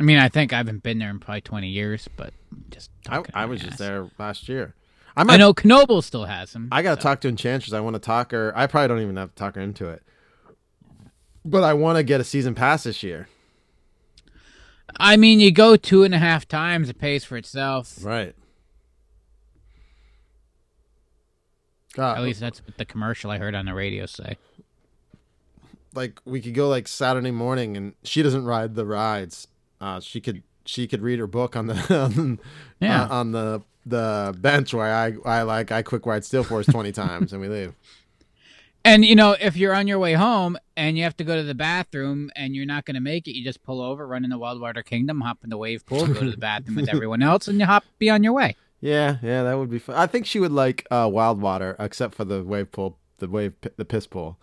I 0.00 0.02
mean, 0.02 0.18
I 0.18 0.28
think 0.28 0.52
I 0.52 0.56
haven't 0.56 0.82
been 0.82 0.98
there 0.98 1.10
in 1.10 1.20
probably 1.20 1.40
twenty 1.42 1.68
years, 1.68 2.08
but 2.16 2.32
just 2.70 2.90
I, 3.08 3.22
I 3.32 3.44
was 3.44 3.60
just 3.60 3.78
there 3.78 4.10
last 4.18 4.48
year. 4.48 4.74
I, 5.16 5.22
might- 5.22 5.36
know 5.36 5.54
Knoble 5.54 6.02
still 6.02 6.24
has 6.24 6.52
them. 6.52 6.68
I 6.72 6.82
got 6.82 6.96
to 6.96 7.00
talk 7.00 7.20
to 7.20 7.28
Enchantress. 7.28 7.72
I 7.72 7.78
want 7.80 7.94
to 7.94 8.00
talk 8.00 8.32
her. 8.32 8.52
I 8.56 8.66
probably 8.66 8.88
don't 8.88 9.00
even 9.02 9.16
have 9.16 9.30
to 9.30 9.34
talk 9.36 9.54
her 9.54 9.60
into 9.60 9.88
it. 9.88 10.02
But 11.48 11.62
I 11.64 11.74
want 11.74 11.96
to 11.96 12.02
get 12.02 12.20
a 12.20 12.24
season 12.24 12.54
pass 12.54 12.82
this 12.84 13.02
year. 13.02 13.28
I 14.98 15.16
mean, 15.16 15.40
you 15.40 15.50
go 15.52 15.76
two 15.76 16.02
and 16.04 16.14
a 16.14 16.18
half 16.18 16.48
times, 16.48 16.88
it 16.88 16.98
pays 16.98 17.24
for 17.24 17.36
itself. 17.36 18.02
Right. 18.04 18.34
God. 21.94 22.18
At 22.18 22.24
least 22.24 22.40
that's 22.40 22.60
what 22.62 22.76
the 22.76 22.84
commercial 22.84 23.30
I 23.30 23.38
heard 23.38 23.54
on 23.54 23.64
the 23.66 23.74
radio 23.74 24.06
say. 24.06 24.36
like 25.94 26.20
we 26.24 26.40
could 26.40 26.54
go 26.54 26.68
like 26.68 26.88
Saturday 26.88 27.30
morning, 27.30 27.76
and 27.76 27.94
she 28.02 28.22
doesn't 28.22 28.44
ride 28.44 28.74
the 28.74 28.84
rides. 28.84 29.48
Uh, 29.80 30.00
she 30.00 30.20
could 30.20 30.42
she 30.64 30.86
could 30.86 31.00
read 31.00 31.18
her 31.18 31.26
book 31.26 31.56
on 31.56 31.66
the 31.68 31.74
on, 32.04 32.38
Yeah. 32.80 33.04
uh, 33.04 33.08
on 33.14 33.32
the 33.32 33.62
the 33.86 34.34
bench 34.38 34.74
where 34.74 34.92
I 34.94 35.14
I 35.24 35.42
like 35.42 35.72
I 35.72 35.82
quick 35.82 36.04
ride 36.06 36.24
Steel 36.24 36.44
Force 36.44 36.66
twenty 36.66 36.92
times 37.04 37.32
and 37.32 37.40
we 37.40 37.48
leave. 37.48 37.74
And 38.86 39.04
you 39.04 39.16
know, 39.16 39.36
if 39.40 39.56
you're 39.56 39.74
on 39.74 39.88
your 39.88 39.98
way 39.98 40.12
home 40.12 40.56
and 40.76 40.96
you 40.96 41.02
have 41.02 41.16
to 41.16 41.24
go 41.24 41.34
to 41.34 41.42
the 41.42 41.56
bathroom 41.56 42.30
and 42.36 42.54
you're 42.54 42.66
not 42.66 42.84
going 42.84 42.94
to 42.94 43.00
make 43.00 43.26
it, 43.26 43.36
you 43.36 43.42
just 43.42 43.64
pull 43.64 43.82
over, 43.82 44.06
run 44.06 44.22
in 44.22 44.30
the 44.30 44.38
Wildwater 44.38 44.84
Kingdom, 44.84 45.22
hop 45.22 45.38
in 45.42 45.50
the 45.50 45.56
wave 45.56 45.84
pool, 45.84 46.06
go 46.06 46.20
to 46.20 46.30
the 46.30 46.36
bathroom 46.50 46.76
with 46.76 46.88
everyone 46.88 47.20
else, 47.20 47.48
and 47.48 47.58
you 47.58 47.66
hop 47.66 47.82
be 47.98 48.08
on 48.08 48.22
your 48.22 48.32
way. 48.32 48.54
Yeah, 48.80 49.16
yeah, 49.22 49.42
that 49.42 49.58
would 49.58 49.70
be 49.70 49.80
fun. 49.80 49.96
I 49.96 50.06
think 50.06 50.24
she 50.24 50.38
would 50.38 50.52
like 50.52 50.86
uh, 50.92 51.10
wild 51.12 51.40
water, 51.40 51.74
except 51.80 52.14
for 52.14 52.24
the 52.24 52.44
wave 52.44 52.70
pool, 52.70 52.96
the 53.18 53.26
wave, 53.26 53.54
the 53.76 53.84
piss 53.84 54.06
pool. 54.06 54.38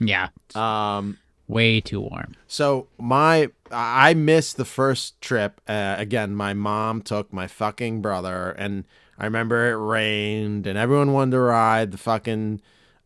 Yeah, 0.00 0.30
Um, 0.56 1.18
way 1.46 1.80
too 1.80 2.00
warm. 2.00 2.34
So 2.48 2.88
my 2.98 3.50
I 3.70 4.14
missed 4.14 4.56
the 4.56 4.64
first 4.64 5.20
trip. 5.20 5.60
Uh, 5.68 5.94
again, 5.98 6.34
my 6.34 6.52
mom 6.52 7.00
took 7.00 7.32
my 7.32 7.46
fucking 7.46 8.02
brother, 8.02 8.50
and 8.58 8.86
I 9.18 9.24
remember 9.24 9.70
it 9.70 9.76
rained, 9.76 10.66
and 10.66 10.76
everyone 10.76 11.12
wanted 11.12 11.30
to 11.32 11.40
ride 11.40 11.92
the 11.92 11.98
fucking. 11.98 12.60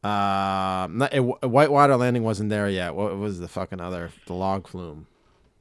Uh, 0.05 0.87
not, 0.91 1.13
it, 1.13 1.21
Whitewater 1.21 1.97
Landing 1.97 2.23
wasn't 2.23 2.51
there 2.51 2.69
yet. 2.69 2.95
What 2.95 3.17
was 3.19 3.41
the 3.41 3.49
fucking 3.49 3.81
other 3.81 4.11
the 4.27 4.33
log 4.35 4.69
flume? 4.69 5.07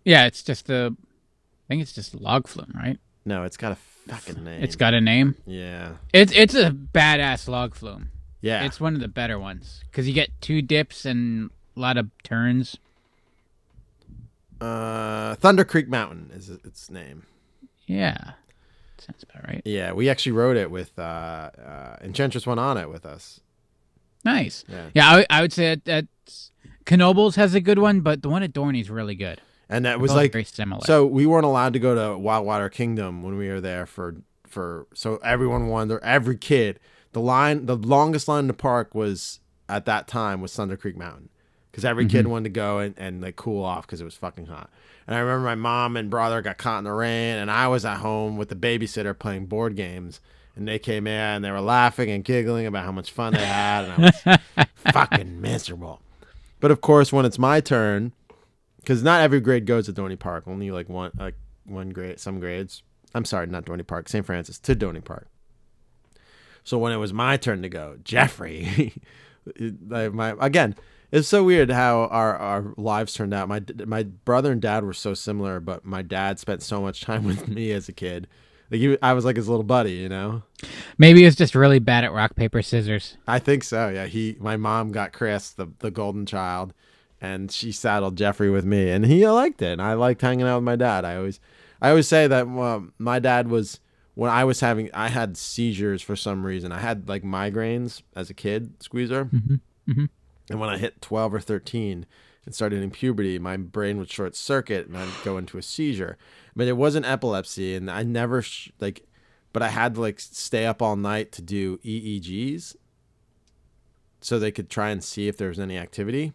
Yeah, 0.05 0.25
it's 0.25 0.43
just 0.43 0.67
the. 0.67 0.95
I 0.99 1.67
think 1.67 1.81
it's 1.81 1.91
just 1.93 2.13
log 2.15 2.47
flume, 2.47 2.71
right? 2.75 2.97
No, 3.25 3.43
it's 3.43 3.57
got 3.57 3.71
a 3.73 3.75
fucking 4.07 4.43
name. 4.43 4.63
It's 4.63 4.75
got 4.75 4.93
a 4.93 5.01
name. 5.01 5.35
yeah, 5.45 5.93
It's 6.13 6.31
it's 6.33 6.55
a 6.55 6.71
badass 6.71 7.47
log 7.49 7.75
flume. 7.75 8.09
yeah. 8.41 8.63
It's 8.65 8.79
one 8.79 8.93
of 8.95 9.01
the 9.01 9.07
better 9.09 9.37
ones 9.39 9.81
because 9.91 10.07
you 10.07 10.13
get 10.13 10.29
two 10.39 10.61
dips 10.61 11.03
and 11.05 11.49
a 11.75 11.79
lot 11.79 11.97
of 11.97 12.09
turns. 12.23 12.77
uh, 14.61 15.35
Thunder 15.35 15.63
Creek 15.65 15.87
Mountain 15.89 16.31
is 16.33 16.49
its 16.49 16.89
name. 16.89 17.23
Yeah, 17.85 18.31
sounds 18.97 19.23
about 19.23 19.47
right. 19.47 19.61
Yeah, 19.65 19.91
we 19.93 20.09
actually 20.09 20.33
rode 20.33 20.57
it 20.57 20.69
with 20.71 20.97
uh, 20.97 21.01
uh, 21.01 21.97
Enchantress 22.01 22.45
went 22.47 22.59
on 22.59 22.77
it 22.77 22.89
with 22.89 23.05
us. 23.05 23.39
Nice. 24.27 24.63
Yeah. 24.67 24.89
Yeah, 24.93 25.09
I, 25.09 25.25
I 25.29 25.41
would 25.41 25.53
say 25.53 25.75
that 25.75 25.85
that's 25.85 26.51
Knoebels 26.85 27.35
has 27.35 27.53
a 27.55 27.61
good 27.61 27.79
one, 27.79 28.01
but 28.01 28.21
the 28.21 28.29
one 28.29 28.43
at 28.43 28.53
Dorney's 28.53 28.89
really 28.89 29.15
good. 29.15 29.41
and 29.69 29.83
that 29.85 29.91
They're 29.91 29.99
was 29.99 30.13
like 30.13 30.31
very 30.31 30.43
similar. 30.43 30.81
So 30.85 31.05
we 31.05 31.25
weren't 31.25 31.45
allowed 31.45 31.73
to 31.73 31.79
go 31.79 31.95
to 31.95 32.01
Wildwater 32.21 32.71
Kingdom 32.71 33.23
when 33.23 33.37
we 33.37 33.47
were 33.49 33.61
there 33.61 33.85
for 33.85 34.17
for 34.47 34.87
so 34.93 35.17
everyone 35.23 35.67
wanted 35.67 35.99
every 36.03 36.37
kid 36.37 36.79
the 37.11 37.19
line 37.19 37.65
the 37.65 37.75
longest 37.75 38.27
line 38.29 38.41
in 38.45 38.47
the 38.47 38.53
park 38.53 38.95
was 38.95 39.39
at 39.67 39.85
that 39.85 40.07
time 40.07 40.39
was 40.41 40.55
Thunder 40.55 40.77
Creek 40.77 40.95
Mountain 40.95 41.27
because 41.69 41.83
every 41.83 42.05
kid 42.05 42.25
Mhm. 42.25 42.29
wanted 42.29 42.43
to 42.45 42.49
go 42.51 42.79
and, 42.79 42.95
and 42.97 43.21
like 43.21 43.35
cool 43.35 43.63
off 43.63 43.85
because 43.85 43.99
it 43.99 44.05
was 44.05 44.15
fucking 44.15 44.45
hot. 44.45 44.69
And 45.05 45.15
I 45.15 45.19
remember 45.19 45.43
my 45.45 45.55
mom 45.55 45.97
and 45.97 46.09
brother 46.09 46.41
got 46.41 46.57
caught 46.57 46.79
in 46.79 46.83
the 46.85 46.91
rain, 46.93 47.35
and 47.37 47.51
I 47.51 47.67
was 47.67 47.83
at 47.85 47.97
home 47.97 48.35
with 48.37 48.47
the 48.49 48.55
babysitter 48.55 49.17
playing 49.17 49.45
board 49.47 49.75
games. 49.75 50.19
And 50.57 50.67
they 50.67 50.79
came 50.79 51.05
in 51.05 51.13
and 51.13 51.45
they 51.45 51.51
were 51.51 51.61
laughing 51.61 52.09
and 52.09 52.23
giggling 52.23 52.65
about 52.65 52.83
how 52.83 52.91
much 52.91 53.11
fun 53.11 53.33
they 53.33 53.45
had, 53.45 53.85
and 53.85 54.13
I 54.25 54.39
was 54.55 54.67
fucking 54.93 55.39
miserable. 55.39 56.01
But 56.59 56.71
of 56.71 56.81
course, 56.81 57.13
when 57.13 57.25
it's 57.25 57.37
my 57.37 57.61
turn, 57.61 58.11
because 58.79 59.03
not 59.03 59.21
every 59.21 59.39
grade 59.39 59.65
goes 59.65 59.85
to 59.85 59.93
Dorney 59.93 60.17
Park. 60.17 60.45
Only 60.47 60.71
like 60.71 60.89
one, 60.89 61.11
like 61.19 61.35
one 61.65 61.89
grade, 61.89 62.19
some 62.19 62.39
grades. 62.39 62.83
I'm 63.13 63.25
sorry, 63.25 63.45
not 63.47 63.65
Dorney 63.65 63.85
Park, 63.85 64.09
St. 64.09 64.25
Francis 64.25 64.57
to 64.59 64.75
Dorney 64.75 65.03
Park. 65.03 65.27
So 66.63 66.77
when 66.77 66.91
it 66.91 66.97
was 66.97 67.13
my 67.13 67.37
turn 67.37 67.61
to 67.61 67.69
go, 67.69 67.97
Jeffrey, 68.03 68.93
my 69.89 70.35
again, 70.39 70.75
it's 71.11 71.27
so 71.27 71.43
weird 71.43 71.69
how 71.69 72.05
our, 72.05 72.35
our 72.35 72.73
lives 72.77 73.13
turned 73.13 73.33
out. 73.33 73.47
My 73.47 73.61
my 73.85 74.03
brother 74.03 74.51
and 74.51 74.61
dad 74.61 74.83
were 74.83 74.93
so 74.93 75.13
similar, 75.13 75.59
but 75.59 75.85
my 75.85 76.01
dad 76.01 76.39
spent 76.39 76.63
so 76.63 76.81
much 76.81 77.01
time 77.01 77.23
with 77.25 77.47
me 77.47 77.71
as 77.71 77.87
a 77.87 77.93
kid. 77.93 78.27
Like 78.71 78.79
he, 78.81 78.97
I 79.01 79.13
was 79.13 79.23
like 79.25 79.35
his 79.37 79.47
little 79.47 79.63
buddy, 79.63 79.93
you 79.93 80.09
know. 80.09 80.43
Maybe 80.97 81.19
he 81.19 81.25
was 81.25 81.35
just 81.35 81.55
really 81.55 81.79
bad 81.79 82.03
at 82.03 82.11
rock 82.11 82.35
paper 82.35 82.61
scissors. 82.61 83.17
I 83.27 83.39
think 83.39 83.63
so. 83.63 83.89
Yeah, 83.89 84.05
he. 84.07 84.35
My 84.39 84.57
mom 84.57 84.91
got 84.91 85.13
Chris, 85.13 85.51
the 85.51 85.67
the 85.79 85.91
golden 85.91 86.25
child, 86.25 86.73
and 87.21 87.51
she 87.51 87.71
saddled 87.71 88.17
Jeffrey 88.17 88.49
with 88.49 88.65
me, 88.65 88.89
and 88.89 89.05
he 89.05 89.27
liked 89.27 89.61
it. 89.61 89.73
And 89.73 89.81
I 89.81 89.93
liked 89.93 90.21
hanging 90.21 90.45
out 90.47 90.57
with 90.57 90.63
my 90.65 90.75
dad. 90.75 91.05
I 91.05 91.15
always, 91.15 91.39
I 91.81 91.89
always 91.89 92.07
say 92.07 92.27
that 92.27 92.45
um, 92.47 92.93
my 92.97 93.19
dad 93.19 93.47
was 93.49 93.79
when 94.15 94.31
I 94.31 94.43
was 94.43 94.59
having, 94.59 94.89
I 94.93 95.09
had 95.09 95.37
seizures 95.37 96.01
for 96.01 96.15
some 96.15 96.45
reason. 96.45 96.71
I 96.71 96.79
had 96.79 97.07
like 97.07 97.23
migraines 97.23 98.01
as 98.15 98.29
a 98.29 98.33
kid, 98.33 98.81
squeezer, 98.83 99.25
Mhm, 99.25 99.59
mhm. 99.87 100.09
and 100.49 100.59
when 100.59 100.69
I 100.69 100.77
hit 100.77 101.01
twelve 101.01 101.33
or 101.33 101.39
thirteen 101.39 102.05
and 102.45 102.55
started 102.55 102.81
in 102.81 102.89
puberty, 102.91 103.37
my 103.39 103.57
brain 103.57 103.97
would 103.97 104.09
short 104.11 104.35
circuit 104.35 104.87
and 104.87 104.97
I'd 104.97 105.09
go 105.23 105.37
into 105.37 105.57
a 105.57 105.61
seizure. 105.61 106.17
But 106.57 106.67
it 106.67 106.75
wasn't 106.75 107.05
epilepsy, 107.05 107.75
and 107.75 107.89
I 107.89 108.01
never 108.01 108.41
sh- 108.41 108.71
like, 108.79 109.05
but 109.53 109.61
I 109.61 109.67
had 109.69 109.93
to 109.93 110.01
like 110.01 110.19
stay 110.19 110.65
up 110.65 110.81
all 110.81 110.95
night 110.95 111.31
to 111.33 111.43
do 111.43 111.77
EEGs 111.85 112.75
so 114.21 114.39
they 114.39 114.51
could 114.51 114.67
try 114.67 114.89
and 114.89 115.03
see 115.03 115.27
if 115.27 115.37
there 115.37 115.49
was 115.49 115.59
any 115.59 115.77
activity. 115.77 116.33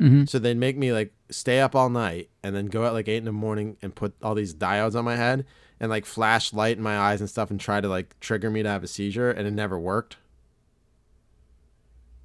Mhm. 0.00 0.28
So 0.28 0.38
they'd 0.38 0.56
make 0.56 0.76
me 0.76 0.92
like 0.92 1.12
stay 1.30 1.60
up 1.60 1.74
all 1.74 1.88
night 1.90 2.30
and 2.44 2.54
then 2.54 2.66
go 2.66 2.86
at 2.86 2.92
like 2.92 3.08
eight 3.08 3.16
in 3.16 3.24
the 3.24 3.32
morning 3.32 3.76
and 3.82 3.92
put 3.92 4.14
all 4.22 4.36
these 4.36 4.54
diodes 4.54 4.94
on 4.94 5.04
my 5.04 5.16
head 5.16 5.44
and 5.80 5.90
like 5.90 6.06
flash 6.06 6.52
light 6.52 6.76
in 6.76 6.82
my 6.82 6.96
eyes 6.96 7.20
and 7.20 7.28
stuff 7.28 7.50
and 7.50 7.58
try 7.58 7.80
to 7.80 7.88
like 7.88 8.18
trigger 8.20 8.50
me 8.50 8.62
to 8.62 8.68
have 8.68 8.84
a 8.84 8.86
seizure 8.86 9.32
and 9.32 9.48
it 9.48 9.52
never 9.52 9.80
worked. 9.80 10.16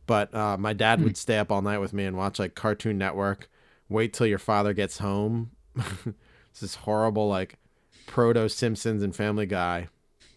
But 0.05 0.31
uh, 0.35 0.57
my 0.57 0.73
dad 0.73 1.01
would 1.01 1.17
stay 1.17 1.39
up 1.39 1.51
all 1.51 1.63
night 1.63 1.79
with 1.79 1.91
me 1.93 2.05
and 2.05 2.15
watch 2.17 2.37
like 2.37 2.53
Cartoon 2.53 2.99
Network. 2.99 3.49
Wait 3.89 4.13
till 4.13 4.27
your 4.27 4.37
father 4.37 4.73
gets 4.73 4.99
home. 4.99 5.51
it's 6.51 6.59
this 6.61 6.75
horrible 6.75 7.27
like 7.27 7.57
proto 8.05 8.47
Simpsons 8.49 9.01
and 9.03 9.15
Family 9.15 9.45
Guy. 9.45 9.87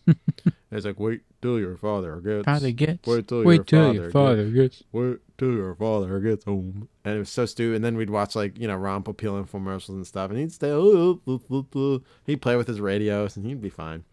it's 0.71 0.85
like 0.87 0.99
wait 1.01 1.23
till 1.41 1.59
your 1.59 1.77
father 1.77 2.17
gets 2.21 2.45
Father 2.45 2.71
gets- 2.73 3.07
wait 3.07 3.27
till 3.29 3.43
wait 3.45 3.55
your 3.57 3.65
till 3.65 3.83
father 3.87 3.95
your 4.03 4.11
father 4.11 4.51
gets- 4.51 4.83
wait 4.93 5.19
till 5.39 5.53
your 5.53 5.75
father 5.75 6.21
gets 6.21 6.45
home. 6.45 6.89
And 7.05 7.17
it 7.17 7.19
was 7.21 7.31
so 7.31 7.47
stupid. 7.47 7.77
And 7.77 7.85
then 7.85 7.97
we'd 7.97 8.11
watch 8.11 8.35
like 8.37 8.59
you 8.59 8.69
know 8.69 8.77
Ron 8.77 9.03
Popeil 9.03 9.45
infomercials 9.45 9.91
and 9.91 10.07
stuff, 10.07 10.31
and 10.31 10.39
he'd 10.39 10.53
stay. 10.53 10.71
"Oh, 10.71 11.21
oh, 11.27 11.41
oh, 11.51 11.67
oh." 11.75 12.03
He'd 12.25 12.43
play 12.43 12.57
with 12.57 12.67
his 12.69 12.81
radios, 12.81 13.37
and 13.37 13.47
he'd 13.47 13.61
be 13.63 13.71
fine. 13.71 14.05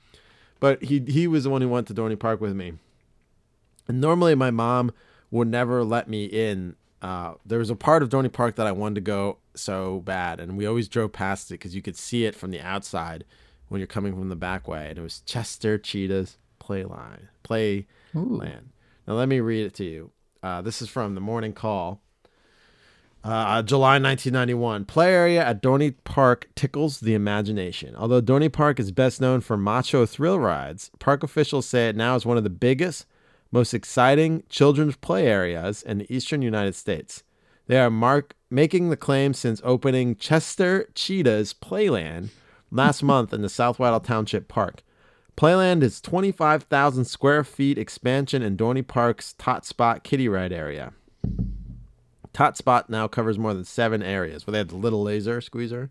But 0.59 0.83
he 0.83 0.99
he 1.07 1.27
was 1.27 1.43
the 1.43 1.49
one 1.49 1.61
who 1.61 1.69
went 1.69 1.87
to 1.87 1.93
Dorney 1.93 2.17
Park 2.19 2.39
with 2.41 2.53
me. 2.55 2.73
And 3.87 3.99
normally 3.99 4.35
my 4.35 4.51
mom 4.51 4.91
would 5.29 5.47
never 5.47 5.83
let 5.83 6.07
me 6.07 6.25
in. 6.25 6.75
Uh, 7.01 7.33
there 7.45 7.59
was 7.59 7.69
a 7.69 7.75
part 7.75 8.03
of 8.03 8.09
Dorney 8.09 8.31
Park 8.31 8.55
that 8.55 8.67
I 8.67 8.71
wanted 8.71 8.95
to 8.95 9.01
go 9.01 9.37
so 9.55 9.99
bad, 10.01 10.39
and 10.39 10.57
we 10.57 10.65
always 10.65 10.87
drove 10.87 11.11
past 11.11 11.51
it 11.51 11.55
because 11.55 11.75
you 11.75 11.81
could 11.81 11.97
see 11.97 12.25
it 12.25 12.35
from 12.35 12.51
the 12.51 12.61
outside 12.61 13.25
when 13.67 13.79
you're 13.79 13.87
coming 13.87 14.13
from 14.13 14.29
the 14.29 14.35
back 14.35 14.67
way. 14.67 14.87
And 14.89 14.97
it 14.97 15.01
was 15.01 15.21
Chester 15.21 15.77
Cheetah's 15.77 16.37
Playline 16.61 17.27
Playland. 17.43 17.85
Now 19.07 19.13
let 19.13 19.29
me 19.29 19.39
read 19.39 19.65
it 19.65 19.73
to 19.75 19.83
you. 19.83 20.11
Uh, 20.43 20.61
this 20.61 20.81
is 20.81 20.89
from 20.89 21.15
the 21.15 21.21
Morning 21.21 21.53
Call. 21.53 22.01
Uh, 23.23 23.61
July 23.61 23.99
1991. 23.99 24.85
Play 24.85 25.13
area 25.13 25.45
at 25.45 25.61
Dorney 25.61 25.93
Park 26.03 26.49
tickles 26.55 27.01
the 27.01 27.13
imagination. 27.13 27.95
Although 27.95 28.21
Dorney 28.21 28.51
Park 28.51 28.79
is 28.79 28.91
best 28.91 29.21
known 29.21 29.41
for 29.41 29.57
macho 29.57 30.07
thrill 30.07 30.39
rides, 30.39 30.89
park 30.97 31.21
officials 31.21 31.67
say 31.67 31.87
it 31.89 31.95
now 31.95 32.15
is 32.15 32.25
one 32.25 32.37
of 32.37 32.43
the 32.43 32.49
biggest, 32.49 33.05
most 33.51 33.75
exciting 33.75 34.43
children's 34.49 34.95
play 34.95 35.27
areas 35.27 35.83
in 35.83 35.99
the 35.99 36.13
eastern 36.13 36.41
United 36.41 36.73
States. 36.73 37.23
They 37.71 37.79
are 37.79 37.89
mark- 37.89 38.35
making 38.49 38.89
the 38.89 38.97
claim 38.97 39.33
since 39.33 39.61
opening 39.63 40.17
Chester 40.17 40.89
Cheetah's 40.93 41.53
Playland 41.53 42.27
last 42.69 43.01
month 43.01 43.33
in 43.33 43.43
the 43.43 43.47
South 43.47 43.79
Whitehall 43.79 44.01
Township 44.01 44.49
Park. 44.49 44.83
Playland 45.37 45.81
is 45.81 46.01
25,000 46.01 47.05
square 47.05 47.45
feet 47.45 47.77
expansion 47.77 48.41
in 48.41 48.57
Dorney 48.57 48.85
Park's 48.85 49.31
Tot 49.37 49.65
Spot 49.65 50.03
Kitty 50.03 50.27
Ride 50.27 50.51
area. 50.51 50.91
Tot 52.33 52.57
Spot 52.57 52.89
now 52.89 53.07
covers 53.07 53.39
more 53.39 53.53
than 53.53 53.63
seven 53.63 54.03
areas. 54.03 54.45
Where 54.45 54.51
they 54.51 54.57
have 54.57 54.67
the 54.67 54.75
little 54.75 55.03
laser 55.03 55.39
squeezer, 55.39 55.89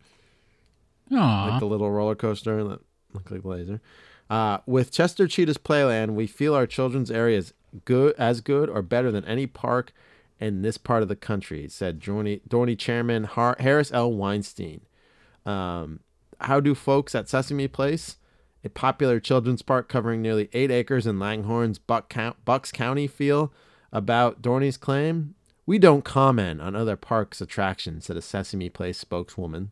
Aw. 1.11 1.47
like 1.48 1.61
the 1.61 1.66
little 1.66 1.90
roller 1.90 2.15
coaster 2.15 2.62
that 2.62 2.81
look 3.15 3.31
like 3.31 3.43
laser. 3.43 3.81
Uh, 4.28 4.59
with 4.66 4.93
Chester 4.93 5.27
Cheetah's 5.27 5.57
Playland, 5.57 6.11
we 6.11 6.27
feel 6.27 6.55
our 6.55 6.66
children's 6.66 7.11
area 7.11 7.39
is 7.39 7.55
good, 7.86 8.15
as 8.19 8.43
good 8.43 8.69
or 8.69 8.82
better 8.82 9.11
than 9.11 9.24
any 9.24 9.47
park 9.47 9.94
in 10.41 10.62
this 10.62 10.79
part 10.79 11.03
of 11.03 11.09
the 11.09 11.17
country," 11.17 11.69
said 11.69 12.01
Dorney, 12.01 12.41
Dorney 12.49 12.79
Chairman 12.79 13.25
Har- 13.25 13.57
Harris 13.61 13.93
L. 13.93 14.12
Weinstein. 14.12 14.81
Um, 15.47 16.01
how 16.41 16.61
do 16.61 16.75
folks 16.75 17.15
at 17.15 17.29
Sesame 17.29 17.69
Place, 17.69 18.17
a 18.65 18.69
popular 18.69 19.21
children's 19.21 19.62
park 19.62 19.89
covering 19.89 20.23
nearly 20.23 20.49
eight 20.53 20.71
acres 20.71 21.07
in 21.07 21.19
Langhorne's 21.19 21.79
Buck 21.79 22.09
Count- 22.09 22.45
Bucks 22.45 22.73
County, 22.73 23.07
feel 23.07 23.53
about 23.93 24.43
Dorney's 24.43 24.77
claim? 24.77 25.35
We 25.67 25.79
don't 25.79 26.05
comment 26.05 26.61
on 26.61 26.75
other 26.75 26.97
parks' 26.97 27.41
attractions, 27.41 28.07
said 28.07 28.17
a 28.17 28.23
Sesame 28.23 28.69
Place 28.69 28.99
spokeswoman. 28.99 29.71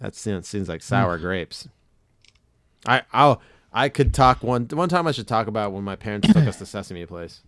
That 0.00 0.14
seems, 0.14 0.48
seems 0.48 0.68
like 0.68 0.82
sour 0.82 1.18
grapes. 1.18 1.68
I 2.86 3.02
I'll 3.12 3.40
I 3.72 3.88
could 3.88 4.12
talk 4.12 4.42
one 4.42 4.66
one 4.68 4.88
time 4.88 5.06
I 5.06 5.12
should 5.12 5.28
talk 5.28 5.46
about 5.46 5.72
when 5.72 5.82
my 5.84 5.96
parents 5.96 6.28
took 6.32 6.46
us 6.46 6.58
to 6.58 6.66
Sesame 6.66 7.06
Place. 7.06 7.42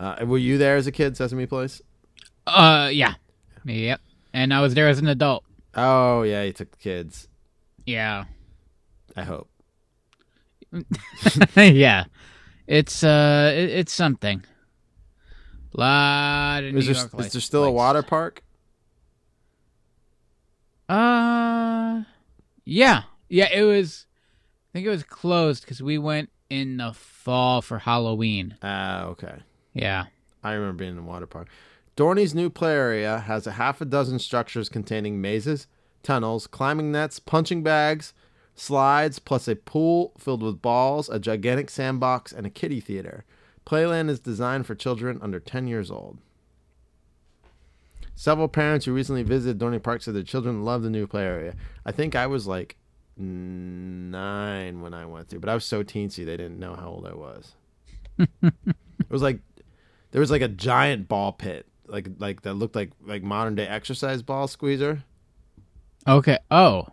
Uh, 0.00 0.24
were 0.24 0.38
you 0.38 0.56
there 0.56 0.76
as 0.76 0.86
a 0.86 0.92
kid, 0.92 1.14
Sesame 1.14 1.44
Place? 1.44 1.82
Uh, 2.46 2.88
yeah, 2.90 3.14
yep. 3.66 4.00
And 4.32 4.54
I 4.54 4.62
was 4.62 4.72
there 4.72 4.88
as 4.88 4.98
an 4.98 5.06
adult. 5.06 5.44
Oh 5.74 6.22
yeah, 6.22 6.42
you 6.42 6.54
took 6.54 6.70
the 6.70 6.78
kids. 6.78 7.28
Yeah, 7.84 8.24
I 9.14 9.22
hope. 9.22 9.50
yeah. 11.56 12.04
It's 12.66 13.04
uh, 13.04 13.52
it, 13.54 13.70
it's 13.70 13.92
something. 13.92 14.42
Lot 15.74 16.64
of 16.64 16.74
Is 16.76 16.86
New 16.86 16.94
there, 16.94 17.02
York 17.02 17.26
is 17.26 17.32
there 17.32 17.40
still 17.40 17.64
a 17.64 17.70
water 17.70 18.02
park? 18.02 18.42
Uh, 20.88 22.02
yeah, 22.64 23.02
yeah. 23.28 23.48
It 23.52 23.62
was. 23.64 24.06
I 24.70 24.78
think 24.78 24.86
it 24.86 24.90
was 24.90 25.02
closed 25.02 25.62
because 25.62 25.82
we 25.82 25.98
went 25.98 26.30
in 26.48 26.78
the 26.78 26.92
fall 26.94 27.60
for 27.60 27.78
Halloween. 27.78 28.56
Ah, 28.62 29.04
okay. 29.04 29.40
Yeah. 29.72 30.06
I 30.42 30.52
remember 30.52 30.78
being 30.78 30.90
in 30.90 30.96
the 30.96 31.02
water 31.02 31.26
park. 31.26 31.48
Dorney's 31.96 32.34
new 32.34 32.48
play 32.50 32.72
area 32.72 33.18
has 33.20 33.46
a 33.46 33.52
half 33.52 33.80
a 33.80 33.84
dozen 33.84 34.18
structures 34.18 34.68
containing 34.68 35.20
mazes, 35.20 35.66
tunnels, 36.02 36.46
climbing 36.46 36.92
nets, 36.92 37.18
punching 37.18 37.62
bags, 37.62 38.14
slides, 38.54 39.18
plus 39.18 39.48
a 39.48 39.56
pool 39.56 40.12
filled 40.18 40.42
with 40.42 40.62
balls, 40.62 41.08
a 41.08 41.18
gigantic 41.18 41.68
sandbox, 41.68 42.32
and 42.32 42.46
a 42.46 42.50
kiddie 42.50 42.80
theater. 42.80 43.24
Playland 43.66 44.08
is 44.08 44.20
designed 44.20 44.66
for 44.66 44.74
children 44.74 45.18
under 45.22 45.38
10 45.38 45.66
years 45.66 45.90
old. 45.90 46.18
Several 48.14 48.48
parents 48.48 48.84
who 48.84 48.92
recently 48.92 49.22
visited 49.22 49.58
Dorney 49.58 49.82
Park 49.82 50.02
said 50.02 50.14
their 50.14 50.22
children 50.22 50.64
love 50.64 50.82
the 50.82 50.90
new 50.90 51.06
play 51.06 51.24
area. 51.24 51.54
I 51.86 51.92
think 51.92 52.14
I 52.14 52.26
was 52.26 52.46
like 52.46 52.76
nine 53.16 54.80
when 54.80 54.94
I 54.94 55.06
went 55.06 55.28
through, 55.28 55.40
but 55.40 55.48
I 55.48 55.54
was 55.54 55.64
so 55.64 55.82
teensy 55.82 56.24
they 56.24 56.36
didn't 56.36 56.58
know 56.58 56.74
how 56.74 56.88
old 56.88 57.06
I 57.06 57.14
was. 57.14 57.52
it 58.18 59.10
was 59.10 59.22
like 59.22 59.40
there 60.10 60.20
was 60.20 60.30
like 60.30 60.42
a 60.42 60.48
giant 60.48 61.08
ball 61.08 61.32
pit, 61.32 61.66
like 61.86 62.08
like 62.18 62.42
that 62.42 62.54
looked 62.54 62.76
like 62.76 62.92
like 63.04 63.22
modern 63.22 63.54
day 63.54 63.66
exercise 63.66 64.22
ball 64.22 64.48
squeezer. 64.48 65.04
Okay. 66.06 66.38
Oh. 66.50 66.86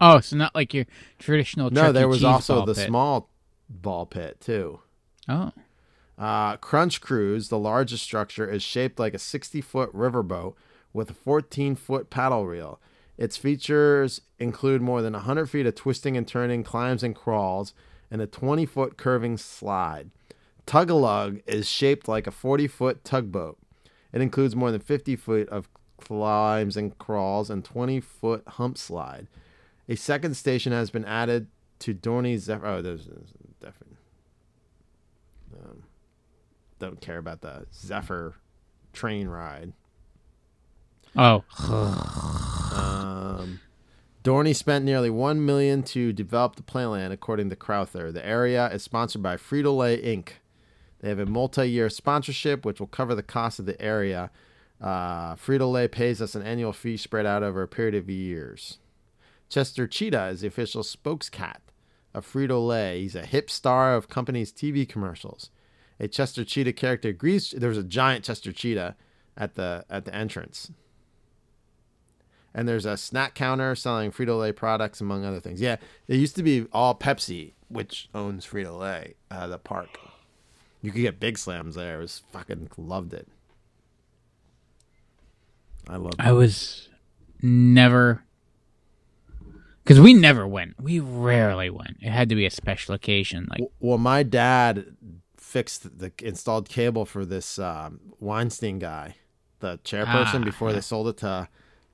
Oh, 0.00 0.20
so 0.20 0.36
not 0.36 0.54
like 0.54 0.74
your 0.74 0.86
traditional. 1.18 1.70
No, 1.70 1.92
there 1.92 2.08
was 2.08 2.24
also 2.24 2.66
the 2.66 2.74
pit. 2.74 2.86
small 2.86 3.30
ball 3.68 4.06
pit 4.06 4.40
too. 4.40 4.80
Oh. 5.28 5.52
Uh, 6.18 6.56
Crunch 6.56 7.00
Cruise, 7.00 7.48
the 7.48 7.58
largest 7.58 8.02
structure, 8.02 8.48
is 8.48 8.62
shaped 8.62 8.98
like 8.98 9.14
a 9.14 9.18
60 9.18 9.60
foot 9.60 9.92
riverboat 9.94 10.54
with 10.92 11.10
a 11.10 11.14
14 11.14 11.74
foot 11.74 12.10
paddle 12.10 12.46
reel. 12.46 12.80
Its 13.18 13.36
features 13.36 14.20
include 14.38 14.82
more 14.82 15.02
than 15.02 15.14
100 15.14 15.46
feet 15.48 15.66
of 15.66 15.74
twisting 15.74 16.16
and 16.16 16.28
turning, 16.28 16.62
climbs 16.62 17.02
and 17.02 17.14
crawls, 17.14 17.72
and 18.10 18.20
a 18.20 18.26
20 18.26 18.66
foot 18.66 18.96
curving 18.96 19.36
slide. 19.36 20.10
Tugalug 20.66 21.42
is 21.46 21.68
shaped 21.68 22.08
like 22.08 22.26
a 22.26 22.30
40 22.30 22.66
foot 22.66 23.04
tugboat. 23.04 23.58
It 24.12 24.20
includes 24.20 24.56
more 24.56 24.70
than 24.70 24.80
50 24.80 25.16
feet 25.16 25.48
of 25.48 25.68
climbs 25.98 26.76
and 26.76 26.96
crawls 26.98 27.50
and 27.50 27.64
20 27.64 28.00
foot 28.00 28.42
hump 28.46 28.76
slide. 28.78 29.28
A 29.88 29.94
second 29.94 30.36
station 30.36 30.72
has 30.72 30.90
been 30.90 31.04
added 31.04 31.46
to 31.80 31.94
Dorney 31.94 32.38
Zephyr. 32.38 32.66
Oh, 32.66 32.82
there's, 32.82 33.06
there's 33.06 33.32
definitely. 33.60 33.96
Um, 35.54 35.84
don't 36.78 37.00
care 37.00 37.18
about 37.18 37.40
the 37.40 37.66
Zephyr 37.72 38.34
train 38.92 39.28
ride. 39.28 39.72
Oh. 41.14 41.44
um, 42.74 43.60
Dorney 44.24 44.54
spent 44.54 44.84
nearly 44.84 45.08
one 45.08 45.44
million 45.44 45.82
to 45.84 46.12
develop 46.12 46.56
the 46.56 46.62
playland, 46.62 47.12
according 47.12 47.48
to 47.50 47.56
Crowther. 47.56 48.10
The 48.10 48.26
area 48.26 48.68
is 48.70 48.82
sponsored 48.82 49.22
by 49.22 49.36
Frito 49.36 49.76
Lay 49.76 50.02
Inc. 50.02 50.30
They 51.06 51.10
have 51.10 51.20
a 51.20 51.26
multi-year 51.26 51.88
sponsorship, 51.88 52.64
which 52.64 52.80
will 52.80 52.88
cover 52.88 53.14
the 53.14 53.22
cost 53.22 53.60
of 53.60 53.66
the 53.66 53.80
area. 53.80 54.28
Uh, 54.80 55.36
Frito 55.36 55.70
Lay 55.70 55.86
pays 55.86 56.20
us 56.20 56.34
an 56.34 56.42
annual 56.42 56.72
fee 56.72 56.96
spread 56.96 57.24
out 57.24 57.44
over 57.44 57.62
a 57.62 57.68
period 57.68 57.94
of 57.94 58.10
years. 58.10 58.78
Chester 59.48 59.86
Cheetah 59.86 60.26
is 60.30 60.40
the 60.40 60.48
official 60.48 60.82
spokescat 60.82 61.58
of 62.12 62.26
Frito 62.26 62.66
Lay. 62.66 63.02
He's 63.02 63.14
a 63.14 63.24
hip 63.24 63.50
star 63.50 63.94
of 63.94 64.08
company's 64.08 64.50
TV 64.52 64.88
commercials. 64.88 65.50
A 66.00 66.08
Chester 66.08 66.44
Cheetah 66.44 66.72
character 66.72 67.10
agrees. 67.10 67.52
There 67.56 67.68
was 67.68 67.78
a 67.78 67.84
giant 67.84 68.24
Chester 68.24 68.50
Cheetah 68.50 68.96
at 69.36 69.54
the 69.54 69.84
at 69.88 70.06
the 70.06 70.12
entrance. 70.12 70.72
And 72.52 72.68
there's 72.68 72.84
a 72.84 72.96
snack 72.96 73.36
counter 73.36 73.76
selling 73.76 74.10
Frito 74.10 74.40
Lay 74.40 74.50
products, 74.50 75.00
among 75.00 75.24
other 75.24 75.38
things. 75.38 75.60
Yeah, 75.60 75.76
it 76.08 76.16
used 76.16 76.34
to 76.34 76.42
be 76.42 76.66
all 76.72 76.96
Pepsi, 76.96 77.52
which 77.68 78.08
owns 78.12 78.44
Frito 78.44 78.76
Lay, 78.76 79.14
uh, 79.30 79.46
the 79.46 79.58
park. 79.58 80.00
You 80.82 80.92
could 80.92 81.00
get 81.02 81.18
big 81.20 81.38
slams 81.38 81.74
there. 81.74 81.98
It 81.98 82.02
was 82.02 82.22
fucking 82.32 82.70
loved 82.76 83.12
it. 83.14 83.26
I 85.88 85.96
love. 85.96 86.14
I 86.18 86.32
was 86.32 86.88
never 87.42 88.22
because 89.84 90.00
we 90.00 90.14
never 90.14 90.46
went. 90.46 90.74
We 90.80 90.98
rarely 91.00 91.70
went. 91.70 91.98
It 92.02 92.10
had 92.10 92.28
to 92.28 92.34
be 92.34 92.46
a 92.46 92.50
special 92.50 92.94
occasion. 92.94 93.46
Like 93.50 93.60
Well, 93.80 93.98
my 93.98 94.22
dad 94.22 94.96
fixed 95.36 95.98
the 95.98 96.12
installed 96.22 96.68
cable 96.68 97.04
for 97.06 97.24
this 97.24 97.58
um, 97.58 98.00
Weinstein 98.18 98.78
guy, 98.80 99.16
the 99.60 99.78
chairperson, 99.84 100.42
Ah, 100.42 100.44
before 100.44 100.68
yeah. 100.70 100.74
they 100.76 100.80
sold 100.80 101.08
it 101.08 101.16
to 101.18 101.48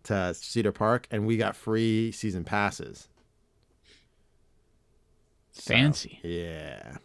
to 0.05 0.35
Cedar 0.35 0.73
Fair, 0.73 1.03
and 1.11 1.27
we 1.27 1.37
got 1.37 1.55
free 1.55 2.11
season 2.13 2.45
passes. 2.45 3.09
So, 5.53 5.75
Fancy. 5.75 6.19
yeah. 6.23 6.97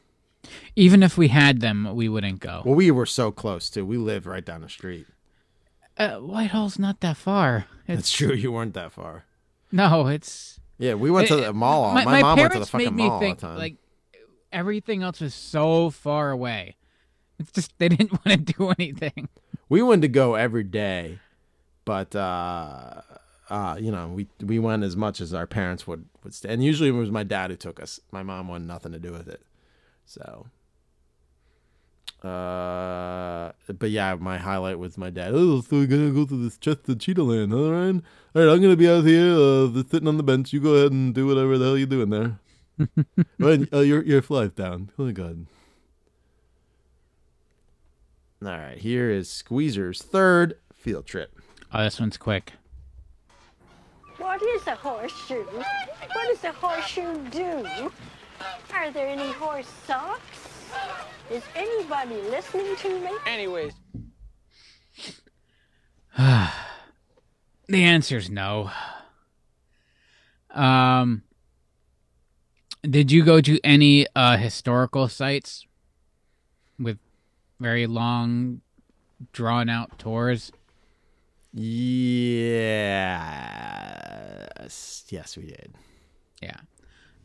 Even 0.75 1.03
if 1.03 1.17
we 1.17 1.29
had 1.29 1.61
them, 1.61 1.95
we 1.95 2.09
wouldn't 2.09 2.39
go. 2.39 2.61
Well, 2.65 2.75
we 2.75 2.91
were 2.91 3.05
so 3.05 3.31
close 3.31 3.69
too. 3.69 3.85
We 3.85 3.97
lived 3.97 4.25
right 4.25 4.45
down 4.45 4.61
the 4.61 4.69
street. 4.69 5.07
Uh, 5.97 6.17
Whitehall's 6.17 6.77
not 6.77 6.99
that 7.01 7.17
far. 7.17 7.65
It's, 7.87 7.97
That's 7.97 8.11
true. 8.11 8.33
You 8.33 8.51
weren't 8.51 8.73
that 8.75 8.91
far. 8.91 9.25
No, 9.71 10.07
it's 10.07 10.59
Yeah, 10.77 10.93
we 10.93 11.09
went 11.11 11.27
to 11.29 11.35
the 11.37 11.53
mall. 11.53 11.93
My, 11.93 12.05
my, 12.05 12.11
my 12.11 12.21
mom 12.21 12.39
went 12.39 12.53
to 12.53 12.59
the 12.59 12.65
fucking 12.65 12.85
made 12.85 12.93
me 12.93 13.03
mall 13.03 13.13
all 13.13 13.19
think 13.19 13.39
the 13.39 13.47
time. 13.47 13.57
like 13.57 13.75
everything 14.51 15.03
else 15.03 15.21
was 15.21 15.33
so 15.33 15.89
far 15.89 16.31
away. 16.31 16.75
It's 17.39 17.51
just 17.51 17.77
they 17.79 17.89
didn't 17.89 18.11
want 18.11 18.47
to 18.47 18.53
do 18.53 18.69
anything. 18.77 19.29
we 19.69 19.81
wanted 19.81 20.03
to 20.03 20.07
go 20.07 20.35
every 20.35 20.63
day, 20.63 21.19
but 21.85 22.15
uh, 22.15 23.01
uh, 23.49 23.77
you 23.79 23.91
know, 23.91 24.07
we 24.09 24.27
we 24.43 24.59
went 24.59 24.83
as 24.83 24.95
much 24.95 25.21
as 25.21 25.33
our 25.33 25.47
parents 25.47 25.87
would 25.87 26.05
would 26.23 26.33
stay. 26.33 26.49
And 26.49 26.63
usually 26.63 26.89
it 26.89 26.93
was 26.93 27.11
my 27.11 27.23
dad 27.23 27.49
who 27.49 27.57
took 27.57 27.81
us. 27.81 27.99
My 28.11 28.23
mom 28.23 28.47
wanted 28.47 28.67
nothing 28.67 28.91
to 28.91 28.99
do 28.99 29.11
with 29.11 29.27
it. 29.27 29.41
So, 30.07 30.47
uh, 32.23 33.51
but 33.77 33.89
yeah, 33.89 34.15
my 34.15 34.37
highlight 34.37 34.79
was 34.79 34.97
my 34.97 35.09
dad. 35.09 35.33
Oh, 35.33 35.59
so 35.59 35.77
we're 35.77 35.85
gonna 35.85 36.11
go 36.11 36.25
to 36.25 36.43
this 36.43 36.57
chest 36.57 36.87
of 36.87 36.99
Cheetah 36.99 37.23
Land, 37.23 37.53
all 37.53 37.71
right? 37.71 37.95
All 38.33 38.45
right, 38.45 38.51
I'm 38.51 38.61
gonna 38.61 38.77
be 38.77 38.89
out 38.89 39.03
here, 39.03 39.33
uh, 39.33 39.67
just 39.67 39.91
sitting 39.91 40.07
on 40.07 40.15
the 40.15 40.23
bench. 40.23 40.53
You 40.53 40.61
go 40.61 40.75
ahead 40.75 40.93
and 40.93 41.13
do 41.13 41.27
whatever 41.27 41.57
the 41.57 41.65
hell 41.65 41.77
you're 41.77 41.87
doing 41.87 42.09
there. 42.09 42.39
right, 43.39 43.67
uh, 43.73 43.79
your 43.81 44.01
your 44.03 44.21
flight's 44.21 44.55
down. 44.55 44.91
Oh 44.97 45.11
god. 45.11 45.45
All 48.41 48.49
right, 48.49 48.77
here 48.77 49.09
is 49.09 49.29
Squeezer's 49.29 50.01
third 50.01 50.57
field 50.73 51.05
trip. 51.05 51.37
Oh, 51.73 51.83
this 51.83 51.99
one's 51.99 52.17
quick. 52.17 52.53
What 54.19 54.41
is 54.41 54.65
a 54.67 54.75
horseshoe? 54.75 55.43
What 55.43 56.27
does 56.29 56.43
a 56.45 56.53
horseshoe 56.53 57.29
do? 57.29 57.91
Are 58.73 58.91
there 58.91 59.07
any 59.07 59.31
horse 59.33 59.67
socks? 59.85 60.65
Is 61.29 61.43
anybody 61.55 62.15
listening 62.15 62.75
to 62.77 62.99
me? 62.99 63.11
Anyways, 63.25 63.73
The 67.69 67.83
answer's 67.83 68.29
no. 68.29 68.71
Um, 70.51 71.23
did 72.81 73.11
you 73.11 73.25
go 73.25 73.41
to 73.41 73.59
any 73.63 74.07
uh, 74.15 74.37
historical 74.37 75.09
sites 75.09 75.65
with 76.79 76.97
very 77.59 77.85
long, 77.85 78.61
drawn 79.33 79.67
out 79.67 79.99
tours? 79.99 80.53
Yes, 81.53 81.83
yes, 85.09 85.35
we 85.35 85.47
did. 85.47 85.75
Yeah. 86.41 86.61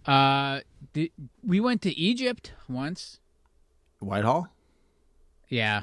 Uh, 0.07 0.61
did, 0.93 1.11
we 1.45 1.61
went 1.61 1.83
to 1.83 1.91
Egypt 1.97 2.53
once. 2.69 3.21
Whitehall. 4.01 4.49
Yeah. 5.49 5.83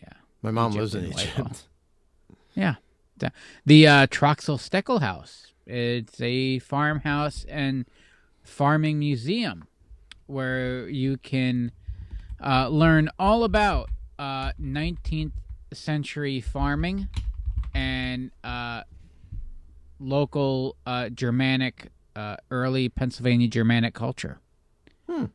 Yeah. 0.00 0.12
My 0.42 0.50
mom 0.50 0.72
Egypt 0.72 0.80
lives 0.80 0.94
in 0.94 1.04
and 1.04 1.14
Whitehall. 1.14 1.46
Egypt. 1.46 1.68
Yeah. 2.54 2.74
The, 3.16 3.32
the 3.64 3.86
uh, 3.86 4.06
Troxell 4.08 4.58
Steckel 4.58 5.00
House. 5.00 5.52
It's 5.66 6.20
a 6.20 6.58
farmhouse 6.58 7.46
and 7.48 7.86
farming 8.42 8.98
museum 8.98 9.66
where 10.26 10.88
you 10.88 11.18
can 11.18 11.72
uh, 12.44 12.68
learn 12.68 13.08
all 13.18 13.44
about 13.44 13.88
uh, 14.18 14.52
19th 14.60 15.32
century 15.72 16.40
farming 16.40 17.08
and 17.74 18.30
uh, 18.42 18.82
local 20.00 20.76
uh, 20.84 21.08
Germanic, 21.10 21.88
uh, 22.16 22.36
early 22.50 22.88
Pennsylvania 22.88 23.48
Germanic 23.48 23.94
culture. 23.94 24.38
Hmm. 25.08 25.26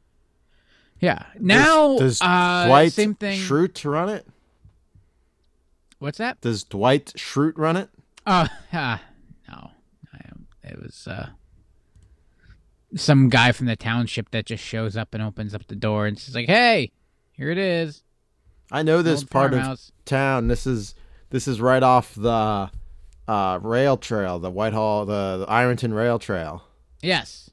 Yeah. 0.99 1.23
Now, 1.39 1.97
does, 1.97 2.19
does 2.19 2.21
uh, 2.21 2.65
Dwight 2.67 2.93
same 2.93 3.15
thing. 3.15 3.39
Schrute 3.39 3.89
run 3.89 4.09
it? 4.09 4.27
What's 5.99 6.17
that? 6.17 6.41
Does 6.41 6.63
Dwight 6.63 7.13
Schrute 7.17 7.57
run 7.57 7.77
it? 7.77 7.89
Oh, 8.25 8.47
ah, 8.73 9.01
no. 9.49 9.71
I, 10.13 10.19
it 10.63 10.81
was 10.81 11.07
uh, 11.07 11.29
some 12.95 13.29
guy 13.29 13.51
from 13.51 13.65
the 13.67 13.75
township 13.75 14.31
that 14.31 14.45
just 14.45 14.63
shows 14.63 14.95
up 14.97 15.13
and 15.13 15.23
opens 15.23 15.53
up 15.53 15.67
the 15.67 15.75
door 15.75 16.05
and 16.05 16.17
says 16.19 16.35
like, 16.35 16.47
"Hey, 16.47 16.91
here 17.31 17.49
it 17.49 17.57
is." 17.57 18.03
I 18.71 18.83
know 18.83 19.01
this 19.01 19.21
Old 19.21 19.29
part 19.29 19.51
farmhouse. 19.51 19.89
of 19.89 20.05
town. 20.05 20.47
This 20.47 20.67
is 20.67 20.93
this 21.29 21.47
is 21.47 21.61
right 21.61 21.81
off 21.81 22.13
the 22.15 22.69
uh, 23.27 23.59
rail 23.61 23.97
trail, 23.97 24.39
the 24.39 24.51
Whitehall, 24.51 25.05
the, 25.05 25.37
the 25.45 25.51
Ironton 25.51 25.93
Rail 25.93 26.19
Trail. 26.19 26.63
Yes. 27.01 27.49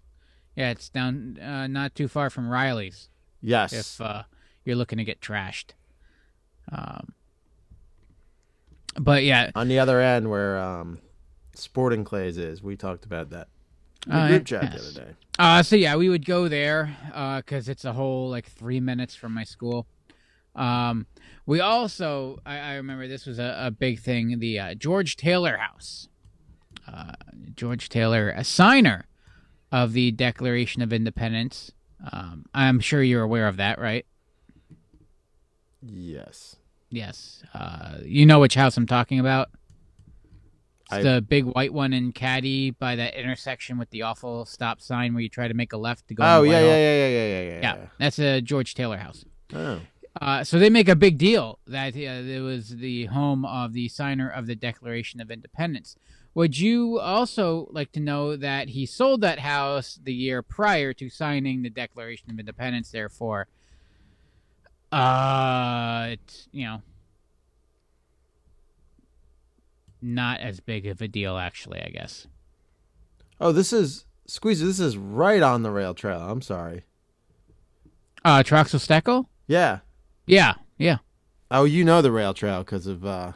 Yeah, 0.57 0.71
it's 0.71 0.89
down 0.89 1.39
uh, 1.39 1.67
not 1.67 1.95
too 1.95 2.09
far 2.09 2.31
from 2.31 2.49
Riley's. 2.49 3.09
Yes. 3.41 3.73
If 3.73 4.01
uh, 4.01 4.23
you're 4.65 4.77
looking 4.77 4.99
to 4.99 5.05
get 5.05 5.21
trashed. 5.21 5.73
Um, 6.71 7.13
but 8.99 9.25
yeah, 9.25 9.51
On 9.55 9.69
the 9.69 9.79
other 9.79 10.01
end, 10.01 10.31
where 10.31 10.59
um, 10.59 10.99
Sporting 11.55 12.05
Clays 12.05 12.39
is, 12.39 12.63
we 12.63 12.77
talked 12.77 13.05
about 13.05 13.31
that. 13.31 13.49
Oh, 14.11 14.29
group 14.29 14.45
chat 14.45 14.65
yes. 14.65 14.73
the 14.73 14.79
other 14.81 15.07
day. 15.07 15.17
Uh, 15.39 15.63
so 15.63 15.77
yeah, 15.77 15.97
we 15.97 16.09
would 16.09 16.25
go 16.25 16.47
there 16.47 16.97
because 17.37 17.69
it's 17.69 17.85
a 17.85 17.93
whole 17.93 18.29
like 18.29 18.47
three 18.47 18.81
minutes 18.81 19.15
from 19.15 19.33
my 19.33 19.45
school. 19.45 19.87
Um, 20.55 21.07
we 21.47 21.61
also, 21.61 22.39
I, 22.47 22.59
I 22.59 22.75
remember 22.75 23.09
this 23.09 23.27
was 23.27 23.39
a, 23.39 23.57
a 23.59 23.71
big 23.71 23.99
thing, 24.01 24.39
the 24.39 24.59
uh, 24.59 24.75
George 24.75 25.17
Taylor 25.17 25.57
House. 25.57 26.09
Uh, 26.87 27.13
George 27.57 27.89
Taylor, 27.89 28.31
a 28.31 28.45
signer 28.45 29.07
of 29.73 29.93
the 29.93 30.11
Declaration 30.13 30.83
of 30.83 30.93
Independence. 30.93 31.73
Um, 32.13 32.45
I'm 32.55 32.81
sure 32.81 33.03
you're 33.03 33.23
aware 33.23 33.49
of 33.49 33.57
that, 33.57 33.79
right? 33.79 34.05
Yes. 35.83 36.57
Yes. 36.91 37.43
Uh, 37.53 37.99
you 38.05 38.27
know 38.27 38.41
which 38.41 38.55
house 38.55 38.77
I'm 38.77 38.87
talking 38.87 39.19
about? 39.21 39.51
It's 40.87 40.93
I- 40.93 41.03
the 41.03 41.23
big 41.23 41.45
white 41.45 41.73
one 41.73 41.93
in 41.93 42.13
Catty 42.13 42.71
by 42.71 42.97
that 42.97 43.15
intersection 43.15 43.79
with 43.79 43.91
the 43.91 44.03
awful 44.03 44.45
stop 44.45 44.81
sign 44.81 45.15
where 45.15 45.23
you 45.23 45.29
try 45.29 45.49
to 45.49 45.55
make 45.55 45.73
a 45.73 45.77
left 45.77 46.09
to 46.09 46.15
go. 46.15 46.23
Oh 46.25 46.43
into 46.43 46.51
yeah, 46.53 46.61
Whitehall. 46.61 46.71
yeah, 46.79 46.95
yeah, 46.95 47.09
yeah, 47.09 47.27
yeah, 47.27 47.43
yeah, 47.43 47.61
Yeah, 47.63 47.87
that's 47.99 48.19
a 48.19 48.41
George 48.41 48.75
Taylor 48.75 48.99
house. 48.99 49.25
Oh. 49.53 49.81
Uh, 50.21 50.45
so 50.45 50.59
they 50.61 50.71
make 50.71 50.89
a 50.89 50.95
big 50.95 51.19
deal 51.19 51.59
that 51.67 51.95
uh, 51.97 51.99
it 51.99 52.41
was 52.41 52.69
the 52.69 53.07
home 53.07 53.45
of 53.45 53.73
the 53.73 53.89
signer 53.89 54.29
of 54.31 54.47
the 54.47 54.55
Declaration 54.55 55.21
of 55.21 55.31
Independence. 55.31 55.97
Would 56.35 56.59
you 56.59 56.99
also 56.99 57.69
like 57.71 57.93
to 57.93 58.01
know 58.01 58.37
that 58.37 58.71
he 58.71 58.87
sold 58.87 59.21
that 59.21 59.39
house 59.39 60.01
the 60.03 60.13
year 60.13 60.43
prior 60.43 60.93
to 60.95 61.09
signing 61.09 61.63
the 61.63 61.71
Declaration 61.71 62.31
of 62.31 62.39
Independence? 62.41 62.91
Therefore, 62.91 63.47
uh, 64.91 66.09
it's 66.11 66.49
you 66.51 66.65
know 66.65 66.83
not 70.03 70.41
as 70.41 70.61
big 70.61 70.87
of 70.87 71.01
a 71.01 71.09
deal, 71.09 71.39
actually. 71.39 71.81
I 71.81 71.91
guess. 71.91 72.27
Oh, 73.41 73.53
this 73.53 73.73
is 73.73 74.05
Squeezer. 74.27 74.67
This 74.67 74.81
is 74.81 74.97
right 74.97 75.43
on 75.43 75.63
the 75.63 75.71
rail 75.71 75.95
trail. 75.95 76.21
I'm 76.21 76.43
sorry. 76.43 76.85
Uh, 78.25 78.43
Troxell 78.43 78.81
Steckel? 78.81 79.27
Yeah. 79.47 79.81
Yeah, 80.27 80.55
yeah. 80.79 80.99
Oh, 81.51 81.65
you 81.65 81.85
know 81.85 82.01
the 82.01 82.11
rail 82.11 82.33
trail 82.33 82.61
because 82.61 82.87
of 82.87 83.05
uh, 83.05 83.33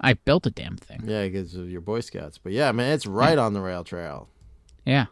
I 0.00 0.14
built 0.14 0.46
a 0.46 0.50
damn 0.50 0.76
thing. 0.76 1.02
yeah, 1.06 1.26
because 1.26 1.54
of 1.54 1.70
your 1.70 1.80
Boy 1.80 2.00
Scouts. 2.00 2.38
But 2.38 2.52
yeah, 2.52 2.70
man, 2.72 2.92
it's 2.92 3.06
right 3.06 3.38
on 3.38 3.54
the 3.54 3.60
rail 3.60 3.82
trail. 3.84 4.28
Yeah. 4.84 5.06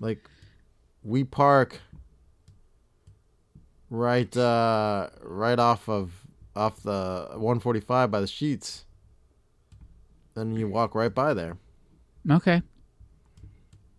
Like, 0.00 0.28
we 1.02 1.24
park 1.24 1.80
right, 3.90 4.34
uh, 4.36 5.08
right 5.22 5.58
off 5.58 5.88
of 5.88 6.12
off 6.56 6.82
the 6.82 7.28
145 7.32 8.10
by 8.10 8.20
the 8.20 8.26
Sheetz. 8.26 8.84
Then 10.34 10.54
you 10.54 10.68
walk 10.68 10.94
right 10.94 11.14
by 11.14 11.34
there. 11.34 11.58
Okay. 12.30 12.62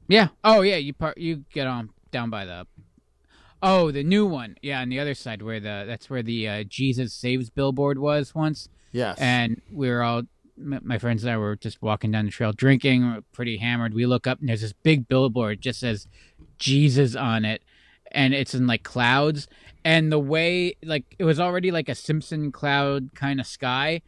Yeah. 0.07 0.29
Oh, 0.43 0.61
yeah. 0.61 0.77
You 0.77 0.93
part. 0.93 1.17
You 1.17 1.43
get 1.53 1.67
on 1.67 1.89
down 2.11 2.29
by 2.29 2.45
the. 2.45 2.67
Oh, 3.63 3.91
the 3.91 4.03
new 4.03 4.25
one. 4.25 4.55
Yeah, 4.61 4.81
on 4.81 4.89
the 4.89 4.99
other 4.99 5.13
side 5.13 5.41
where 5.41 5.59
the 5.59 5.83
that's 5.87 6.09
where 6.09 6.23
the 6.23 6.47
uh, 6.47 6.63
Jesus 6.63 7.13
Saves 7.13 7.49
billboard 7.49 7.99
was 7.99 8.33
once. 8.33 8.69
Yes. 8.91 9.17
And 9.19 9.61
we 9.71 9.89
were 9.89 10.03
all 10.03 10.23
my 10.57 10.97
friends 10.99 11.23
and 11.23 11.31
I 11.31 11.37
were 11.37 11.55
just 11.55 11.81
walking 11.81 12.11
down 12.11 12.25
the 12.25 12.31
trail 12.31 12.51
drinking, 12.53 13.13
we 13.13 13.21
pretty 13.31 13.57
hammered. 13.57 13.93
We 13.93 14.05
look 14.05 14.27
up 14.27 14.39
and 14.39 14.49
there's 14.49 14.61
this 14.61 14.73
big 14.73 15.07
billboard 15.07 15.53
it 15.53 15.59
just 15.61 15.79
says 15.79 16.07
Jesus 16.57 17.15
on 17.15 17.45
it. 17.45 17.63
And 18.11 18.33
it's 18.33 18.53
in 18.53 18.67
like 18.67 18.83
clouds. 18.83 19.47
And 19.83 20.11
the 20.11 20.19
way 20.19 20.75
like 20.83 21.15
it 21.17 21.23
was 21.23 21.39
already 21.39 21.71
like 21.71 21.89
a 21.89 21.95
Simpson 21.95 22.51
cloud 22.51 23.15
kind 23.15 23.39
of 23.39 23.47
sky. 23.47 24.01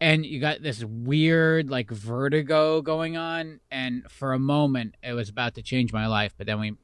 And 0.00 0.24
you 0.24 0.40
got 0.40 0.62
this 0.62 0.84
weird 0.84 1.68
like 1.68 1.90
vertigo 1.90 2.80
going 2.80 3.16
on. 3.16 3.60
And 3.70 4.10
for 4.10 4.32
a 4.32 4.38
moment 4.38 4.94
it 5.02 5.12
was 5.12 5.28
about 5.28 5.54
to 5.56 5.62
change 5.62 5.92
my 5.92 6.06
life. 6.06 6.32
But 6.38 6.46
then 6.46 6.60
we 6.60 6.76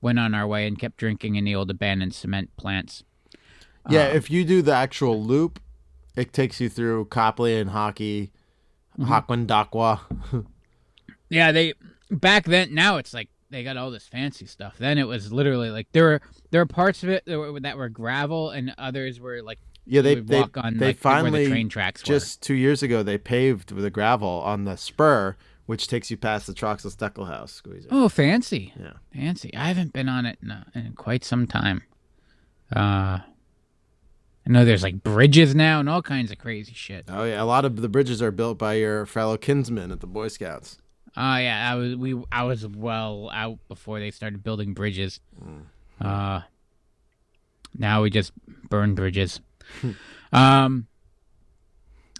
went 0.00 0.18
on 0.18 0.34
our 0.34 0.46
way 0.46 0.66
and 0.66 0.78
kept 0.78 0.96
drinking 0.96 1.36
in 1.36 1.44
the 1.44 1.54
old 1.54 1.70
abandoned 1.70 2.14
cement 2.14 2.54
plants. 2.56 3.04
Yeah, 3.88 4.08
Um, 4.08 4.16
if 4.16 4.30
you 4.30 4.44
do 4.44 4.60
the 4.60 4.74
actual 4.74 5.22
loop, 5.22 5.60
it 6.18 6.32
takes 6.32 6.60
you 6.60 6.68
through 6.68 7.06
Coplay 7.06 7.60
and 7.60 7.70
Hockey, 7.70 8.32
Mm-hmm. 8.98 9.12
Hokendauqua. 9.12 10.00
Yeah, 11.30 11.52
they 11.52 11.74
back 12.10 12.46
then. 12.46 12.74
Now 12.74 12.96
it's 12.96 13.12
like 13.12 13.28
they 13.50 13.62
got 13.62 13.76
all 13.76 13.90
this 13.90 14.06
fancy 14.08 14.46
stuff. 14.46 14.76
Then 14.78 14.96
it 14.98 15.04
was 15.06 15.30
literally 15.32 15.70
like 15.70 15.86
there 15.92 16.04
were 16.04 16.20
there 16.50 16.60
were 16.62 16.66
parts 16.66 17.02
of 17.02 17.10
it 17.10 17.24
that 17.26 17.38
were, 17.38 17.60
that 17.60 17.76
were 17.76 17.88
gravel, 17.90 18.48
and 18.50 18.74
others 18.78 19.20
were 19.20 19.42
like 19.42 19.58
Yeah, 19.84 19.98
you 19.98 20.02
they 20.02 20.14
would 20.16 20.28
they, 20.28 20.40
walk 20.40 20.56
on 20.56 20.78
they 20.78 20.86
like 20.86 20.96
finally 20.98 21.30
where 21.32 21.44
the 21.44 21.50
train 21.50 21.68
tracks 21.68 22.02
were. 22.02 22.06
just 22.06 22.42
two 22.42 22.54
years 22.54 22.82
ago 22.82 23.02
they 23.02 23.18
paved 23.18 23.72
with 23.72 23.84
the 23.84 23.90
gravel 23.90 24.40
on 24.42 24.64
the 24.64 24.76
spur, 24.76 25.36
which 25.66 25.86
takes 25.86 26.10
you 26.10 26.16
past 26.16 26.46
the 26.46 26.54
Troxell 26.54 26.96
Steckel 26.96 27.26
house. 27.28 27.52
Squeezer. 27.52 27.88
Oh, 27.92 28.08
fancy. 28.08 28.72
Yeah. 28.80 28.94
Fancy. 29.14 29.54
I 29.54 29.68
haven't 29.68 29.92
been 29.92 30.08
on 30.08 30.24
it 30.24 30.38
in, 30.42 30.50
uh, 30.50 30.64
in 30.74 30.94
quite 30.94 31.24
some 31.24 31.46
time. 31.46 31.82
Uh, 32.74 33.18
I 34.48 34.50
know 34.50 34.64
there's 34.64 34.82
like 34.82 35.02
bridges 35.02 35.54
now 35.54 35.78
and 35.78 35.90
all 35.90 36.00
kinds 36.00 36.32
of 36.32 36.38
crazy 36.38 36.72
shit. 36.72 37.04
Oh 37.08 37.24
yeah, 37.24 37.42
a 37.42 37.44
lot 37.44 37.66
of 37.66 37.76
the 37.76 37.88
bridges 37.88 38.22
are 38.22 38.30
built 38.30 38.56
by 38.56 38.74
your 38.74 39.04
fellow 39.04 39.36
kinsmen 39.36 39.92
at 39.92 40.00
the 40.00 40.06
Boy 40.06 40.28
Scouts. 40.28 40.78
Oh 41.16 41.36
yeah, 41.36 41.70
I 41.70 41.74
was 41.74 41.96
we 41.96 42.22
I 42.32 42.44
was 42.44 42.66
well 42.66 43.28
out 43.34 43.58
before 43.68 44.00
they 44.00 44.10
started 44.10 44.42
building 44.42 44.72
bridges. 44.72 45.20
Uh, 46.00 46.40
now 47.76 48.02
we 48.02 48.08
just 48.08 48.32
burn 48.70 48.94
bridges. 48.94 49.40
um, 50.32 50.86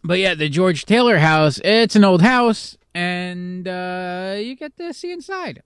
but 0.04 0.18
yeah, 0.18 0.34
the 0.34 0.50
George 0.50 0.84
Taylor 0.84 1.18
house. 1.18 1.60
It's 1.64 1.96
an 1.96 2.04
old 2.04 2.20
house, 2.20 2.76
and 2.94 3.66
uh, 3.66 4.34
you 4.38 4.54
get 4.54 4.76
to 4.76 4.92
see 4.92 5.12
inside. 5.12 5.62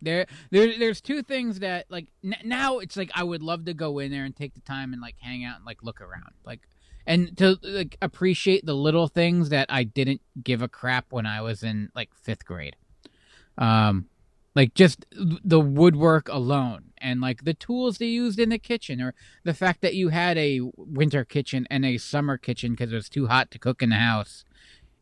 There, 0.00 0.26
there, 0.50 0.78
there's 0.78 1.00
two 1.00 1.22
things 1.22 1.60
that 1.60 1.86
like 1.88 2.06
n- 2.24 2.36
now 2.44 2.78
it's 2.78 2.96
like 2.96 3.10
I 3.14 3.24
would 3.24 3.42
love 3.42 3.64
to 3.64 3.74
go 3.74 3.98
in 3.98 4.10
there 4.10 4.24
and 4.24 4.34
take 4.34 4.54
the 4.54 4.60
time 4.60 4.92
and 4.92 5.02
like 5.02 5.16
hang 5.20 5.44
out 5.44 5.56
and 5.56 5.66
like 5.66 5.82
look 5.82 6.00
around, 6.00 6.32
like 6.44 6.60
and 7.06 7.36
to 7.38 7.58
like 7.62 7.96
appreciate 8.02 8.64
the 8.66 8.74
little 8.74 9.08
things 9.08 9.48
that 9.48 9.66
I 9.70 9.84
didn't 9.84 10.20
give 10.42 10.62
a 10.62 10.68
crap 10.68 11.06
when 11.10 11.26
I 11.26 11.40
was 11.40 11.62
in 11.62 11.90
like 11.94 12.10
fifth 12.14 12.44
grade. 12.44 12.76
Um, 13.56 14.06
like 14.54 14.74
just 14.74 15.06
the 15.12 15.60
woodwork 15.60 16.28
alone 16.28 16.86
and 16.98 17.20
like 17.20 17.44
the 17.44 17.54
tools 17.54 17.98
they 17.98 18.06
used 18.06 18.38
in 18.38 18.48
the 18.48 18.58
kitchen 18.58 19.00
or 19.00 19.14
the 19.44 19.54
fact 19.54 19.82
that 19.82 19.94
you 19.94 20.08
had 20.08 20.36
a 20.36 20.60
winter 20.76 21.24
kitchen 21.24 21.66
and 21.70 21.84
a 21.84 21.96
summer 21.96 22.36
kitchen 22.36 22.72
because 22.72 22.92
it 22.92 22.96
was 22.96 23.08
too 23.08 23.28
hot 23.28 23.50
to 23.52 23.58
cook 23.58 23.82
in 23.82 23.90
the 23.90 23.96
house 23.96 24.44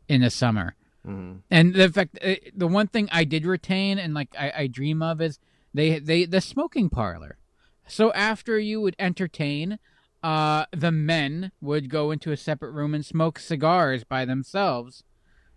in 0.09 0.21
the 0.21 0.31
summer 0.31 0.75
Mhm. 1.07 1.43
and 1.51 1.75
the 1.75 1.89
fact 1.91 2.19
uh, 2.23 2.35
the 2.55 2.67
one 2.67 2.89
thing 2.89 3.09
i 3.13 3.23
did 3.25 3.47
retain 3.47 3.99
and 3.99 4.13
like 4.13 4.35
I, 4.39 4.53
I 4.57 4.67
dream 4.67 5.03
of 5.03 5.21
is 5.21 5.39
they 5.73 5.99
they 6.01 6.25
the 6.25 6.41
smoking 6.41 6.91
parlor 6.91 7.39
so 7.87 8.13
after 8.13 8.59
you 8.59 8.81
would 8.81 8.97
entertain 8.99 9.79
uh 10.25 10.65
the 10.73 10.91
men 10.91 11.53
would 11.61 11.89
go 11.91 12.11
into 12.11 12.33
a 12.33 12.37
separate 12.37 12.73
room 12.73 12.93
and 12.95 13.07
smoke 13.07 13.39
cigars 13.39 14.03
by 14.03 14.25
themselves 14.25 15.05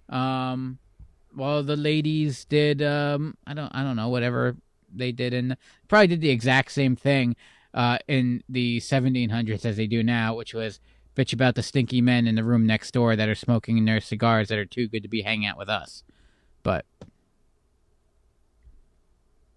um 0.10 0.78
while 1.34 1.64
the 1.64 1.78
ladies 1.78 2.46
did 2.46 2.82
um 2.82 3.36
i 3.48 3.54
don't 3.54 3.72
i 3.74 3.84
don't 3.84 3.96
know 3.96 4.10
whatever 4.10 4.56
they 4.94 5.12
did 5.12 5.34
and 5.34 5.56
probably 5.88 6.08
did 6.08 6.22
the 6.22 6.30
exact 6.30 6.72
same 6.72 6.96
thing 6.96 7.36
uh 7.74 7.98
in 8.08 8.44
the 8.50 8.80
1700s 8.80 9.66
as 9.66 9.78
they 9.78 9.88
do 9.88 10.04
now 10.04 10.36
which 10.36 10.54
was 10.54 10.80
bitch 11.20 11.34
about 11.34 11.56
the 11.56 11.64
stinky 11.64 12.02
men 12.02 12.28
in 12.28 12.36
the 12.36 12.44
room 12.44 12.66
next 12.66 12.92
door 12.92 13.16
that 13.16 13.28
are 13.28 13.36
smoking 13.36 13.84
their 13.86 14.00
cigars 14.00 14.48
that 14.48 14.58
are 14.58 14.66
too 14.66 14.88
good 14.88 15.04
to 15.04 15.10
be 15.10 15.22
hanging 15.22 15.48
out 15.48 15.58
with 15.58 15.70
us 15.70 16.04
but 16.64 16.86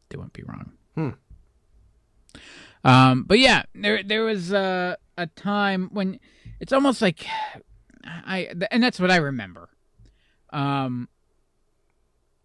they 0.08 0.16
wouldn't 0.16 0.32
be 0.32 0.42
wrong 0.42 0.72
Hmm. 0.94 1.10
Um, 2.84 3.24
but 3.24 3.38
yeah, 3.38 3.62
there 3.74 4.02
there 4.02 4.24
was 4.24 4.52
a 4.52 4.96
a 5.16 5.26
time 5.26 5.88
when 5.92 6.18
it's 6.60 6.72
almost 6.72 7.00
like 7.00 7.26
I 8.04 8.50
and 8.70 8.82
that's 8.82 9.00
what 9.00 9.10
I 9.10 9.16
remember. 9.16 9.68
Um, 10.50 11.08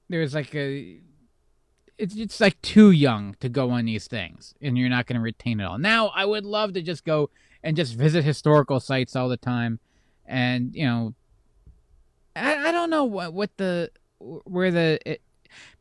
there 0.09 0.21
was 0.21 0.33
like 0.33 0.53
a 0.55 0.99
it's 1.97 2.15
it's 2.15 2.39
like 2.39 2.61
too 2.61 2.91
young 2.91 3.35
to 3.39 3.49
go 3.49 3.71
on 3.71 3.85
these 3.85 4.07
things, 4.07 4.53
and 4.61 4.77
you're 4.77 4.89
not 4.89 5.07
going 5.07 5.15
to 5.15 5.21
retain 5.21 5.59
it 5.59 5.63
all. 5.63 5.79
Now, 5.79 6.07
I 6.07 6.25
would 6.25 6.45
love 6.45 6.73
to 6.73 6.81
just 6.81 7.03
go 7.03 7.29
and 7.63 7.75
just 7.75 7.95
visit 7.95 8.23
historical 8.23 8.79
sites 8.79 9.15
all 9.15 9.29
the 9.29 9.37
time, 9.37 9.79
and 10.25 10.75
you 10.75 10.85
know, 10.85 11.13
I, 12.35 12.69
I 12.69 12.71
don't 12.71 12.89
know 12.89 13.05
what 13.05 13.33
what 13.33 13.55
the 13.57 13.91
where 14.19 14.71
the 14.71 14.99
it, 15.05 15.21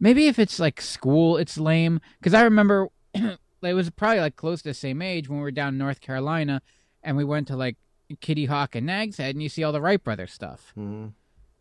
maybe 0.01 0.27
if 0.27 0.39
it's 0.39 0.59
like 0.59 0.81
school, 0.81 1.37
it's 1.37 1.59
lame 1.59 2.01
because 2.19 2.35
I 2.35 2.43
remember 2.43 2.89
it 3.15 3.39
was 3.75 3.91
probably 3.91 4.21
like 4.21 4.37
close 4.37 4.63
to 4.63 4.71
the 4.71 4.75
same 4.75 5.03
age 5.03 5.29
when 5.29 5.39
we 5.39 5.43
were 5.43 5.51
down 5.51 5.75
in 5.75 5.79
North 5.79 6.01
Carolina, 6.01 6.63
and 7.03 7.17
we 7.17 7.25
went 7.25 7.49
to 7.49 7.57
like 7.57 7.77
Kitty 8.21 8.47
Hawk 8.47 8.75
and 8.75 8.87
Nag's 8.87 9.19
Head, 9.19 9.35
and 9.35 9.43
you 9.43 9.49
see 9.49 9.65
all 9.65 9.73
the 9.73 9.81
Wright 9.81 10.03
brothers 10.03 10.33
stuff. 10.33 10.73
Mm-hmm. 10.77 11.09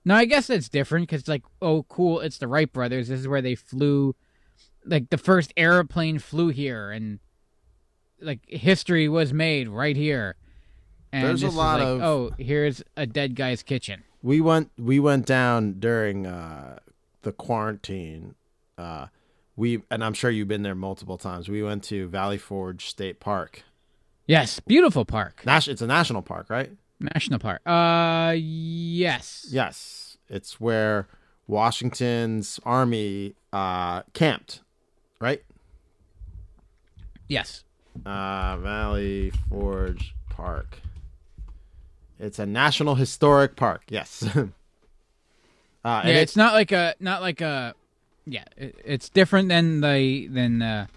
Now 0.03 0.17
I 0.17 0.25
guess 0.25 0.47
that's 0.47 0.69
different 0.69 1.07
because 1.07 1.21
it's 1.21 1.29
like, 1.29 1.43
oh, 1.61 1.83
cool, 1.83 2.19
it's 2.19 2.37
the 2.37 2.47
Wright 2.47 2.71
brothers. 2.71 3.07
This 3.07 3.21
is 3.21 3.27
where 3.27 3.41
they 3.41 3.55
flew, 3.55 4.15
like 4.85 5.09
the 5.09 5.17
first 5.17 5.53
airplane 5.57 6.19
flew 6.19 6.49
here, 6.49 6.91
and 6.91 7.19
like 8.21 8.39
history 8.47 9.07
was 9.09 9.33
made 9.33 9.67
right 9.67 9.95
here. 9.95 10.35
And 11.11 11.27
There's 11.27 11.43
a 11.43 11.49
lot 11.49 11.79
like, 11.79 11.87
of- 11.87 12.01
oh, 12.01 12.31
here's 12.37 12.83
a 12.97 13.05
dead 13.05 13.35
guy's 13.35 13.63
kitchen. 13.63 14.03
We 14.21 14.41
went 14.41 14.71
we 14.77 14.99
went 14.99 15.25
down 15.25 15.73
during 15.79 16.25
uh, 16.25 16.79
the 17.21 17.31
quarantine. 17.31 18.35
Uh, 18.77 19.07
we 19.55 19.83
and 19.91 20.03
I'm 20.03 20.13
sure 20.13 20.29
you've 20.31 20.47
been 20.47 20.63
there 20.63 20.75
multiple 20.75 21.17
times. 21.17 21.47
We 21.47 21.61
went 21.63 21.83
to 21.85 22.07
Valley 22.07 22.37
Forge 22.37 22.87
State 22.87 23.19
Park. 23.19 23.63
Yes, 24.27 24.59
beautiful 24.61 25.05
park, 25.05 25.45
Nas- 25.45 25.67
it's 25.67 25.83
a 25.83 25.87
national 25.87 26.23
park, 26.23 26.49
right? 26.49 26.71
national 26.99 27.37
park. 27.37 27.61
Uh, 27.67 28.33
yes, 28.35 29.45
Yes, 29.51 30.17
it's 30.27 30.59
where 30.59 31.07
Washington's 31.45 32.59
army 32.65 33.35
uh, 33.53 34.01
camped, 34.13 34.61
right? 35.21 35.43
yes. 37.27 37.64
Uh, 38.05 38.57
Valley 38.57 39.31
Forge 39.49 40.13
Park. 40.29 40.79
It's 42.19 42.39
a 42.39 42.45
national 42.45 42.95
historic 42.95 43.55
park. 43.55 43.83
Yes. 43.89 44.23
uh, 44.35 44.45
yeah, 45.85 46.07
it- 46.07 46.15
it's 46.17 46.35
not 46.35 46.53
like 46.53 46.71
a 46.71 46.95
not 46.99 47.21
like 47.21 47.41
a 47.41 47.73
yeah. 48.25 48.43
It, 48.57 48.75
it's 48.83 49.09
different 49.09 49.49
than 49.49 49.81
the 49.81 50.27
than 50.27 50.61
uh 50.61 50.87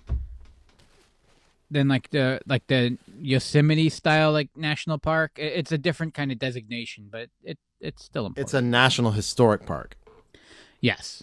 than 1.70 1.88
like 1.88 2.08
the 2.10 2.40
like 2.46 2.66
the 2.68 2.96
Yosemite 3.20 3.88
style 3.90 4.32
like 4.32 4.48
national 4.56 4.98
park. 4.98 5.32
It, 5.36 5.52
it's 5.54 5.72
a 5.72 5.78
different 5.78 6.14
kind 6.14 6.32
of 6.32 6.38
designation, 6.38 7.08
but 7.10 7.28
it 7.44 7.58
it's 7.80 8.04
still 8.04 8.26
important. 8.26 8.44
it's 8.46 8.54
a 8.54 8.62
national 8.62 9.12
historic 9.12 9.66
park. 9.66 9.96
yes. 10.80 11.22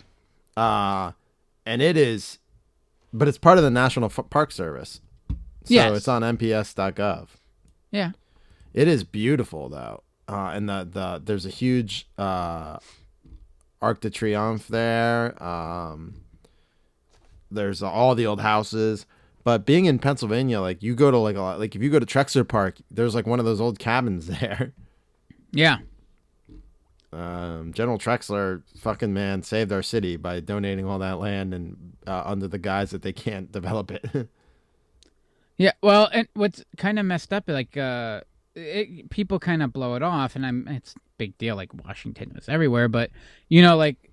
Uh, 0.57 1.11
and 1.65 1.81
it 1.81 1.97
is, 1.97 2.39
but 3.11 3.27
it's 3.27 3.37
part 3.37 3.57
of 3.57 3.63
the 3.65 3.69
National 3.69 4.05
F- 4.05 4.29
Park 4.29 4.53
Service. 4.53 5.01
So 5.65 5.73
Yes. 5.73 5.97
it's 5.97 6.07
on 6.07 6.21
NPS.gov. 6.21 7.27
Yeah. 7.91 8.11
It 8.73 8.87
is 8.87 9.03
beautiful 9.03 9.69
though, 9.69 10.03
uh, 10.27 10.51
and 10.53 10.67
the 10.69 10.87
the 10.91 11.21
there's 11.23 11.45
a 11.45 11.49
huge 11.49 12.07
uh, 12.17 12.77
Arc 13.81 14.01
de 14.01 14.09
Triomphe 14.09 14.67
there. 14.67 15.41
Um, 15.41 16.15
there's 17.49 17.81
all 17.81 18.15
the 18.15 18.25
old 18.25 18.41
houses, 18.41 19.05
but 19.43 19.65
being 19.65 19.85
in 19.85 19.97
Pennsylvania, 19.99 20.59
like 20.59 20.83
you 20.83 20.93
go 20.93 21.09
to 21.09 21.17
like 21.17 21.37
a 21.37 21.41
lot, 21.41 21.59
like 21.59 21.73
if 21.75 21.81
you 21.81 21.89
go 21.89 21.99
to 21.99 22.05
Trexler 22.05 22.45
Park, 22.47 22.77
there's 22.91 23.15
like 23.15 23.25
one 23.25 23.39
of 23.39 23.45
those 23.45 23.61
old 23.61 23.79
cabins 23.79 24.27
there. 24.39 24.73
Yeah. 25.51 25.77
Um, 27.13 27.71
General 27.71 27.97
Trexler, 27.97 28.61
fucking 28.81 29.13
man, 29.13 29.41
saved 29.41 29.71
our 29.71 29.81
city 29.83 30.17
by 30.17 30.41
donating 30.41 30.85
all 30.85 30.99
that 30.99 31.17
land 31.19 31.53
and 31.53 31.93
uh, 32.05 32.23
under 32.25 32.47
the 32.49 32.57
guise 32.57 32.91
that 32.91 33.03
they 33.03 33.13
can't 33.13 33.49
develop 33.53 33.89
it. 33.91 34.27
Yeah, 35.57 35.71
well, 35.81 36.09
and 36.11 36.27
what's 36.33 36.63
kind 36.77 36.99
of 36.99 37.05
messed 37.05 37.31
up, 37.31 37.45
like, 37.47 37.77
uh, 37.77 38.21
it, 38.55 39.09
people 39.09 39.39
kind 39.39 39.63
of 39.63 39.71
blow 39.71 39.95
it 39.95 40.03
off, 40.03 40.35
and 40.35 40.45
I'm 40.45 40.67
it's 40.67 40.95
big 41.17 41.37
deal. 41.37 41.55
Like 41.55 41.73
Washington 41.85 42.31
was 42.35 42.49
everywhere, 42.49 42.87
but 42.87 43.11
you 43.49 43.61
know, 43.61 43.75
like 43.77 44.11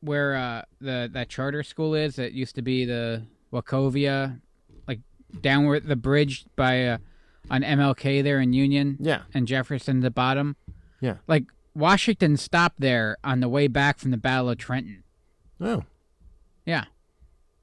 where 0.00 0.36
uh, 0.36 0.62
the 0.80 1.08
that 1.12 1.28
charter 1.28 1.62
school 1.62 1.94
is, 1.94 2.16
that 2.16 2.32
used 2.32 2.54
to 2.56 2.62
be 2.62 2.84
the 2.84 3.22
Wachovia, 3.52 4.40
like 4.86 5.00
downward 5.40 5.86
the 5.86 5.96
bridge 5.96 6.44
by 6.56 6.86
uh, 6.86 6.98
on 7.50 7.62
MLK 7.62 8.22
there 8.22 8.40
in 8.40 8.52
Union, 8.52 8.96
Yeah. 9.00 9.22
and 9.34 9.46
Jefferson 9.46 9.98
at 9.98 10.02
the 10.02 10.10
bottom, 10.10 10.56
yeah. 11.00 11.16
like 11.28 11.44
Washington 11.74 12.36
stopped 12.36 12.80
there 12.80 13.16
on 13.22 13.40
the 13.40 13.48
way 13.48 13.68
back 13.68 13.98
from 13.98 14.10
the 14.10 14.16
Battle 14.16 14.50
of 14.50 14.58
Trenton. 14.58 15.04
Oh. 15.60 15.84
Yeah. 16.64 16.84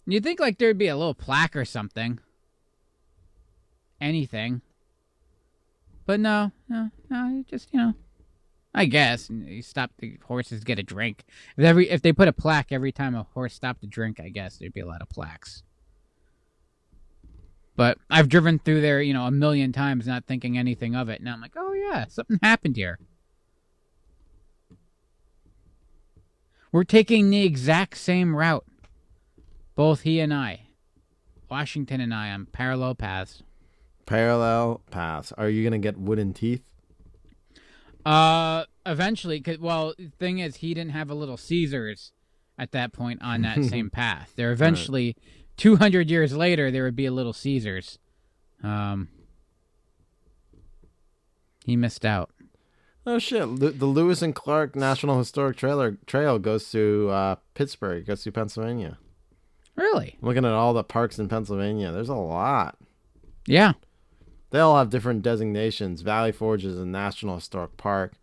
You'd 0.06 0.24
think 0.24 0.40
like 0.40 0.58
there'd 0.58 0.78
be 0.78 0.88
a 0.88 0.96
little 0.96 1.14
plaque 1.14 1.56
or 1.56 1.66
something. 1.66 2.20
Anything. 4.04 4.62
But 6.06 6.20
no, 6.20 6.52
no, 6.68 6.90
no, 7.10 7.44
just, 7.50 7.70
you 7.72 7.80
know. 7.80 7.94
I 8.76 8.84
guess 8.86 9.30
you 9.30 9.62
stop 9.62 9.92
the 9.98 10.18
horses 10.26 10.66
get 10.66 10.78
a 10.78 10.84
drink. 10.84 11.24
If 11.56 11.64
every 11.64 11.90
if 11.90 12.02
they 12.02 12.12
put 12.12 12.28
a 12.28 12.34
plaque 12.34 12.72
every 12.72 12.92
time 12.92 13.16
a 13.16 13.24
horse 13.24 13.54
stopped 13.54 13.82
to 13.82 13.88
drink, 13.88 14.20
I 14.20 14.28
guess 14.28 14.58
there'd 14.58 14.74
be 14.74 14.82
a 14.82 14.86
lot 14.86 15.02
of 15.02 15.08
plaques. 15.08 15.64
But 17.78 17.98
I've 18.10 18.28
driven 18.28 18.60
through 18.60 18.82
there, 18.82 19.02
you 19.02 19.14
know, 19.14 19.26
a 19.26 19.32
million 19.32 19.72
times 19.72 20.06
not 20.06 20.26
thinking 20.26 20.58
anything 20.58 20.96
of 20.96 21.08
it. 21.08 21.22
And 21.22 21.30
I'm 21.30 21.40
like, 21.40 21.54
"Oh 21.56 21.72
yeah, 21.72 22.08
something 22.08 22.40
happened 22.44 22.76
here." 22.76 23.00
We're 26.74 26.84
taking 26.84 27.30
the 27.30 27.44
exact 27.46 27.98
same 27.98 28.36
route. 28.36 28.66
Both 29.76 30.02
he 30.02 30.20
and 30.20 30.34
I. 30.34 30.62
Washington 31.50 32.02
and 32.02 32.14
I 32.14 32.32
on 32.32 32.48
parallel 32.48 32.96
paths. 32.96 33.44
Parallel 34.06 34.82
paths. 34.92 35.32
Are 35.38 35.50
you 35.50 35.64
gonna 35.64 35.80
get 35.80 35.98
wooden 35.98 36.34
teeth? 36.34 36.64
Uh, 38.06 38.66
eventually, 38.86 39.40
cause, 39.40 39.60
well, 39.60 39.94
thing 40.20 40.40
is, 40.40 40.58
he 40.58 40.74
didn't 40.74 40.92
have 40.92 41.10
a 41.10 41.14
Little 41.16 41.38
Caesars 41.38 42.12
at 42.58 42.72
that 42.72 42.92
point 42.94 43.22
on 43.22 43.42
that 43.44 43.64
same 43.70 43.90
path. 43.90 44.34
There 44.36 44.52
eventually, 44.52 45.16
200 45.58 46.10
years 46.10 46.36
later, 46.36 46.70
there 46.70 46.84
would 46.84 46.96
be 46.96 47.06
a 47.06 47.12
Little 47.12 47.34
Caesars. 47.34 48.00
Um, 48.62 49.08
he 51.66 51.76
missed 51.76 52.06
out. 52.06 52.32
Oh 53.06 53.20
shit! 53.20 53.48
Lu- 53.48 53.72
the 53.72 53.86
Lewis 53.86 54.22
and 54.22 54.34
Clark 54.34 54.76
National 54.78 55.18
Historic 55.18 55.58
Trailer 55.58 55.98
Trail 56.06 56.40
goes 56.40 56.72
to 56.72 57.10
uh, 57.10 57.36
Pittsburgh. 57.54 58.06
Goes 58.06 58.24
to 58.24 58.32
Pennsylvania. 58.32 58.98
Really? 59.76 60.18
Looking 60.22 60.46
at 60.46 60.52
all 60.54 60.74
the 60.74 60.84
parks 60.84 61.20
in 61.20 61.28
Pennsylvania, 61.28 61.92
there's 61.92 62.10
a 62.10 62.16
lot. 62.16 62.78
Yeah. 63.46 63.74
They 64.54 64.60
all 64.60 64.78
have 64.78 64.92
different 64.92 65.24
designations. 65.24 66.02
Valley 66.02 66.32
Forge 66.32 66.64
is 66.64 66.78
a 66.78 66.86
National 66.86 67.34
Historic 67.34 67.76
Park. 67.76 68.14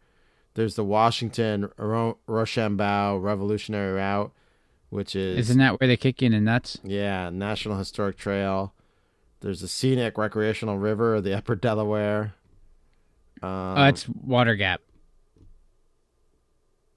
There's 0.54 0.76
the 0.76 0.84
Washington 0.84 1.70
Ro- 1.76 2.18
Rochambeau 2.28 3.16
Revolutionary 3.16 3.94
Route, 3.94 4.30
which 4.90 5.16
is 5.16 5.36
Isn't 5.50 5.58
that 5.58 5.80
where 5.80 5.88
they 5.88 5.96
kick 5.96 6.22
you 6.22 6.26
in 6.26 6.32
the 6.32 6.40
nuts? 6.40 6.78
yeah 6.84 7.30
National 7.30 7.78
Historic 7.78 8.16
Trail. 8.16 8.72
There's 9.40 9.60
the 9.60 9.66
scenic 9.66 10.16
recreational 10.16 10.78
river 10.78 11.16
of 11.16 11.24
the 11.24 11.36
Upper 11.36 11.56
Delaware. 11.56 12.34
Um, 13.42 13.50
oh, 13.50 13.84
it's 13.86 14.08
Water 14.08 14.54
Gap. 14.54 14.82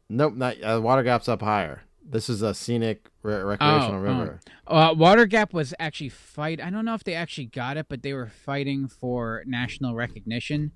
nope, 0.09 0.35
not 0.35 0.61
uh, 0.63 0.79
Water 0.79 1.01
Gap's 1.01 1.27
up 1.27 1.41
higher. 1.41 1.81
This 2.05 2.29
is 2.29 2.41
a 2.41 2.53
scenic 2.53 3.09
re- 3.21 3.41
recreational 3.41 3.95
oh, 3.95 3.99
river. 3.99 4.39
Oh. 4.67 4.77
Uh, 4.77 4.93
Water 4.93 5.25
Gap 5.25 5.53
was 5.53 5.73
actually 5.79 6.09
fight. 6.09 6.61
I 6.61 6.69
don't 6.69 6.85
know 6.85 6.93
if 6.93 7.03
they 7.03 7.15
actually 7.15 7.45
got 7.45 7.77
it, 7.77 7.87
but 7.89 8.03
they 8.03 8.13
were 8.13 8.27
fighting 8.27 8.87
for 8.87 9.43
national 9.45 9.95
recognition. 9.95 10.71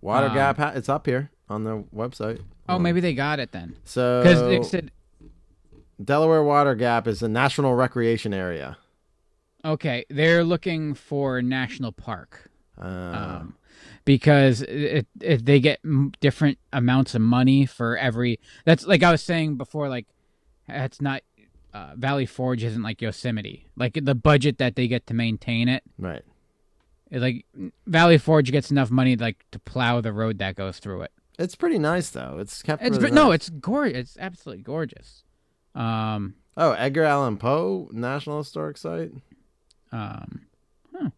Water 0.00 0.28
um, 0.28 0.34
Gap, 0.34 0.56
ha- 0.56 0.72
it's 0.74 0.88
up 0.88 1.06
here 1.06 1.30
on 1.48 1.64
the 1.64 1.84
website. 1.94 2.40
Oh, 2.68 2.78
maybe 2.78 3.00
they 3.00 3.14
got 3.14 3.40
it 3.40 3.52
then. 3.52 3.76
So 3.84 4.22
Because 4.22 4.70
said, 4.70 4.90
Delaware 6.02 6.42
Water 6.42 6.74
Gap 6.74 7.06
is 7.06 7.22
a 7.22 7.28
national 7.28 7.74
recreation 7.74 8.32
area. 8.32 8.78
okay, 9.64 10.04
they're 10.08 10.44
looking 10.44 10.94
for 10.94 11.42
national 11.42 11.92
park. 11.92 12.50
Uh, 12.80 12.84
um, 12.84 13.54
because 14.04 14.62
it, 14.62 15.06
it, 15.20 15.44
they 15.44 15.60
get 15.60 15.80
m- 15.84 16.12
different 16.20 16.58
amounts 16.72 17.14
of 17.14 17.20
money 17.20 17.66
for 17.66 17.96
every. 17.98 18.38
That's 18.64 18.86
like 18.86 19.02
I 19.02 19.10
was 19.10 19.22
saying 19.22 19.56
before. 19.56 19.88
Like, 19.88 20.06
it's 20.68 21.00
not 21.00 21.22
uh, 21.74 21.92
Valley 21.96 22.26
Forge 22.26 22.64
isn't 22.64 22.82
like 22.82 23.02
Yosemite. 23.02 23.66
Like 23.76 23.98
the 24.02 24.14
budget 24.14 24.58
that 24.58 24.76
they 24.76 24.88
get 24.88 25.06
to 25.08 25.14
maintain 25.14 25.68
it. 25.68 25.82
right. 25.98 26.22
it, 27.10 27.20
like 27.20 27.46
Valley 27.86 28.18
Forge 28.18 28.50
gets 28.50 28.70
enough 28.70 28.90
money 28.90 29.16
like 29.16 29.44
to 29.52 29.58
plow 29.58 30.00
the 30.00 30.12
road 30.12 30.38
that 30.38 30.56
goes 30.56 30.78
through 30.78 31.02
it. 31.02 31.12
It's 31.38 31.54
pretty 31.54 31.78
nice 31.78 32.10
though. 32.10 32.38
It's 32.40 32.62
kept. 32.62 32.82
It's 32.82 32.98
really 32.98 33.12
no, 33.12 33.28
nice. 33.28 33.34
it's 33.34 33.50
gorgeous. 33.50 33.98
It's 33.98 34.18
absolutely 34.18 34.62
gorgeous. 34.64 35.22
Um, 35.74 36.34
Oh, 36.60 36.72
Edgar 36.72 37.04
Allan 37.04 37.36
Poe 37.36 37.88
National 37.92 38.38
Historic 38.38 38.76
Site. 38.76 39.12
um, 39.92 40.40
huh. 40.92 41.10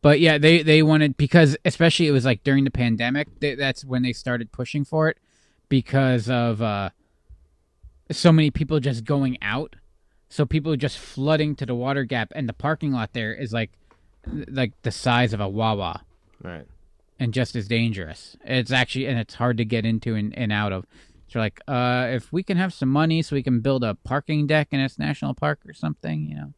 but 0.00 0.20
yeah, 0.20 0.38
they 0.38 0.62
they 0.62 0.80
wanted 0.80 1.16
because 1.16 1.56
especially 1.64 2.06
it 2.06 2.12
was 2.12 2.24
like 2.24 2.44
during 2.44 2.62
the 2.62 2.70
pandemic. 2.70 3.26
They, 3.40 3.56
that's 3.56 3.84
when 3.84 4.02
they 4.02 4.12
started 4.12 4.52
pushing 4.52 4.84
for 4.84 5.08
it 5.08 5.18
because 5.68 6.30
of 6.30 6.62
uh, 6.62 6.90
so 8.10 8.32
many 8.32 8.50
people 8.50 8.80
just 8.80 9.04
going 9.04 9.38
out. 9.42 9.76
So 10.28 10.44
people 10.44 10.76
just 10.76 10.98
flooding 10.98 11.56
to 11.56 11.66
the 11.66 11.74
water 11.74 12.04
gap, 12.04 12.32
and 12.34 12.48
the 12.48 12.52
parking 12.52 12.92
lot 12.92 13.12
there 13.12 13.34
is 13.34 13.52
like 13.52 13.70
like 14.26 14.72
the 14.82 14.90
size 14.90 15.32
of 15.32 15.40
a 15.40 15.48
Wawa. 15.48 16.02
Right. 16.42 16.66
And 17.18 17.32
just 17.34 17.56
as 17.56 17.66
dangerous. 17.66 18.36
It's 18.44 18.70
actually 18.70 19.06
and 19.06 19.18
it's 19.18 19.34
hard 19.34 19.56
to 19.56 19.64
get 19.64 19.84
into 19.84 20.14
and, 20.14 20.36
and 20.36 20.52
out 20.52 20.72
of. 20.72 20.86
So 21.28 21.40
like, 21.40 21.60
uh, 21.68 22.06
if 22.10 22.32
we 22.32 22.42
can 22.42 22.56
have 22.56 22.72
some 22.72 22.88
money 22.88 23.22
so 23.22 23.36
we 23.36 23.42
can 23.42 23.60
build 23.60 23.84
a 23.84 23.94
parking 23.94 24.46
deck 24.46 24.68
in 24.70 24.80
this 24.80 24.98
national 24.98 25.34
park 25.34 25.60
or 25.66 25.74
something, 25.74 26.26
you 26.26 26.36
know. 26.36 26.54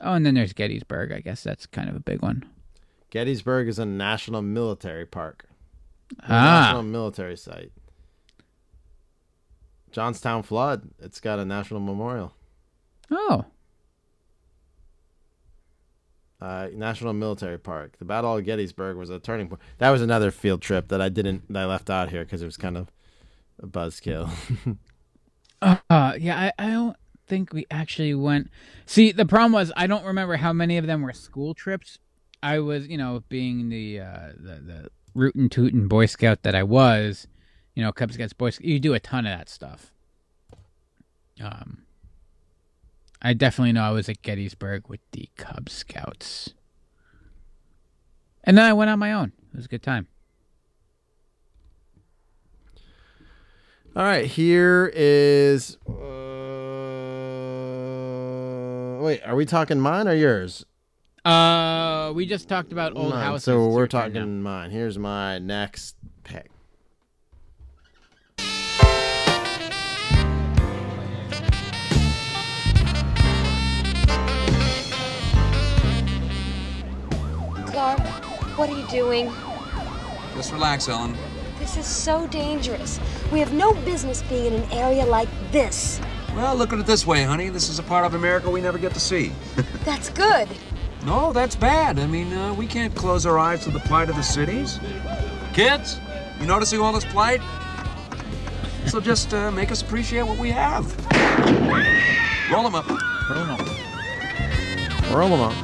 Oh, 0.00 0.12
and 0.12 0.24
then 0.24 0.34
there's 0.34 0.52
Gettysburg. 0.52 1.12
I 1.12 1.20
guess 1.20 1.42
that's 1.42 1.66
kind 1.66 1.88
of 1.88 1.96
a 1.96 2.00
big 2.00 2.22
one. 2.22 2.44
Gettysburg 3.10 3.68
is 3.68 3.78
a 3.78 3.86
national 3.86 4.42
military 4.42 5.06
park. 5.06 5.46
Ah. 6.22 6.62
National 6.62 6.82
military 6.82 7.36
site. 7.36 7.72
Johnstown 9.90 10.42
flood. 10.42 10.90
It's 10.98 11.20
got 11.20 11.38
a 11.38 11.44
national 11.44 11.80
memorial. 11.80 12.34
Oh. 13.10 13.44
Uh, 16.40 16.68
National 16.74 17.12
Military 17.12 17.58
Park. 17.58 17.96
The 17.98 18.04
Battle 18.04 18.36
of 18.36 18.44
Gettysburg 18.44 18.96
was 18.96 19.08
a 19.08 19.18
turning 19.18 19.48
point. 19.48 19.62
That 19.78 19.90
was 19.90 20.02
another 20.02 20.30
field 20.30 20.60
trip 20.60 20.88
that 20.88 21.00
I 21.00 21.08
didn't 21.08 21.50
that 21.50 21.62
I 21.62 21.66
left 21.66 21.88
out 21.88 22.10
here 22.10 22.24
because 22.24 22.42
it 22.42 22.46
was 22.46 22.56
kind 22.56 22.76
of 22.76 22.90
a 23.62 23.66
buzzkill. 23.66 24.30
Uh, 25.88 26.12
yeah, 26.18 26.52
I, 26.58 26.66
I 26.66 26.70
don't 26.72 26.96
think 27.26 27.54
we 27.54 27.64
actually 27.70 28.14
went. 28.14 28.50
See, 28.84 29.12
the 29.12 29.24
problem 29.24 29.52
was 29.52 29.72
I 29.74 29.86
don't 29.86 30.04
remember 30.04 30.36
how 30.36 30.52
many 30.52 30.76
of 30.76 30.86
them 30.86 31.00
were 31.00 31.14
school 31.14 31.54
trips. 31.54 31.98
I 32.42 32.58
was, 32.58 32.86
you 32.86 32.98
know, 32.98 33.22
being 33.30 33.70
the 33.70 34.00
uh, 34.00 34.28
the 34.36 34.60
the 34.60 34.90
rootin' 35.14 35.48
tootin' 35.48 35.88
Boy 35.88 36.06
Scout 36.06 36.42
that 36.42 36.54
I 36.54 36.62
was, 36.62 37.26
you 37.74 37.82
know, 37.82 37.92
Cub 37.92 38.12
Scouts, 38.12 38.32
Boy 38.32 38.50
Scouts. 38.50 38.66
You 38.66 38.78
do 38.80 38.94
a 38.94 39.00
ton 39.00 39.26
of 39.26 39.36
that 39.36 39.48
stuff. 39.48 39.92
Um, 41.40 41.82
I 43.20 43.32
definitely 43.32 43.72
know 43.72 43.82
I 43.82 43.90
was 43.90 44.08
at 44.08 44.22
Gettysburg 44.22 44.88
with 44.88 45.00
the 45.12 45.28
Cub 45.36 45.68
Scouts, 45.68 46.54
and 48.44 48.58
then 48.58 48.64
I 48.64 48.72
went 48.72 48.90
on 48.90 48.98
my 48.98 49.12
own. 49.12 49.32
It 49.52 49.56
was 49.56 49.64
a 49.66 49.68
good 49.68 49.82
time. 49.82 50.06
All 53.96 54.02
right, 54.02 54.26
here 54.26 54.90
is. 54.92 55.78
Uh, 55.88 55.92
wait, 59.00 59.22
are 59.24 59.36
we 59.36 59.46
talking 59.46 59.78
mine 59.78 60.08
or 60.08 60.14
yours? 60.14 60.66
Uh, 61.24 62.12
we 62.14 62.26
just 62.26 62.48
talked 62.48 62.70
about 62.72 62.94
old 62.96 63.10
Mine. 63.10 63.24
houses. 63.24 63.44
So 63.44 63.68
we're 63.68 63.78
your 63.80 63.86
turn 63.88 64.12
now. 64.12 64.20
talking 64.20 64.42
mine. 64.42 64.70
Here's 64.70 64.98
my 64.98 65.38
next 65.38 65.96
pick. 66.22 66.50
Clark, 77.66 78.00
what 78.56 78.68
are 78.70 78.78
you 78.78 78.86
doing? 78.88 79.32
Just 80.34 80.52
relax, 80.52 80.88
Ellen. 80.88 81.16
This 81.58 81.76
is 81.76 81.86
so 81.86 82.26
dangerous. 82.28 83.00
We 83.32 83.38
have 83.40 83.52
no 83.52 83.72
business 83.84 84.22
being 84.22 84.46
in 84.46 84.62
an 84.62 84.72
area 84.72 85.04
like 85.06 85.28
this. 85.50 86.00
Well, 86.34 86.54
look 86.56 86.72
at 86.72 86.78
it 86.78 86.86
this 86.86 87.06
way, 87.06 87.22
honey. 87.22 87.48
This 87.48 87.68
is 87.68 87.78
a 87.78 87.82
part 87.82 88.04
of 88.04 88.14
America 88.14 88.50
we 88.50 88.60
never 88.60 88.78
get 88.78 88.92
to 88.94 89.00
see. 89.00 89.32
That's 89.84 90.10
good. 90.10 90.48
No, 91.04 91.32
that's 91.32 91.56
bad. 91.56 91.98
I 91.98 92.06
mean, 92.06 92.32
uh, 92.32 92.54
we 92.54 92.66
can't 92.66 92.94
close 92.94 93.26
our 93.26 93.38
eyes 93.38 93.64
to 93.64 93.70
the 93.70 93.80
plight 93.80 94.08
of 94.08 94.16
the 94.16 94.22
cities. 94.22 94.80
Kids, 95.52 96.00
you 96.40 96.46
noticing 96.46 96.80
all 96.80 96.92
this 96.92 97.04
plight? 97.04 97.40
So 98.86 99.00
just 99.00 99.32
uh, 99.32 99.50
make 99.50 99.70
us 99.70 99.82
appreciate 99.82 100.22
what 100.22 100.38
we 100.38 100.50
have. 100.50 100.84
Roll 102.50 102.62
them 102.62 102.74
up. 102.74 102.88
Roll 103.30 103.44
them 103.46 103.50
up. 103.50 105.10
Roll 105.10 105.28
them 105.28 105.40
up. 105.40 105.54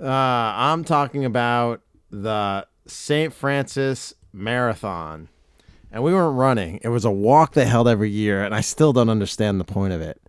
Uh, 0.00 0.06
I'm 0.06 0.84
talking 0.84 1.24
about 1.24 1.82
the 2.10 2.66
St. 2.86 3.32
Francis 3.32 4.14
Marathon. 4.32 5.28
And 5.90 6.02
we 6.02 6.12
weren't 6.12 6.36
running. 6.36 6.80
It 6.82 6.88
was 6.88 7.04
a 7.04 7.10
walk 7.10 7.54
they 7.54 7.64
held 7.64 7.88
every 7.88 8.10
year, 8.10 8.44
and 8.44 8.54
I 8.54 8.60
still 8.60 8.92
don't 8.92 9.08
understand 9.08 9.58
the 9.58 9.64
point 9.64 9.92
of 9.92 10.00
it. 10.00 10.20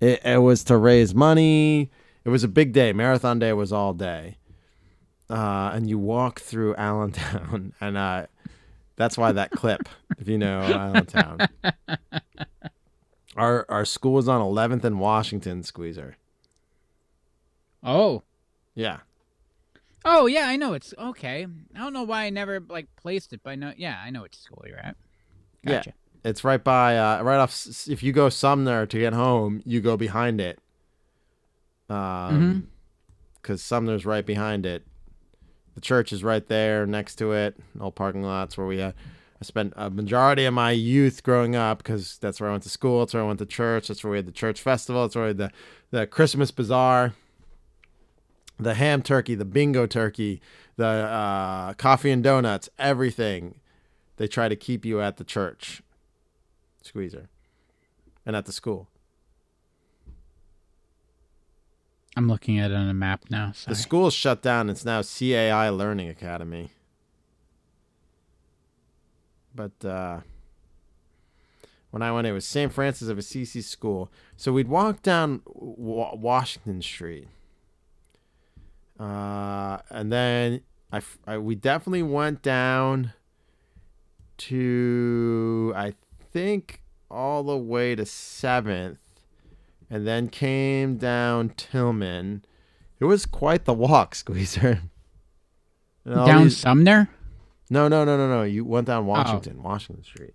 It, 0.00 0.24
it 0.24 0.38
was 0.38 0.64
to 0.64 0.76
raise 0.76 1.14
money. 1.14 1.90
It 2.24 2.30
was 2.30 2.42
a 2.44 2.48
big 2.48 2.72
day. 2.72 2.92
Marathon 2.92 3.38
day 3.38 3.52
was 3.52 3.72
all 3.72 3.92
day. 3.92 4.38
Uh, 5.28 5.70
and 5.72 5.88
you 5.88 5.98
walk 5.98 6.40
through 6.40 6.74
Allentown, 6.74 7.72
and 7.80 7.96
uh, 7.96 8.26
that's 8.96 9.16
why 9.16 9.30
that 9.30 9.52
clip, 9.52 9.88
if 10.18 10.26
you 10.26 10.38
know 10.38 10.60
Allentown. 10.60 11.38
Our 13.36 13.64
our 13.68 13.84
school 13.84 14.18
is 14.18 14.28
on 14.28 14.40
11th 14.40 14.82
and 14.82 14.98
Washington, 14.98 15.62
Squeezer. 15.62 16.16
Oh. 17.82 18.24
Yeah. 18.74 18.98
Oh 20.04 20.26
yeah, 20.26 20.48
I 20.48 20.56
know 20.56 20.72
it's 20.72 20.92
okay. 20.98 21.46
I 21.74 21.78
don't 21.78 21.92
know 21.92 22.02
why 22.02 22.24
I 22.24 22.30
never 22.30 22.60
like 22.60 22.88
placed 22.96 23.32
it, 23.32 23.40
but 23.42 23.50
I 23.50 23.54
know. 23.54 23.72
Yeah, 23.76 24.00
I 24.02 24.10
know 24.10 24.22
which 24.22 24.36
school 24.36 24.64
you're 24.66 24.78
at. 24.78 24.96
Gotcha. 25.64 25.92
It's 26.24 26.44
right 26.44 26.62
by, 26.62 26.98
uh, 26.98 27.22
right 27.22 27.38
off. 27.38 27.66
If 27.88 28.02
you 28.02 28.12
go 28.12 28.28
Sumner 28.28 28.86
to 28.86 28.98
get 28.98 29.12
home, 29.12 29.62
you 29.64 29.80
go 29.80 29.96
behind 29.96 30.40
it. 30.40 30.58
Um, 31.88 32.68
because 33.40 33.62
Sumner's 33.62 34.04
right 34.06 34.24
behind 34.24 34.66
it. 34.66 34.84
The 35.74 35.80
church 35.80 36.12
is 36.12 36.22
right 36.22 36.46
there 36.46 36.86
next 36.86 37.16
to 37.16 37.32
it. 37.32 37.56
All 37.80 37.90
parking 37.90 38.22
lots 38.22 38.58
where 38.58 38.66
we. 38.66 38.80
Uh, 38.82 38.92
I 39.40 39.44
spent 39.44 39.72
a 39.76 39.88
majority 39.88 40.44
of 40.44 40.52
my 40.52 40.72
youth 40.72 41.22
growing 41.22 41.56
up 41.56 41.78
because 41.78 42.18
that's 42.18 42.40
where 42.40 42.50
I 42.50 42.52
went 42.52 42.64
to 42.64 42.68
school. 42.68 43.00
That's 43.00 43.14
where 43.14 43.22
I 43.22 43.26
went 43.26 43.38
to 43.38 43.46
church. 43.46 43.88
That's 43.88 44.04
where 44.04 44.10
we 44.10 44.18
had 44.18 44.26
the 44.26 44.32
church 44.32 44.60
festival. 44.60 45.02
That's 45.02 45.16
where 45.16 45.24
we 45.24 45.28
had 45.28 45.38
the 45.38 45.50
the 45.90 46.06
Christmas 46.06 46.50
bazaar. 46.50 47.14
The 48.58 48.74
ham 48.74 49.00
turkey, 49.00 49.34
the 49.34 49.46
bingo 49.46 49.86
turkey, 49.86 50.42
the 50.76 50.84
uh, 50.84 51.72
coffee 51.74 52.10
and 52.10 52.22
donuts, 52.22 52.68
everything. 52.78 53.54
They 54.16 54.28
try 54.28 54.50
to 54.50 54.56
keep 54.56 54.84
you 54.84 55.00
at 55.00 55.16
the 55.16 55.24
church, 55.24 55.82
squeezer, 56.82 57.28
and 58.26 58.34
at 58.36 58.46
the 58.46 58.52
school. 58.52 58.88
I'm 62.16 62.28
looking 62.28 62.58
at 62.58 62.70
it 62.70 62.74
on 62.74 62.88
a 62.88 62.94
map 62.94 63.26
now. 63.30 63.48
The 63.48 63.54
Sorry. 63.54 63.74
school 63.76 64.06
is 64.08 64.14
shut 64.14 64.42
down. 64.42 64.68
It's 64.68 64.84
now 64.84 65.02
CAI 65.02 65.68
Learning 65.70 66.08
Academy. 66.08 66.70
But 69.54 69.84
uh, 69.84 70.20
when 71.90 72.02
I 72.02 72.10
went, 72.12 72.26
it 72.26 72.32
was 72.32 72.44
St. 72.44 72.72
Francis 72.72 73.08
of 73.08 73.16
Assisi 73.18 73.62
School. 73.62 74.10
So 74.36 74.52
we'd 74.52 74.68
walk 74.68 75.02
down 75.02 75.42
Wa- 75.46 76.14
Washington 76.14 76.82
Street. 76.82 77.28
Uh, 78.98 79.78
and 79.88 80.12
then 80.12 80.62
I 80.92 81.38
we 81.38 81.54
definitely 81.54 82.02
went 82.02 82.42
down 82.42 83.12
to, 84.38 85.72
I 85.76 85.94
think, 86.32 86.82
all 87.10 87.42
the 87.42 87.56
way 87.56 87.94
to 87.94 88.02
7th 88.04 88.98
and 89.90 90.06
then 90.06 90.28
came 90.28 90.96
down 90.96 91.50
Tillman. 91.56 92.44
It 93.00 93.04
was 93.06 93.26
quite 93.26 93.64
the 93.64 93.72
walk, 93.74 94.14
Squeezer. 94.14 94.80
Down 96.06 96.44
these- 96.44 96.56
Sumner. 96.56 97.08
No, 97.68 97.86
no, 97.88 98.04
no, 98.04 98.16
no, 98.16 98.28
no. 98.28 98.42
You 98.42 98.64
went 98.64 98.88
Oh. 98.88 98.92
down 98.92 99.06
Washington, 99.06 99.62
Washington 99.62 100.02
Street. 100.04 100.34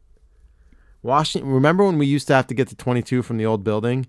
Washington. 1.04 1.52
Remember 1.52 1.84
when 1.86 1.98
we 1.98 2.06
used 2.06 2.28
to 2.28 2.34
have 2.34 2.48
to 2.48 2.54
get 2.54 2.68
to 2.70 2.76
22 2.76 3.22
from 3.22 3.38
the 3.38 3.46
old 3.46 3.64
building? 3.64 4.08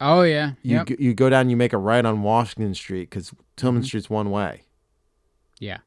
Oh 0.00 0.22
yeah. 0.22 0.52
You 0.62 0.76
Yep. 0.76 0.86
g- 0.88 0.96
you 0.98 1.14
go 1.14 1.28
down, 1.28 1.50
you 1.50 1.56
make 1.56 1.72
a 1.72 1.78
right 1.78 2.04
on 2.04 2.22
Washington 2.22 2.74
Street 2.74 3.10
because 3.10 3.32
Tillman 3.56 3.82
Mhm. 3.82 3.86
Street's 3.86 4.08
one 4.10 4.30
way. 4.30 4.62
Yeah. 5.58 5.78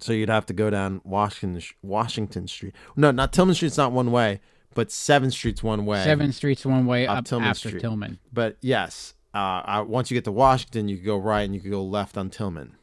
So 0.00 0.12
you'd 0.12 0.28
have 0.28 0.46
to 0.46 0.52
go 0.52 0.70
down 0.70 1.00
Washington 1.04 1.62
Washington 1.82 2.48
Street. 2.48 2.74
No, 2.96 3.10
not 3.10 3.32
Tillman 3.32 3.54
Street's 3.54 3.76
not 3.76 3.92
one 3.92 4.10
way, 4.10 4.40
but 4.74 4.92
Seventh 4.92 5.32
Street's 5.32 5.62
one 5.62 5.86
way. 5.86 6.04
Seven 6.04 6.32
streets 6.32 6.66
one 6.66 6.86
way 6.86 7.06
up 7.06 7.18
up 7.18 7.24
Tillman 7.24 7.48
after 7.48 7.68
Street. 7.68 7.80
Tillman. 7.80 8.18
But 8.32 8.58
yes, 8.60 9.14
uh, 9.34 9.38
uh, 9.38 9.84
once 9.86 10.10
you 10.10 10.16
get 10.16 10.24
to 10.24 10.32
Washington, 10.32 10.88
you 10.88 10.96
could 10.96 11.06
go 11.06 11.16
right 11.16 11.42
and 11.42 11.54
you 11.54 11.60
could 11.60 11.70
go 11.70 11.82
left 11.82 12.16
on 12.16 12.30
Tillman 12.30 12.76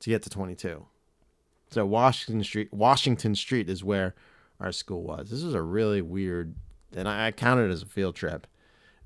to 0.00 0.10
get 0.10 0.22
to 0.22 0.30
22. 0.30 0.86
So 1.70 1.84
Washington 1.84 2.44
Street, 2.44 2.72
Washington 2.72 3.34
Street 3.34 3.68
is 3.68 3.82
where 3.82 4.14
our 4.60 4.72
school 4.72 5.02
was. 5.02 5.30
This 5.30 5.42
was 5.42 5.54
a 5.54 5.62
really 5.62 6.00
weird, 6.00 6.54
and 6.94 7.08
I, 7.08 7.26
I 7.26 7.32
counted 7.32 7.68
it 7.68 7.72
as 7.72 7.82
a 7.82 7.86
field 7.86 8.14
trip. 8.14 8.46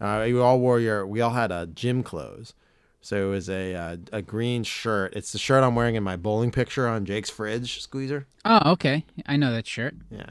Uh, 0.01 0.23
we 0.25 0.39
all 0.39 0.61
wore 0.61 0.81
your, 0.81 1.07
we 1.07 1.21
all 1.21 1.31
had 1.33 1.51
uh, 1.53 1.67
gym 1.67 2.03
clothes. 2.03 2.55
So 3.03 3.29
it 3.29 3.31
was 3.31 3.49
a 3.49 3.75
uh, 3.75 3.97
a 4.13 4.23
green 4.23 4.63
shirt. 4.63 5.15
It's 5.15 5.33
the 5.33 5.39
shirt 5.39 5.65
I'm 5.65 5.75
wearing 5.75 5.95
in 5.95 6.03
my 6.03 6.17
bowling 6.17 6.51
picture 6.51 6.87
on 6.87 7.07
Jake's 7.07 7.31
fridge, 7.31 7.81
Squeezer. 7.83 8.27
Oh, 8.45 8.73
okay. 8.73 9.05
I 9.27 9.37
know 9.37 9.53
that 9.53 9.67
shirt. 9.67 9.95
Yeah. 10.11 10.31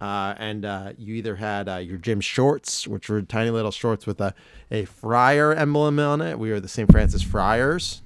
Uh, 0.00 0.34
and 0.38 0.64
uh, 0.64 0.92
you 0.96 1.14
either 1.14 1.36
had 1.36 1.68
uh, 1.68 1.76
your 1.76 1.98
gym 1.98 2.20
shorts, 2.20 2.88
which 2.88 3.08
were 3.08 3.20
tiny 3.22 3.50
little 3.50 3.70
shorts 3.70 4.06
with 4.06 4.20
a, 4.20 4.34
a 4.70 4.84
friar 4.86 5.52
emblem 5.52 5.98
on 5.98 6.22
it. 6.22 6.38
We 6.38 6.50
were 6.50 6.60
the 6.60 6.68
St. 6.68 6.90
Francis 6.90 7.22
Friars. 7.22 8.02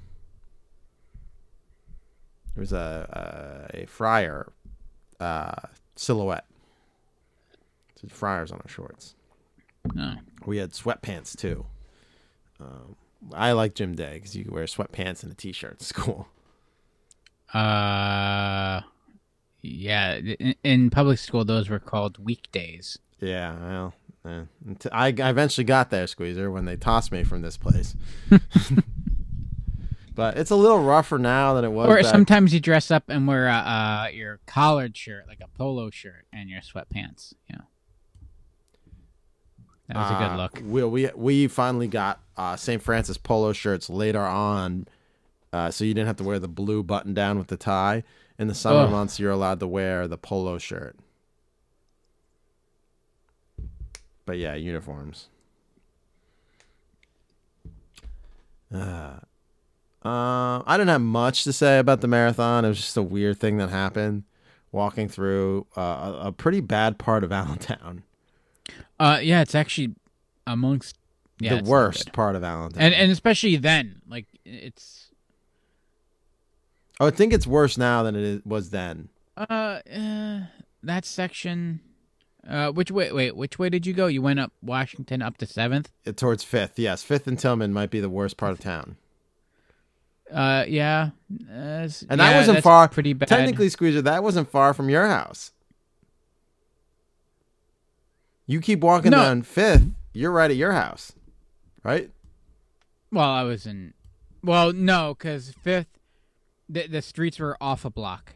There 2.53 2.61
was 2.61 2.73
a 2.73 3.69
a, 3.73 3.83
a 3.83 3.85
friar 3.85 4.51
uh, 5.19 5.55
silhouette. 5.95 6.45
So 8.01 8.07
friars 8.09 8.51
on 8.51 8.59
our 8.59 8.69
shorts. 8.69 9.15
Oh. 9.97 10.15
We 10.45 10.57
had 10.57 10.71
sweatpants 10.71 11.37
too. 11.37 11.65
Um, 12.59 12.95
I 13.33 13.51
like 13.53 13.73
gym 13.75 13.95
day 13.95 14.15
because 14.15 14.35
you 14.35 14.43
can 14.45 14.53
wear 14.53 14.65
sweatpants 14.65 15.23
and 15.23 15.31
a 15.31 15.35
t-shirt 15.35 15.73
at 15.73 15.81
school. 15.81 16.27
Uh, 17.53 18.81
yeah. 19.61 20.15
In, 20.15 20.55
in 20.63 20.89
public 20.89 21.17
school, 21.19 21.45
those 21.45 21.69
were 21.69 21.79
called 21.79 22.17
weekdays. 22.23 22.97
Yeah, 23.19 23.55
well, 23.59 23.93
eh, 24.25 24.43
unt- 24.67 24.87
I, 24.91 25.07
I 25.07 25.29
eventually 25.29 25.63
got 25.63 25.89
there, 25.89 26.05
Squeezer, 26.05 26.51
when 26.51 26.65
they 26.65 26.75
tossed 26.75 27.11
me 27.11 27.23
from 27.23 27.41
this 27.41 27.55
place. 27.57 27.95
but 30.13 30.37
it's 30.37 30.51
a 30.51 30.55
little 30.55 30.83
rougher 30.83 31.17
now 31.17 31.53
than 31.53 31.63
it 31.65 31.71
was. 31.71 31.87
Or 31.87 31.95
back- 32.01 32.05
sometimes 32.11 32.53
you 32.53 32.59
dress 32.59 32.91
up 32.91 33.03
and 33.07 33.25
wear 33.27 33.47
uh, 33.47 33.53
uh, 33.61 34.07
your 34.13 34.39
collared 34.45 34.95
shirt, 34.97 35.27
like 35.27 35.39
a 35.41 35.47
polo 35.57 35.89
shirt, 35.89 36.25
and 36.33 36.49
your 36.49 36.59
sweatpants. 36.61 37.33
Yeah. 37.49 37.57
That 39.87 39.97
was 39.97 40.11
a 40.11 40.13
Uh, 40.15 40.29
good 40.29 40.37
look. 40.37 40.61
We 40.65 40.83
we 40.83 41.09
we 41.15 41.47
finally 41.47 41.87
got 41.87 42.19
uh, 42.37 42.55
St. 42.55 42.81
Francis 42.81 43.17
polo 43.17 43.53
shirts 43.53 43.89
later 43.89 44.21
on, 44.23 44.87
uh, 45.53 45.71
so 45.71 45.83
you 45.85 45.93
didn't 45.93 46.07
have 46.07 46.17
to 46.17 46.23
wear 46.23 46.39
the 46.39 46.47
blue 46.47 46.83
button 46.83 47.13
down 47.13 47.37
with 47.37 47.47
the 47.47 47.57
tie. 47.57 48.03
In 48.37 48.47
the 48.47 48.55
summer 48.55 48.89
months, 48.89 49.19
you're 49.19 49.31
allowed 49.31 49.61
to 49.61 49.67
wear 49.67 50.07
the 50.07 50.17
polo 50.17 50.57
shirt. 50.57 50.97
But 54.25 54.37
yeah, 54.37 54.55
uniforms. 54.55 55.29
Uh, 58.73 59.19
uh, 60.03 60.61
I 60.65 60.77
didn't 60.77 60.89
have 60.89 61.01
much 61.01 61.43
to 61.45 61.53
say 61.53 61.79
about 61.79 62.01
the 62.01 62.07
marathon. 62.07 62.65
It 62.65 62.69
was 62.69 62.77
just 62.77 62.97
a 62.97 63.03
weird 63.03 63.39
thing 63.39 63.57
that 63.57 63.69
happened. 63.69 64.23
Walking 64.71 65.07
through 65.07 65.67
uh, 65.77 65.81
a, 65.81 66.27
a 66.27 66.31
pretty 66.33 66.59
bad 66.59 66.97
part 66.97 67.23
of 67.23 67.31
Allentown. 67.31 68.03
Uh, 68.99 69.19
yeah, 69.21 69.41
it's 69.41 69.55
actually 69.55 69.95
amongst 70.45 70.97
yeah, 71.39 71.61
the 71.61 71.69
worst 71.69 72.13
part 72.13 72.35
of 72.35 72.43
Allentown. 72.43 72.81
and 72.81 72.93
and 72.93 73.11
especially 73.11 73.55
then, 73.57 74.01
like 74.07 74.25
it's 74.45 75.09
I 76.99 77.09
think 77.09 77.33
it's 77.33 77.45
worse 77.47 77.77
now 77.77 78.03
than 78.03 78.15
it 78.15 78.45
was 78.45 78.69
then. 78.69 79.09
uh, 79.37 79.79
uh 79.93 80.39
that 80.83 81.05
section. 81.05 81.81
Uh, 82.47 82.71
which 82.71 82.91
way? 82.91 83.11
Wait, 83.11 83.35
which 83.35 83.57
way 83.57 83.69
did 83.69 83.87
you 83.87 83.93
go? 83.93 84.05
You 84.05 84.21
went 84.21 84.39
up 84.39 84.51
Washington 84.61 85.23
up 85.23 85.37
to 85.37 85.47
Seventh. 85.47 85.91
Towards 86.15 86.43
Fifth, 86.43 86.77
yes. 86.77 87.01
Fifth 87.01 87.25
and 87.25 87.39
Tillman 87.39 87.73
might 87.73 87.89
be 87.89 87.99
the 87.99 88.09
worst 88.09 88.37
part 88.37 88.51
of 88.51 88.59
town. 88.59 88.97
Uh, 90.31 90.63
yeah, 90.67 91.09
uh, 91.49 91.53
And 91.53 91.91
yeah, 92.09 92.15
that 92.17 92.35
wasn't 92.37 92.63
far. 92.63 92.87
Pretty 92.87 93.13
bad. 93.13 93.29
Technically, 93.29 93.67
Squeezer, 93.69 94.01
that 94.03 94.21
wasn't 94.23 94.49
far 94.49 94.73
from 94.75 94.89
your 94.89 95.07
house. 95.07 95.51
You 98.47 98.61
keep 98.61 98.81
walking 98.81 99.11
No. 99.11 99.17
down 99.23 99.41
Fifth, 99.41 99.87
you're 100.13 100.31
right 100.31 100.49
at 100.51 100.57
your 100.57 100.73
house, 100.73 101.13
right? 101.85 102.09
Well, 103.11 103.29
I 103.29 103.43
was 103.43 103.65
in. 103.65 103.93
Well, 104.43 104.73
no, 104.73 105.13
because 105.17 105.53
Fifth, 105.63 105.99
the 106.67 106.87
the 106.87 107.01
streets 107.01 107.39
were 107.39 107.55
off 107.61 107.85
a 107.85 107.89
block. 107.89 108.33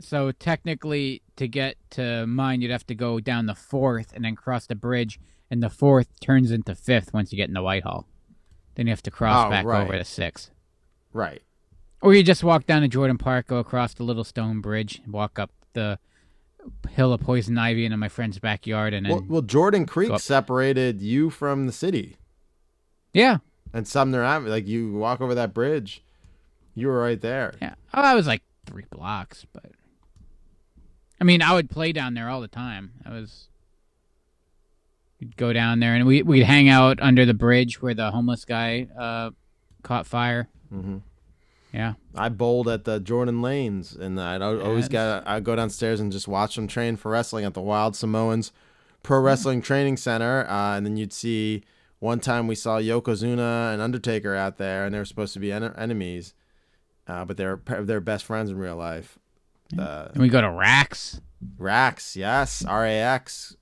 So 0.00 0.32
technically, 0.32 1.20
to 1.36 1.46
get 1.46 1.76
to 1.90 2.26
mine, 2.26 2.62
you'd 2.62 2.70
have 2.70 2.86
to 2.86 2.94
go 2.94 3.20
down 3.20 3.46
the 3.46 3.54
fourth 3.54 4.12
and 4.14 4.24
then 4.24 4.34
cross 4.34 4.66
the 4.66 4.74
bridge, 4.74 5.20
and 5.50 5.62
the 5.62 5.68
fourth 5.68 6.18
turns 6.20 6.50
into 6.50 6.74
Fifth 6.74 7.12
once 7.12 7.32
you 7.32 7.36
get 7.36 7.48
into 7.50 7.62
Whitehall. 7.62 8.06
Then 8.76 8.86
you 8.86 8.92
have 8.92 9.02
to 9.02 9.10
cross 9.10 9.46
Oh, 9.46 9.50
back 9.50 9.66
right. 9.66 9.82
over 9.82 9.92
to 9.98 10.04
Sixth, 10.04 10.50
Right. 11.12 11.42
or 12.00 12.14
you 12.14 12.22
just 12.22 12.42
walk 12.42 12.64
down 12.66 12.80
to 12.80 12.88
Jordan 12.88 13.18
Park, 13.18 13.48
go 13.48 13.58
across 13.58 13.92
the 13.92 14.04
little 14.04 14.24
stone 14.24 14.60
bridge, 14.62 15.02
walk 15.06 15.38
up 15.38 15.50
the 15.74 15.98
hill 16.88 17.12
of 17.12 17.20
poison 17.20 17.56
ivy 17.58 17.84
into 17.84 17.96
my 17.96 18.08
friend's 18.08 18.38
backyard, 18.38 18.94
and 18.94 19.08
Well, 19.08 19.24
well, 19.28 19.42
Jordan 19.42 19.86
Creek 19.86 20.18
separated 20.18 21.00
you 21.00 21.30
from 21.30 21.66
the 21.66 21.72
city. 21.72 22.16
yeah, 23.12 23.38
And 23.72 23.86
Sumner 23.86 24.22
Avenue, 24.22 24.50
like 24.50 24.66
you 24.66 24.92
walk 24.92 25.20
over 25.20 25.34
that 25.34 25.54
bridge, 25.54 26.02
you 26.74 26.88
were 26.88 27.00
right 27.00 27.20
there. 27.20 27.54
Yeah. 27.60 27.74
Oh, 27.94 28.02
I 28.02 28.14
was 28.14 28.26
like 28.26 28.42
three 28.66 28.84
blocks, 28.90 29.46
but 29.52 29.66
I 31.20 31.24
mean, 31.24 31.42
I 31.42 31.52
would 31.52 31.68
play 31.70 31.92
down 31.92 32.14
there 32.14 32.28
all 32.28 32.40
the 32.40 32.48
time. 32.48 32.92
I 33.04 33.10
was 33.10 33.48
we'd 35.20 35.36
go 35.36 35.52
down 35.52 35.80
there 35.80 35.94
and 35.94 36.06
we 36.06 36.22
we'd 36.22 36.44
hang 36.44 36.68
out 36.68 36.98
under 37.00 37.26
the 37.26 37.34
bridge 37.34 37.82
where 37.82 37.92
the 37.94 38.10
homeless 38.10 38.44
guy 38.44 38.88
uh, 38.98 39.30
caught 39.82 40.06
fire. 40.06 40.48
Mm-hmm. 40.72 40.98
Yeah. 41.72 41.94
I 42.16 42.28
bowled 42.30 42.68
at 42.68 42.84
the 42.84 42.98
Jordan 43.00 43.42
Lanes, 43.42 43.94
and 43.94 44.20
I'd 44.20 44.42
always 44.42 44.88
got 44.88 45.26
I'd 45.26 45.44
go 45.44 45.54
downstairs 45.56 46.00
and 46.00 46.10
just 46.10 46.26
watch 46.28 46.56
them 46.56 46.66
train 46.66 46.96
for 46.96 47.10
wrestling 47.12 47.44
at 47.44 47.54
the 47.54 47.60
Wild 47.60 47.94
Samoans 47.94 48.52
Pro 49.02 49.20
Wrestling 49.20 49.62
Training 49.62 49.96
Center, 49.96 50.46
uh, 50.48 50.76
and 50.76 50.84
then 50.86 50.96
you'd 50.96 51.12
see. 51.12 51.62
One 52.00 52.18
time 52.18 52.46
we 52.46 52.54
saw 52.54 52.78
Yokozuna 52.78 53.74
and 53.74 53.82
Undertaker 53.82 54.34
out 54.34 54.56
there, 54.56 54.86
and 54.86 54.94
they 54.94 54.98
were 54.98 55.04
supposed 55.04 55.34
to 55.34 55.38
be 55.38 55.52
en- 55.52 55.74
enemies, 55.76 56.32
uh, 57.06 57.26
but 57.26 57.36
they're 57.36 57.60
they're 57.82 58.00
best 58.00 58.24
friends 58.24 58.48
in 58.50 58.56
real 58.56 58.76
life. 58.76 59.18
Uh, 59.78 60.08
And 60.14 60.22
we 60.22 60.30
go 60.30 60.40
to 60.40 60.50
Rax. 60.50 61.20
Rax, 61.58 62.16
yes, 62.16 62.64
R 62.64 62.86
A 62.86 62.94
X. 63.00 63.54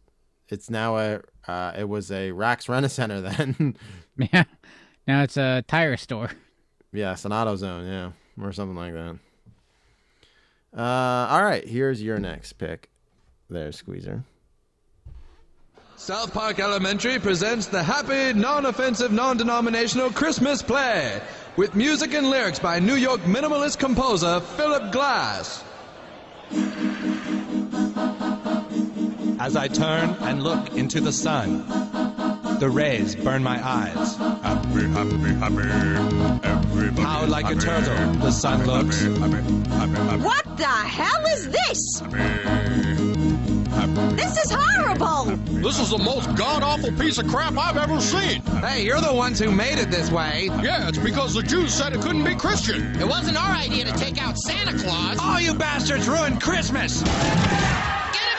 It's 0.49 0.71
now 0.71 0.99
a 0.99 1.21
uh, 1.49 1.73
it 1.77 1.89
was 1.89 2.13
a 2.13 2.31
Rax 2.31 2.69
Rent 2.69 2.89
Center 2.91 3.21
then. 3.21 3.77
Yeah. 4.33 4.45
Now 5.07 5.23
it's 5.25 5.37
a 5.37 5.65
tire 5.67 5.97
store. 5.97 6.31
Yes, 6.93 7.25
an 7.25 7.33
auto 7.33 7.57
zone, 7.57 7.87
yeah, 7.87 8.45
or 8.45 8.53
something 8.53 8.77
like 8.77 8.93
that. 8.95 9.19
Uh, 10.77 11.27
all 11.31 11.45
right, 11.45 11.67
here's 11.67 12.03
your 12.03 12.19
next 12.19 12.55
pick. 12.55 12.91
There, 13.51 13.73
Squeezer. 13.73 14.25
South 15.97 16.33
Park 16.33 16.61
Elementary 16.61 17.19
presents 17.19 17.67
the 17.67 17.83
happy, 17.83 18.39
non-offensive, 18.39 19.11
non-denominational 19.11 20.11
Christmas 20.11 20.63
play 20.63 21.21
with 21.57 21.75
music 21.75 22.15
and 22.15 22.31
lyrics 22.31 22.61
by 22.61 22.79
New 22.79 22.95
York 22.95 23.21
minimalist 23.23 23.79
composer 23.79 24.39
Philip 24.41 24.93
Glass. 24.93 25.65
As 29.41 29.57
I 29.57 29.67
turn 29.69 30.11
and 30.21 30.43
look 30.43 30.75
into 30.77 31.01
the 31.01 31.13
sun, 31.13 31.65
the 32.59 32.69
rays 32.69 33.15
burn 33.15 33.43
my 33.43 33.65
eyes. 33.65 34.17
Happy, 34.17 34.89
happy, 34.89 35.35
happy. 35.39 36.49
Everybody 36.49 37.03
How 37.03 37.25
like 37.27 37.51
a 37.51 37.55
turtle 37.55 38.13
the 38.15 38.33
sun 38.33 38.67
looks. 38.67 39.05
What 40.25 40.57
the 40.57 40.65
hell 40.65 41.25
is 41.27 41.49
this? 41.49 42.01
This 44.17 44.37
is 44.45 44.51
horrible! 44.53 45.37
This 45.63 45.79
is 45.79 45.91
the 45.91 45.99
most 45.99 46.35
god 46.35 46.63
awful 46.65 46.91
piece 46.93 47.19
of 47.19 47.29
crap 47.29 47.57
I've 47.57 47.77
ever 47.77 48.01
seen. 48.01 48.43
Hey, 48.61 48.85
you're 48.85 49.01
the 49.01 49.15
ones 49.15 49.39
who 49.39 49.53
made 49.53 49.79
it 49.79 49.91
this 49.91 50.11
way. 50.11 50.49
Yeah, 50.61 50.89
it's 50.89 50.99
because 50.99 51.35
the 51.35 51.43
Jews 51.43 51.73
said 51.73 51.93
it 51.93 52.01
couldn't 52.01 52.25
be 52.25 52.35
Christian. 52.35 53.01
It 53.01 53.07
wasn't 53.07 53.37
our 53.37 53.51
idea 53.51 53.85
to 53.85 53.93
take 53.93 54.21
out 54.21 54.37
Santa 54.37 54.77
Claus. 54.77 55.19
All 55.21 55.41
you 55.41 55.55
bastards 55.55 56.09
ruined 56.09 56.43
Christmas! 56.43 57.03
Damn 57.03 58.39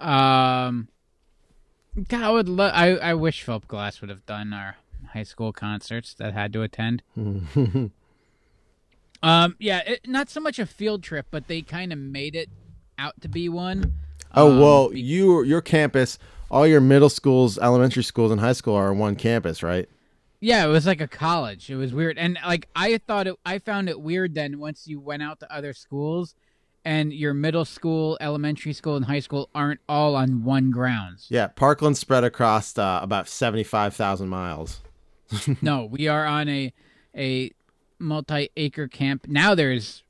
Um, 0.00 0.88
God, 2.08 2.22
I 2.22 2.30
would. 2.30 2.48
Lo- 2.48 2.70
I 2.72 2.96
I 2.96 3.14
wish 3.14 3.42
Philip 3.42 3.66
Glass 3.68 4.00
would 4.00 4.10
have 4.10 4.24
done 4.26 4.52
our 4.52 4.76
high 5.12 5.22
school 5.24 5.52
concerts 5.52 6.14
that 6.14 6.32
had 6.34 6.52
to 6.52 6.62
attend. 6.62 7.02
Um, 9.22 9.56
yeah, 9.58 9.78
it, 9.84 10.06
not 10.06 10.28
so 10.30 10.40
much 10.40 10.58
a 10.58 10.66
field 10.66 11.02
trip, 11.02 11.26
but 11.30 11.48
they 11.48 11.60
kind 11.62 11.92
of 11.92 11.98
made 11.98 12.36
it 12.36 12.50
out 12.98 13.20
to 13.20 13.28
be 13.28 13.48
one. 13.48 13.94
Oh 14.34 14.52
Um, 14.52 14.60
well, 14.60 14.90
you 14.94 15.42
your 15.42 15.60
campus, 15.60 16.18
all 16.50 16.66
your 16.66 16.80
middle 16.80 17.08
schools, 17.08 17.58
elementary 17.58 18.04
schools, 18.04 18.30
and 18.30 18.40
high 18.40 18.52
school 18.52 18.74
are 18.74 18.90
on 18.90 18.98
one 18.98 19.16
campus, 19.16 19.62
right? 19.62 19.88
Yeah, 20.40 20.64
it 20.64 20.68
was 20.68 20.86
like 20.86 21.00
a 21.00 21.08
college. 21.08 21.68
It 21.68 21.74
was 21.74 21.92
weird, 21.92 22.16
and 22.16 22.38
like 22.46 22.68
I 22.76 22.98
thought 22.98 23.26
it. 23.26 23.34
I 23.44 23.58
found 23.58 23.88
it 23.88 24.00
weird 24.00 24.34
then 24.34 24.60
once 24.60 24.86
you 24.86 25.00
went 25.00 25.22
out 25.24 25.40
to 25.40 25.52
other 25.52 25.72
schools, 25.72 26.36
and 26.84 27.12
your 27.12 27.34
middle 27.34 27.64
school, 27.64 28.16
elementary 28.20 28.72
school, 28.72 28.96
and 28.96 29.04
high 29.04 29.20
school 29.20 29.48
aren't 29.54 29.80
all 29.88 30.14
on 30.16 30.44
one 30.44 30.70
grounds. 30.70 31.26
Yeah, 31.28 31.48
Parkland 31.48 31.96
spread 31.96 32.24
across 32.24 32.76
uh, 32.78 33.00
about 33.02 33.28
seventy 33.28 33.64
five 33.64 33.94
thousand 33.94 34.28
miles. 34.28 34.80
no, 35.62 35.84
we 35.84 36.08
are 36.08 36.24
on 36.26 36.48
a 36.48 36.72
a 37.16 37.50
multi-acre 37.98 38.88
camp. 38.88 39.26
Now 39.28 39.54
there's 39.54 40.02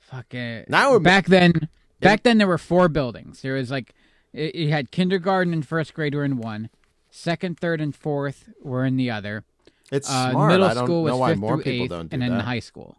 fucking 0.00 0.64
Now 0.68 0.90
we're- 0.92 1.02
back 1.02 1.26
then. 1.26 1.68
Back 2.00 2.22
then 2.22 2.38
there 2.38 2.46
were 2.46 2.58
four 2.58 2.88
buildings. 2.88 3.42
There 3.42 3.54
was 3.54 3.72
like 3.72 3.92
it, 4.32 4.68
had 4.68 4.92
kindergarten 4.92 5.52
and 5.52 5.66
first 5.66 5.94
grade 5.94 6.14
were 6.14 6.24
in 6.24 6.36
one, 6.36 6.70
second, 7.10 7.58
third, 7.58 7.80
and 7.80 7.92
fourth 7.94 8.48
were 8.62 8.84
in 8.84 8.96
the 8.96 9.10
other. 9.10 9.42
It's 9.90 10.08
Uh, 10.08 10.30
smart. 10.30 10.52
Middle 10.52 10.66
I 10.68 10.74
don't 10.74 10.84
school 10.86 11.02
was 11.02 11.10
know 11.10 11.16
why 11.16 11.30
fifth 11.30 11.38
more 11.40 11.56
through 11.56 11.64
people 11.64 11.84
eighth, 11.86 11.90
don't 11.90 12.08
do 12.10 12.14
and 12.14 12.22
then 12.22 12.30
that. 12.36 12.44
high 12.44 12.60
school. 12.60 12.98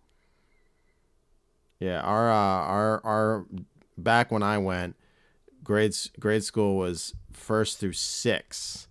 Yeah, 1.79 2.01
our 2.01 2.29
uh, 2.29 2.33
our 2.35 3.05
our 3.05 3.45
back 3.97 4.31
when 4.31 4.43
I 4.43 4.57
went, 4.57 4.95
grades 5.63 6.11
grade 6.19 6.43
school 6.43 6.77
was 6.77 7.13
first 7.31 7.79
through 7.79 7.93
six. 7.93 8.87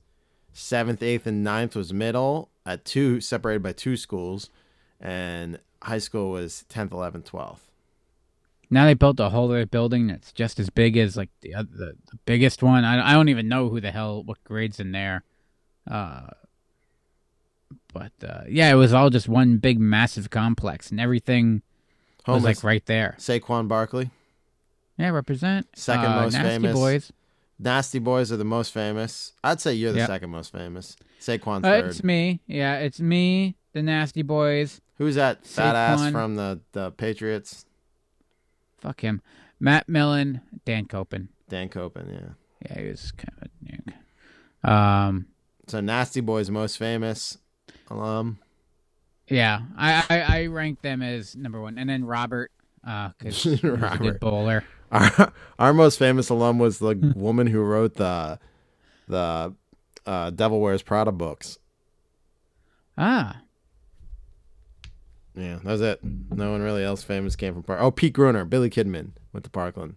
Seventh, 0.52 1.04
eighth, 1.04 1.24
and 1.24 1.44
ninth 1.44 1.76
was 1.76 1.92
middle 1.92 2.50
at 2.66 2.84
two, 2.84 3.20
separated 3.20 3.62
by 3.62 3.72
two 3.72 3.96
schools, 3.96 4.50
and 5.00 5.60
high 5.82 5.98
school 5.98 6.32
was 6.32 6.64
tenth, 6.68 6.90
eleventh, 6.90 7.26
twelfth. 7.26 7.70
Now 8.68 8.84
they 8.84 8.94
built 8.94 9.20
a 9.20 9.28
whole 9.28 9.50
other 9.50 9.66
building 9.66 10.08
that's 10.08 10.32
just 10.32 10.58
as 10.58 10.68
big 10.68 10.96
as 10.96 11.16
like 11.16 11.30
the 11.42 11.54
oth- 11.54 11.70
the, 11.70 11.94
the 12.10 12.18
biggest 12.26 12.62
one. 12.62 12.84
I, 12.84 13.10
I 13.10 13.12
don't 13.12 13.28
even 13.28 13.48
know 13.48 13.68
who 13.68 13.80
the 13.80 13.92
hell 13.92 14.24
what 14.24 14.42
grades 14.42 14.80
in 14.80 14.90
there. 14.90 15.22
Uh, 15.88 16.26
but 17.92 18.12
uh, 18.26 18.42
yeah, 18.48 18.70
it 18.70 18.74
was 18.76 18.92
all 18.92 19.10
just 19.10 19.28
one 19.28 19.58
big 19.58 19.78
massive 19.78 20.28
complex, 20.28 20.90
and 20.90 21.00
everything 21.00 21.62
was 22.34 22.44
like 22.44 22.62
right 22.64 22.84
there. 22.86 23.14
Saquon 23.18 23.68
Barkley, 23.68 24.10
Yeah, 24.98 25.10
represent 25.10 25.66
second 25.76 26.06
uh, 26.12 26.22
most 26.22 26.32
Nasty 26.34 26.48
famous. 26.48 26.74
Boys. 26.74 27.12
Nasty 27.60 27.98
Boys 27.98 28.30
are 28.30 28.36
the 28.36 28.44
most 28.44 28.72
famous. 28.72 29.32
I'd 29.42 29.60
say 29.60 29.74
you're 29.74 29.92
the 29.92 29.98
Yep. 29.98 30.06
second 30.08 30.30
most 30.30 30.52
famous. 30.52 30.96
Saquon 31.20 31.58
Uh, 31.58 31.60
third. 31.62 31.84
it's 31.86 32.04
me. 32.04 32.40
Yeah, 32.46 32.76
it's 32.76 33.00
me, 33.00 33.56
the 33.72 33.82
Nasty 33.82 34.22
Boys. 34.22 34.80
Who's 34.98 35.14
that 35.16 35.44
fat 35.46 35.74
ass 35.76 36.00
Saquon. 36.00 36.12
from 36.12 36.34
the 36.36 36.60
the 36.72 36.90
Patriots? 36.92 37.64
Fuck 38.78 39.00
him. 39.00 39.20
Matt 39.60 39.88
Millen, 39.88 40.40
Dan 40.64 40.86
Koppen. 40.86 41.28
Dan 41.48 41.68
Koppen, 41.68 42.12
yeah. 42.12 42.28
Yeah, 42.70 42.80
he 42.80 42.88
was 42.88 43.12
kind 43.12 43.32
of. 43.42 44.70
Um. 44.70 45.26
So 45.66 45.80
Nasty 45.80 46.20
Boys 46.20 46.50
most 46.50 46.76
famous 46.78 47.38
alum. 47.90 48.38
Yeah, 49.30 49.60
I, 49.76 50.04
I 50.08 50.20
I 50.20 50.46
rank 50.46 50.80
them 50.82 51.02
as 51.02 51.36
number 51.36 51.60
one, 51.60 51.78
and 51.78 51.88
then 51.90 52.04
Robert, 52.04 52.50
uh, 52.86 53.10
because 53.18 53.42
he's 53.42 53.62
a 53.64 53.72
Robert. 53.72 53.98
good 54.02 54.20
bowler. 54.20 54.64
Our, 54.90 55.32
our 55.58 55.72
most 55.74 55.98
famous 55.98 56.30
alum 56.30 56.58
was 56.58 56.78
the 56.78 56.94
woman 57.16 57.46
who 57.46 57.60
wrote 57.60 57.94
the 57.96 58.38
the 59.06 59.54
uh, 60.06 60.30
Devil 60.30 60.60
Wears 60.60 60.82
Prada 60.82 61.12
books. 61.12 61.58
Ah, 62.96 63.42
Yeah, 65.34 65.56
that 65.62 65.64
was 65.64 65.80
it. 65.82 66.00
No 66.02 66.50
one 66.52 66.62
really 66.62 66.82
else 66.82 67.02
famous 67.02 67.36
came 67.36 67.54
from 67.54 67.62
Park. 67.62 67.80
Oh, 67.80 67.90
Pete 67.90 68.12
Gruner, 68.12 68.44
Billy 68.44 68.70
Kidman 68.70 69.10
went 69.32 69.44
to 69.44 69.50
Parkland. 69.50 69.96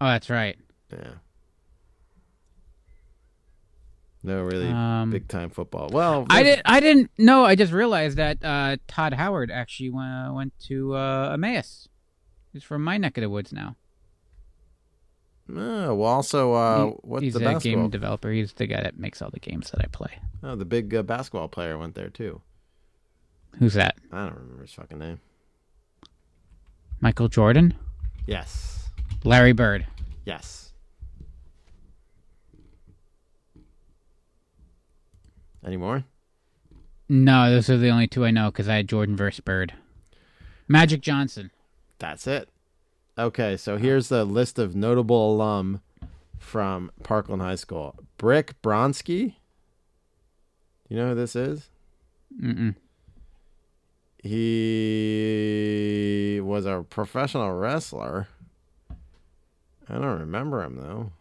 oh, 0.00 0.06
that's 0.06 0.28
right. 0.30 0.56
Yeah. 0.92 1.14
No 4.26 4.42
really 4.42 4.68
Um, 4.68 5.10
big 5.10 5.28
time 5.28 5.50
football. 5.50 5.88
Well, 5.92 6.26
I 6.28 6.42
didn't. 6.42 6.62
I 6.64 6.80
didn't 6.80 7.10
know. 7.16 7.44
I 7.44 7.54
just 7.54 7.72
realized 7.72 8.16
that 8.18 8.44
uh, 8.44 8.76
Todd 8.88 9.12
Howard 9.14 9.50
actually 9.52 9.90
went, 9.90 10.34
went 10.34 10.58
to 10.66 10.94
uh, 10.96 11.30
Emmaus. 11.34 11.88
He's 12.52 12.64
from 12.64 12.82
my 12.82 12.98
neck 12.98 13.16
of 13.16 13.22
the 13.22 13.30
woods 13.30 13.52
now. 13.52 13.76
Oh, 15.48 15.94
well, 15.94 16.08
also, 16.10 16.54
uh, 16.54 16.86
He- 16.86 16.92
what's 17.02 17.22
he's 17.22 17.34
the 17.34 17.38
a 17.40 17.42
basketball? 17.52 17.82
game 17.84 17.90
developer. 17.90 18.30
He's 18.32 18.52
the 18.52 18.66
guy 18.66 18.82
that 18.82 18.98
makes 18.98 19.22
all 19.22 19.30
the 19.30 19.38
games 19.38 19.70
that 19.70 19.80
I 19.80 19.86
play. 19.86 20.18
Oh, 20.42 20.56
the 20.56 20.64
big 20.64 20.92
uh, 20.92 21.02
basketball 21.04 21.46
player 21.46 21.78
went 21.78 21.94
there 21.94 22.08
too. 22.10 22.40
Who's 23.60 23.74
that? 23.74 23.96
I 24.12 24.24
don't 24.26 24.34
remember 24.34 24.62
his 24.62 24.72
fucking 24.72 24.98
name. 24.98 25.20
Michael 27.00 27.28
Jordan, 27.28 27.74
Yes, 28.26 28.88
Larry 29.22 29.52
Bird. 29.52 29.86
yes. 30.24 30.65
Any 35.66 35.76
more? 35.76 36.04
No, 37.08 37.50
those 37.50 37.68
are 37.68 37.76
the 37.76 37.88
only 37.90 38.06
two 38.06 38.24
I 38.24 38.30
know 38.30 38.50
because 38.50 38.68
I 38.68 38.76
had 38.76 38.88
Jordan 38.88 39.16
versus 39.16 39.40
Bird. 39.40 39.74
Magic 40.68 41.00
Johnson. 41.00 41.50
That's 41.98 42.26
it. 42.28 42.48
Okay, 43.18 43.56
so 43.56 43.76
here's 43.76 44.08
the 44.08 44.24
list 44.24 44.58
of 44.58 44.76
notable 44.76 45.32
alum 45.34 45.80
from 46.38 46.92
Parkland 47.02 47.42
High 47.42 47.56
School. 47.56 47.96
Brick 48.18 48.60
Bronsky. 48.62 49.34
You 50.88 50.96
know 50.98 51.08
who 51.08 51.14
this 51.16 51.34
is? 51.34 51.68
Mm-mm. 52.40 52.76
He 54.22 55.20
was 56.42 56.66
a 56.66 56.84
professional 56.88 57.52
wrestler. 57.52 58.28
I 59.88 59.94
don't 59.94 60.20
remember 60.20 60.62
him 60.62 60.76
though. 60.76 61.12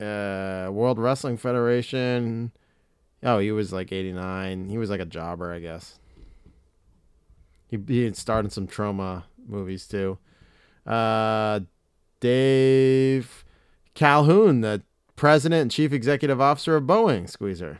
Uh, 0.00 0.68
World 0.70 0.98
Wrestling 0.98 1.36
Federation. 1.36 2.52
Oh, 3.22 3.38
he 3.38 3.52
was 3.52 3.72
like 3.72 3.92
89. 3.92 4.68
He 4.68 4.78
was 4.78 4.90
like 4.90 5.00
a 5.00 5.06
jobber, 5.06 5.52
I 5.52 5.60
guess. 5.60 5.98
He, 7.68 7.78
he 7.86 8.12
starred 8.12 8.44
in 8.44 8.50
some 8.50 8.66
trauma 8.66 9.24
movies 9.46 9.86
too. 9.86 10.18
Uh, 10.86 11.60
Dave 12.20 13.44
Calhoun, 13.94 14.60
the 14.60 14.82
president 15.16 15.62
and 15.62 15.70
chief 15.70 15.92
executive 15.92 16.40
officer 16.40 16.76
of 16.76 16.84
Boeing, 16.84 17.28
Squeezer. 17.28 17.78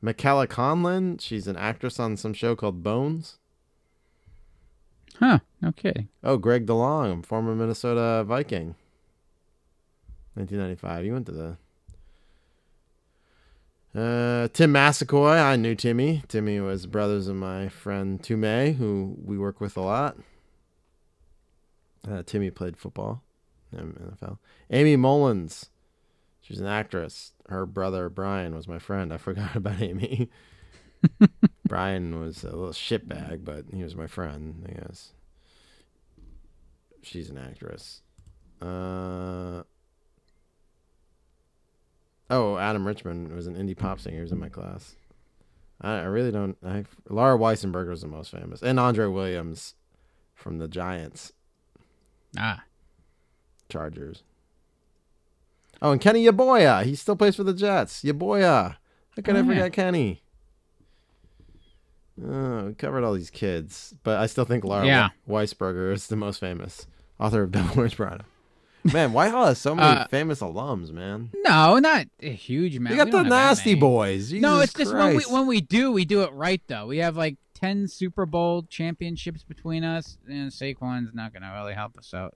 Michaela 0.00 0.46
Conlin, 0.46 1.18
she's 1.18 1.46
an 1.46 1.56
actress 1.56 1.98
on 1.98 2.16
some 2.16 2.32
show 2.32 2.54
called 2.54 2.82
Bones. 2.82 3.38
Huh? 5.18 5.38
No 5.62 5.72
kidding. 5.72 6.08
Oh, 6.22 6.36
Greg 6.36 6.66
DeLong, 6.66 7.24
former 7.24 7.54
Minnesota 7.54 8.24
Viking. 8.24 8.74
1995. 10.34 11.04
You 11.04 11.12
went 11.12 11.26
to 11.26 11.32
the. 11.32 11.56
Uh, 13.98 14.48
Tim 14.48 14.72
Massaquoi. 14.72 15.42
I 15.42 15.56
knew 15.56 15.74
Timmy. 15.74 16.22
Timmy 16.28 16.60
was 16.60 16.86
brothers 16.86 17.28
of 17.28 17.36
my 17.36 17.68
friend 17.68 18.22
Tume, 18.22 18.76
who 18.76 19.16
we 19.24 19.38
work 19.38 19.60
with 19.60 19.76
a 19.76 19.80
lot. 19.80 20.18
Uh, 22.08 22.22
Timmy 22.24 22.50
played 22.50 22.76
football 22.76 23.22
in 23.72 23.94
NFL. 23.94 24.38
Aimee 24.70 24.96
Mullins. 24.96 25.70
She's 26.42 26.60
an 26.60 26.66
actress. 26.66 27.32
Her 27.48 27.64
brother 27.64 28.08
Brian 28.08 28.54
was 28.54 28.68
my 28.68 28.78
friend. 28.78 29.12
I 29.12 29.16
forgot 29.16 29.56
about 29.56 29.80
Aimee. 29.80 30.28
Brian 31.68 32.20
was 32.20 32.42
a 32.44 32.50
little 32.50 32.70
shitbag, 32.70 33.44
but 33.44 33.64
he 33.72 33.82
was 33.82 33.94
my 33.96 34.06
friend, 34.06 34.64
I 34.68 34.72
guess. 34.80 35.12
She's 37.02 37.30
an 37.30 37.38
actress. 37.38 38.02
Uh, 38.60 39.62
oh, 42.30 42.56
Adam 42.58 42.86
Richmond 42.86 43.32
was 43.32 43.46
an 43.46 43.54
indie 43.54 43.76
pop 43.76 44.00
singer. 44.00 44.16
He 44.16 44.22
was 44.22 44.32
in 44.32 44.38
my 44.38 44.48
class. 44.48 44.94
I, 45.80 45.98
I 45.98 46.04
really 46.04 46.32
don't. 46.32 46.56
I, 46.64 46.84
Laura 47.08 47.38
Weissenberger 47.38 47.90
was 47.90 48.00
the 48.02 48.08
most 48.08 48.30
famous, 48.30 48.62
and 48.62 48.80
Andre 48.80 49.06
Williams 49.06 49.74
from 50.34 50.58
the 50.58 50.68
Giants, 50.68 51.32
Ah, 52.38 52.64
Chargers. 53.68 54.22
Oh, 55.82 55.92
and 55.92 56.00
Kenny 56.00 56.24
Yeboah. 56.26 56.84
He 56.84 56.94
still 56.94 57.16
plays 57.16 57.36
for 57.36 57.44
the 57.44 57.52
Jets. 57.54 58.02
Yeboah. 58.02 58.76
How 59.14 59.22
could 59.22 59.28
Oh, 59.36 59.38
I 59.38 59.42
yeah. 59.42 59.46
forget 59.48 59.72
Kenny? 59.74 60.22
Oh, 62.24 62.66
we 62.66 62.74
covered 62.74 63.04
all 63.04 63.12
these 63.14 63.30
kids, 63.30 63.94
but 64.02 64.18
I 64.18 64.26
still 64.26 64.44
think 64.44 64.64
Laura 64.64 64.86
Yeah. 64.86 65.08
Weisberger 65.28 65.92
is 65.92 66.06
the 66.06 66.16
most 66.16 66.40
famous 66.40 66.86
author 67.20 67.42
of 67.42 67.52
Devil 67.52 67.76
Wears 67.76 67.94
Prada. 67.94 68.24
Man, 68.92 69.12
Whitehall 69.12 69.46
has 69.46 69.58
so 69.58 69.74
many 69.74 70.00
Uh, 70.00 70.06
famous 70.06 70.40
alums, 70.40 70.92
man. 70.92 71.30
no, 71.44 71.78
not 71.78 72.06
a 72.22 72.30
huge 72.30 72.76
amount. 72.76 72.92
You 72.94 72.98
got 72.98 73.06
We 73.06 73.10
the 73.10 73.16
don't 73.18 73.24
have 73.26 73.30
that 73.32 73.46
Nasty. 73.48 73.74
Boys. 73.74 74.32
no, 74.32 74.60
Jesus 74.60 74.64
it's 74.64 74.72
just 74.74 74.94
when 74.94 75.16
we 75.16 75.22
when 75.24 75.46
we 75.48 75.60
do, 75.60 75.90
we 75.92 76.04
do 76.04 76.22
it 76.22 76.32
right 76.32 76.62
though. 76.68 76.86
We 76.86 76.98
have 76.98 77.16
like 77.16 77.36
ten 77.52 77.88
Super 77.88 78.26
Bowl 78.26 78.62
championships 78.70 79.42
between 79.42 79.82
us, 79.82 80.18
and 80.28 80.50
Saquon's 80.52 81.12
not 81.14 81.32
gonna 81.34 81.52
really 81.54 81.74
help 81.74 81.98
us 81.98 82.14
out. 82.14 82.34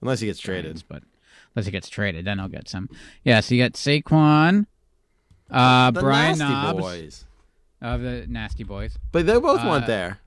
Unless 0.00 0.20
he 0.20 0.26
gets 0.28 0.38
traded. 0.38 0.84
But 0.88 1.02
unless 1.56 1.66
he 1.66 1.72
gets 1.72 1.88
traded, 1.88 2.24
then 2.26 2.38
I'll 2.38 2.48
get 2.48 2.68
some. 2.68 2.88
Yeah, 3.24 3.40
so 3.40 3.56
you 3.56 3.64
got 3.64 3.72
Saquon, 3.72 4.66
uh, 5.50 5.90
The 5.90 6.00
Brian 6.00 6.38
Nasty 6.38 6.44
Knobbs 6.54 6.80
Boys. 6.80 7.24
Of 7.80 8.02
the 8.02 8.26
Nasty 8.28 8.64
Boys. 8.64 8.98
But 9.12 9.26
they 9.26 9.38
both 9.38 9.64
Uh, 9.64 9.68
went 9.68 9.86
there. 9.86 10.18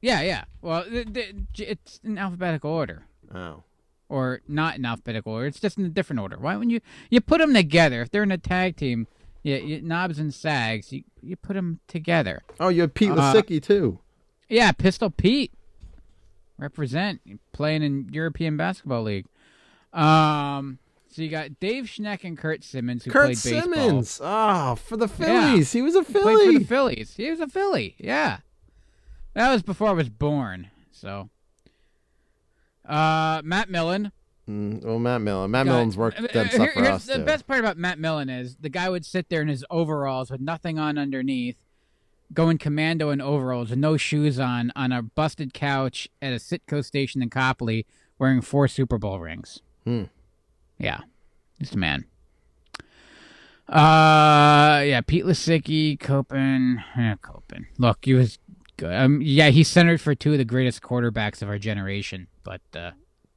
Yeah, 0.00 0.20
yeah. 0.22 0.44
Well, 0.62 0.84
th- 0.84 1.12
th- 1.12 1.34
it's 1.58 2.00
in 2.04 2.18
alphabetical 2.18 2.70
order. 2.70 3.04
Oh. 3.34 3.62
Or 4.08 4.40
not 4.48 4.76
in 4.76 4.84
alphabetical 4.84 5.32
order. 5.32 5.46
It's 5.46 5.60
just 5.60 5.78
in 5.78 5.84
a 5.84 5.88
different 5.88 6.20
order. 6.20 6.36
Why 6.38 6.56
wouldn't 6.56 6.72
you 6.72 6.80
you 7.10 7.20
put 7.20 7.38
them 7.38 7.52
together? 7.54 8.00
If 8.02 8.10
they're 8.10 8.22
in 8.22 8.32
a 8.32 8.38
tag 8.38 8.76
team, 8.76 9.06
yeah, 9.42 9.56
you, 9.58 9.80
Knobbs 9.82 10.18
and 10.18 10.32
Sags, 10.34 10.92
you 10.92 11.04
you 11.20 11.36
put 11.36 11.54
them 11.54 11.80
together. 11.88 12.42
Oh, 12.58 12.68
you 12.68 12.80
had 12.82 12.94
Pete 12.94 13.10
Uh, 13.10 13.16
Lasicki 13.16 13.62
too. 13.62 13.98
Yeah, 14.48 14.72
Pistol 14.72 15.10
Pete. 15.10 15.52
Represent 16.56 17.20
playing 17.52 17.82
in 17.82 18.08
European 18.12 18.56
Basketball 18.56 19.02
League. 19.04 19.26
Um, 19.92 20.78
so 21.18 21.22
you 21.24 21.28
got 21.30 21.58
Dave 21.58 21.84
Schneck 21.86 22.22
and 22.22 22.38
Curt 22.38 22.62
Simmons 22.62 23.04
who 23.04 23.10
Curt 23.10 23.24
played 23.34 23.36
baseball. 23.42 23.62
Simmons. 23.74 24.20
Oh, 24.22 24.76
for 24.76 24.96
the 24.96 25.08
Yeah. 25.18 25.50
Phillies. 25.50 25.72
He 25.72 25.82
was 25.82 25.96
a 25.96 26.04
He 26.04 26.12
played 26.12 26.52
for 26.54 26.58
the 26.60 26.64
Phillies. 26.64 27.14
He 27.16 27.28
was 27.30 27.40
a 27.40 27.48
Philly. 27.48 27.96
Yeah, 27.98 28.38
that 29.34 29.50
was 29.52 29.62
before 29.62 29.88
I 29.88 29.92
was 29.92 30.08
born. 30.08 30.68
So, 30.92 31.28
uh, 32.84 33.42
Matt 33.44 33.68
Millen, 33.70 34.12
Mm, 34.48 34.82
well, 34.82 34.98
Matt 34.98 35.20
Millen. 35.20 35.50
Matt 35.50 35.66
God. 35.66 35.72
Millen's 35.72 35.96
worked 35.98 36.18
Uh, 36.20 36.48
stuff 36.48 36.72
for 36.72 36.84
us 36.86 37.04
the 37.04 37.16
too. 37.18 37.24
best 37.24 37.46
part 37.46 37.60
about 37.60 37.76
Matt 37.76 37.98
Millen 37.98 38.30
is 38.30 38.56
the 38.56 38.70
guy 38.70 38.88
would 38.88 39.04
sit 39.04 39.28
there 39.28 39.42
in 39.42 39.48
his 39.48 39.62
overalls 39.68 40.30
with 40.30 40.40
nothing 40.40 40.78
on 40.78 40.96
underneath, 40.96 41.66
going 42.32 42.56
commando 42.56 43.10
in 43.10 43.20
overalls 43.20 43.68
with 43.68 43.78
no 43.78 43.98
shoes 43.98 44.40
on, 44.40 44.72
on 44.74 44.90
a 44.90 45.02
busted 45.02 45.52
couch 45.52 46.08
at 46.22 46.32
a 46.32 46.36
Citgo 46.36 46.82
station 46.82 47.22
in 47.22 47.28
Coplay, 47.28 47.84
wearing 48.18 48.40
four 48.40 48.68
Super 48.68 48.96
Bowl 48.96 49.20
rings. 49.20 49.60
Hmm. 49.84 50.04
Yeah, 50.78 51.00
just 51.60 51.74
a 51.74 51.78
man. 51.78 52.04
Uh, 53.68 54.80
yeah, 54.84 55.00
Pete 55.06 55.24
Lasicki, 55.24 55.98
Koppen, 55.98 56.82
eh, 56.96 57.16
Koppen. 57.22 57.66
Look, 57.76 58.04
he 58.04 58.14
was 58.14 58.38
good. 58.78 58.94
Um, 58.94 59.20
yeah, 59.20 59.50
he 59.50 59.62
centered 59.62 60.00
for 60.00 60.14
two 60.14 60.32
of 60.32 60.38
the 60.38 60.44
greatest 60.44 60.80
quarterbacks 60.80 61.42
of 61.42 61.48
our 61.48 61.58
generation, 61.58 62.28
but 62.44 62.62
uh, 62.74 62.92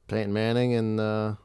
Peyton 0.08 0.32
Manning 0.32 0.72
and 0.74 0.98
uh, 0.98 1.02
a 1.34 1.38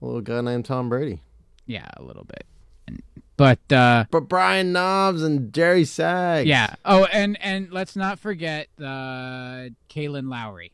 little 0.00 0.20
guy 0.22 0.40
named 0.40 0.64
Tom 0.64 0.88
Brady. 0.88 1.20
yeah, 1.66 1.86
a 1.96 2.02
little 2.02 2.24
bit. 2.24 2.44
And, 2.88 3.02
but 3.36 3.60
uh, 3.72 4.06
But 4.10 4.22
Brian 4.28 4.72
Knobbs 4.72 5.22
and 5.22 5.52
Jerry 5.52 5.84
Sags. 5.84 6.48
Yeah. 6.48 6.74
Oh, 6.84 7.04
and 7.12 7.38
and 7.40 7.70
let's 7.70 7.94
not 7.94 8.18
forget 8.18 8.66
uh, 8.80 9.68
Kailyn 9.88 10.28
Lowry, 10.28 10.72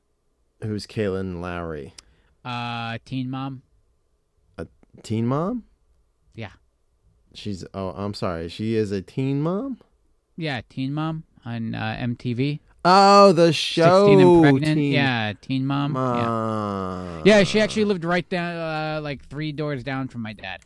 Who's 0.62 0.86
Kailyn 0.86 1.40
Lowry? 1.43 1.93
uh, 2.47 2.97
Teen 3.05 3.28
Mom. 3.28 3.62
Teen 5.02 5.27
mom? 5.27 5.64
Yeah. 6.35 6.51
She's 7.35 7.64
oh, 7.74 7.90
I'm 7.90 8.14
sorry. 8.14 8.48
She 8.48 8.74
is 8.77 8.93
a 8.93 9.01
teen 9.02 9.40
mom. 9.40 9.78
Yeah, 10.36 10.62
Teen 10.69 10.93
Mom 10.94 11.24
on 11.44 11.74
uh, 11.74 11.97
MTV. 12.01 12.60
Oh, 12.85 13.32
the 13.32 13.52
show. 13.52 14.06
16 14.09 14.20
and 14.20 14.43
pregnant. 14.43 14.77
Teen 14.78 14.93
Yeah, 14.93 15.32
Teen 15.40 15.66
Mom. 15.66 15.93
Mom. 15.93 17.23
Yeah. 17.24 17.39
yeah, 17.39 17.44
she 17.44 17.60
actually 17.60 17.85
lived 17.85 18.05
right 18.05 18.28
down, 18.28 18.56
uh, 18.56 19.01
like 19.02 19.24
three 19.27 19.52
doors 19.52 19.85
down 19.85 20.09
from 20.09 20.23
my 20.23 20.32
dad. 20.32 20.60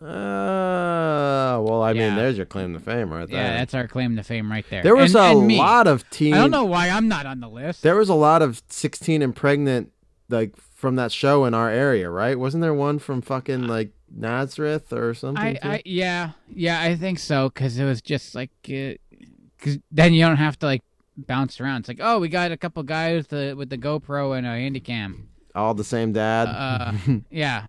Uh, 0.00 1.60
well, 1.62 1.82
I 1.82 1.92
mean, 1.92 2.16
there's 2.16 2.36
your 2.36 2.46
claim 2.46 2.72
to 2.72 2.80
fame 2.80 3.12
right 3.12 3.28
there. 3.28 3.36
Yeah, 3.42 3.58
that's 3.58 3.74
our 3.74 3.86
claim 3.86 4.16
to 4.16 4.22
fame 4.22 4.50
right 4.50 4.64
there. 4.70 4.82
There 4.82 4.96
was 4.96 5.14
And- 5.14 5.36
a 5.36 5.40
and 5.40 5.56
lot 5.56 5.86
of 5.86 6.08
teen. 6.10 6.32
I 6.34 6.38
don't 6.38 6.50
know 6.50 6.64
why 6.64 6.88
I'm 6.88 7.08
not 7.08 7.26
on 7.26 7.40
the 7.40 7.48
list. 7.48 7.82
There 7.82 7.96
was 7.96 8.08
a 8.08 8.14
lot 8.14 8.40
of 8.42 8.62
16 8.68 9.20
and 9.22 9.36
pregnant, 9.36 9.92
like 10.30 10.54
from 10.80 10.96
that 10.96 11.12
show 11.12 11.44
in 11.44 11.52
our 11.52 11.68
area, 11.68 12.08
right? 12.08 12.38
Wasn't 12.38 12.62
there 12.62 12.72
one 12.72 12.98
from 12.98 13.20
fucking 13.20 13.66
like 13.66 13.92
Nazareth 14.10 14.92
or 14.92 15.12
something? 15.12 15.58
I. 15.62 15.74
I 15.74 15.82
yeah 15.84 16.30
yeah 16.48 16.80
I 16.80 16.96
think 16.96 17.18
so 17.18 17.50
because 17.50 17.78
it 17.78 17.84
was 17.84 18.00
just 18.00 18.34
like 18.34 18.50
because 18.62 19.78
then 19.92 20.14
you 20.14 20.24
don't 20.24 20.38
have 20.38 20.58
to 20.60 20.66
like 20.66 20.82
bounce 21.18 21.60
around. 21.60 21.80
It's 21.80 21.88
like 21.88 22.00
oh 22.00 22.18
we 22.18 22.28
got 22.28 22.50
a 22.50 22.56
couple 22.56 22.82
guys 22.82 23.18
with 23.18 23.28
the 23.28 23.54
with 23.56 23.68
the 23.68 23.78
GoPro 23.78 24.36
and 24.36 24.46
a 24.46 24.50
handycam. 24.50 25.26
All 25.54 25.74
the 25.74 25.84
same 25.84 26.12
dad. 26.12 26.48
Uh, 26.48 26.92
yeah. 27.30 27.66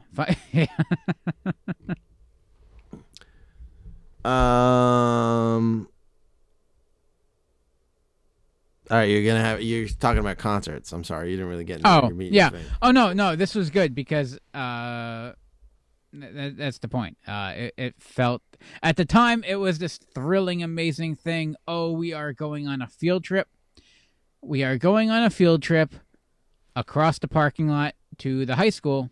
Um. 4.24 5.90
All 8.92 8.98
right, 8.98 9.10
you're 9.10 9.24
gonna 9.24 9.40
have 9.40 9.62
you're 9.62 9.88
talking 9.88 10.20
about 10.20 10.38
concerts. 10.38 10.92
I'm 10.92 11.06
sorry, 11.06 11.32
you 11.32 11.38
didn't 11.38 11.50
really 11.50 11.64
get 11.64 11.78
into 11.78 11.90
oh 11.90 12.08
your 12.08 12.16
meeting 12.16 12.34
yeah. 12.34 12.50
thing. 12.50 12.66
Oh 12.82 12.92
no 12.92 13.14
no 13.14 13.38
this 13.38 13.56
was 13.56 13.70
good 13.70 13.96
because 13.96 14.38
uh 14.54 15.32
th- 16.12 16.34
th- 16.34 16.54
that's 16.58 16.80
the 16.80 16.90
point. 16.90 17.18
Uh, 17.26 17.54
it, 17.56 17.74
it 17.78 17.96
felt 18.00 18.42
at 18.84 18.98
the 18.98 19.06
time 19.06 19.46
it 19.48 19.56
was 19.56 19.80
this 19.80 19.98
thrilling, 20.14 20.62
amazing 20.62 21.16
thing. 21.16 21.56
Oh, 21.66 21.94
we 21.94 22.12
are 22.12 22.34
going 22.34 22.68
on 22.68 22.82
a 22.82 22.88
field 22.88 23.24
trip. 23.24 23.48
We 24.42 24.62
are 24.62 24.78
going 24.78 25.10
on 25.10 25.24
a 25.24 25.30
field 25.30 25.64
trip 25.64 25.96
across 26.76 27.18
the 27.18 27.30
parking 27.30 27.70
lot 27.70 27.96
to 28.18 28.46
the 28.46 28.58
high 28.58 28.72
school 28.72 29.10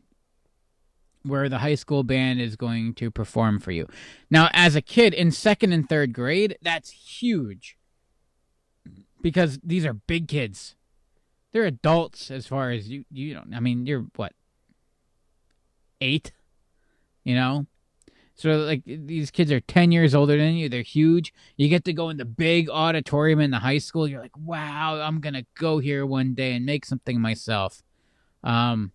where 1.24 1.48
the 1.48 1.60
high 1.60 1.76
school 1.76 2.04
band 2.04 2.42
is 2.42 2.58
going 2.58 2.96
to 2.96 3.10
perform 3.10 3.60
for 3.60 3.72
you. 3.72 3.88
Now, 4.30 4.50
as 4.52 4.76
a 4.76 4.82
kid 4.82 5.14
in 5.14 5.32
second 5.32 5.72
and 5.72 5.88
third 5.88 6.12
grade, 6.12 6.58
that's 6.62 6.90
huge 6.90 7.78
because 9.22 9.60
these 9.64 9.86
are 9.86 9.94
big 9.94 10.28
kids. 10.28 10.76
They're 11.52 11.66
adults 11.66 12.30
as 12.30 12.48
far 12.48 12.72
as 12.72 12.90
you 12.90 13.06
you 13.12 13.34
don't. 13.34 13.54
I 13.54 13.60
mean, 13.60 13.86
you're 13.86 14.06
what 14.16 14.34
eight, 16.02 16.32
you 17.24 17.36
know. 17.36 17.66
So 18.36 18.52
like 18.52 18.84
these 18.86 19.32
kids 19.32 19.52
are 19.52 19.60
ten 19.60 19.92
years 19.92 20.16
older 20.16 20.38
than 20.38 20.54
you. 20.54 20.70
They're 20.70 20.82
huge. 20.82 21.34
You 21.58 21.68
get 21.68 21.86
to 21.86 21.94
go 21.94 22.10
in 22.10 22.18
the 22.18 22.26
big 22.26 22.70
auditorium 22.70 23.40
in 23.40 23.52
the 23.52 23.60
high 23.60 23.80
school. 23.80 24.08
You're 24.08 24.22
like, 24.22 24.38
wow, 24.38 25.02
I'm 25.02 25.20
gonna 25.20 25.46
go 25.56 25.80
here 25.80 26.06
one 26.06 26.36
day 26.36 26.54
and 26.54 26.66
make 26.66 26.86
something 26.86 27.20
myself. 27.20 27.84
Um, 28.44 28.94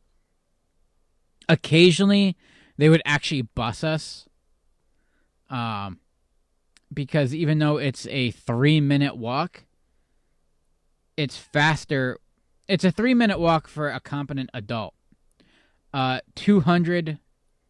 occasionally 1.49 2.37
they 2.77 2.89
would 2.89 3.03
actually 3.05 3.43
bus 3.43 3.85
us 3.85 4.27
um 5.51 5.99
because 6.93 7.35
even 7.35 7.59
though 7.59 7.77
it's 7.77 8.07
a 8.07 8.31
3 8.31 8.81
minute 8.81 9.17
walk 9.17 9.65
it's 11.17 11.37
faster. 11.37 12.19
It's 12.69 12.85
a 12.85 12.91
3 12.91 13.15
minute 13.15 13.39
walk 13.39 13.69
for 13.69 13.91
a 13.91 14.01
competent 14.01 14.51
adult. 14.55 14.95
Uh 15.93 16.21
200 16.35 17.19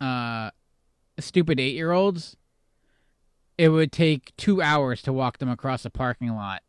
uh 0.01 0.51
stupid 1.19 1.61
8 1.61 1.75
year 1.75 1.93
olds 1.93 2.37
it 3.57 3.69
would 3.69 3.93
take 3.93 4.33
2 4.37 4.61
hours 4.61 5.03
to 5.03 5.13
walk 5.13 5.39
them 5.39 5.49
across 5.49 5.85
a 5.85 5.91
parking 5.91 6.35
lot 6.35 6.63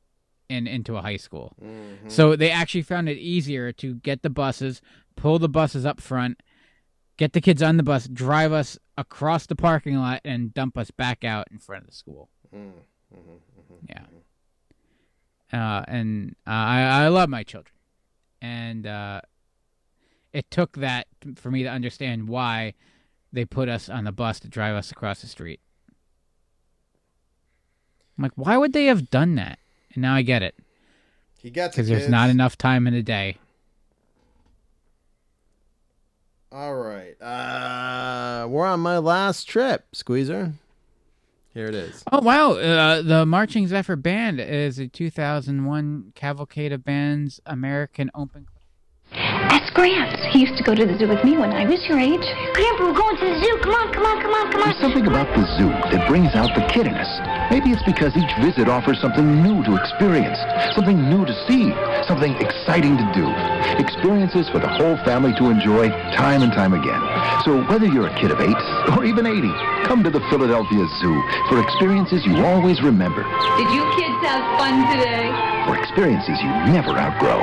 and 0.49 0.67
into 0.67 0.95
a 0.97 1.01
high 1.01 1.17
school. 1.17 1.55
Mm-hmm. 1.63 2.09
So 2.09 2.35
they 2.35 2.51
actually 2.51 2.83
found 2.83 3.09
it 3.09 3.17
easier 3.17 3.71
to 3.73 3.95
get 3.95 4.21
the 4.21 4.29
buses 4.29 4.81
pull 5.15 5.39
the 5.39 5.49
buses 5.49 5.85
up 5.85 6.01
front 6.01 6.41
get 7.17 7.33
the 7.33 7.41
kids 7.41 7.61
on 7.61 7.77
the 7.77 7.83
bus, 7.83 8.07
drive 8.07 8.51
us 8.51 8.77
across 8.97 9.45
the 9.45 9.55
parking 9.55 9.97
lot, 9.97 10.21
and 10.25 10.53
dump 10.53 10.77
us 10.77 10.91
back 10.91 11.23
out 11.23 11.47
in 11.51 11.59
front 11.59 11.83
of 11.83 11.89
the 11.89 11.95
school. 11.95 12.29
Mm-hmm. 12.53 13.17
Mm-hmm. 13.17 13.85
Yeah. 13.89 14.05
Uh, 15.53 15.83
and 15.87 16.35
I, 16.45 17.03
I 17.03 17.07
love 17.09 17.29
my 17.29 17.43
children. 17.43 17.73
And 18.41 18.85
uh, 18.85 19.21
it 20.33 20.49
took 20.51 20.77
that 20.77 21.07
for 21.35 21.49
me 21.49 21.63
to 21.63 21.69
understand 21.69 22.27
why 22.27 22.73
they 23.31 23.45
put 23.45 23.69
us 23.69 23.89
on 23.89 24.03
the 24.03 24.11
bus 24.11 24.39
to 24.41 24.47
drive 24.47 24.75
us 24.75 24.91
across 24.91 25.21
the 25.21 25.27
street. 25.27 25.59
I'm 28.17 28.23
like, 28.23 28.33
why 28.35 28.57
would 28.57 28.73
they 28.73 28.85
have 28.85 29.09
done 29.09 29.35
that? 29.35 29.59
And 29.93 30.01
now 30.01 30.15
I 30.15 30.21
get 30.21 30.41
it. 30.41 30.55
He 31.41 31.49
gets 31.49 31.75
it, 31.75 31.77
Because 31.77 31.89
there's 31.89 32.09
not 32.09 32.29
enough 32.29 32.57
time 32.57 32.87
in 32.87 32.93
a 32.93 33.03
day. 33.03 33.37
All 36.51 36.75
right. 36.75 37.21
Uh, 37.21 38.47
we're 38.47 38.65
on 38.65 38.79
my 38.79 38.97
last 38.97 39.47
trip, 39.47 39.85
Squeezer. 39.91 40.53
Here 41.55 41.67
it 41.67 41.73
is. 41.73 42.03
Oh 42.11 42.19
wow! 42.19 42.51
Uh, 42.51 43.01
the 43.01 43.25
Marching 43.25 43.65
Zephyr 43.65 43.95
Band 43.95 44.41
is 44.41 44.77
a 44.77 44.89
2001 44.89 46.11
cavalcade 46.13 46.73
of 46.73 46.83
bands 46.83 47.39
American 47.45 48.11
Open. 48.13 48.47
Ask 49.55 49.73
Gramps. 49.73 50.19
He 50.35 50.39
used 50.43 50.57
to 50.57 50.63
go 50.63 50.75
to 50.75 50.85
the 50.85 50.97
zoo 50.99 51.07
with 51.07 51.23
me 51.23 51.37
when 51.37 51.53
I 51.55 51.63
was 51.63 51.79
your 51.87 51.95
age. 51.97 52.27
Grandpa, 52.51 52.91
we're 52.91 52.97
going 52.99 53.15
to 53.15 53.23
the 53.23 53.39
zoo. 53.39 53.55
Come 53.63 53.71
on, 53.71 53.87
come 53.95 54.03
on, 54.03 54.17
come 54.19 54.33
on, 54.35 54.51
come 54.51 54.61
on. 54.61 54.67
There's 54.67 54.83
something 54.83 55.07
about 55.07 55.31
the 55.31 55.47
zoo 55.55 55.71
that 55.95 56.03
brings 56.11 56.35
out 56.35 56.51
the 56.59 56.67
kid 56.67 56.87
in 56.91 56.95
us. 56.99 57.07
Maybe 57.47 57.71
it's 57.71 57.83
because 57.87 58.11
each 58.19 58.35
visit 58.43 58.67
offers 58.67 58.99
something 58.99 59.23
new 59.23 59.63
to 59.63 59.79
experience, 59.79 60.35
something 60.75 60.99
new 61.07 61.23
to 61.23 61.31
see, 61.47 61.71
something 62.03 62.35
exciting 62.43 62.99
to 62.99 63.05
do. 63.15 63.31
Experiences 63.79 64.51
for 64.51 64.59
the 64.59 64.67
whole 64.67 64.99
family 65.07 65.31
to 65.39 65.47
enjoy 65.47 65.87
time 66.19 66.43
and 66.43 66.51
time 66.51 66.75
again. 66.75 66.99
So 67.47 67.63
whether 67.71 67.87
you're 67.87 68.11
a 68.11 68.17
kid 68.19 68.35
of 68.35 68.43
eight 68.43 68.59
or 68.91 69.07
even 69.07 69.23
80, 69.23 69.39
come 69.87 70.03
to 70.03 70.11
the 70.11 70.19
Philadelphia 70.27 70.83
Zoo 70.99 71.15
for 71.47 71.63
experiences 71.63 72.27
you 72.27 72.43
always 72.43 72.83
remember, 72.83 73.23
Did 73.55 73.71
you 73.71 73.87
kids 73.95 74.19
have 74.27 74.43
fun 74.59 74.83
today? 74.91 75.31
for 75.63 75.79
experiences 75.79 76.35
you 76.43 76.51
never 76.75 76.91
outgrow. 76.99 77.39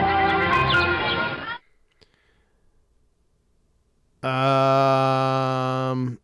Um, 4.23 6.19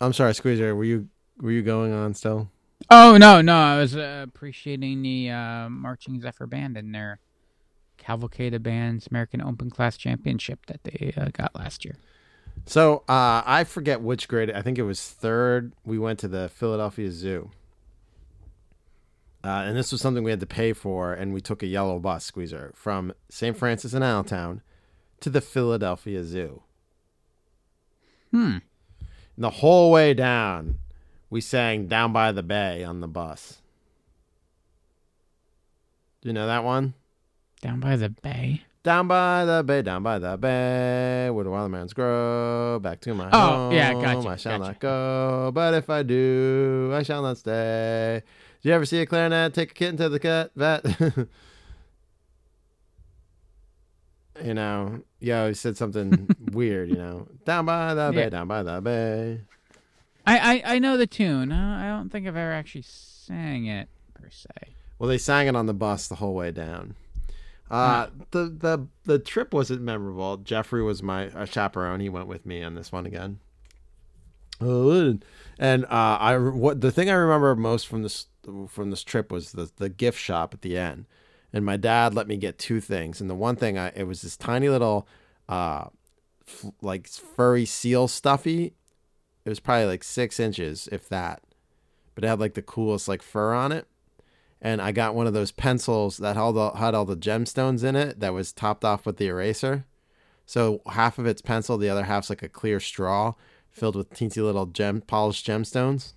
I'm 0.00 0.12
sorry, 0.12 0.34
Squeezer. 0.34 0.76
Were 0.76 0.84
you 0.84 1.08
were 1.40 1.50
you 1.50 1.62
going 1.62 1.92
on 1.92 2.14
still? 2.14 2.48
Oh 2.90 3.16
no, 3.16 3.40
no! 3.40 3.56
I 3.56 3.78
was 3.78 3.96
uh, 3.96 4.24
appreciating 4.26 5.02
the 5.02 5.30
uh, 5.30 5.68
Marching 5.68 6.20
Zephyr 6.20 6.46
Band 6.46 6.76
and 6.76 6.94
their 6.94 7.18
cavalcade 7.98 8.54
of 8.54 8.62
bands 8.62 9.06
American 9.10 9.40
Open 9.40 9.70
Class 9.70 9.96
Championship 9.96 10.66
that 10.66 10.84
they 10.84 11.12
uh, 11.16 11.30
got 11.32 11.54
last 11.54 11.84
year. 11.84 11.96
So 12.66 12.98
uh, 13.08 13.42
I 13.44 13.64
forget 13.64 14.00
which 14.00 14.28
grade. 14.28 14.50
I 14.50 14.62
think 14.62 14.78
it 14.78 14.82
was 14.82 15.02
third. 15.08 15.72
We 15.84 15.98
went 15.98 16.18
to 16.20 16.28
the 16.28 16.48
Philadelphia 16.48 17.10
Zoo, 17.10 17.50
uh, 19.44 19.64
and 19.66 19.76
this 19.76 19.90
was 19.90 20.00
something 20.00 20.22
we 20.22 20.30
had 20.30 20.40
to 20.40 20.46
pay 20.46 20.72
for. 20.72 21.12
And 21.12 21.32
we 21.32 21.40
took 21.40 21.62
a 21.62 21.66
yellow 21.66 21.98
bus, 21.98 22.24
Squeezer, 22.24 22.72
from 22.76 23.12
St. 23.28 23.56
Francis 23.56 23.94
in 23.94 24.02
Allentown 24.02 24.62
to 25.20 25.30
the 25.30 25.40
Philadelphia 25.40 26.22
Zoo. 26.24 26.62
Hmm. 28.32 28.58
And 29.36 29.44
the 29.44 29.50
whole 29.50 29.90
way 29.92 30.14
down, 30.14 30.78
we 31.30 31.40
sang 31.40 31.86
"Down 31.86 32.12
by 32.12 32.32
the 32.32 32.42
Bay" 32.42 32.82
on 32.82 33.00
the 33.00 33.08
bus. 33.08 33.62
Do 36.22 36.28
you 36.28 36.32
know 36.32 36.46
that 36.46 36.64
one? 36.64 36.94
Down 37.60 37.78
by 37.80 37.96
the 37.96 38.08
bay. 38.08 38.62
Down 38.82 39.06
by 39.06 39.44
the 39.44 39.62
bay, 39.62 39.80
down 39.82 40.02
by 40.02 40.18
the 40.18 40.36
bay, 40.36 41.30
where 41.30 41.44
the 41.44 41.50
wild 41.50 41.70
man's 41.70 41.92
grow. 41.92 42.80
Back 42.82 43.00
to 43.02 43.14
my 43.14 43.28
Oh, 43.32 43.38
home. 43.68 43.72
yeah, 43.72 43.92
gotcha, 43.92 44.28
I 44.28 44.36
shall 44.36 44.58
gotcha. 44.58 44.72
not 44.72 44.80
go, 44.80 45.52
but 45.54 45.74
if 45.74 45.88
I 45.88 46.02
do, 46.02 46.90
I 46.92 47.04
shall 47.04 47.22
not 47.22 47.38
stay. 47.38 48.22
Did 48.60 48.68
you 48.68 48.74
ever 48.74 48.84
see 48.84 49.00
a 49.00 49.06
clarinet 49.06 49.54
take 49.54 49.70
a 49.70 49.74
kitten 49.74 49.96
to 49.98 50.08
the 50.08 50.18
cat 50.18 50.50
vet? 50.56 50.84
you 54.44 54.54
know, 54.54 55.02
yo, 55.22 55.48
he 55.48 55.54
said 55.54 55.76
something 55.76 56.28
weird. 56.52 56.88
You 56.90 56.96
know, 56.96 57.28
down 57.44 57.64
by 57.66 57.94
the 57.94 58.10
bay, 58.12 58.22
Yeah. 58.24 58.28
down 58.30 58.48
by 58.48 58.62
the 58.62 58.80
bay. 58.80 59.40
I, 60.26 60.38
I 60.64 60.74
I 60.74 60.78
know 60.78 60.96
the 60.96 61.06
tune. 61.06 61.50
Uh, 61.52 61.78
I 61.82 61.88
don't 61.88 62.10
think 62.10 62.26
I've 62.26 62.36
ever 62.36 62.52
actually 62.52 62.82
sang 62.86 63.66
it 63.66 63.88
per 64.14 64.28
se. 64.30 64.48
Well, 64.98 65.08
they 65.08 65.18
sang 65.18 65.48
it 65.48 65.56
on 65.56 65.66
the 65.66 65.74
bus 65.74 66.06
the 66.06 66.16
whole 66.16 66.34
way 66.34 66.50
down. 66.52 66.94
Uh, 67.70 68.08
the 68.32 68.44
the 68.44 68.86
the 69.04 69.18
trip 69.18 69.54
wasn't 69.54 69.80
memorable. 69.80 70.36
Jeffrey 70.36 70.82
was 70.82 71.02
my 71.02 71.28
uh, 71.30 71.44
chaperone. 71.46 72.00
He 72.00 72.08
went 72.08 72.26
with 72.28 72.44
me 72.44 72.62
on 72.62 72.74
this 72.74 72.92
one 72.92 73.06
again. 73.06 73.40
Oh, 74.60 75.18
and 75.58 75.84
uh, 75.86 75.88
I 76.20 76.36
what 76.38 76.80
the 76.82 76.92
thing 76.92 77.10
I 77.10 77.14
remember 77.14 77.56
most 77.56 77.88
from 77.88 78.02
this 78.02 78.26
from 78.68 78.90
this 78.90 79.02
trip 79.02 79.32
was 79.32 79.52
the 79.52 79.70
the 79.76 79.88
gift 79.88 80.18
shop 80.20 80.54
at 80.54 80.62
the 80.62 80.76
end. 80.78 81.06
And 81.52 81.64
my 81.64 81.76
dad 81.76 82.14
let 82.14 82.26
me 82.26 82.36
get 82.36 82.58
two 82.58 82.80
things. 82.80 83.20
And 83.20 83.28
the 83.28 83.34
one 83.34 83.56
thing 83.56 83.78
I 83.78 83.92
it 83.94 84.04
was 84.04 84.22
this 84.22 84.36
tiny 84.36 84.68
little 84.68 85.06
uh 85.48 85.86
f- 86.46 86.72
like 86.80 87.08
furry 87.08 87.64
seal 87.64 88.08
stuffy. 88.08 88.74
It 89.44 89.48
was 89.48 89.60
probably 89.60 89.86
like 89.86 90.04
six 90.04 90.38
inches, 90.38 90.88
if 90.92 91.08
that. 91.08 91.42
But 92.14 92.24
it 92.24 92.28
had 92.28 92.40
like 92.40 92.54
the 92.54 92.62
coolest 92.62 93.08
like 93.08 93.22
fur 93.22 93.52
on 93.52 93.72
it 93.72 93.86
and 94.64 94.80
I 94.80 94.92
got 94.92 95.16
one 95.16 95.26
of 95.26 95.34
those 95.34 95.50
pencils 95.50 96.18
that 96.18 96.36
had 96.36 96.40
all 96.40 96.74
had 96.74 96.94
all 96.94 97.04
the 97.04 97.16
gemstones 97.16 97.82
in 97.82 97.96
it 97.96 98.20
that 98.20 98.32
was 98.32 98.52
topped 98.52 98.84
off 98.84 99.04
with 99.04 99.16
the 99.16 99.26
eraser. 99.26 99.84
So 100.46 100.80
half 100.86 101.18
of 101.18 101.26
it's 101.26 101.42
pencil, 101.42 101.76
the 101.76 101.88
other 101.88 102.04
half's 102.04 102.30
like 102.30 102.44
a 102.44 102.48
clear 102.48 102.78
straw 102.78 103.34
filled 103.70 103.96
with 103.96 104.10
teensy 104.10 104.42
little 104.42 104.66
gem 104.66 105.00
polished 105.00 105.44
gemstones. 105.46 106.12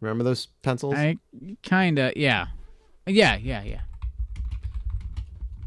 Remember 0.00 0.22
those 0.22 0.46
pencils? 0.62 0.94
I 0.94 1.18
kind 1.64 1.98
of 1.98 2.16
yeah, 2.16 2.46
yeah, 3.06 3.36
yeah, 3.36 3.62
yeah. 3.62 3.80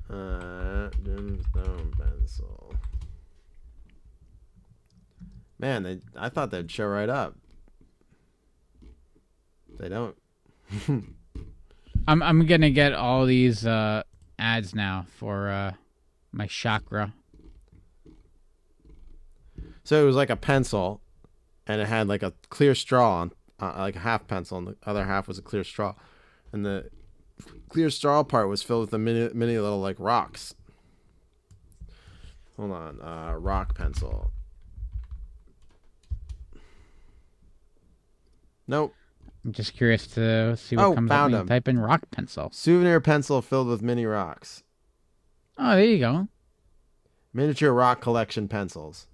Uh, 0.10 0.90
gemstone 1.04 1.92
pencil. 1.98 2.74
Man, 5.60 5.84
they 5.84 6.00
I 6.16 6.30
thought 6.30 6.52
they'd 6.52 6.72
show 6.72 6.88
right 6.88 7.10
up. 7.10 7.36
They 9.80 9.90
don't. 9.90 10.16
I'm 12.08 12.24
I'm 12.24 12.46
gonna 12.46 12.70
get 12.70 12.94
all 12.94 13.26
these 13.26 13.66
uh, 13.66 14.04
ads 14.40 14.74
now 14.74 15.06
for 15.18 15.50
uh, 15.50 15.74
my 16.32 16.48
chakra. 16.48 17.14
So 19.84 20.02
it 20.02 20.06
was 20.06 20.16
like 20.16 20.30
a 20.30 20.36
pencil, 20.36 21.02
and 21.66 21.82
it 21.82 21.88
had 21.88 22.08
like 22.08 22.24
a 22.24 22.34
clear 22.50 22.76
straw 22.76 23.22
on, 23.22 23.32
uh, 23.60 23.74
like 23.78 23.96
a 23.96 24.00
half 24.00 24.28
pencil, 24.28 24.58
and 24.58 24.68
the 24.68 24.78
other 24.86 25.06
half 25.06 25.28
was 25.28 25.38
a 25.38 25.42
clear 25.42 25.64
straw, 25.64 25.96
and 26.52 26.66
the 26.66 26.90
clear 27.70 27.90
straw 27.90 28.24
part 28.24 28.50
was 28.50 28.64
filled 28.64 28.82
with 28.82 28.92
the 28.92 28.98
mini, 28.98 29.30
mini 29.34 29.58
little 29.60 29.80
like 29.80 29.98
rocks. 30.00 30.54
Hold 32.58 32.72
on, 32.72 33.02
uh, 33.02 33.34
rock 33.38 33.76
pencil. 33.78 34.32
Nope. 38.68 38.94
I'm 39.46 39.54
just 39.54 39.76
curious 39.76 40.08
to 40.08 40.58
see 40.58 40.76
what 40.76 40.86
Oh, 40.86 40.94
comes 40.96 41.10
up 41.10 41.16
found 41.16 41.34
him. 41.36 41.48
type 41.48 41.68
in 41.68 41.80
rock 41.80 42.02
pencil. 42.12 42.50
Souvenir 42.52 43.00
pencil 43.00 43.42
filled 43.42 43.68
with 43.68 43.82
mini 43.82 44.06
rocks. 44.06 44.64
Oh, 45.58 45.76
there 45.76 45.86
you 45.86 46.00
go. 46.00 46.28
Miniature 47.34 47.72
rock 47.72 48.02
collection 48.02 48.48
pencils. 48.48 49.08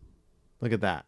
Look 0.62 0.72
at 0.72 0.82
that. 0.82 1.06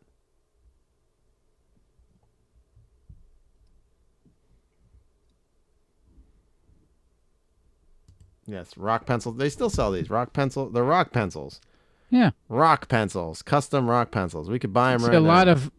Yes, 8.47 8.77
rock 8.77 9.05
pencils. 9.05 9.37
They 9.37 9.49
still 9.49 9.69
sell 9.69 9.91
these 9.91 10.09
rock 10.09 10.33
pencil. 10.33 10.69
They're 10.69 10.83
rock 10.83 11.11
pencils. 11.11 11.59
Yeah. 12.09 12.31
Rock 12.47 12.87
pencils, 12.87 13.41
custom 13.41 13.89
rock 13.89 14.11
pencils. 14.11 14.49
We 14.49 14.59
could 14.59 14.71
buy 14.73 14.95
them 14.95 15.05
right 15.05 15.15
a 15.15 15.19
lot 15.19 15.47
of 15.47 15.71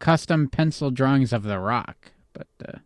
custom 0.00 0.48
pencil 0.48 0.90
drawings 0.90 1.32
of 1.32 1.44
the 1.44 1.58
rock, 1.58 2.10
but 2.32 2.48
uh, 2.66 2.78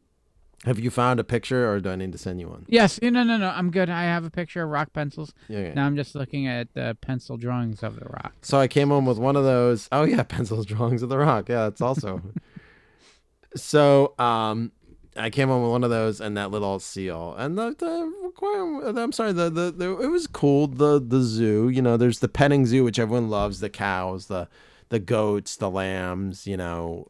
Have 0.66 0.78
you 0.78 0.90
found 0.90 1.18
a 1.18 1.24
picture, 1.24 1.70
or 1.72 1.80
do 1.80 1.90
I 1.90 1.96
need 1.96 2.12
to 2.12 2.18
send 2.18 2.38
you 2.40 2.48
one? 2.48 2.66
yes, 2.68 3.00
no, 3.00 3.08
no, 3.10 3.36
no. 3.38 3.48
I'm 3.48 3.70
good. 3.70 3.88
I 3.88 4.02
have 4.02 4.24
a 4.24 4.30
picture 4.30 4.62
of 4.62 4.68
rock 4.68 4.92
pencils. 4.92 5.32
Yeah, 5.48 5.60
yeah. 5.60 5.74
Now 5.74 5.86
I'm 5.86 5.96
just 5.96 6.14
looking 6.14 6.46
at 6.46 6.74
the 6.74 6.96
pencil 7.00 7.38
drawings 7.38 7.82
of 7.82 7.98
the 7.98 8.04
rock. 8.06 8.34
So 8.42 8.58
I 8.58 8.68
came 8.68 8.90
home 8.90 9.06
with 9.06 9.18
one 9.18 9.36
of 9.36 9.44
those. 9.44 9.88
Oh 9.90 10.04
yeah, 10.04 10.22
pencils 10.28 10.66
drawings 10.66 11.02
of 11.02 11.08
the 11.08 11.18
rock. 11.18 11.48
Yeah, 11.48 11.64
that's 11.64 11.80
also. 11.80 12.20
so 13.56 14.14
um, 14.18 14.72
I 15.16 15.28
came 15.30 15.48
home 15.48 15.62
with 15.62 15.70
one 15.72 15.84
of 15.84 15.90
those 15.90 16.20
and 16.20 16.36
that 16.36 16.50
little 16.50 16.78
seal, 16.78 17.34
and 17.38 17.58
the, 17.58 17.74
the. 17.78 18.98
I'm 18.98 19.12
sorry, 19.12 19.32
the, 19.32 19.50
the 19.50 19.70
the 19.70 20.00
it 20.00 20.08
was 20.08 20.26
cool. 20.26 20.66
The 20.66 21.00
the 21.00 21.20
zoo, 21.20 21.68
you 21.68 21.82
know, 21.82 21.96
there's 21.96 22.20
the 22.20 22.28
petting 22.28 22.64
zoo 22.66 22.84
which 22.84 22.98
everyone 22.98 23.28
loves. 23.28 23.60
The 23.60 23.68
cows, 23.70 24.26
the 24.26 24.48
the 24.88 24.98
goats, 24.98 25.56
the 25.56 25.70
lambs, 25.70 26.46
you 26.46 26.56
know. 26.56 27.06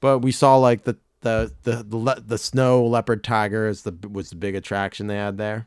But 0.00 0.18
we 0.18 0.32
saw 0.32 0.56
like 0.56 0.84
the 0.84 0.96
the 1.22 1.52
the 1.62 1.82
the, 1.82 1.96
le- 1.96 2.20
the 2.20 2.38
snow 2.38 2.84
leopard 2.84 3.24
tiger 3.24 3.68
is 3.68 3.82
the 3.82 3.94
was 4.10 4.30
the 4.30 4.36
big 4.36 4.54
attraction 4.54 5.06
they 5.06 5.16
had 5.16 5.38
there. 5.38 5.66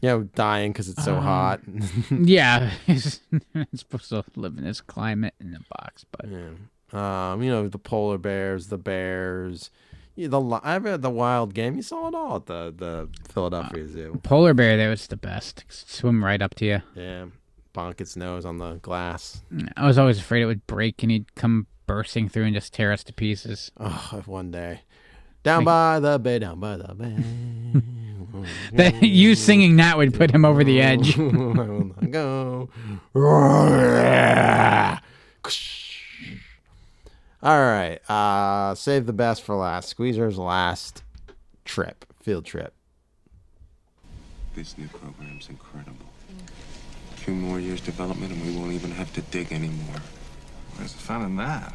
You 0.00 0.10
know, 0.10 0.22
dying 0.34 0.72
because 0.72 0.88
it's 0.90 1.02
so 1.04 1.16
Um, 1.16 1.22
hot. 1.22 1.60
yeah, 2.10 2.70
it's 2.86 3.20
supposed 3.74 4.10
to 4.10 4.22
live 4.36 4.58
in 4.58 4.64
this 4.64 4.80
climate 4.82 5.34
in 5.40 5.54
a 5.54 5.60
box, 5.78 6.04
but 6.12 6.26
Um, 6.94 7.42
you 7.42 7.50
know, 7.50 7.68
the 7.68 7.78
polar 7.78 8.18
bears, 8.18 8.68
the 8.68 8.78
bears, 8.78 9.70
the 10.16 10.60
I've 10.62 10.84
had 10.84 11.02
the 11.02 11.10
wild 11.10 11.54
game. 11.54 11.76
You 11.76 11.82
saw 11.82 12.08
it 12.08 12.14
all 12.14 12.36
at 12.36 12.46
the 12.46 12.72
the 12.76 13.08
Philadelphia 13.28 13.88
Zoo. 13.88 14.20
polar 14.22 14.54
bear 14.54 14.76
there 14.76 14.90
was 14.90 15.06
the 15.08 15.16
best. 15.16 15.64
Swim 15.68 16.24
right 16.24 16.40
up 16.40 16.54
to 16.56 16.64
you. 16.64 16.82
Yeah, 16.94 17.26
bonk 17.74 18.00
its 18.00 18.16
nose 18.16 18.44
on 18.44 18.58
the 18.58 18.74
glass. 18.74 19.42
I 19.76 19.86
was 19.86 19.98
always 19.98 20.18
afraid 20.20 20.42
it 20.42 20.46
would 20.46 20.66
break 20.66 21.02
and 21.02 21.10
he'd 21.10 21.34
come 21.34 21.66
bursting 21.86 22.28
through 22.28 22.44
and 22.44 22.54
just 22.54 22.72
tear 22.72 22.92
us 22.92 23.02
to 23.04 23.12
pieces. 23.12 23.72
Oh, 23.78 24.10
if 24.12 24.28
one 24.28 24.50
day. 24.50 24.82
Down 25.42 25.64
by 25.64 26.00
the 26.00 26.18
bay, 26.18 26.38
down 26.38 26.60
by 26.60 26.76
the 26.76 26.94
bay. 26.94 27.16
That 28.72 29.00
you 29.02 29.36
singing 29.36 29.76
that 29.76 29.96
would 29.96 30.12
put 30.12 30.32
him 30.32 30.44
over 30.44 30.64
the 30.64 30.80
edge. 30.80 31.16
I 31.18 31.22
will 31.22 31.84
not 31.84 32.10
go. 32.10 32.68
All 37.44 37.60
right. 37.60 37.98
Uh, 38.10 38.74
save 38.74 39.04
the 39.04 39.12
best 39.12 39.42
for 39.42 39.54
last. 39.54 39.90
Squeezer's 39.90 40.38
last 40.38 41.02
trip, 41.66 42.06
field 42.22 42.46
trip. 42.46 42.72
This 44.54 44.78
new 44.78 44.88
program's 44.88 45.50
incredible. 45.50 46.06
A 47.12 47.16
few 47.18 47.34
more 47.34 47.60
years 47.60 47.82
development 47.82 48.32
and 48.32 48.42
we 48.42 48.56
won't 48.58 48.72
even 48.72 48.92
have 48.92 49.12
to 49.12 49.20
dig 49.20 49.52
anymore. 49.52 50.00
Where's 50.76 50.94
the 50.94 51.00
fun 51.00 51.22
in 51.22 51.36
that? 51.36 51.74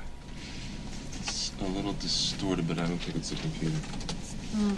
It's 1.20 1.52
a 1.62 1.66
little 1.66 1.94
distorted, 1.94 2.68
but 2.68 2.80
I 2.80 2.88
don't 2.88 2.98
think 2.98 3.18
it's 3.18 3.32
a 3.32 3.36
computer. 3.36 3.78
Oh. 4.58 4.78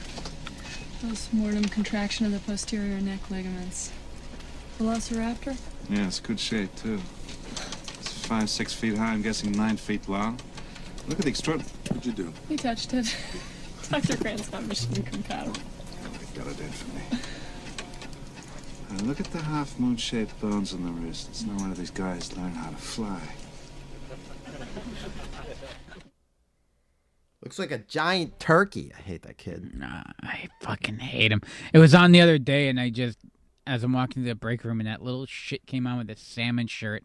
Postmortem 1.02 1.66
contraction 1.70 2.26
of 2.26 2.34
the 2.34 2.40
posterior 2.40 3.00
neck 3.00 3.32
ligaments. 3.32 3.92
Velociraptor? 4.78 5.58
Yeah, 5.90 6.08
it's 6.08 6.20
good 6.20 6.40
shape, 6.40 6.76
too. 6.76 7.00
It's 8.00 8.26
five, 8.26 8.50
six 8.50 8.74
feet 8.74 8.98
high, 8.98 9.14
I'm 9.14 9.22
guessing 9.22 9.54
nine 9.54 9.78
feet 9.78 10.10
long. 10.10 10.40
Look 11.08 11.20
at 11.20 11.26
the 11.26 11.30
extraordinary. 11.30 11.72
What'd 11.88 12.06
you 12.06 12.12
do? 12.12 12.34
He 12.48 12.58
touched 12.58 12.94
it. 12.94 13.16
Dr. 13.90 14.18
Grant's 14.18 14.52
not 14.52 14.64
mission 14.64 14.94
compatible. 15.04 15.60
Got 16.36 16.48
it 16.48 16.60
in 16.60 16.70
for 16.70 17.14
me. 17.16 17.20
Look 19.04 19.20
at 19.20 19.28
the 19.28 19.40
half 19.40 19.80
moon 19.80 19.98
shaped 19.98 20.40
bones 20.40 20.74
on 20.74 20.86
the 20.86 20.92
wrist. 20.92 21.30
It's 21.30 21.44
no 21.44 21.56
wonder 21.56 21.76
these 21.76 21.92
guys 21.92 22.36
learn 22.38 22.52
how 22.52 22.70
to 22.70 22.76
fly. 22.76 23.22
Looks 27.44 27.58
like 27.58 27.72
a 27.72 27.80
giant 27.80 28.40
turkey. 28.40 28.92
I 28.96 29.02
hate 29.02 29.24
that 29.24 29.38
kid. 29.38 29.78
Nah, 29.78 30.04
I 30.22 30.50
fucking 30.62 31.00
hate 31.00 31.32
him. 31.32 31.42
It 31.74 31.80
was 31.80 31.96
on 31.96 32.12
the 32.12 32.22
other 32.22 32.38
day, 32.38 32.70
and 32.70 32.80
I 32.80 32.92
just, 32.92 33.18
as 33.66 33.84
I'm 33.84 33.94
walking 33.94 34.24
to 34.24 34.30
the 34.30 34.36
break 34.36 34.64
room, 34.64 34.80
and 34.80 34.88
that 34.88 35.02
little 35.02 35.26
shit 35.26 35.66
came 35.66 35.88
on 35.88 35.98
with 35.98 36.10
a 36.12 36.16
salmon 36.16 36.68
shirt, 36.68 37.04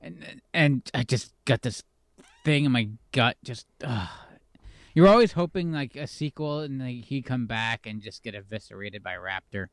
and 0.00 0.40
and 0.54 0.90
I 0.94 1.02
just 1.02 1.34
got 1.44 1.62
this 1.62 1.82
thing 2.44 2.64
in 2.64 2.72
my 2.72 2.88
gut. 3.12 3.36
Just, 3.42 3.66
ugh. 3.84 4.08
you're 4.94 5.08
always 5.08 5.32
hoping 5.32 5.72
like 5.72 5.96
a 5.96 6.06
sequel, 6.06 6.60
and 6.60 6.80
like 6.80 7.04
he 7.04 7.22
come 7.22 7.46
back 7.46 7.86
and 7.86 8.02
just 8.02 8.22
get 8.22 8.34
eviscerated 8.34 9.02
by 9.02 9.14
Raptor. 9.14 9.68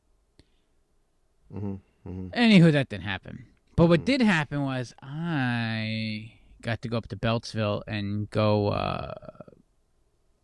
Mm-hmm. 1.54 1.74
Mm-hmm. 2.08 2.28
Anywho, 2.28 2.72
that 2.72 2.88
didn't 2.88 3.04
happen. 3.04 3.46
But 3.76 3.86
what 3.86 4.04
did 4.04 4.20
happen 4.20 4.62
was 4.62 4.94
I 5.02 6.32
got 6.62 6.82
to 6.82 6.88
go 6.88 6.98
up 6.98 7.08
to 7.08 7.16
Beltzville 7.16 7.82
and 7.86 8.28
go 8.30 8.68
uh, 8.68 9.14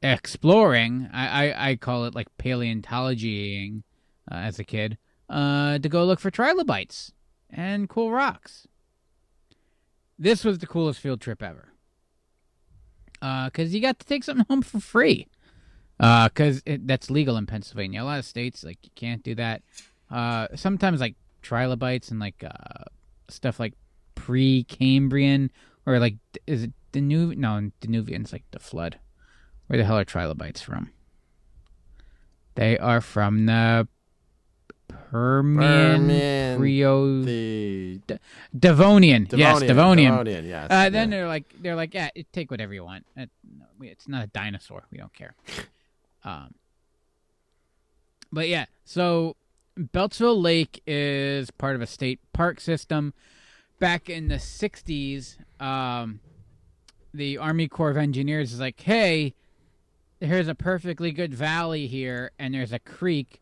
exploring. 0.03 1.09
I, 1.12 1.48
I, 1.48 1.70
I 1.70 1.77
call 1.77 2.05
it 2.07 2.15
like 2.15 2.28
paleontologying 2.39 3.82
uh, 4.31 4.36
as 4.36 4.59
a 4.59 4.65
kid 4.65 4.98
uh, 5.28 5.78
to 5.78 5.89
go 5.89 6.05
look 6.05 6.20
for 6.20 6.31
trilobites 6.31 7.12
and 7.51 7.89
cool 7.89 8.11
rocks. 8.11 8.66
This 10.19 10.44
was 10.44 10.59
the 10.59 10.66
coolest 10.66 11.01
field 11.01 11.20
trip 11.20 11.43
ever 11.43 11.73
because 13.20 13.74
you 13.74 13.80
got 13.80 13.98
to 13.98 14.06
take 14.06 14.24
something 14.24 14.47
home 14.51 14.62
for 14.62 14.80
free. 14.80 15.28
Uh 15.98 16.28
Because 16.28 16.62
that's 16.66 17.10
legal 17.10 17.36
in 17.36 17.47
Pennsylvania. 17.47 18.02
A 18.02 18.05
lot 18.05 18.18
of 18.18 18.24
states 18.24 18.62
like 18.64 18.78
you 18.82 18.90
can't 18.94 19.22
do 19.22 19.34
that. 19.34 19.62
Uh, 20.10 20.47
sometimes 20.55 21.01
like 21.01 21.16
trilobites 21.43 22.10
and 22.10 22.20
like 22.20 22.44
uh, 22.44 22.84
stuff 23.28 23.59
like 23.59 23.74
pre-Cambrian 24.14 25.51
or 25.84 25.98
like 25.98 26.16
is 26.47 26.64
it 26.64 26.72
Danuvian? 26.93 27.38
No, 27.38 27.70
Danuvian's 27.80 28.32
like 28.32 28.44
the 28.51 28.59
flood. 28.59 28.98
Where 29.66 29.78
the 29.78 29.84
hell 29.84 29.98
are 29.98 30.05
trilobites 30.05 30.62
from? 30.62 30.93
They 32.55 32.78
are 32.78 33.01
from 33.01 33.47
the 33.47 33.88
Permian, 35.10 35.98
Permian, 36.06 36.59
Brio, 36.59 37.23
the 37.23 38.01
D- 38.06 38.18
Devonian. 38.59 39.27
yes, 39.32 39.60
Devonian, 39.60 39.66
Devonian. 39.68 40.12
Devonian, 40.12 40.44
yes, 40.47 40.66
Uh, 40.70 40.90
then 40.90 41.10
they're 41.10 41.28
like, 41.28 41.44
they're 41.60 41.77
like, 41.77 41.94
yeah, 41.94 42.10
take 42.32 42.51
whatever 42.51 42.73
you 42.74 42.85
want. 42.85 43.05
It, 43.16 43.31
no, 43.59 43.66
we- 43.78 43.89
it's 43.89 44.09
not 44.09 44.24
a 44.24 44.27
dinosaur. 44.28 44.85
We 44.90 44.98
don't 44.98 45.12
care. 45.14 45.35
Um, 46.24 46.55
but 48.32 48.48
yeah, 48.48 48.64
so 48.85 49.36
Beltzville 49.78 50.43
Lake 50.43 50.82
is 50.89 51.52
part 51.52 51.77
of 51.77 51.82
a 51.82 51.86
state 51.86 52.18
park 52.32 52.60
system. 52.60 53.14
Back 53.78 54.10
in 54.10 54.27
the 54.27 54.35
'60s, 54.36 55.36
um, 55.62 56.18
the 57.14 57.39
Army 57.39 57.68
Corps 57.68 57.90
of 57.90 57.97
Engineers 57.97 58.52
is 58.52 58.59
like, 58.59 58.81
hey, 58.81 59.35
here's 60.18 60.48
a 60.48 60.55
perfectly 60.56 61.12
good 61.12 61.32
valley 61.32 61.86
here, 61.86 62.32
and 62.40 62.52
there's 62.55 62.73
a 62.73 62.81
creek. 62.81 63.40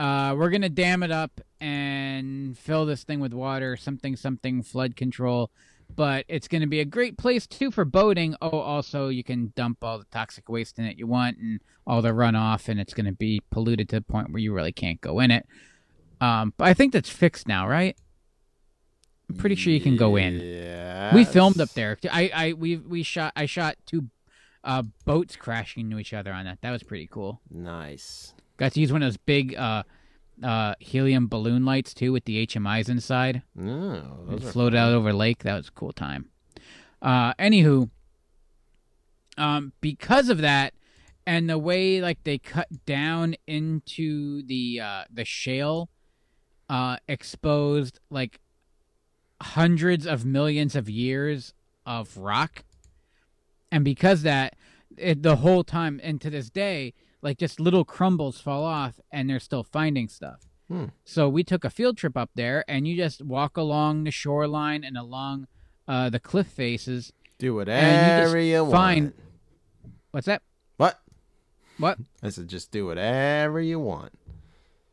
Uh, 0.00 0.34
we're 0.34 0.48
gonna 0.48 0.70
dam 0.70 1.02
it 1.02 1.10
up 1.10 1.42
and 1.60 2.56
fill 2.56 2.86
this 2.86 3.04
thing 3.04 3.20
with 3.20 3.34
water, 3.34 3.76
something, 3.76 4.16
something, 4.16 4.62
flood 4.62 4.96
control. 4.96 5.50
But 5.94 6.24
it's 6.26 6.48
gonna 6.48 6.66
be 6.66 6.80
a 6.80 6.86
great 6.86 7.18
place 7.18 7.46
too 7.46 7.70
for 7.70 7.84
boating. 7.84 8.34
Oh, 8.40 8.60
also 8.60 9.08
you 9.08 9.22
can 9.22 9.52
dump 9.54 9.84
all 9.84 9.98
the 9.98 10.06
toxic 10.10 10.48
waste 10.48 10.78
in 10.78 10.86
it 10.86 10.96
you 10.96 11.06
want 11.06 11.36
and 11.36 11.60
all 11.86 12.00
the 12.00 12.12
runoff, 12.12 12.66
and 12.66 12.80
it's 12.80 12.94
gonna 12.94 13.12
be 13.12 13.42
polluted 13.50 13.90
to 13.90 13.96
the 13.96 14.02
point 14.02 14.32
where 14.32 14.40
you 14.40 14.54
really 14.54 14.72
can't 14.72 15.02
go 15.02 15.20
in 15.20 15.30
it. 15.30 15.46
Um, 16.18 16.54
but 16.56 16.66
I 16.66 16.72
think 16.72 16.94
that's 16.94 17.10
fixed 17.10 17.46
now, 17.46 17.68
right? 17.68 17.94
I'm 19.28 19.36
pretty 19.36 19.54
sure 19.54 19.70
you 19.70 19.82
can 19.82 19.98
go 19.98 20.16
in. 20.16 20.40
Yeah. 20.40 21.14
We 21.14 21.26
filmed 21.26 21.60
up 21.60 21.70
there. 21.74 21.98
I, 22.10 22.30
I, 22.34 22.52
we, 22.54 22.76
we 22.78 23.02
shot. 23.02 23.34
I 23.36 23.44
shot 23.44 23.76
two 23.84 24.06
uh, 24.64 24.82
boats 25.04 25.36
crashing 25.36 25.84
into 25.84 25.98
each 25.98 26.14
other 26.14 26.32
on 26.32 26.46
that. 26.46 26.62
That 26.62 26.70
was 26.70 26.82
pretty 26.82 27.06
cool. 27.06 27.40
Nice. 27.50 28.32
Got 28.60 28.72
to 28.72 28.80
use 28.80 28.92
one 28.92 29.02
of 29.02 29.06
those 29.06 29.16
big 29.16 29.56
uh, 29.56 29.84
uh, 30.42 30.74
helium 30.80 31.28
balloon 31.28 31.64
lights 31.64 31.94
too, 31.94 32.12
with 32.12 32.26
the 32.26 32.46
HMIs 32.46 32.90
inside. 32.90 33.40
No, 33.54 34.26
and 34.28 34.28
those 34.28 34.44
are 34.44 34.52
float 34.52 34.74
out 34.74 34.92
over 34.92 35.14
lake. 35.14 35.44
That 35.44 35.56
was 35.56 35.68
a 35.68 35.72
cool 35.72 35.94
time. 35.94 36.28
Uh, 37.00 37.32
anywho, 37.34 37.88
um, 39.38 39.72
because 39.80 40.28
of 40.28 40.42
that, 40.42 40.74
and 41.26 41.48
the 41.48 41.56
way 41.56 42.02
like 42.02 42.22
they 42.24 42.36
cut 42.36 42.68
down 42.84 43.34
into 43.46 44.42
the 44.42 44.78
uh, 44.78 45.04
the 45.10 45.24
shale, 45.24 45.88
uh, 46.68 46.98
exposed 47.08 47.98
like 48.10 48.40
hundreds 49.40 50.06
of 50.06 50.26
millions 50.26 50.76
of 50.76 50.90
years 50.90 51.54
of 51.86 52.14
rock, 52.18 52.64
and 53.72 53.86
because 53.86 54.20
that, 54.20 54.54
it, 54.98 55.22
the 55.22 55.36
whole 55.36 55.64
time 55.64 55.98
and 56.02 56.20
to 56.20 56.28
this 56.28 56.50
day, 56.50 56.92
like 57.22 57.38
just 57.38 57.60
little 57.60 57.84
crumbles 57.84 58.40
fall 58.40 58.64
off, 58.64 59.00
and 59.10 59.28
they're 59.28 59.40
still 59.40 59.62
finding 59.62 60.08
stuff. 60.08 60.46
Hmm. 60.68 60.86
So 61.04 61.28
we 61.28 61.42
took 61.42 61.64
a 61.64 61.70
field 61.70 61.96
trip 61.96 62.16
up 62.16 62.30
there, 62.34 62.64
and 62.68 62.86
you 62.86 62.96
just 62.96 63.22
walk 63.22 63.56
along 63.56 64.04
the 64.04 64.10
shoreline 64.10 64.84
and 64.84 64.96
along 64.96 65.48
uh, 65.88 66.10
the 66.10 66.20
cliff 66.20 66.46
faces. 66.46 67.12
Do 67.38 67.54
whatever 67.54 68.38
you, 68.38 68.62
want. 68.62 68.72
find. 68.72 69.12
What's 70.12 70.26
that? 70.26 70.42
What? 70.76 71.00
What? 71.78 71.98
I 72.22 72.28
said, 72.28 72.48
just 72.48 72.70
do 72.70 72.86
whatever 72.86 73.60
you 73.60 73.80
want. 73.80 74.12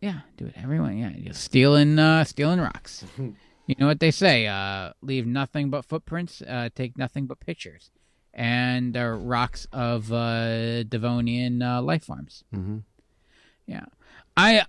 Yeah, 0.02 0.22
do 0.38 0.46
it 0.46 0.54
everyone. 0.56 0.98
Yeah, 0.98 1.12
you're 1.16 1.34
stealing, 1.34 2.00
uh, 2.00 2.24
stealing 2.24 2.60
rocks. 2.60 3.04
you 3.18 3.76
know 3.78 3.88
what 3.88 4.00
they 4.00 4.12
say? 4.12 4.48
Uh, 4.48 4.94
leave 5.02 5.28
nothing 5.28 5.70
but 5.70 5.86
footprints. 5.86 6.42
Uh, 6.42 6.70
take 6.74 6.98
nothing 6.98 7.26
but 7.26 7.40
pictures, 7.40 7.92
and 8.38 8.96
uh, 8.96 9.08
rocks 9.08 9.68
of 9.74 10.14
uh, 10.14 10.84
Devonian 10.84 11.62
uh, 11.64 11.82
life 11.82 12.06
forms. 12.06 12.44
Mm-hmm. 12.56 12.78
Yeah, 13.66 13.86
I, 14.38 14.64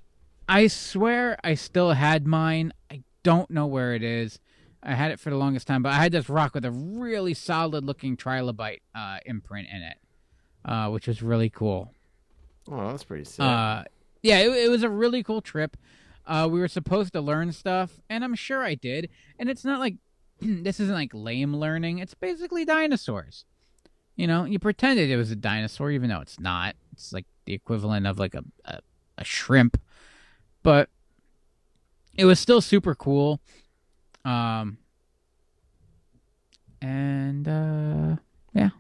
I 0.49 0.67
swear 0.67 1.39
I 1.45 1.55
still 1.55 1.93
had 1.93 2.27
mine. 2.27 2.73
I 2.91 3.03
don't 3.23 3.51
know 3.51 3.67
where 3.67 3.95
it 3.95 4.03
is. 4.03 4.41
I 4.83 4.95
had 4.95 5.11
it 5.11 5.21
for 5.21 5.29
the 5.29 5.37
longest 5.37 5.67
time, 5.67 5.83
but 5.83 5.93
I 5.93 5.97
had 5.97 6.13
this 6.13 6.29
rock 6.29 6.55
with 6.55 6.65
a 6.65 6.71
really 6.71 7.35
solid 7.35 7.85
looking 7.85 8.17
trilobite 8.17 8.81
uh, 8.95 9.19
imprint 9.27 9.69
in 9.71 9.83
it, 9.83 9.99
uh, 10.65 10.89
which 10.89 11.07
was 11.07 11.23
really 11.23 11.51
cool. 11.51 11.93
Oh, 12.71 12.91
that's 12.91 13.05
pretty 13.05 13.25
sick. 13.25 13.41
Uh, 13.45 13.85
yeah, 14.23 14.39
it, 14.39 14.51
it 14.51 14.71
was 14.71 14.83
a 14.83 14.89
really 14.89 15.23
cool 15.23 15.43
trip. 15.43 15.77
Uh, 16.27 16.49
we 16.51 16.61
were 16.61 16.69
supposed 16.69 17.13
to 17.13 17.21
learn 17.21 17.53
stuff, 17.53 18.01
and 18.09 18.25
I'm 18.25 18.35
sure 18.35 18.63
I 18.63 18.75
did. 18.75 19.11
And 19.39 19.51
it's 19.51 19.65
not 19.65 19.79
like 19.79 19.97
this 20.41 20.81
isn't 20.81 20.95
like 20.95 21.11
lame 21.13 21.55
learning. 21.55 21.99
It's 21.99 22.15
basically 22.15 22.65
dinosaurs. 22.65 23.45
You 24.19 24.27
know, 24.27 24.45
you 24.45 24.59
pretended 24.59 25.11
it 25.11 25.17
was 25.17 25.31
a 25.31 25.37
dinosaur, 25.37 25.93
even 25.93 26.11
though 26.11 26.19
it's 26.19 26.41
not. 26.41 26.75
It's 26.93 27.13
like 27.13 27.25
the 27.45 27.55
equivalent 27.55 28.05
of 28.05 28.19
like 28.19 28.35
a 28.35 28.43
a, 28.65 28.81
a 29.17 29.25
shrimp, 29.25 29.81
but 30.65 30.91
it 32.17 32.25
was 32.25 32.41
still 32.41 32.61
super 32.61 32.97
cool. 32.97 33.41
Um, 34.25 34.79
and 36.83 37.47
uh, 37.47 38.17
yeah, 38.53 38.71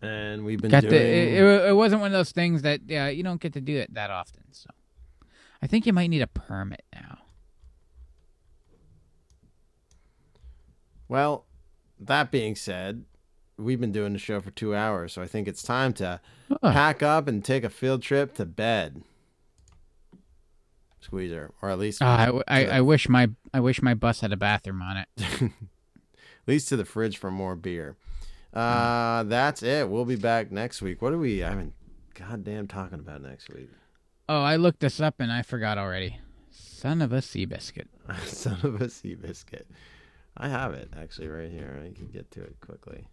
and 0.00 0.46
we've 0.46 0.62
been 0.62 0.70
got 0.70 0.80
doing. 0.80 0.94
the, 0.94 0.98
it, 0.98 1.34
it, 1.34 1.68
it 1.68 1.76
wasn't 1.76 2.00
one 2.00 2.10
of 2.10 2.18
those 2.18 2.32
things 2.32 2.62
that 2.62 2.80
yeah 2.86 3.08
you 3.08 3.22
don't 3.22 3.38
get 3.38 3.52
to 3.52 3.60
do 3.60 3.76
it 3.76 3.92
that 3.92 4.10
often. 4.10 4.44
So 4.52 4.70
I 5.60 5.66
think 5.66 5.84
you 5.84 5.92
might 5.92 6.06
need 6.06 6.22
a 6.22 6.26
permit 6.26 6.86
now. 6.94 7.18
Well, 11.06 11.44
that 12.00 12.30
being 12.30 12.56
said, 12.56 13.04
we've 13.58 13.80
been 13.80 13.92
doing 13.92 14.12
the 14.12 14.18
show 14.18 14.40
for 14.40 14.50
two 14.50 14.74
hours, 14.74 15.12
so 15.12 15.22
I 15.22 15.26
think 15.26 15.46
it's 15.48 15.62
time 15.62 15.92
to 15.94 16.20
pack 16.62 17.02
up 17.02 17.28
and 17.28 17.44
take 17.44 17.64
a 17.64 17.70
field 17.70 18.02
trip 18.02 18.34
to 18.36 18.44
bed. 18.44 19.02
Squeezer, 21.00 21.50
or 21.60 21.70
at 21.70 21.78
least 21.78 22.00
Uh, 22.00 22.06
I, 22.46 22.58
I, 22.60 22.64
the- 22.64 22.74
I 22.74 22.80
wish 22.80 23.08
my 23.08 23.28
I 23.52 23.60
wish 23.60 23.82
my 23.82 23.94
bus 23.94 24.20
had 24.20 24.32
a 24.32 24.36
bathroom 24.36 24.80
on 24.82 24.96
it. 24.98 25.08
at 25.42 25.50
least 26.46 26.68
to 26.68 26.76
the 26.76 26.84
fridge 26.84 27.18
for 27.18 27.30
more 27.30 27.56
beer. 27.56 27.96
Uh, 28.54 29.22
that's 29.24 29.62
it. 29.62 29.88
We'll 29.88 30.04
be 30.04 30.16
back 30.16 30.52
next 30.52 30.80
week. 30.82 31.02
What 31.02 31.12
are 31.12 31.18
we? 31.18 31.42
I 31.42 31.48
haven't 31.50 31.72
goddamn 32.14 32.68
talking 32.68 32.98
about 33.00 33.22
next 33.22 33.48
week. 33.52 33.70
Oh, 34.28 34.42
I 34.42 34.56
looked 34.56 34.80
this 34.80 35.00
up 35.00 35.16
and 35.18 35.32
I 35.32 35.42
forgot 35.42 35.76
already. 35.78 36.18
Son 36.50 37.02
of 37.02 37.12
a 37.12 37.20
sea 37.22 37.46
biscuit. 37.46 37.88
Son 38.26 38.58
of 38.62 38.80
a 38.80 38.88
sea 38.88 39.14
biscuit. 39.14 39.66
I 40.36 40.48
have 40.48 40.72
it 40.74 40.90
actually 40.96 41.28
right 41.28 41.50
here. 41.50 41.80
I 41.84 41.92
can 41.96 42.06
get 42.08 42.30
to 42.32 42.42
it 42.42 42.56
quickly. 42.60 43.06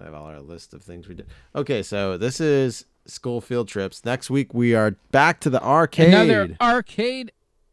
I 0.00 0.04
have 0.04 0.14
all 0.14 0.26
our 0.26 0.40
list 0.40 0.74
of 0.74 0.82
things 0.82 1.08
we 1.08 1.14
did. 1.14 1.26
Okay, 1.54 1.82
so 1.82 2.16
this 2.16 2.40
is 2.40 2.86
school 3.06 3.40
field 3.40 3.68
trips. 3.68 4.04
Next 4.04 4.30
week 4.30 4.54
we 4.54 4.74
are 4.74 4.92
back 5.10 5.40
to 5.40 5.50
the 5.50 5.62
arcade. 5.62 6.08
Another 6.14 6.56
arcade 6.60 7.32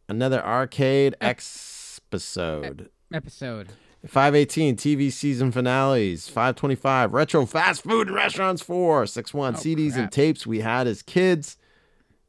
Another 0.09 0.43
arcade 0.43 1.15
episode. 1.21 2.89
episode. 3.13 3.69
518 4.07 4.75
TV 4.75 5.11
season 5.11 5.51
finales. 5.51 6.27
525 6.27 7.13
retro 7.13 7.45
fast 7.45 7.83
food 7.83 8.07
and 8.07 8.15
restaurants 8.15 8.63
4. 8.63 9.05
61 9.05 9.55
CDs 9.55 9.95
and 9.97 10.11
tapes 10.11 10.47
we 10.47 10.61
had 10.61 10.87
as 10.87 11.03
kids. 11.03 11.57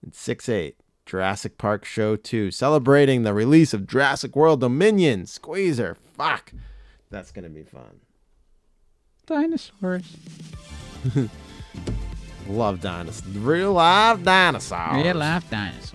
And 0.03 0.15
68 0.15 0.77
Jurassic 1.07 1.57
Park 1.57 1.87
Show 1.87 2.17
2. 2.17 2.51
Celebrating 2.51 3.23
the 3.23 3.33
release 3.33 3.73
of 3.73 3.87
Jurassic 3.87 4.37
World 4.37 4.61
Dominion. 4.61 5.25
Squeezer. 5.27 5.97
Fuck. 6.17 6.53
That's 7.09 7.33
going 7.33 7.45
to 7.45 7.51
be 7.51 7.63
fun. 7.63 8.01
Dinosaurs. 9.31 10.17
Love 12.49 12.81
dinosaurs. 12.81 13.39
Real 13.39 13.73
live 13.75 14.25
dinosaurs. 14.25 15.05
Real 15.05 15.17
life 15.19 15.49
dinosaurs. 15.49 15.95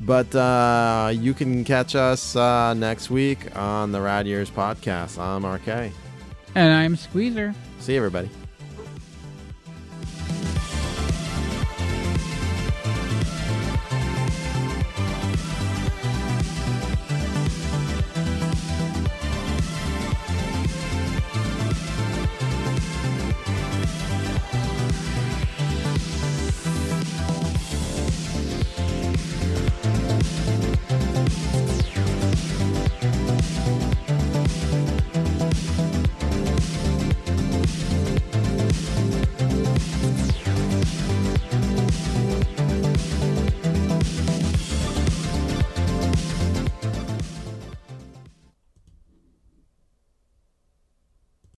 But 0.00 0.34
uh, 0.34 1.12
you 1.14 1.32
can 1.32 1.62
catch 1.62 1.94
us 1.94 2.34
uh, 2.34 2.74
next 2.74 3.08
week 3.08 3.56
on 3.56 3.92
the 3.92 4.00
Rad 4.00 4.26
Years 4.26 4.50
podcast. 4.50 5.16
I'm 5.16 5.46
RK. 5.46 5.92
And 6.56 6.74
I'm 6.74 6.96
Squeezer. 6.96 7.54
See 7.78 7.92
you, 7.92 7.98
everybody. 7.98 8.28